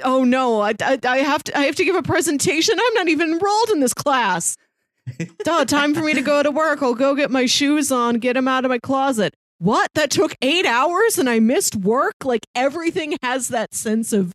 Oh 0.03 0.23
no! 0.23 0.61
I, 0.61 0.73
I, 0.81 0.99
I 1.05 1.17
have 1.19 1.43
to 1.45 1.57
I 1.57 1.63
have 1.63 1.75
to 1.75 1.85
give 1.85 1.95
a 1.95 2.03
presentation. 2.03 2.75
I'm 2.77 2.93
not 2.95 3.07
even 3.07 3.31
enrolled 3.33 3.69
in 3.69 3.79
this 3.79 3.93
class. 3.93 4.55
Duh, 5.43 5.65
time 5.65 5.93
for 5.93 6.01
me 6.01 6.13
to 6.13 6.21
go 6.21 6.41
to 6.43 6.51
work. 6.51 6.81
I'll 6.81 6.95
go 6.95 7.15
get 7.15 7.29
my 7.31 7.45
shoes 7.45 7.91
on, 7.91 8.15
get 8.15 8.33
them 8.33 8.47
out 8.47 8.65
of 8.65 8.69
my 8.69 8.79
closet. 8.79 9.33
What? 9.59 9.89
That 9.95 10.09
took 10.09 10.35
eight 10.41 10.65
hours 10.65 11.17
and 11.17 11.29
I 11.29 11.39
missed 11.39 11.75
work? 11.75 12.15
Like 12.23 12.45
everything 12.55 13.15
has 13.23 13.49
that 13.49 13.73
sense 13.73 14.11
of 14.11 14.31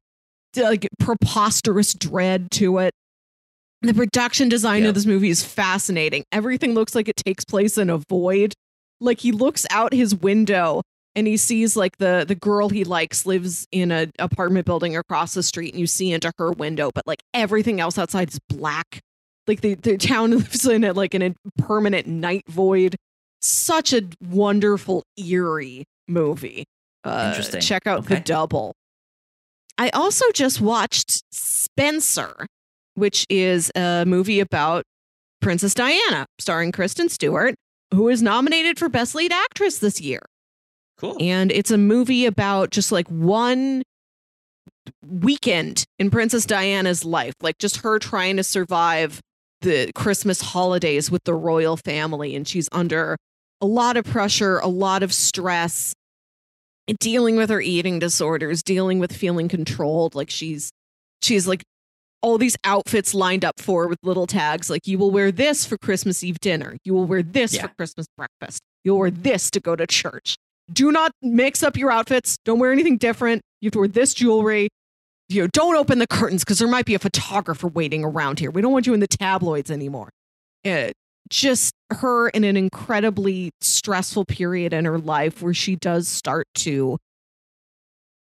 like 0.57 0.89
preposterous 0.99 1.93
dread 1.93 2.51
to 2.53 2.79
it. 2.79 2.93
The 3.83 3.95
production 3.95 4.49
design 4.49 4.83
Yep. 4.83 4.89
of 4.91 4.95
this 4.95 5.07
movie 5.07 5.31
is 5.31 5.45
fascinating. 5.45 6.25
Everything 6.33 6.75
looks 6.75 6.95
like 6.95 7.09
it 7.09 7.17
takes 7.17 7.45
place 7.45 7.77
in 7.77 7.91
a 7.91 7.99
void. 7.99 8.55
Like 9.01 9.21
he 9.21 9.33
looks 9.33 9.67
out 9.71 9.93
his 9.93 10.15
window 10.15 10.83
and 11.17 11.27
he 11.27 11.37
sees 11.37 11.77
like 11.77 11.99
the 11.99 12.25
the 12.27 12.35
girl 12.35 12.69
he 12.69 12.85
likes 12.85 13.27
lives 13.27 13.67
in 13.73 13.91
an 13.91 14.13
apartment 14.19 14.67
building 14.67 14.97
across 14.97 15.35
the 15.35 15.43
street 15.43 15.73
and 15.73 15.81
you 15.81 15.87
see 15.87 16.13
into 16.13 16.33
her 16.39 16.53
window 16.53 16.91
but 16.95 17.07
like 17.07 17.23
everything 17.35 17.81
else 17.81 17.99
outside 17.99 18.29
is 18.29 18.39
black. 18.49 19.01
Like 19.47 19.61
the, 19.63 19.75
the 19.75 19.97
town 19.97 20.31
lives 20.39 20.67
in 20.67 20.85
it 20.85 20.97
like 20.97 21.15
in 21.15 21.23
a 21.23 21.35
permanent 21.59 22.07
night 22.07 22.45
void. 22.49 22.97
Such 23.41 23.93
a 23.93 24.03
wonderful 24.21 25.03
eerie 25.17 25.85
movie. 26.07 26.65
Uh 27.05 27.29
Interesting. 27.31 27.61
check 27.61 27.87
out 27.87 28.07
the 28.07 28.21
double. 28.21 28.75
I 29.79 29.89
also 29.91 30.27
just 30.33 30.61
watched 30.61 31.23
spencer 31.33 32.47
which 32.95 33.25
is 33.31 33.71
a 33.75 34.05
movie 34.07 34.41
about 34.41 34.85
princess 35.41 35.73
diana 35.73 36.27
starring 36.39 36.71
kristen 36.71 37.09
stewart 37.09 37.55
who 37.95 38.09
is 38.09 38.21
nominated 38.21 38.79
for 38.79 38.89
best 38.89 39.15
lead 39.15 39.33
actress 39.33 39.79
this 39.79 40.01
year 40.01 40.21
Cool. 41.01 41.17
and 41.19 41.51
it's 41.51 41.71
a 41.71 41.79
movie 41.79 42.27
about 42.27 42.71
just 42.71 42.93
like 42.93 43.09
one 43.09 43.83
weekend 45.07 45.85
in 45.99 46.11
Princess 46.11 46.45
Diana's 46.47 47.05
life, 47.05 47.35
like 47.41 47.59
just 47.59 47.79
her 47.79 47.99
trying 47.99 48.37
to 48.37 48.45
survive 48.45 49.21
the 49.63 49.91
Christmas 49.95 50.41
holidays 50.41 51.11
with 51.11 51.25
the 51.25 51.35
royal 51.35 51.77
family. 51.77 52.35
And 52.37 52.47
she's 52.47 52.69
under 52.73 53.17
a 53.61 53.67
lot 53.67 53.97
of 53.97 54.05
pressure, 54.05 54.59
a 54.59 54.69
lot 54.69 55.03
of 55.03 55.13
stress, 55.13 55.95
dealing 56.99 57.37
with 57.37 57.51
her 57.51 57.61
eating 57.61 57.99
disorders, 57.99 58.63
dealing 58.63 58.99
with 58.99 59.13
feeling 59.15 59.49
controlled. 59.49 60.15
Like 60.15 60.31
she's, 60.31 60.71
she's 61.23 61.47
like, 61.47 61.63
all 62.23 62.37
these 62.37 62.57
outfits 62.65 63.15
lined 63.15 63.45
up 63.45 63.59
for 63.59 63.87
with 63.89 63.99
little 64.03 64.27
tags 64.27 64.69
like 64.69 64.87
you 64.87 64.99
will 64.99 65.11
wear 65.11 65.33
this 65.33 65.65
for 65.65 65.79
Christmas 65.79 66.23
Eve 66.23 66.39
dinner. 66.41 66.77
You 66.85 66.93
will 66.93 67.07
wear 67.07 67.23
this 67.23 67.55
Yeah. 67.55 67.63
for 67.63 67.69
Christmas 67.79 68.07
breakfast. 68.17 68.61
You'll 68.85 68.99
wear 68.99 69.11
this 69.11 69.51
to 69.53 69.61
go 69.61 69.75
to 69.77 69.87
church 69.87 70.37
do 70.73 70.93
not 70.93 71.13
mix 71.23 71.63
up 71.63 71.77
your 71.77 71.91
outfits. 71.91 72.37
Don't 72.45 72.59
wear 72.59 72.73
anything 72.73 72.97
different. 72.97 73.43
You 73.61 73.67
have 73.67 73.73
to 73.73 73.79
wear 73.81 73.89
this 73.89 74.15
jewelry. 74.15 74.69
You 75.29 75.43
know, 75.43 75.49
don't 75.53 75.77
open 75.77 75.99
the 75.99 76.07
curtains 76.07 76.43
because 76.43 76.59
there 76.59 76.69
might 76.69 76.87
be 76.87 76.95
a 76.95 76.99
photographer 76.99 77.69
waiting 77.69 78.05
around 78.05 78.39
here. 78.39 78.51
We 78.51 78.63
don't 78.63 78.73
want 78.73 78.87
you 78.87 78.95
in 78.95 79.01
the 79.01 79.07
tabloids 79.07 79.71
anymore. 79.71 80.11
Uh, 80.65 80.91
just 81.29 81.73
her 81.91 82.29
in 82.31 82.43
an 82.43 82.57
incredibly 82.57 83.53
stressful 83.61 84.25
period 84.25 84.73
in 84.73 84.85
her 84.85 84.99
life 84.99 85.41
where 85.43 85.55
she 85.55 85.77
does 85.77 86.09
start 86.09 86.47
to 86.57 86.99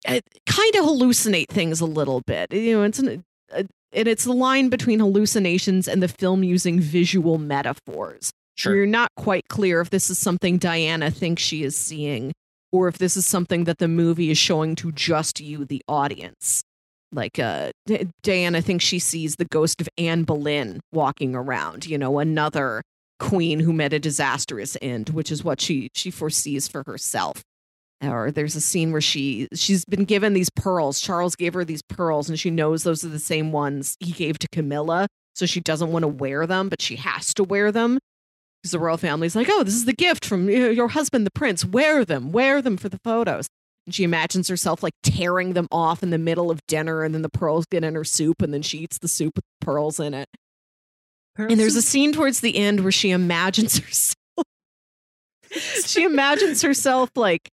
uh, 0.08 0.20
kind 0.46 0.76
of 0.76 0.86
hallucinate 0.86 1.50
things 1.50 1.82
a 1.82 1.86
little 1.86 2.22
bit. 2.22 2.54
You 2.54 2.78
know, 2.78 2.84
it's 2.84 3.00
an, 3.00 3.24
uh, 3.54 3.64
and 3.92 4.08
it's 4.08 4.24
the 4.24 4.34
line 4.34 4.70
between 4.70 5.00
hallucinations 5.00 5.88
and 5.88 6.02
the 6.02 6.08
film 6.08 6.44
using 6.44 6.80
visual 6.80 7.38
metaphors 7.38 8.32
Sure. 8.56 8.74
we're 8.74 8.86
not 8.86 9.10
quite 9.18 9.48
clear 9.50 9.82
if 9.82 9.90
this 9.90 10.10
is 10.10 10.20
something 10.20 10.58
Diana 10.58 11.10
thinks 11.10 11.42
she 11.42 11.64
is 11.64 11.76
seeing 11.76 12.32
or 12.74 12.88
if 12.88 12.98
this 12.98 13.16
is 13.16 13.26
something 13.26 13.66
that 13.66 13.78
the 13.78 13.88
movie 13.88 14.32
is 14.32 14.38
showing 14.38 14.76
to 14.76 14.92
just 14.92 15.40
you, 15.40 15.64
the 15.64 15.82
audience. 15.88 16.64
Like 17.12 17.38
uh, 17.38 17.72
D- 17.86 18.08
Diana 18.24 18.62
thinks 18.62 18.84
she 18.84 18.98
sees 18.98 19.36
the 19.36 19.46
ghost 19.46 19.80
of 19.80 19.88
Anne 19.98 20.24
Boleyn 20.24 20.80
walking 20.92 21.36
around, 21.36 21.86
you 21.86 22.00
know, 22.00 22.18
another 22.18 22.82
queen 23.20 23.60
who 23.60 23.72
met 23.72 23.94
a 23.94 24.00
disastrous 24.00 24.76
end, 24.82 25.10
which 25.10 25.32
is 25.32 25.44
what 25.44 25.62
she 25.62 25.90
she 25.94 26.10
foresees 26.10 26.68
for 26.68 26.84
herself. 26.88 27.44
Or 28.04 28.32
there's 28.32 28.56
a 28.56 28.62
scene 28.62 28.92
where 28.92 29.02
she 29.02 29.48
she's 29.54 29.86
been 29.86 30.06
given 30.06 30.34
these 30.34 30.50
pearls. 30.50 31.00
Charles 31.00 31.36
gave 31.36 31.54
her 31.54 31.64
these 31.64 31.84
pearls, 31.84 32.28
and 32.28 32.40
she 32.40 32.50
knows 32.50 32.82
those 32.82 33.06
are 33.06 33.10
the 33.10 33.20
same 33.20 33.52
ones 33.52 33.96
he 34.00 34.12
gave 34.12 34.40
to 34.40 34.48
Camilla. 34.52 35.08
So 35.36 35.46
she 35.46 35.60
doesn't 35.60 35.92
want 35.92 36.04
to 36.04 36.08
wear 36.08 36.48
them, 36.48 36.70
but 36.70 36.82
she 36.82 36.96
has 36.96 37.34
to 37.36 37.44
wear 37.44 37.72
them 37.72 38.00
because 38.64 38.72
the 38.72 38.80
royal 38.80 38.96
family's 38.96 39.36
like, 39.36 39.50
oh, 39.52 39.64
this 39.64 39.74
is 39.74 39.84
the 39.84 39.92
gift 39.92 40.24
from 40.24 40.50
your 40.50 40.88
husband, 40.88 41.26
the 41.26 41.32
prince. 41.32 41.66
Wear 41.66 42.06
them, 42.06 42.32
wear 42.32 42.62
them 42.62 42.78
for 42.78 42.88
the 42.88 43.00
photos. 43.04 43.48
And 43.86 43.94
she 43.94 44.06
imagines 44.06 44.48
herself 44.48 44.82
like 44.82 44.94
tearing 45.04 45.52
them 45.52 45.68
off 45.70 46.02
in 46.02 46.12
the 46.12 46.18
middle 46.18 46.50
of 46.50 46.66
dinner, 46.66 47.04
and 47.04 47.14
then 47.14 47.24
the 47.24 47.30
pearls 47.30 47.66
get 47.70 47.84
in 47.84 47.94
her 47.96 48.06
soup, 48.06 48.42
and 48.42 48.54
then 48.54 48.62
she 48.62 48.78
eats 48.78 49.00
the 49.00 49.10
soup 49.10 49.34
with 49.36 49.44
pearls 49.60 50.00
in 50.00 50.14
it. 50.14 50.30
And 51.36 51.60
there's 51.60 51.76
a 51.76 51.82
scene 51.82 52.14
towards 52.14 52.40
the 52.40 52.56
end 52.56 52.82
where 52.82 52.92
she 52.92 53.12
imagines 53.12 53.78
herself. 53.80 54.48
she 55.86 56.06
imagines 56.06 56.62
herself 56.62 57.10
like 57.18 57.50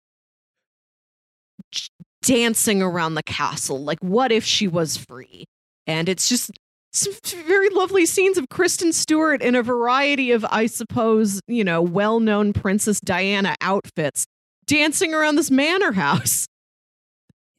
dancing 2.24 2.82
around 2.82 3.14
the 3.14 3.24
castle. 3.24 3.84
Like, 3.84 4.00
what 4.00 4.32
if 4.32 4.44
she 4.44 4.68
was 4.68 4.98
free? 4.98 5.46
And 5.86 6.10
it's 6.10 6.28
just 6.28 6.50
some 6.96 7.14
very 7.46 7.70
lovely 7.70 8.06
scenes 8.06 8.38
of 8.38 8.48
Kristen 8.50 8.94
Stewart 8.94 9.42
in 9.42 9.56
a 9.56 9.62
variety 9.62 10.32
of, 10.32 10.46
I 10.50 10.66
suppose, 10.66 11.42
you 11.48 11.64
know, 11.64 11.82
well 11.82 12.20
known 12.20 12.54
Princess 12.54 13.00
Diana 13.00 13.56
outfits 13.62 14.26
dancing 14.66 15.14
around 15.14 15.36
this 15.36 15.52
manor 15.52 15.92
house. 15.92 16.48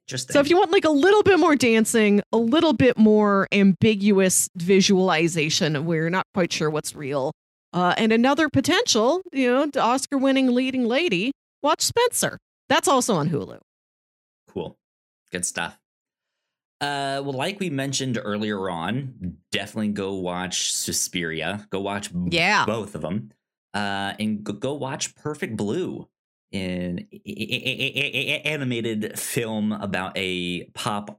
Interesting. 0.07 0.33
So 0.33 0.41
if 0.41 0.49
you 0.49 0.57
want 0.57 0.71
like 0.71 0.85
a 0.85 0.91
little 0.91 1.23
bit 1.23 1.39
more 1.39 1.57
dancing, 1.57 2.23
a 2.33 2.39
little 2.39 2.73
bit 2.73 2.97
more 2.97 3.49
ambiguous 3.53 4.49
visualization 4.57 5.85
where 5.85 6.03
you're 6.03 6.11
not 6.11 6.27
quite 6.33 6.53
sure 6.53 6.71
what's 6.71 6.95
real, 6.95 7.33
uh, 7.73 7.95
and 7.99 8.13
another 8.13 8.49
potential, 8.49 9.21
you 9.33 9.53
know, 9.53 9.69
Oscar 9.81 10.17
winning 10.17 10.55
leading 10.55 10.87
lady, 10.87 11.33
watch 11.63 11.83
Spencer. 11.83 12.39
That's 12.69 12.89
also 12.89 13.15
on 13.15 13.31
Hulu. 13.31 13.59
Cool. 14.49 14.77
Good 15.31 15.45
stuff. 15.45 15.77
Uh, 16.81 17.23
well, 17.25 17.33
like 17.33 17.59
we 17.59 17.71
mentioned 17.71 18.19
earlier 18.23 18.69
on, 18.69 19.39
definitely 19.51 19.89
go 19.89 20.15
watch 20.15 20.73
Suspiria. 20.73 21.67
Go 21.71 21.81
watch 21.81 22.11
Yeah. 22.31 22.67
both 22.67 22.95
of 22.95 23.01
them. 23.03 23.33
Uh, 23.73 24.13
and 24.19 24.45
go, 24.45 24.53
go 24.53 24.75
watch 24.75 25.15
Perfect 25.17 25.57
Blue, 25.57 26.09
an 26.53 27.07
animated 28.45 29.19
film 29.19 29.73
about 29.73 30.13
a 30.17 30.65
pop 30.75 31.17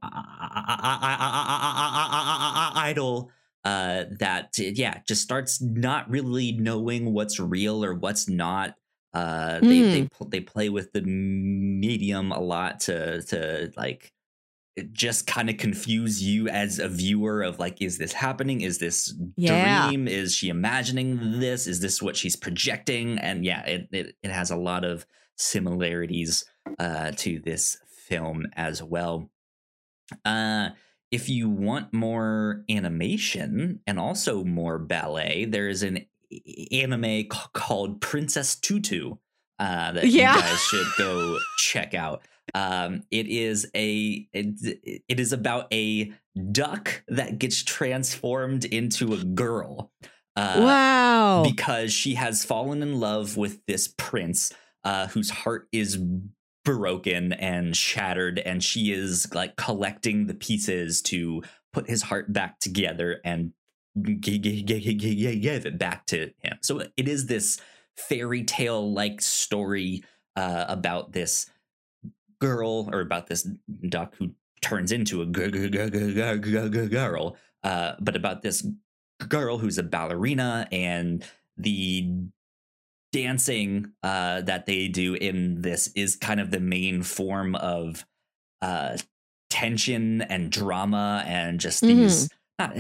idol 2.76 3.32
uh, 3.64 4.06
that 4.20 4.58
yeah 4.58 5.00
just 5.08 5.22
starts 5.22 5.62
not 5.62 6.10
really 6.10 6.54
knowing 6.54 7.14
what's 7.14 7.40
real 7.40 7.84
or 7.84 7.94
what's 7.94 8.30
not. 8.30 8.76
Uh, 9.14 9.60
they 9.60 9.82
they 9.82 10.04
pl- 10.08 10.30
they 10.30 10.40
play 10.40 10.70
with 10.70 10.92
the 10.94 11.02
medium 11.02 12.32
a 12.32 12.40
lot 12.40 12.80
to 12.82 13.22
to 13.24 13.72
like 13.76 14.12
just 14.94 15.26
kind 15.28 15.50
of 15.50 15.58
confuse 15.58 16.22
you 16.24 16.48
as 16.48 16.80
a 16.80 16.88
viewer 16.88 17.42
of 17.42 17.60
like 17.60 17.82
is 17.82 17.98
this 17.98 18.14
happening? 18.14 18.62
Is 18.62 18.78
this 18.80 19.14
Yeah. 19.36 19.88
dream? 19.88 20.08
Is 20.08 20.36
she 20.36 20.50
imagining 20.50 21.40
this? 21.40 21.68
Is 21.68 21.80
this 21.80 22.02
what 22.02 22.16
she's 22.16 22.36
projecting? 22.36 23.18
And 23.20 23.44
yeah 23.46 23.66
it 23.66 23.88
it, 23.92 24.16
it 24.24 24.32
has 24.32 24.52
a 24.52 24.56
lot 24.56 24.84
of 24.86 25.06
similarities 25.36 26.46
uh 26.80 27.12
to 27.18 27.40
this 27.40 27.78
film 28.08 28.46
as 28.56 28.82
well. 28.84 29.30
Uh 30.26 30.70
if 31.10 31.30
you 31.30 31.50
want 31.50 31.94
more 31.94 32.64
animation 32.70 33.80
and 33.88 33.98
also 34.00 34.44
more 34.44 34.78
ballet 34.78 35.46
there 35.46 35.70
is 35.70 35.82
an 35.84 36.06
anime 36.72 37.26
called 37.54 38.02
princess 38.02 38.56
tutu 38.56 39.14
uh 39.60 39.92
that 39.94 40.06
Yeah. 40.08 40.36
you 40.36 40.42
guys 40.42 40.60
should 40.60 40.88
go 40.98 41.40
check 41.58 41.94
out 41.94 42.22
um 42.54 43.04
it 43.12 43.28
is 43.28 43.70
a 43.76 44.28
it, 44.34 45.02
it 45.08 45.20
is 45.20 45.34
about 45.34 45.72
a 45.74 46.12
duck 46.52 47.04
that 47.08 47.40
gets 47.40 47.64
transformed 47.64 48.66
into 48.66 49.14
a 49.14 49.24
girl 49.24 49.92
uh 50.36 50.56
wow. 50.58 51.44
because 51.44 51.92
she 51.92 52.16
has 52.16 52.46
fallen 52.46 52.82
in 52.82 53.00
love 53.00 53.38
with 53.38 53.66
this 53.66 53.94
prince 53.98 54.54
uh 54.84 55.08
whose 55.08 55.30
heart 55.30 55.68
is 55.72 56.00
broken 56.64 57.32
and 57.34 57.76
shattered 57.76 58.40
and 58.40 58.64
she 58.64 58.92
is 58.92 59.34
like 59.34 59.56
collecting 59.56 60.28
the 60.28 60.34
pieces 60.34 61.02
to 61.02 61.42
put 61.72 61.90
his 61.90 62.02
heart 62.04 62.32
back 62.34 62.60
together 62.60 63.22
and 63.24 63.54
give 64.20 65.66
it 65.66 65.78
back 65.78 66.06
to 66.06 66.32
him 66.40 66.58
so 66.62 66.82
it 66.98 67.08
is 67.08 67.26
this 67.28 67.60
fairy 67.96 68.44
tale 68.44 68.92
like 68.92 69.22
story 69.22 70.04
uh 70.36 70.66
about 70.68 71.14
this 71.14 71.50
girl 72.40 72.90
or 72.94 73.02
about 73.02 73.28
this 73.28 73.48
duck 73.90 74.16
who 74.18 74.32
turns 74.62 74.92
into 74.92 75.22
a 75.22 75.26
girl 75.26 75.50
uh 77.64 77.94
but 78.00 78.16
about 78.16 78.42
this 78.42 78.66
girl 79.28 79.58
who's 79.58 79.78
a 79.78 79.84
ballerina 79.84 80.68
and 80.72 81.26
the 81.58 82.10
dancing 83.14 83.92
uh 84.04 84.42
that 84.42 84.66
they 84.66 84.88
do 84.88 85.14
in 85.16 85.62
this 85.62 85.88
is 85.96 86.16
kind 86.16 86.40
of 86.40 86.52
the 86.52 86.60
main 86.60 87.02
form 87.02 87.56
of 87.56 88.06
uh 88.62 88.98
tension 89.50 90.22
and 90.24 90.52
drama 90.52 91.24
and 91.26 91.60
just 91.60 91.82
these 91.82 92.30
not 92.60 92.76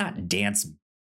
not 0.00 0.28
dance 0.28 0.66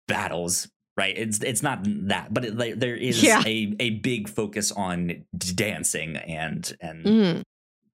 battles 0.09 0.69
right 0.97 1.17
it's 1.17 1.41
it's 1.43 1.63
not 1.63 1.81
that 1.85 2.35
but 2.35 2.45
it, 2.45 2.57
like, 2.57 2.75
there 2.79 2.97
is 2.97 3.23
Yeah. 3.23 3.43
a 3.47 3.75
a 3.79 3.91
big 3.91 4.29
focus 4.29 4.73
on 4.73 5.07
d- 5.07 5.25
dancing 5.55 6.17
and 6.17 6.77
and 6.81 7.05
Mhm. 7.05 7.43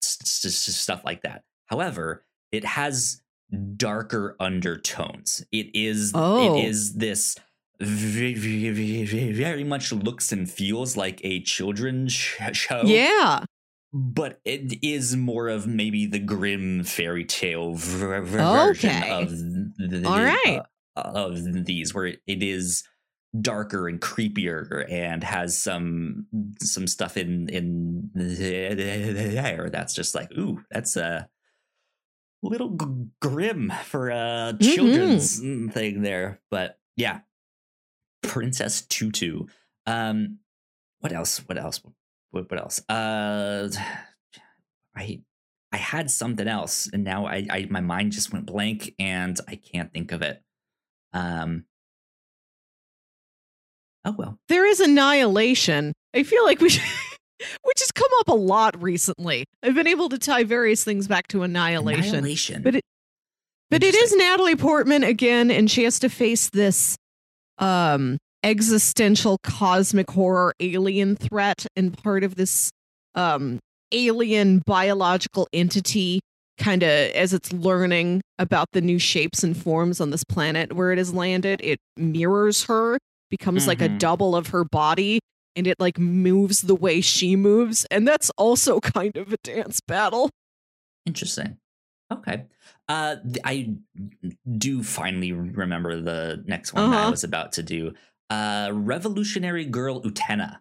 Stuff 0.01 1.05
like 1.05 1.23
that. 1.23 1.43
However, 1.67 2.25
it 2.53 2.65
has 2.65 3.23
darker 3.77 4.37
undertones. 4.41 5.45
It 5.53 5.71
is 5.75 6.13
Oh. 6.15 6.57
it 6.59 6.65
is 6.67 6.95
this 6.95 7.37
very, 7.81 8.35
very, 8.35 9.05
very, 9.05 9.33
very 9.33 9.65
much 9.65 9.93
looks 9.93 10.33
and 10.33 10.51
feels 10.51 10.97
like 10.97 11.21
a 11.25 11.41
children's 11.43 12.13
show. 12.13 12.83
Yeah. 12.85 13.45
but 13.91 14.39
it 14.45 14.85
is 14.85 15.17
more 15.17 15.49
of 15.49 15.67
maybe 15.67 16.05
the 16.05 16.19
grim 16.19 16.85
fairy 16.85 17.25
tale 17.25 17.73
ver- 17.75 18.21
version 18.21 18.91
Okay. 18.91 19.11
of 19.11 19.31
the, 19.31 20.03
All 20.07 20.23
right. 20.23 20.61
uh, 20.95 21.01
of 21.01 21.65
these, 21.65 21.95
where 21.95 22.05
it 22.07 22.21
is 22.27 22.85
darker 23.41 23.89
and 23.89 24.01
creepier 24.01 24.85
and 24.91 25.23
has 25.23 25.59
some 25.59 26.27
some 26.61 26.87
stuff 26.87 27.17
in 27.17 27.49
in 27.49 28.11
there 28.15 29.69
that's 29.71 29.95
just 29.95 30.15
like 30.15 30.31
ooh 30.39 30.63
that's 30.71 30.97
a 30.97 31.29
little 32.43 32.71
g- 32.77 33.07
grim 33.21 33.73
for 33.85 34.09
a 34.11 34.55
Mm-hmm. 34.55 34.75
children's 34.75 35.39
thing 35.75 36.03
there. 36.03 36.41
But 36.51 36.79
yeah 36.97 37.21
princess 38.23 38.83
tutu. 38.83 39.47
Um 39.87 40.39
what 41.01 41.13
else? 41.13 41.39
What 41.47 41.59
else? 41.59 41.81
What, 42.31 42.51
what 42.51 42.61
else? 42.61 42.81
Uh 42.89 43.69
i 44.97 45.21
i 45.73 45.77
had 45.77 46.11
something 46.11 46.49
else 46.49 46.89
and 46.93 47.05
now 47.05 47.27
I, 47.27 47.47
I 47.51 47.67
my 47.71 47.81
mind 47.81 48.13
just 48.13 48.33
went 48.33 48.47
blank 48.47 48.95
and 48.99 49.39
i 49.47 49.55
can't 49.55 49.93
think 49.93 50.13
of 50.13 50.23
it. 50.23 50.43
Um 51.13 51.65
oh 54.05 54.15
well 54.17 54.39
There 54.49 54.67
is 54.67 54.81
Annihilation. 54.81 55.93
I 56.15 56.23
feel 56.23 56.45
like 56.45 56.61
we 56.61 56.71
should, 56.71 56.83
which 57.63 57.81
has 57.81 57.93
come 57.93 58.11
up 58.21 58.29
a 58.29 58.35
lot 58.35 58.81
recently. 58.83 59.45
I've 59.63 59.75
been 59.75 59.87
able 59.87 60.09
to 60.09 60.19
tie 60.19 60.45
various 60.45 60.85
things 60.85 61.07
back 61.07 61.29
to 61.29 61.43
Annihilation. 61.43 62.15
annihilation 62.15 62.63
But 62.63 62.77
it 62.77 62.83
but 63.71 63.83
it 63.83 63.95
is 63.95 64.17
Natalie 64.17 64.57
Portman 64.57 65.05
again, 65.05 65.51
and 65.51 65.71
she 65.71 65.85
has 65.85 65.99
to 65.99 66.09
face 66.09 66.49
this 66.51 66.97
um 67.59 68.19
existential 68.45 69.39
cosmic 69.43 70.11
horror 70.11 70.55
alien 70.61 71.17
threat 71.17 71.67
and 71.77 71.97
part 72.03 72.23
of 72.23 72.37
this 72.37 72.71
um 73.15 73.59
alien 73.93 74.63
biological 74.65 75.49
entity 75.53 76.21
kind 76.57 76.83
of 76.83 76.89
as 76.89 77.33
it's 77.33 77.53
learning 77.53 78.21
about 78.39 78.67
the 78.73 78.81
new 78.81 78.99
shapes 78.99 79.43
and 79.43 79.57
forms 79.57 80.01
on 80.01 80.11
this 80.11 80.23
planet 80.25 80.73
where 80.73 80.93
it 80.93 80.99
has 80.99 81.13
landed 81.13 81.61
it 81.65 81.79
mirrors 81.97 82.65
her 82.65 82.97
becomes 83.31 83.67
like 83.67 83.81
a 83.83 83.89
Mhm. 83.89 83.99
double 83.99 84.35
of 84.37 84.49
her 84.49 84.65
body 84.65 85.21
and 85.57 85.67
it 85.67 85.79
like 85.81 85.99
moves 85.99 86.63
the 86.63 86.75
way 86.75 87.01
she 87.01 87.37
moves 87.37 87.85
and 87.91 88.07
that's 88.07 88.31
also 88.37 88.81
kind 88.97 89.17
of 89.17 89.33
a 89.33 89.37
dance 89.43 89.81
battle 89.87 90.31
Interesting. 91.07 91.57
Okay. 92.13 92.45
Uh, 92.89 93.17
I 93.45 93.75
do 94.57 94.83
finally 94.83 95.33
remember 95.33 96.01
the 96.01 96.43
next 96.47 96.73
one 96.73 96.91
that 96.91 96.97
I 96.97 97.01
Uh-huh. 97.03 97.11
was 97.11 97.25
about 97.25 97.53
to 97.53 97.63
do. 97.63 97.93
Uh, 98.31 98.71
Revolutionary 98.73 99.65
Girl 99.65 100.03
Utena 100.03 100.59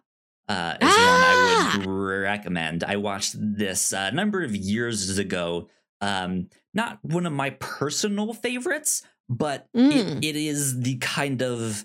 uh, 0.48 0.76
is 0.80 0.88
Ah! 0.90 1.70
one 1.76 1.84
I 1.84 1.86
would 1.86 2.20
recommend. 2.22 2.82
I 2.84 2.96
watched 2.96 3.34
this 3.38 3.92
a 3.92 4.10
number 4.12 4.42
of 4.42 4.56
years 4.56 5.18
ago. 5.18 5.68
Um, 6.00 6.48
not 6.72 6.98
one 7.02 7.26
of 7.26 7.32
my 7.34 7.50
personal 7.50 8.32
favorites, 8.32 9.02
but 9.28 9.66
Mm. 9.76 9.92
it, 10.22 10.24
it 10.24 10.36
is 10.36 10.80
the 10.80 10.96
kind 10.96 11.42
of 11.42 11.84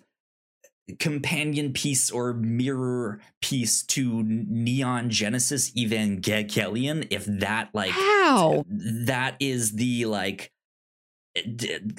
companion 1.00 1.72
piece 1.74 2.12
or 2.12 2.34
mirror 2.34 3.22
piece 3.42 3.84
to 3.84 4.24
Neon 4.24 5.10
Genesis 5.10 5.72
Evangelion. 5.72 7.08
If 7.10 7.26
that 7.26 7.70
like 7.74 7.92
how 7.92 8.66
that 8.70 9.38
is 9.40 9.74
the 9.74 10.06
like 10.06 10.52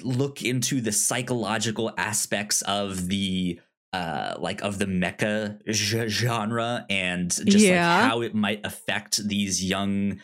look 0.01 0.41
into 0.43 0.81
the 0.81 0.91
psychological 0.91 1.91
aspects 1.97 2.61
of 2.63 3.07
the 3.07 3.59
uh 3.91 4.35
like 4.39 4.61
of 4.61 4.77
the 4.79 4.85
mecha 4.85 5.59
genre 6.09 6.85
and 6.89 7.31
just 7.31 7.65
Yeah. 7.65 8.01
like 8.01 8.09
how 8.09 8.21
it 8.21 8.33
might 8.35 8.65
affect 8.65 9.27
these 9.27 9.63
young 9.63 10.21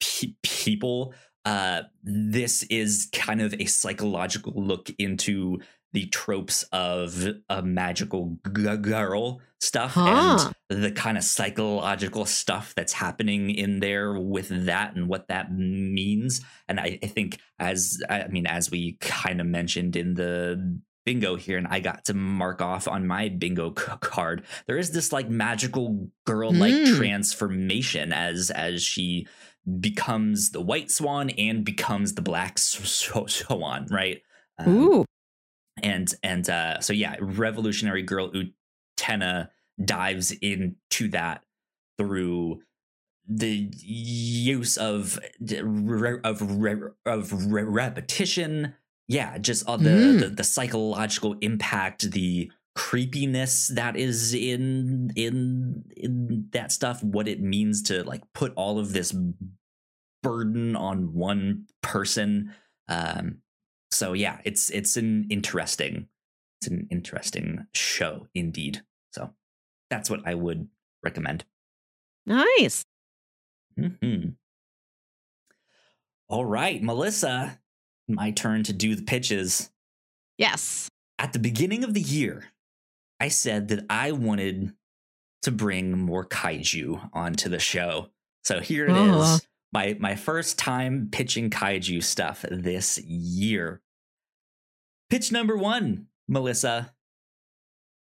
pe- 0.00 0.34
people 0.42 1.14
uh 1.44 1.82
this 2.02 2.62
is 2.64 3.08
kind 3.12 3.40
of 3.42 3.54
a 3.54 3.64
psychological 3.66 4.52
look 4.56 4.88
into 4.98 5.58
the 5.94 6.04
tropes 6.06 6.62
of 6.72 7.26
a 7.48 7.62
magical 7.62 8.36
g- 8.54 8.76
girl 8.76 9.40
stuff 9.60 9.92
Huh. 9.94 10.52
and 10.68 10.84
the 10.84 10.92
kind 10.92 11.16
of 11.16 11.24
psychological 11.24 12.26
stuff 12.26 12.74
that's 12.76 12.92
happening 12.92 13.48
in 13.50 13.80
there 13.80 14.18
with 14.20 14.48
that 14.66 14.94
and 14.94 15.08
what 15.08 15.28
that 15.28 15.50
means 15.54 16.42
and 16.68 16.78
i, 16.78 16.98
I 17.02 17.06
think 17.06 17.38
as 17.58 18.02
i 18.10 18.26
mean 18.28 18.46
as 18.46 18.70
we 18.70 18.98
kind 19.00 19.40
of 19.40 19.46
mentioned 19.46 19.96
in 19.96 20.14
the 20.14 20.78
bingo 21.06 21.36
here 21.36 21.56
and 21.58 21.66
i 21.68 21.80
got 21.80 22.04
to 22.06 22.14
mark 22.14 22.60
off 22.60 22.86
on 22.88 23.06
my 23.06 23.28
bingo 23.30 23.70
card 23.70 24.44
there 24.66 24.76
is 24.78 24.90
this 24.90 25.12
like 25.12 25.30
magical 25.30 26.08
girl 26.26 26.52
like 26.52 26.74
Mm. 26.74 26.96
transformation 26.98 28.12
as 28.12 28.50
as 28.50 28.82
she 28.82 29.26
becomes 29.80 30.50
the 30.50 30.60
white 30.60 30.90
swan 30.90 31.30
and 31.30 31.64
becomes 31.64 32.14
the 32.14 32.22
black 32.22 32.58
swan 32.58 33.86
right 33.90 34.20
Um, 34.58 34.68
ooh 34.76 35.04
and 35.84 36.08
and 36.22 36.48
uh 36.50 36.80
so 36.80 36.92
yeah 36.92 37.14
revolutionary 37.20 38.02
girl 38.02 38.30
utena 38.32 39.48
dives 39.84 40.32
into 40.40 41.08
that 41.08 41.44
through 41.98 42.60
the 43.28 43.70
use 43.80 44.76
of 44.76 45.18
of 46.24 46.42
of 47.06 47.52
repetition 47.52 48.74
yeah 49.08 49.38
just 49.38 49.66
all 49.68 49.78
the, 49.78 49.90
Mm. 49.90 50.20
the 50.20 50.28
the 50.28 50.44
psychological 50.44 51.36
impact 51.40 52.10
the 52.10 52.50
creepiness 52.74 53.68
that 53.68 53.96
is 53.96 54.34
in 54.34 55.10
in 55.16 55.84
in 55.96 56.48
that 56.52 56.72
stuff 56.72 57.02
what 57.02 57.28
it 57.28 57.40
means 57.40 57.82
to 57.82 58.02
like 58.04 58.22
put 58.34 58.52
all 58.56 58.78
of 58.78 58.92
this 58.92 59.14
burden 60.22 60.74
on 60.76 61.14
one 61.14 61.66
person 61.82 62.52
um 62.88 63.38
so 63.94 64.12
yeah 64.12 64.40
it's 64.44 64.70
it's 64.70 64.96
an 64.96 65.26
interesting 65.30 66.08
it's 66.60 66.68
an 66.70 66.88
interesting 66.90 67.66
show 67.74 68.26
indeed. 68.34 68.82
So 69.12 69.30
that's 69.90 70.08
what 70.10 70.26
i 70.26 70.34
would 70.34 70.68
recommend. 71.02 71.44
Nice. 72.26 72.84
Hmm 73.78 74.30
all 76.28 76.44
right 76.44 76.82
melissa 76.82 77.60
my 78.08 78.30
turn 78.30 78.62
to 78.64 78.72
do 78.72 78.94
the 78.94 79.02
pitches. 79.02 79.70
Yes. 80.36 80.88
At 81.18 81.32
the 81.32 81.38
beginning 81.38 81.84
of 81.84 81.94
the 81.94 82.00
year 82.00 82.44
i 83.20 83.28
said 83.28 83.68
that 83.68 83.84
i 83.90 84.12
wanted 84.12 84.72
to 85.42 85.50
bring 85.50 85.98
more 85.98 86.24
kaiju 86.26 87.10
onto 87.12 87.48
the 87.50 87.58
show. 87.58 88.08
So 88.44 88.60
here 88.60 88.86
it 88.86 88.92
is, 88.96 88.96
Oh. 88.96 89.38
my 89.72 89.96
my 90.00 90.16
first 90.16 90.58
time 90.58 91.08
pitching 91.12 91.50
kaiju 91.50 92.02
stuff 92.02 92.44
this 92.50 92.98
year 93.00 93.80
pitch 95.14 95.30
number 95.30 95.56
one 95.56 96.08
melissa. 96.26 96.92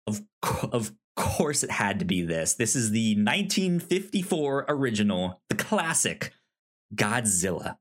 Of 0.07 0.23
of 0.43 0.93
course 1.17 1.65
it 1.65 1.71
had 1.73 1.99
to 1.99 2.05
be 2.05 2.23
this. 2.23 2.55
This 2.55 2.77
is 2.77 2.93
the 2.93 3.17
1954 3.17 4.67
original 4.69 5.43
the 5.49 5.57
classic 5.57 6.33
godzilla. 6.95 7.79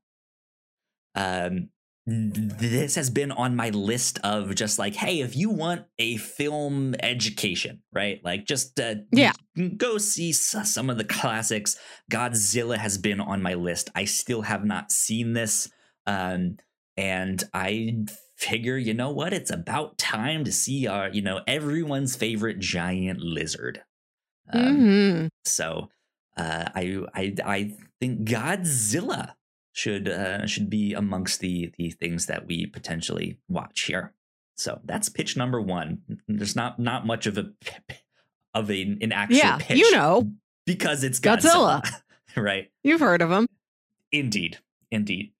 Um 1.14 1.68
this 2.06 2.96
has 2.96 3.08
been 3.08 3.30
on 3.30 3.54
my 3.54 3.68
list 3.70 4.18
of 4.24 4.52
just 4.56 4.80
like 4.80 4.94
hey 4.96 5.20
if 5.20 5.36
you 5.36 5.48
want 5.48 5.84
a 6.00 6.16
film 6.16 6.96
education 7.00 7.82
right? 7.92 8.20
Like 8.24 8.46
just 8.46 8.80
uh, 8.80 8.96
Yeah. 9.12 9.32
go 9.76 9.98
see 9.98 10.32
some 10.32 10.90
of 10.90 10.98
the 10.98 11.04
classics. 11.04 11.76
Godzilla 12.10 12.78
has 12.78 12.98
been 12.98 13.20
on 13.20 13.42
my 13.42 13.54
list. 13.54 13.90
I 13.94 14.06
still 14.06 14.42
have 14.42 14.64
not 14.64 14.90
seen 14.90 15.34
this. 15.34 15.70
Um 16.04 16.56
and 16.96 17.44
i 17.54 18.04
figure 18.40 18.78
you 18.78 18.94
know 18.94 19.10
what 19.10 19.32
it's 19.34 19.50
about 19.50 19.98
time 19.98 20.42
to 20.44 20.50
see 20.52 20.86
our 20.86 21.10
you 21.10 21.20
know 21.20 21.40
everyone's 21.46 22.16
favorite 22.16 22.58
giant 22.58 23.20
lizard 23.20 23.82
um, 24.52 24.76
hmm 24.76 25.26
so 25.44 25.88
uh, 26.36 26.68
I 26.74 27.00
I 27.14 27.34
I 27.44 27.76
think 28.00 28.26
Godzilla 28.26 29.34
should 29.72 30.08
uh, 30.08 30.46
should 30.46 30.70
be 30.70 30.94
amongst 30.94 31.40
the 31.40 31.70
the 31.76 31.90
things 31.90 32.26
that 32.26 32.46
we 32.46 32.66
potentially 32.66 33.38
watch 33.48 33.82
here. 33.82 34.14
So 34.56 34.80
that's 34.84 35.08
pitch 35.08 35.36
number 35.36 35.60
one. 35.60 36.00
There's 36.28 36.56
not 36.56 36.78
not 36.78 37.04
much 37.06 37.26
of 37.26 37.36
a 37.36 37.50
of 38.54 38.70
a, 38.70 38.82
an 38.82 39.12
actual 39.12 39.36
Yeah, 39.38 39.58
pitch, 39.60 39.78
you 39.78 39.90
know. 39.92 40.30
because 40.66 41.04
it's 41.04 41.20
Godzilla. 41.20 41.82
Godzilla, 41.82 42.02
right? 42.36 42.70
You've 42.82 43.00
heard 43.00 43.22
of 43.22 43.30
him. 43.30 43.46
Indeed, 44.12 44.58
indeed. 44.90 45.32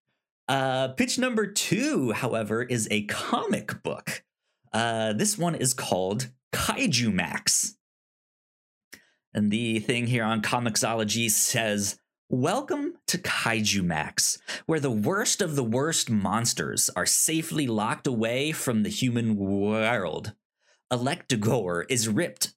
Uh, 0.51 0.89
pitch 0.89 1.17
number 1.17 1.47
two, 1.47 2.11
however, 2.11 2.61
is 2.61 2.89
a 2.91 3.05
comic 3.05 3.85
book. 3.85 4.25
Uh, 4.73 5.13
this 5.13 5.39
one 5.39 5.55
is 5.55 5.73
called 5.73 6.31
Kaiju 6.53 7.13
Max. 7.13 7.77
And 9.33 9.53
the 9.53 9.79
thing 9.79 10.09
here 10.09 10.25
on 10.25 10.43
Comixology 10.43 11.31
says, 11.31 12.01
Welcome 12.29 12.95
to 13.07 13.19
Kaiju 13.19 13.85
Max, 13.85 14.39
where 14.67 14.81
the 14.81 14.91
worst 14.91 15.41
of 15.41 15.55
the 15.55 15.63
worst 15.63 16.11
monsters 16.11 16.91
are 16.97 17.07
safely 17.07 17.69
locked 17.69 18.09
away 18.09 18.51
from 18.51 18.83
the 18.83 18.89
human 18.89 19.37
world. 19.37 20.33
Electrogor 20.93 21.85
is 21.89 22.09
ripped 22.09 22.55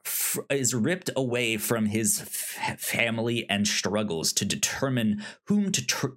is 0.50 0.74
ripped 0.74 1.12
away 1.16 1.58
from 1.58 1.86
his 1.86 2.22
f- 2.22 2.80
family 2.80 3.48
and 3.48 3.68
struggles 3.68 4.34
to 4.34 4.46
determine 4.46 5.24
whom 5.46 5.72
to 5.72 5.86
tr- 5.86 6.08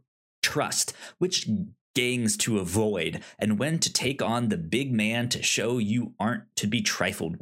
trust, 0.46 0.92
which 1.18 1.48
gangs 1.94 2.36
to 2.36 2.58
avoid, 2.58 3.22
and 3.38 3.58
when 3.58 3.78
to 3.80 3.92
take 3.92 4.22
on 4.22 4.48
the 4.48 4.56
big 4.56 4.92
man 4.92 5.28
to 5.30 5.42
show 5.42 5.78
you 5.78 6.12
aren't 6.20 6.44
to 6.56 6.66
be 6.66 6.82
trifled. 6.82 7.36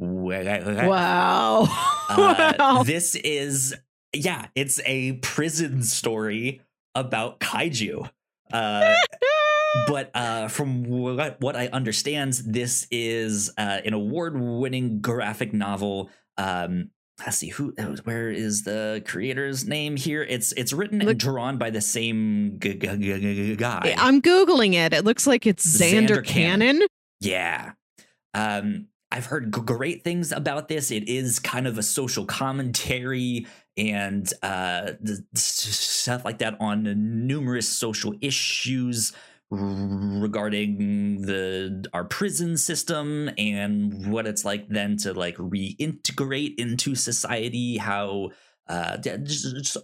Wow. 0.87 1.67
Uh, 2.09 2.53
wow. 2.59 2.83
This 2.83 3.15
is 3.15 3.75
yeah, 4.13 4.47
it's 4.55 4.79
a 4.85 5.13
prison 5.13 5.83
story 5.83 6.61
about 6.95 7.39
kaiju. 7.39 8.09
Uh, 8.51 8.95
but 9.87 10.09
uh, 10.15 10.47
from 10.47 10.85
what, 10.85 11.41
what 11.41 11.55
I 11.55 11.67
understand, 11.67 12.33
this 12.45 12.87
is 12.89 13.51
uh, 13.57 13.81
an 13.83 13.93
award-winning 13.93 15.01
graphic 15.01 15.53
novel. 15.53 16.09
Um, 16.37 16.91
let's 17.19 17.37
see 17.37 17.49
who, 17.49 17.73
where 18.03 18.29
is 18.29 18.63
the 18.63 19.03
creator's 19.05 19.67
name 19.67 19.95
here? 19.95 20.23
It's 20.23 20.51
it's 20.53 20.73
written 20.73 21.01
and 21.01 21.19
drawn 21.19 21.57
by 21.57 21.69
the 21.69 21.81
same 21.81 22.57
g- 22.59 22.75
g- 22.75 22.97
g- 22.97 23.55
guy. 23.55 23.95
I'm 23.97 24.21
Googling 24.21 24.73
it. 24.73 24.93
It 24.93 25.05
looks 25.05 25.25
like 25.25 25.47
it's 25.47 25.65
Zander, 25.65 26.07
Zander 26.07 26.25
Cannon. 26.25 26.59
Cannon. 26.79 26.87
Yeah. 27.21 27.71
Um, 28.33 28.87
I've 29.11 29.27
heard 29.27 29.53
g- 29.53 29.61
great 29.61 30.03
things 30.03 30.31
about 30.31 30.67
this. 30.67 30.91
It 30.91 31.07
is 31.07 31.39
kind 31.39 31.67
of 31.67 31.77
a 31.77 31.83
social 31.83 32.25
commentary 32.25 33.47
and 33.77 34.31
uh, 34.41 34.91
stuff 35.35 36.25
like 36.25 36.39
that 36.39 36.57
on 36.59 37.27
numerous 37.27 37.67
social 37.67 38.13
issues 38.21 39.13
regarding 39.51 41.21
the 41.21 41.85
our 41.93 42.03
prison 42.03 42.57
system 42.57 43.29
and 43.37 44.11
what 44.11 44.25
it's 44.27 44.43
like 44.43 44.67
then 44.69 44.97
to 44.97 45.13
like 45.13 45.37
reintegrate 45.37 46.55
into 46.57 46.95
society. 46.95 47.77
How 47.77 48.31
uh, 48.67 48.97
just, 48.97 49.55
just 49.55 49.77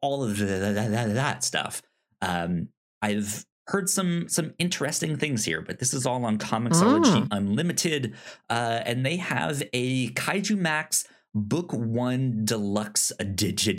all 0.00 0.22
of 0.24 0.38
that, 0.38 0.74
that, 0.74 1.14
that 1.14 1.44
stuff. 1.44 1.82
Um, 2.20 2.68
I've 3.02 3.44
heard 3.66 3.88
some 3.88 4.28
some 4.28 4.54
interesting 4.58 5.16
things 5.16 5.44
here, 5.44 5.60
but 5.60 5.78
this 5.78 5.92
is 5.92 6.06
all 6.06 6.24
on 6.24 6.38
Comixology 6.38 7.26
Unlimited, 7.30 8.14
uh, 8.48 8.80
and 8.84 9.04
they 9.04 9.16
have 9.16 9.62
a 9.72 10.10
Kaiju 10.10 10.56
Max 10.56 11.06
Book 11.34 11.72
One 11.72 12.44
Deluxe 12.44 13.12
Edition, 13.18 13.76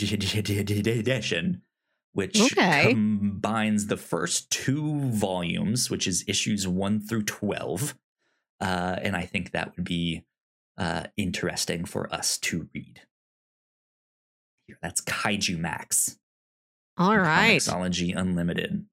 which 2.13 2.39
Okay. 2.39 2.89
combines 2.93 3.87
the 3.87 3.97
first 3.97 4.49
two 4.49 4.99
volumes, 5.11 5.89
which 5.89 6.07
is 6.07 6.23
issues 6.27 6.67
one 6.67 6.99
through 6.99 7.23
twelve, 7.23 7.95
uh, 8.61 8.97
and 9.01 9.15
I 9.15 9.25
think 9.25 9.51
that 9.51 9.75
would 9.75 9.85
be 9.85 10.23
uh, 10.77 11.05
interesting 11.17 11.85
for 11.85 12.11
us 12.13 12.37
to 12.39 12.67
read. 12.73 13.01
Here, 14.67 14.77
that's 14.81 15.01
Kaiju 15.01 15.57
Max. 15.57 16.17
All 16.97 17.17
right. 17.17 17.59
Comixology 17.59 18.15
Unlimited. 18.15 18.85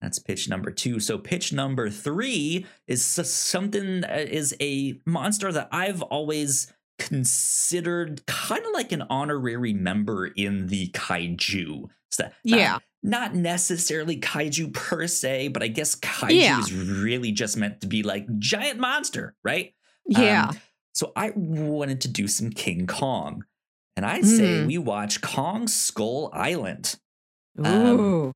That's 0.00 0.18
pitch 0.18 0.48
number 0.48 0.70
two. 0.70 1.00
So 1.00 1.18
pitch 1.18 1.52
number 1.52 1.88
three 1.90 2.66
is 2.86 3.18
s- 3.18 3.30
something 3.30 4.02
that 4.02 4.28
is 4.28 4.54
a 4.60 5.00
monster 5.06 5.50
that 5.52 5.68
I've 5.72 6.02
always 6.02 6.72
considered 6.98 8.24
kind 8.26 8.64
of 8.64 8.72
like 8.72 8.92
an 8.92 9.02
honorary 9.10 9.72
member 9.72 10.26
in 10.26 10.66
the 10.68 10.88
kaiju. 10.90 11.88
Not- 12.18 12.32
Yeah. 12.44 12.78
Not 13.02 13.34
necessarily 13.36 14.18
kaiju 14.18 14.72
per 14.74 15.06
se, 15.06 15.48
but 15.48 15.62
I 15.62 15.68
guess 15.68 15.94
kaiju 15.94 16.30
Yeah. 16.34 16.58
is 16.60 16.72
really 16.72 17.30
just 17.30 17.56
meant 17.56 17.80
to 17.82 17.86
be 17.86 18.02
like 18.02 18.26
giant 18.38 18.80
monster, 18.80 19.34
right? 19.44 19.74
Yeah. 20.08 20.48
Um, 20.48 20.60
so 20.92 21.12
I 21.14 21.30
wanted 21.36 22.00
to 22.00 22.08
do 22.08 22.26
some 22.26 22.50
King 22.50 22.86
Kong. 22.86 23.44
And 23.96 24.04
I 24.04 24.22
say 24.22 24.42
Mhm. 24.62 24.66
we 24.66 24.78
watch 24.78 25.20
Kong 25.20 25.68
Skull 25.68 26.30
Island. 26.32 26.96
um, 27.62 28.00
Ooh. 28.00 28.32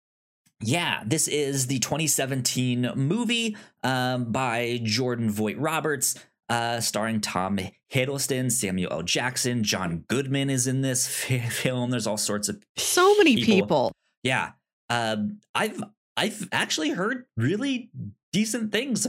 Yeah, 0.62 1.02
this 1.06 1.26
is 1.28 1.66
the 1.66 1.78
2017 1.80 2.92
movie 2.94 3.56
um, 3.82 4.30
by 4.30 4.80
Jordan 4.82 5.30
Vogt-Roberts, 5.30 6.14
uh, 6.50 6.80
starring 6.80 7.20
Tom 7.20 7.58
Hiddleston, 7.92 8.50
Samuel 8.52 8.92
L. 8.92 9.02
Jackson, 9.02 9.62
John 9.64 10.04
Goodman 10.08 10.50
is 10.50 10.66
in 10.66 10.82
this 10.82 11.06
film. 11.50 11.90
There's 11.90 12.06
all 12.06 12.18
sorts 12.18 12.48
of 12.48 12.62
so 12.76 13.16
many 13.16 13.42
people. 13.42 13.92
yeah, 14.22 14.50
um, 14.90 15.38
I've 15.54 15.82
I've 16.16 16.48
actually 16.52 16.90
heard 16.90 17.24
really 17.38 17.90
decent 18.32 18.72
things 18.72 19.06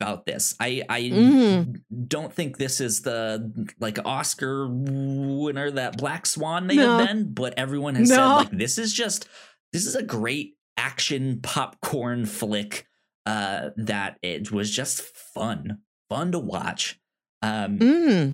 about 0.00 0.26
this. 0.26 0.54
I 0.60 0.82
I 0.88 1.00
Mhm. 1.02 1.82
don't 2.06 2.32
think 2.32 2.58
this 2.58 2.80
is 2.80 3.02
the 3.02 3.70
like 3.80 3.98
Oscar 4.04 4.68
winner 4.68 5.70
that 5.70 5.96
Black 5.98 6.26
Swan 6.26 6.66
may 6.66 6.76
No. 6.76 6.98
have 6.98 7.08
been, 7.08 7.32
but 7.32 7.54
everyone 7.56 7.94
has 7.96 8.08
said 8.10 8.26
like 8.26 8.50
this 8.50 8.78
is 8.78 8.92
just 8.92 9.26
this 9.72 9.86
is 9.86 9.94
a 9.96 10.02
great 10.02 10.56
action 10.76 11.40
popcorn 11.42 12.26
flick 12.26 12.86
uh 13.26 13.70
that 13.76 14.18
it 14.22 14.50
was 14.52 14.70
just 14.70 15.00
fun 15.00 15.78
fun 16.08 16.32
to 16.32 16.38
watch 16.38 16.98
um 17.42 17.78
Mm. 17.78 18.32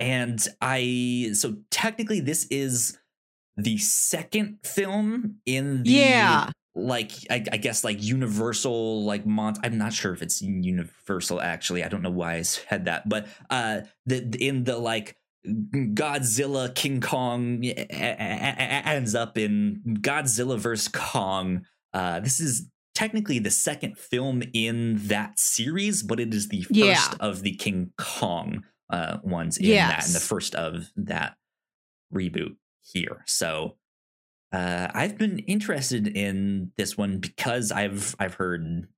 and 0.00 0.48
i 0.60 1.30
so 1.34 1.56
technically 1.70 2.20
this 2.20 2.46
is 2.50 2.98
the 3.56 3.78
second 3.78 4.58
film 4.64 5.36
in 5.46 5.82
the 5.82 5.90
Yeah. 5.90 6.50
like 6.74 7.10
I, 7.30 7.44
I 7.50 7.56
guess 7.56 7.82
like 7.82 8.00
universal 8.02 9.04
like 9.04 9.26
mont 9.26 9.58
i'm 9.64 9.78
not 9.78 9.92
sure 9.92 10.12
if 10.12 10.22
it's 10.22 10.40
universal 10.40 11.40
actually 11.40 11.82
i 11.82 11.88
don't 11.88 12.02
know 12.02 12.10
why 12.10 12.34
i 12.34 12.42
said 12.42 12.84
that 12.84 13.08
but 13.08 13.26
uh 13.50 13.80
the 14.06 14.18
in 14.40 14.64
the 14.64 14.78
like 14.78 15.16
godzilla 15.72 16.72
king 16.74 17.00
kong 17.00 17.64
ends 17.64 19.14
up 19.14 19.38
in 19.38 19.80
godzilla 20.00 20.58
vs 20.58 20.88
kong 20.88 21.64
uh 21.94 22.20
this 22.20 22.38
is 22.40 22.68
technically 22.98 23.38
the 23.38 23.50
second 23.50 23.96
film 23.96 24.42
in 24.52 24.98
that 25.06 25.38
series 25.38 26.02
but 26.02 26.18
it 26.18 26.34
is 26.34 26.48
the 26.48 26.62
first 26.62 26.74
Yeah. 26.76 27.14
of 27.20 27.42
the 27.42 27.54
king 27.54 27.92
kong 27.96 28.64
uh 28.90 29.18
ones 29.22 29.56
in 29.58 29.70
that 29.76 30.04
and 30.06 30.14
the 30.14 30.20
first 30.32 30.54
of 30.56 30.90
that 30.96 31.36
reboot 32.12 32.56
here 32.82 33.22
so 33.26 33.76
uh, 34.50 34.88
I've 34.94 35.18
been 35.18 35.40
interested 35.40 36.08
in 36.08 36.72
this 36.78 36.96
one 36.96 37.18
because 37.18 37.70
I've 37.70 38.16
I've 38.18 38.32
heard 38.32 38.88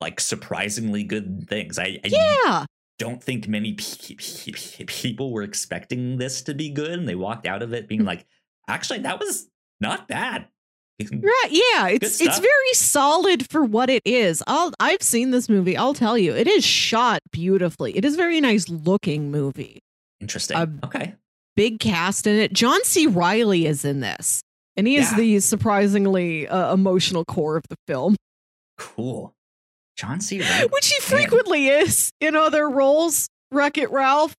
like 0.00 0.18
surprisingly 0.18 1.04
good 1.04 1.46
things. 1.48 1.78
I, 1.78 2.00
I 2.04 2.08
Yeah. 2.08 2.64
don't 2.98 3.22
think 3.22 3.46
many 3.46 3.74
pe- 3.74 4.16
pe- 4.16 4.50
pe- 4.52 4.84
people 4.86 5.32
were 5.32 5.44
expecting 5.44 6.18
this 6.18 6.42
to 6.42 6.54
be 6.54 6.70
good, 6.70 6.98
and 6.98 7.08
they 7.08 7.14
walked 7.14 7.46
out 7.46 7.62
of 7.62 7.72
it 7.72 7.84
Mm. 7.84 7.88
being 7.88 8.04
like, 8.04 8.26
"Actually, 8.66 8.98
that 9.00 9.20
was 9.20 9.46
not 9.80 10.08
bad." 10.08 10.48
Right. 11.10 11.48
Yeah. 11.50 11.88
It's 11.88 12.20
it's 12.20 12.38
very 12.38 12.72
solid 12.74 13.50
for 13.50 13.62
what 13.64 13.88
it 13.90 14.02
is. 14.04 14.42
I'll 14.46 14.72
I've 14.80 15.02
seen 15.02 15.30
this 15.30 15.48
movie. 15.48 15.76
I'll 15.76 15.94
tell 15.94 16.18
you, 16.18 16.34
it 16.34 16.46
is 16.46 16.64
shot 16.64 17.20
beautifully. 17.32 17.96
It 17.96 18.04
is 18.04 18.14
a 18.14 18.16
very 18.16 18.40
nice 18.40 18.68
looking 18.68 19.30
movie. 19.30 19.80
Interesting. 20.20 20.56
Uh, 20.56 20.66
okay, 20.84 21.14
Big 21.56 21.80
cast 21.80 22.26
in 22.26 22.36
it. 22.36 22.52
John 22.52 22.82
C. 22.84 23.06
Reilly 23.06 23.66
is 23.66 23.84
in 23.84 24.00
this, 24.00 24.42
and 24.76 24.86
he 24.86 24.96
is 24.96 25.10
Yeah. 25.12 25.16
the 25.18 25.40
surprisingly 25.40 26.46
uh, 26.46 26.72
emotional 26.74 27.24
core 27.24 27.56
of 27.56 27.64
the 27.70 27.76
film, 27.86 28.16
cool. 28.78 29.32
John 29.96 30.20
C. 30.20 30.40
Reilly. 30.42 30.68
which 30.68 30.88
he 30.92 30.98
Man. 31.00 31.20
frequently 31.20 31.68
is 31.68 32.10
in 32.20 32.36
other 32.36 32.68
roles. 32.68 33.28
Wreck 33.52 33.78
It 33.78 33.90
Ralph, 33.90 34.34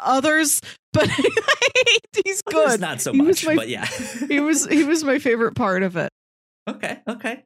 others, 0.00 0.60
but 0.92 1.08
he's 2.24 2.42
good. 2.42 2.80
not 2.80 3.00
so 3.00 3.12
much, 3.12 3.44
my- 3.46 3.56
but 3.56 3.68
yeah. 3.68 3.86
He 4.28 4.40
was 4.40 4.66
he 4.66 4.84
was 4.84 5.04
my 5.04 5.18
favorite 5.18 5.54
part 5.54 5.82
of 5.82 5.96
it. 5.96 6.10
okay. 6.68 7.00
Okay. 7.08 7.44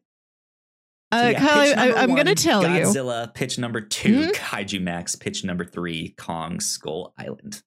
Uh, 1.13 1.31
yeah, 1.33 1.39
Kyle, 1.39 1.79
I, 1.79 1.93
I'm 2.03 2.15
going 2.17 2.27
to 2.27 2.35
tell 2.35 2.63
you. 2.65 2.85
Godzilla. 2.85 3.33
Pitch 3.33 3.59
number 3.61 3.81
2 3.81 4.09
Mhm. 4.27 4.33
Kaiju 4.35 4.83
Max. 4.83 5.15
Pitch 5.15 5.45
number 5.45 5.65
three, 5.65 6.15
Kong 6.19 6.59
Skull 6.59 7.15
Island. 7.17 7.63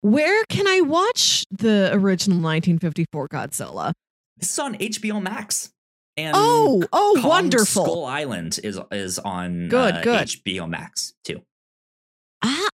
Where 0.00 0.42
can 0.46 0.66
I 0.66 0.80
watch 0.80 1.44
the 1.50 1.90
original 1.92 2.38
1954 2.38 3.28
Godzilla? 3.28 3.92
This 4.38 4.50
is 4.50 4.58
on 4.58 4.74
HBO 4.76 5.22
Max. 5.22 5.70
And 6.16 6.34
Oh, 6.36 6.82
oh, 6.94 7.18
Kong 7.20 7.28
wonderful. 7.28 7.84
Skull 7.84 8.04
Island 8.06 8.58
is 8.64 8.80
is 8.90 9.18
on 9.18 9.68
Good, 9.68 9.94
uh, 9.96 10.02
good. 10.02 10.26
HBO 10.28 10.68
Max 10.68 11.12
too. 11.24 11.42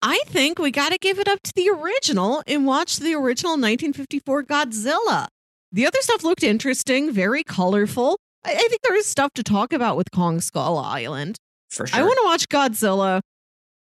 I, 0.09 0.23
think 0.27 0.59
we 0.59 0.71
got 0.71 0.93
to 0.93 0.99
give 0.99 1.19
it 1.19 1.27
up 1.27 1.43
to 1.43 1.53
the 1.57 1.69
original 1.69 2.43
and 2.47 2.65
watch 2.65 2.99
the 2.99 3.15
original 3.15 3.53
1954 3.53 4.45
Godzilla. 4.45 5.27
The 5.73 5.87
other 5.87 5.99
stuff 6.01 6.23
looked 6.23 6.43
interesting, 6.45 7.13
very 7.13 7.43
colorful. 7.43 8.19
I, 8.45 8.53
I 8.53 8.69
think 8.69 8.83
there 8.83 8.97
is 8.97 9.07
stuff 9.07 9.33
to 9.35 9.43
talk 9.43 9.73
about 9.73 9.97
with 9.97 10.11
Kong 10.13 10.41
Skull 10.41 10.79
Island. 10.79 11.37
For 11.71 11.87
sure. 11.87 11.99
I 11.99 12.03
want 12.03 12.17
to 12.19 12.25
watch 12.25 12.49
Godzilla, 12.49 13.21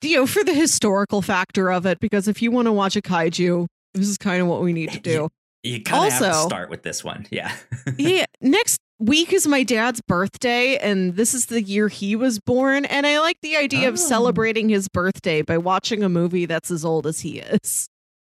you 0.03 0.17
know, 0.17 0.27
for 0.27 0.43
the 0.43 0.55
historical 0.55 1.21
factor 1.21 1.71
of 1.71 1.85
it, 1.85 2.01
because 2.01 2.27
if 2.27 2.41
you 2.41 2.51
want 2.51 2.67
to 2.67 2.73
watch 2.73 2.97
a 2.97 3.03
kaiju, 3.03 3.67
this 3.95 4.09
is 4.09 4.17
kind 4.17 4.41
of 4.41 4.49
what 4.49 4.63
we 4.63 4.73
need 4.73 4.91
to 4.93 5.01
do. 5.01 5.29
you 5.63 5.83
kind 5.83 6.07
of 6.07 6.13
have 6.13 6.23
to 6.23 6.29
also- 6.29 6.49
start 6.49 6.71
with 6.71 6.83
this 6.83 7.05
one. 7.05 7.27
Yeah. 7.31 7.55
yeah, 7.99 8.25
next 8.41 8.81
week 8.99 9.33
is 9.33 9.47
my 9.47 9.63
dad's 9.63 10.01
birthday, 10.01 10.77
and 10.77 11.15
this 11.17 11.35
is 11.35 11.47
the 11.47 11.63
year 11.63 11.89
he 11.89 12.17
was 12.17 12.39
born. 12.39 12.85
And 12.85 13.07
I 13.07 13.21
like 13.21 13.41
the 13.43 13.57
idea 13.57 13.87
Oh. 13.87 13.91
of 13.93 13.99
celebrating 13.99 14.69
his 14.69 14.89
birthday 14.89 15.43
by 15.43 15.59
watching 15.59 16.03
a 16.03 16.09
movie 16.09 16.47
that's 16.47 16.71
as 16.71 16.85
old 16.85 17.07
as 17.07 17.21
he 17.21 17.39
is. 17.41 17.89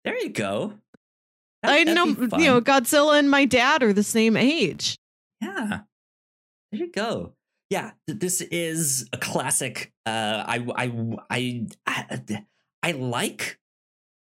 There 0.05 0.17
you 0.19 0.31
go. 0.31 0.75
That- 1.63 1.73
I 1.73 1.83
know, 1.85 2.07
you 2.07 2.47
know, 2.47 2.61
Godzilla 2.61 3.19
and 3.19 3.31
my 3.31 3.45
dad 3.45 3.83
are 3.83 3.93
the 3.93 4.03
same 4.05 4.37
age. 4.37 4.97
Yeah. 5.41 5.81
There 6.71 6.81
you 6.81 6.91
go. 6.93 7.35
Yeah, 7.71 7.91
th- 8.07 8.19
this 8.19 8.41
is 8.41 9.07
a 9.13 9.19
classic. 9.19 9.93
Uh, 10.07 10.43
I, 10.47 10.65
I, 10.77 11.17
I, 11.29 11.67
I, 11.87 12.45
I 12.83 12.93
like 12.93 13.59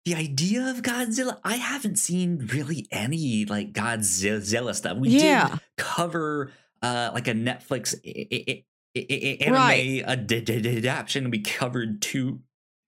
the 0.05 0.15
idea 0.15 0.65
of 0.69 0.81
Godzilla. 0.81 1.39
I 1.43 1.55
haven't 1.57 1.97
seen 1.97 2.47
really 2.53 2.87
any 2.91 3.45
like 3.45 3.73
Godzilla 3.73 4.73
stuff. 4.73 4.97
We 4.97 5.09
Yeah. 5.09 5.49
did 5.49 5.59
cover 5.77 6.51
uh, 6.81 7.11
like 7.13 7.27
a 7.27 7.33
Netflix 7.33 7.93
i- 8.05 8.27
i- 8.31 8.63
i- 8.95 9.05
i- 9.11 9.37
anime 9.41 9.53
Right. 9.53 10.01
ad- 10.05 10.31
ad- 10.31 10.49
ad- 10.49 10.65
adaptation. 10.65 11.29
We 11.29 11.39
covered 11.41 12.01
two. 12.01 12.39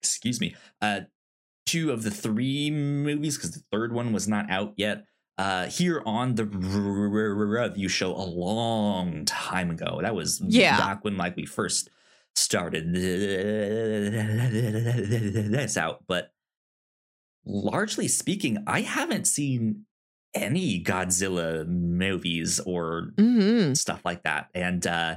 Excuse 0.01 0.41
me. 0.41 0.55
Uh, 0.81 1.01
two 1.67 1.91
of 1.91 2.01
the 2.03 2.09
three 2.11 2.71
movies 2.71 3.37
because 3.37 3.51
the 3.51 3.63
third 3.71 3.91
one 3.93 4.11
was 4.13 4.27
not 4.27 4.49
out 4.49 4.73
yet 4.77 5.05
uh 5.37 5.65
here 5.67 6.01
on 6.05 6.35
the 6.35 6.45
review 6.45 7.89
show 7.89 8.15
a 8.15 8.23
long 8.23 9.25
time 9.25 9.69
ago 9.71 9.99
that 10.01 10.15
was 10.15 10.39
Yeah. 10.47 10.77
back 10.77 11.03
when 11.03 11.17
like 11.17 11.35
we 11.35 11.45
first 11.45 11.89
started 12.35 12.93
this 15.53 15.77
out 15.77 16.03
but 16.07 16.31
largely 17.45 18.07
speaking 18.07 18.63
i 18.67 18.81
haven't 18.81 19.25
seen 19.25 19.85
any 20.33 20.83
godzilla 20.83 21.65
movies 21.67 22.59
or 22.65 23.11
hmm 23.17 23.73
stuff 23.73 24.01
like 24.03 24.23
that. 24.23 24.47
And 24.53 24.85
uh, 24.87 25.15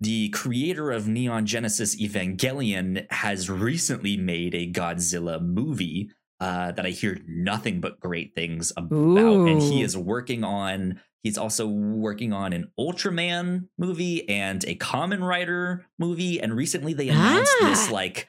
the 0.00 0.28
creator 0.30 0.90
of 0.90 1.08
Neon 1.08 1.46
Genesis 1.46 2.00
Evangelion 2.00 3.10
has 3.10 3.48
recently 3.50 4.16
made 4.16 4.54
a 4.54 4.70
Godzilla 4.70 5.40
movie 5.40 6.10
uh, 6.40 6.72
that 6.72 6.84
I 6.84 6.90
hear 6.90 7.18
nothing 7.26 7.80
but 7.80 7.98
great 8.00 8.34
things 8.34 8.72
about. 8.76 9.46
And 9.48 9.60
he 9.62 9.82
is 9.82 9.96
working 9.96 10.44
on. 10.44 11.00
He's 11.22 11.38
also 11.38 11.66
working 11.66 12.32
on 12.32 12.52
an 12.52 12.70
Ultraman 12.78 13.68
movie 13.78 14.28
and 14.28 14.62
a 14.64 14.74
Kamen 14.76 15.26
Rider 15.26 15.86
movie. 15.98 16.40
And 16.40 16.54
recently 16.54 16.92
they 16.92 17.08
announced 17.08 17.54
this 17.62 17.88
Ah. 17.88 17.92
like 17.92 18.28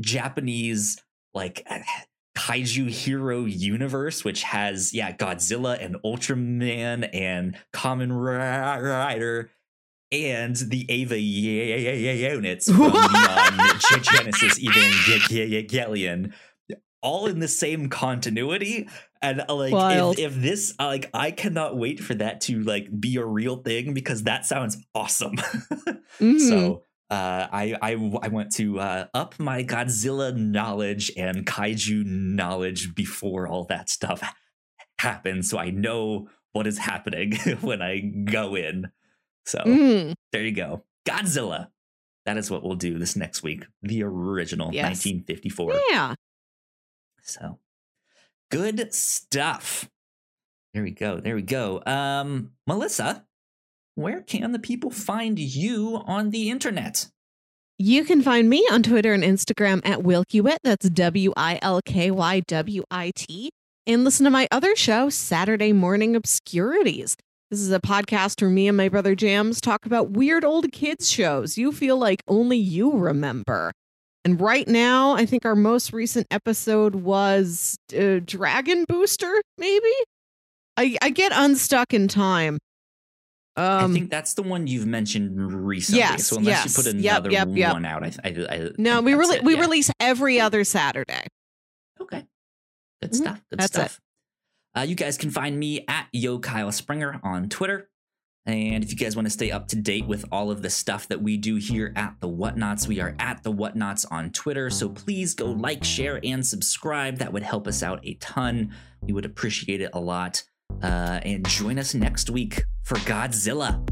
Japanese 0.00 1.02
like 1.34 1.66
kaiju 2.36 2.88
hero 2.90 3.44
universe, 3.44 4.22
which 4.24 4.42
has 4.44 4.92
yeah 4.94 5.12
Godzilla 5.12 5.82
and 5.82 5.96
Ultraman 6.04 7.08
and 7.12 7.56
Kamen 7.74 8.12
Rider 8.12 9.50
and 10.12 10.54
the 10.56 10.86
Eva 10.92 11.18
units 11.18 12.66
from 12.70 12.78
What? 12.92 13.12
Neon 13.12 13.78
Ge- 13.78 14.08
Genesis 14.08 14.58
Evangelion, 14.58 16.32
all 17.02 17.26
in 17.26 17.40
the 17.40 17.48
same 17.48 17.88
continuity. 17.88 18.88
And 19.22 19.42
uh, 19.48 19.54
like 19.54 19.72
Wild. 19.72 20.18
if, 20.18 20.36
if 20.36 20.42
this 20.42 20.74
uh, 20.78 20.86
like 20.86 21.10
I 21.14 21.30
cannot 21.30 21.76
wait 21.76 22.00
for 22.00 22.14
that 22.14 22.42
to 22.42 22.62
like 22.62 22.88
be 23.00 23.16
a 23.16 23.24
real 23.24 23.56
thing 23.56 23.94
because 23.94 24.24
that 24.24 24.44
sounds 24.46 24.76
awesome. 24.94 25.36
Mhm. 26.20 26.38
So 26.48 26.82
uh, 27.10 27.46
I, 27.52 27.76
I 27.80 27.92
I 28.22 28.28
want 28.28 28.52
to 28.56 28.80
uh, 28.80 29.06
up 29.14 29.38
my 29.38 29.62
Godzilla 29.62 30.34
knowledge 30.36 31.12
and 31.16 31.46
kaiju 31.46 32.04
knowledge 32.04 32.94
before 32.94 33.46
all 33.48 33.64
that 33.66 33.88
stuff 33.90 34.22
happens, 34.98 35.48
so 35.50 35.58
I 35.58 35.70
know 35.70 36.28
what 36.52 36.66
is 36.66 36.78
happening 36.78 37.36
when 37.60 37.82
I 37.82 38.00
go 38.00 38.54
in. 38.54 38.90
So 39.44 39.58
Mhm. 39.60 40.14
there 40.32 40.42
you 40.42 40.52
go, 40.52 40.84
Godzilla. 41.06 41.68
That 42.24 42.36
is 42.38 42.50
what 42.50 42.64
we'll 42.64 42.74
do 42.74 42.98
this 42.98 43.14
next 43.14 43.42
week. 43.44 43.66
The 43.82 44.02
original 44.02 44.72
Yes. 44.74 44.84
1954. 45.04 45.80
yeah. 45.90 46.14
So 47.22 47.58
good 48.50 48.92
stuff. 48.94 49.88
There 50.74 50.82
we 50.82 50.90
go. 50.90 51.20
There 51.20 51.34
we 51.36 51.42
go. 51.42 51.82
Um, 51.86 52.52
Melissa, 52.66 53.25
where 53.96 54.20
can 54.20 54.52
the 54.52 54.58
people 54.58 54.90
find 54.90 55.38
you 55.38 56.02
on 56.06 56.30
the 56.30 56.50
internet? 56.50 57.08
You 57.78 58.04
can 58.04 58.22
find 58.22 58.48
me 58.48 58.66
on 58.70 58.82
Twitter 58.82 59.12
and 59.12 59.24
Instagram 59.24 59.80
at 59.84 60.00
Wilkywit. 60.00 60.58
That's 60.62 60.88
W 60.88 61.32
I 61.36 61.58
L 61.62 61.80
K 61.84 62.10
Y 62.10 62.40
W 62.46 62.84
I 62.90 63.10
T. 63.14 63.50
And 63.86 64.04
listen 64.04 64.24
to 64.24 64.30
my 64.30 64.46
other 64.50 64.76
show, 64.76 65.08
Saturday 65.08 65.72
Morning 65.72 66.14
Obscurities. 66.14 67.16
This 67.50 67.60
is 67.60 67.72
a 67.72 67.80
podcast 67.80 68.42
where 68.42 68.50
me 68.50 68.68
and 68.68 68.76
my 68.76 68.88
brother 68.88 69.14
Jams 69.14 69.60
talk 69.60 69.86
about 69.86 70.10
weird 70.10 70.44
old 70.44 70.72
kids 70.72 71.10
shows 71.10 71.56
you 71.56 71.72
feel 71.72 71.96
like 71.96 72.22
only 72.28 72.58
you 72.58 72.92
remember. 72.92 73.72
And 74.24 74.40
right 74.40 74.66
now, 74.66 75.12
I 75.12 75.24
think 75.24 75.46
our 75.46 75.54
most 75.54 75.92
recent 75.92 76.26
episode 76.30 76.96
was 76.96 77.76
uh, 77.96 78.20
Dragon 78.24 78.84
Booster, 78.88 79.40
maybe? 79.56 79.92
I, 80.76 80.98
I 81.00 81.10
get 81.10 81.32
unstuck 81.34 81.94
in 81.94 82.08
time. 82.08 82.58
Um, 83.58 83.90
I 83.90 83.94
think 83.94 84.10
that's 84.10 84.34
the 84.34 84.42
one 84.42 84.66
you've 84.66 84.86
mentioned 84.86 85.52
recently. 85.66 86.00
yes, 86.00 86.26
so 86.26 86.36
unless 86.36 86.64
yes. 86.64 86.76
you 86.78 86.82
put 86.84 86.94
Yep, 86.94 87.14
another 87.16 87.30
yep, 87.30 87.48
yep. 87.52 87.72
one 87.72 87.84
out, 87.86 88.02
I, 88.04 88.12
I, 88.22 88.28
I 88.50 88.68
no, 88.76 89.00
we 89.00 89.14
really 89.14 89.36
it, 89.38 89.44
we 89.44 89.54
yeah. 89.54 89.60
release 89.60 89.90
every 89.98 90.38
other 90.40 90.62
Saturday. 90.64 91.26
Okay. 92.00 92.26
Good 93.00 93.12
Mhm, 93.12 93.14
stuff. 93.16 93.40
Good 93.50 93.58
that's 93.60 93.70
it. 93.70 93.74
stuff. 93.74 94.00
Uh, 94.76 94.82
you 94.82 94.94
guys 94.94 95.16
can 95.16 95.30
find 95.30 95.58
me 95.58 95.84
at 95.88 96.06
Yo 96.12 96.38
Kyle 96.38 96.70
Springer 96.70 97.18
on 97.22 97.48
Twitter. 97.48 97.88
And 98.44 98.84
if 98.84 98.90
you 98.92 98.96
guys 98.96 99.16
want 99.16 99.26
to 99.26 99.30
stay 99.30 99.50
up 99.50 99.66
to 99.68 99.76
date 99.76 100.06
with 100.06 100.24
all 100.30 100.50
of 100.52 100.62
the 100.62 100.70
stuff 100.70 101.08
that 101.08 101.20
we 101.20 101.36
do 101.36 101.56
here 101.56 101.92
at 101.96 102.14
the 102.20 102.28
Whatnauts, 102.28 102.86
we 102.86 103.00
are 103.00 103.16
at 103.18 103.42
the 103.42 103.52
Whatnauts 103.52 104.06
on 104.08 104.30
Twitter. 104.30 104.70
So 104.70 104.88
please 104.88 105.34
go 105.34 105.46
like, 105.46 105.82
share, 105.82 106.20
and 106.22 106.46
subscribe. 106.46 107.16
That 107.16 107.32
would 107.32 107.42
help 107.42 107.66
us 107.66 107.82
out 107.82 108.00
a 108.04 108.14
ton. 108.14 108.72
We 109.00 109.12
would 109.12 109.24
appreciate 109.24 109.80
it 109.80 109.90
a 109.94 109.98
lot. 109.98 110.44
Uh, 110.82 111.20
and 111.22 111.46
join 111.48 111.78
us 111.78 111.94
next 111.94 112.30
week 112.30 112.62
for 112.82 112.96
Godzilla. 112.98 113.88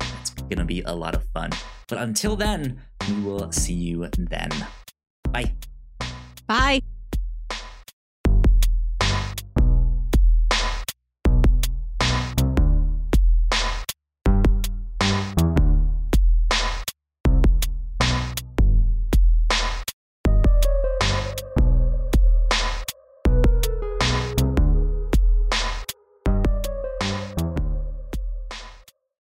It's 0.00 0.30
going 0.30 0.58
to 0.58 0.64
be 0.64 0.82
a 0.82 0.92
lot 0.92 1.14
of 1.14 1.24
fun. 1.34 1.50
But 1.88 1.98
until 1.98 2.36
then, 2.36 2.80
we 3.08 3.20
will 3.22 3.52
see 3.52 3.74
you 3.74 4.08
then. 4.16 4.50
Bye. 5.30 5.54
Bye. 6.46 6.82